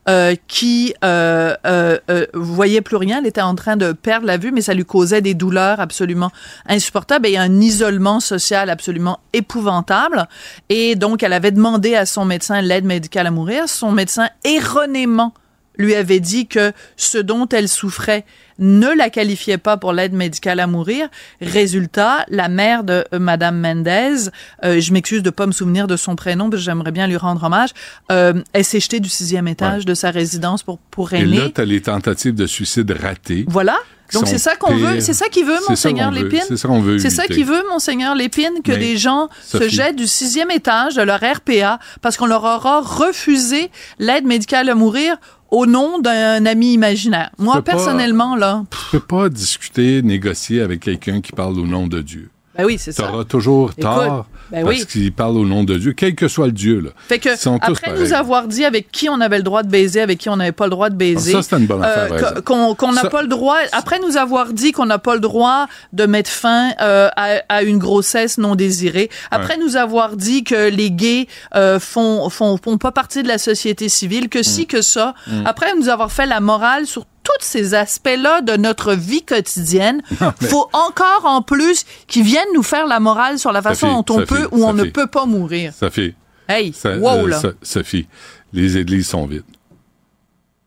euh, 0.07 0.35
qui 0.47 0.93
euh, 1.03 1.55
euh, 1.65 1.97
euh, 2.09 2.25
voyait 2.33 2.79
plus 2.79 2.95
rien, 2.95 3.19
elle 3.19 3.27
était 3.27 3.41
en 3.41 3.53
train 3.53 3.75
de 3.75 3.91
perdre 3.91 4.25
la 4.27 4.37
vue, 4.37 4.53
mais 4.53 4.61
ça 4.61 4.73
lui 4.73 4.85
causait 4.85 5.21
des 5.21 5.33
douleurs 5.33 5.81
absolument 5.81 6.31
insupportables 6.67 7.27
et 7.27 7.37
un 7.37 7.59
isolement 7.59 8.21
social 8.21 8.69
absolument 8.69 9.19
épouvantable. 9.33 10.25
Et 10.69 10.95
donc, 10.95 11.21
elle 11.21 11.33
avait 11.33 11.51
demandé 11.51 11.95
à 11.95 12.05
son 12.05 12.23
médecin 12.23 12.61
l'aide 12.61 12.85
médicale 12.85 13.27
à 13.27 13.31
mourir. 13.31 13.67
Son 13.67 13.91
médecin, 13.91 14.29
erronément, 14.45 15.33
lui 15.81 15.95
avait 15.95 16.19
dit 16.19 16.47
que 16.47 16.71
ce 16.95 17.17
dont 17.17 17.47
elle 17.49 17.67
souffrait 17.67 18.25
ne 18.59 18.89
la 18.95 19.09
qualifiait 19.09 19.57
pas 19.57 19.75
pour 19.75 19.91
l'aide 19.91 20.13
médicale 20.13 20.59
à 20.59 20.67
mourir. 20.67 21.09
Résultat, 21.41 22.25
la 22.29 22.47
mère 22.47 22.83
de 22.83 23.03
euh, 23.13 23.19
Madame 23.19 23.59
Mendez, 23.59 24.29
euh, 24.63 24.79
je 24.79 24.93
m'excuse 24.93 25.23
de 25.23 25.31
pas 25.31 25.47
me 25.47 25.51
souvenir 25.51 25.87
de 25.87 25.97
son 25.97 26.15
prénom, 26.15 26.49
parce 26.49 26.61
que 26.61 26.65
j'aimerais 26.65 26.91
bien 26.91 27.07
lui 27.07 27.17
rendre 27.17 27.43
hommage, 27.43 27.71
euh, 28.11 28.33
elle 28.53 28.63
s'est 28.63 28.79
jetée 28.79 28.99
du 28.99 29.09
sixième 29.09 29.47
étage 29.47 29.85
de 29.85 29.93
sa 29.93 30.11
résidence 30.11 30.63
pour, 30.63 30.77
pour 30.77 31.11
Et 31.13 31.21
aînés. 31.21 31.51
là, 31.55 31.65
les 31.65 31.81
tentatives 31.81 32.35
de 32.35 32.45
suicide 32.45 32.91
ratées. 32.91 33.45
Voilà. 33.47 33.77
Donc 34.13 34.27
c'est 34.27 34.37
ça 34.37 34.55
qu'on 34.55 34.75
veut, 34.75 34.99
c'est 34.99 35.13
ça 35.13 35.29
qu'il 35.29 35.45
veut, 35.45 35.57
monseigneur. 35.69 36.11
Lépine. 36.11 36.41
C'est 36.45 36.57
ça 36.57 36.67
qu'on 36.67 36.81
veut 36.81 36.99
C'est 36.99 37.09
ça 37.09 37.27
qu'il 37.27 37.45
veut, 37.45 37.63
monseigneur 37.69 38.13
Lépine, 38.13 38.61
que 38.63 38.71
Mais, 38.71 38.77
des 38.77 38.97
gens 38.97 39.29
se 39.41 39.69
jettent 39.69 39.95
du 39.95 40.07
sixième 40.07 40.51
étage 40.51 40.95
de 40.95 41.01
leur 41.01 41.19
RPA 41.21 41.79
parce 42.01 42.17
qu'on 42.17 42.25
leur 42.25 42.43
aura 42.43 42.81
refusé 42.81 43.71
l'aide 43.99 44.25
médicale 44.25 44.69
à 44.69 44.75
mourir 44.75 45.15
au 45.51 45.65
nom 45.65 45.99
d'un 45.99 46.45
ami 46.45 46.73
imaginaire. 46.73 47.29
Moi, 47.37 47.55
peux 47.57 47.61
pas- 47.63 47.71
personnellement, 47.73 48.35
là, 48.35 48.63
Tu 48.71 48.77
peux 48.91 48.99
pas 48.99 49.29
discuter, 49.29 50.01
négocier 50.01 50.61
avec 50.61 50.79
quelqu'un 50.79 51.21
qui 51.21 51.31
parle 51.33 51.59
au 51.59 51.65
nom 51.67 51.87
de 51.87 52.01
Dieu. 52.01 52.29
Ben 52.57 52.65
oui, 52.65 52.77
c'est 52.77 52.91
Tu 52.93 53.01
ça. 53.01 53.11
auras 53.11 53.23
toujours 53.23 53.71
Écoute, 53.71 53.83
tort 53.83 54.25
ben 54.51 54.65
parce 54.65 54.79
oui. 54.79 54.85
qu'il 54.85 55.13
parle 55.13 55.37
au 55.37 55.45
nom 55.45 55.63
de 55.63 55.77
Dieu, 55.77 55.93
quel 55.93 56.13
que 56.15 56.27
soit 56.27 56.47
le 56.47 56.51
Dieu. 56.51 56.81
Là. 56.81 56.89
Fait 57.07 57.19
que 57.19 57.29
après 57.65 57.97
nous 57.97 58.11
avoir 58.13 58.47
dit 58.47 58.65
avec 58.65 58.91
qui 58.91 59.07
on 59.09 59.21
avait 59.21 59.37
le 59.37 59.43
droit 59.43 59.63
de 59.63 59.69
baiser, 59.69 60.01
avec 60.01 60.19
qui 60.19 60.27
on 60.29 60.35
n'avait 60.35 60.51
pas 60.51 60.65
le 60.65 60.71
droit 60.71 60.89
de 60.89 60.95
baiser, 60.95 61.31
Ah, 61.33 61.37
ça, 61.37 61.43
c'était 61.43 61.57
une 61.61 61.67
bonne 61.67 61.83
affaire, 61.83 62.11
euh, 62.11 62.41
qu'on 62.41 62.75
qu'on 62.75 62.91
n'a 62.91 63.05
pas 63.05 63.21
le 63.21 63.29
droit. 63.29 63.57
Après 63.71 63.99
nous 63.99 64.17
avoir 64.17 64.51
dit 64.51 64.73
qu'on 64.73 64.85
n'a 64.85 64.99
pas 64.99 65.13
le 65.13 65.21
droit 65.21 65.67
de 65.93 66.05
mettre 66.05 66.29
fin 66.29 66.71
euh, 66.81 67.07
à, 67.15 67.41
à 67.47 67.61
une 67.63 67.77
grossesse 67.77 68.37
non 68.37 68.55
désirée. 68.55 69.09
Après 69.31 69.55
nous 69.57 69.77
avoir 69.77 70.17
dit 70.17 70.43
que 70.43 70.69
les 70.69 70.91
gays 70.91 71.27
euh, 71.55 71.79
font, 71.79 72.29
font 72.29 72.57
font 72.61 72.77
pas 72.77 72.91
partie 72.91 73.23
de 73.23 73.29
la 73.29 73.37
société 73.37 73.87
civile, 73.87 74.27
que 74.27 74.43
si 74.43 74.67
que 74.67 74.81
ça. 74.81 75.13
Mm. 75.27 75.43
Après 75.45 75.73
nous 75.75 75.87
avoir 75.87 76.11
fait 76.11 76.25
la 76.25 76.41
morale 76.41 76.85
sur 76.87 77.05
tous 77.39 77.45
ces 77.45 77.73
aspects-là 77.73 78.41
de 78.41 78.57
notre 78.57 78.93
vie 78.93 79.23
quotidienne, 79.23 80.01
Non, 80.21 80.33
mais- 80.41 80.47
faut 80.47 80.69
encore 80.73 81.25
en 81.25 81.41
plus 81.41 81.85
qu'ils 82.07 82.23
viennent 82.23 82.47
nous 82.53 82.63
faire 82.63 82.87
la 82.87 82.99
morale 82.99 83.39
sur 83.39 83.51
la 83.51 83.61
façon 83.61 83.87
Sophie, 83.87 83.95
dont 84.05 84.13
on 84.15 84.19
Sophie, 84.19 84.27
peut 84.33 84.47
ou 84.51 84.65
on 84.65 84.73
ne 84.73 84.83
peut 84.85 85.07
pas 85.07 85.25
mourir. 85.25 85.73
Sophie, 85.73 86.13
Hey, 86.47 86.73
ça- 86.73 86.97
wow 86.97 87.25
euh, 87.25 87.29
là. 87.29 87.39
So- 87.39 87.53
Sophie, 87.61 88.07
les 88.53 88.77
églises 88.77 89.07
sont 89.07 89.25
vides. 89.25 89.43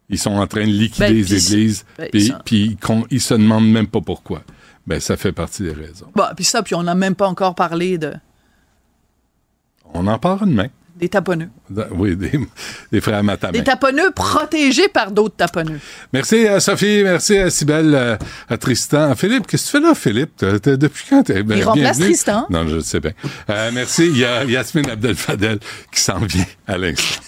Ils 0.09 0.19
sont 0.19 0.33
en 0.33 0.47
train 0.47 0.63
de 0.67 0.71
liquider 0.71 1.07
Ben, 1.09 1.15
les 1.15 1.35
églises, 1.35 1.85
ben, 1.99 2.09
puis 2.11 2.27
ça- 2.29 2.41
puis 2.45 2.77
ils 2.81 3.05
ils 3.11 3.21
se 3.21 3.35
demandent 3.35 3.71
même 3.71 3.87
pas 3.89 4.01
pourquoi. 4.01 4.43
Ben, 4.87 5.01
ça 5.01 5.17
fait 5.17 5.33
partie 5.33 5.63
des 5.63 5.73
raisons. 5.73 6.07
Bah, 6.15 6.33
puis 6.37 6.45
ça, 6.45 6.63
puis 6.63 6.75
on 6.75 6.83
n'a 6.83 6.95
même 6.95 7.15
pas 7.15 7.27
encore 7.27 7.55
parlé 7.55 7.97
de 7.99 8.13
On 9.95 10.07
en 10.07 10.19
parle 10.19 10.41
demain. 10.49 10.69
Des 10.97 11.09
taponneux. 11.09 11.51
Oui, 11.93 12.17
des, 12.17 12.33
des 12.93 13.01
frères 13.01 13.23
Matamé. 13.23 13.59
Des 13.59 13.65
taponneux 13.65 14.11
protégés 14.13 14.89
par 14.89 15.11
d'autres 15.11 15.37
taponneux. 15.37 15.81
Merci 16.13 16.47
à 16.47 16.61
Sophie, 16.61 17.03
merci 17.03 17.37
à 17.37 17.51
Sybelle, 17.51 17.95
euh, 17.95 18.17
à 18.49 18.57
Tristan. 18.57 19.11
À 19.11 19.15
Philippe, 19.15 19.47
qu'est-ce 19.47 19.73
que 19.73 19.79
tu 19.79 19.83
fais 19.83 19.89
là, 19.89 19.95
Philippe? 19.95 20.45
Depuis 20.45 21.05
quand 21.11 21.23
t'es 21.25 21.43
ben, 21.43 21.59
Il 21.59 21.65
remplace. 21.65 21.99
Tristan. 21.99 22.47
Non, 22.51 22.67
je 22.69 22.77
le 22.77 22.81
sais 22.81 23.01
bien. 23.01 23.13
Euh, 23.51 23.71
merci. 23.73 24.07
Il 24.07 24.19
y 24.19 24.25
a 24.25 24.45
Yasmine 24.45 24.91
Abdel-Fadel 24.91 25.59
qui 25.93 26.01
s'en 26.01 26.21
vient 26.21 26.47
à 26.67 26.79
l'instant. 26.79 27.23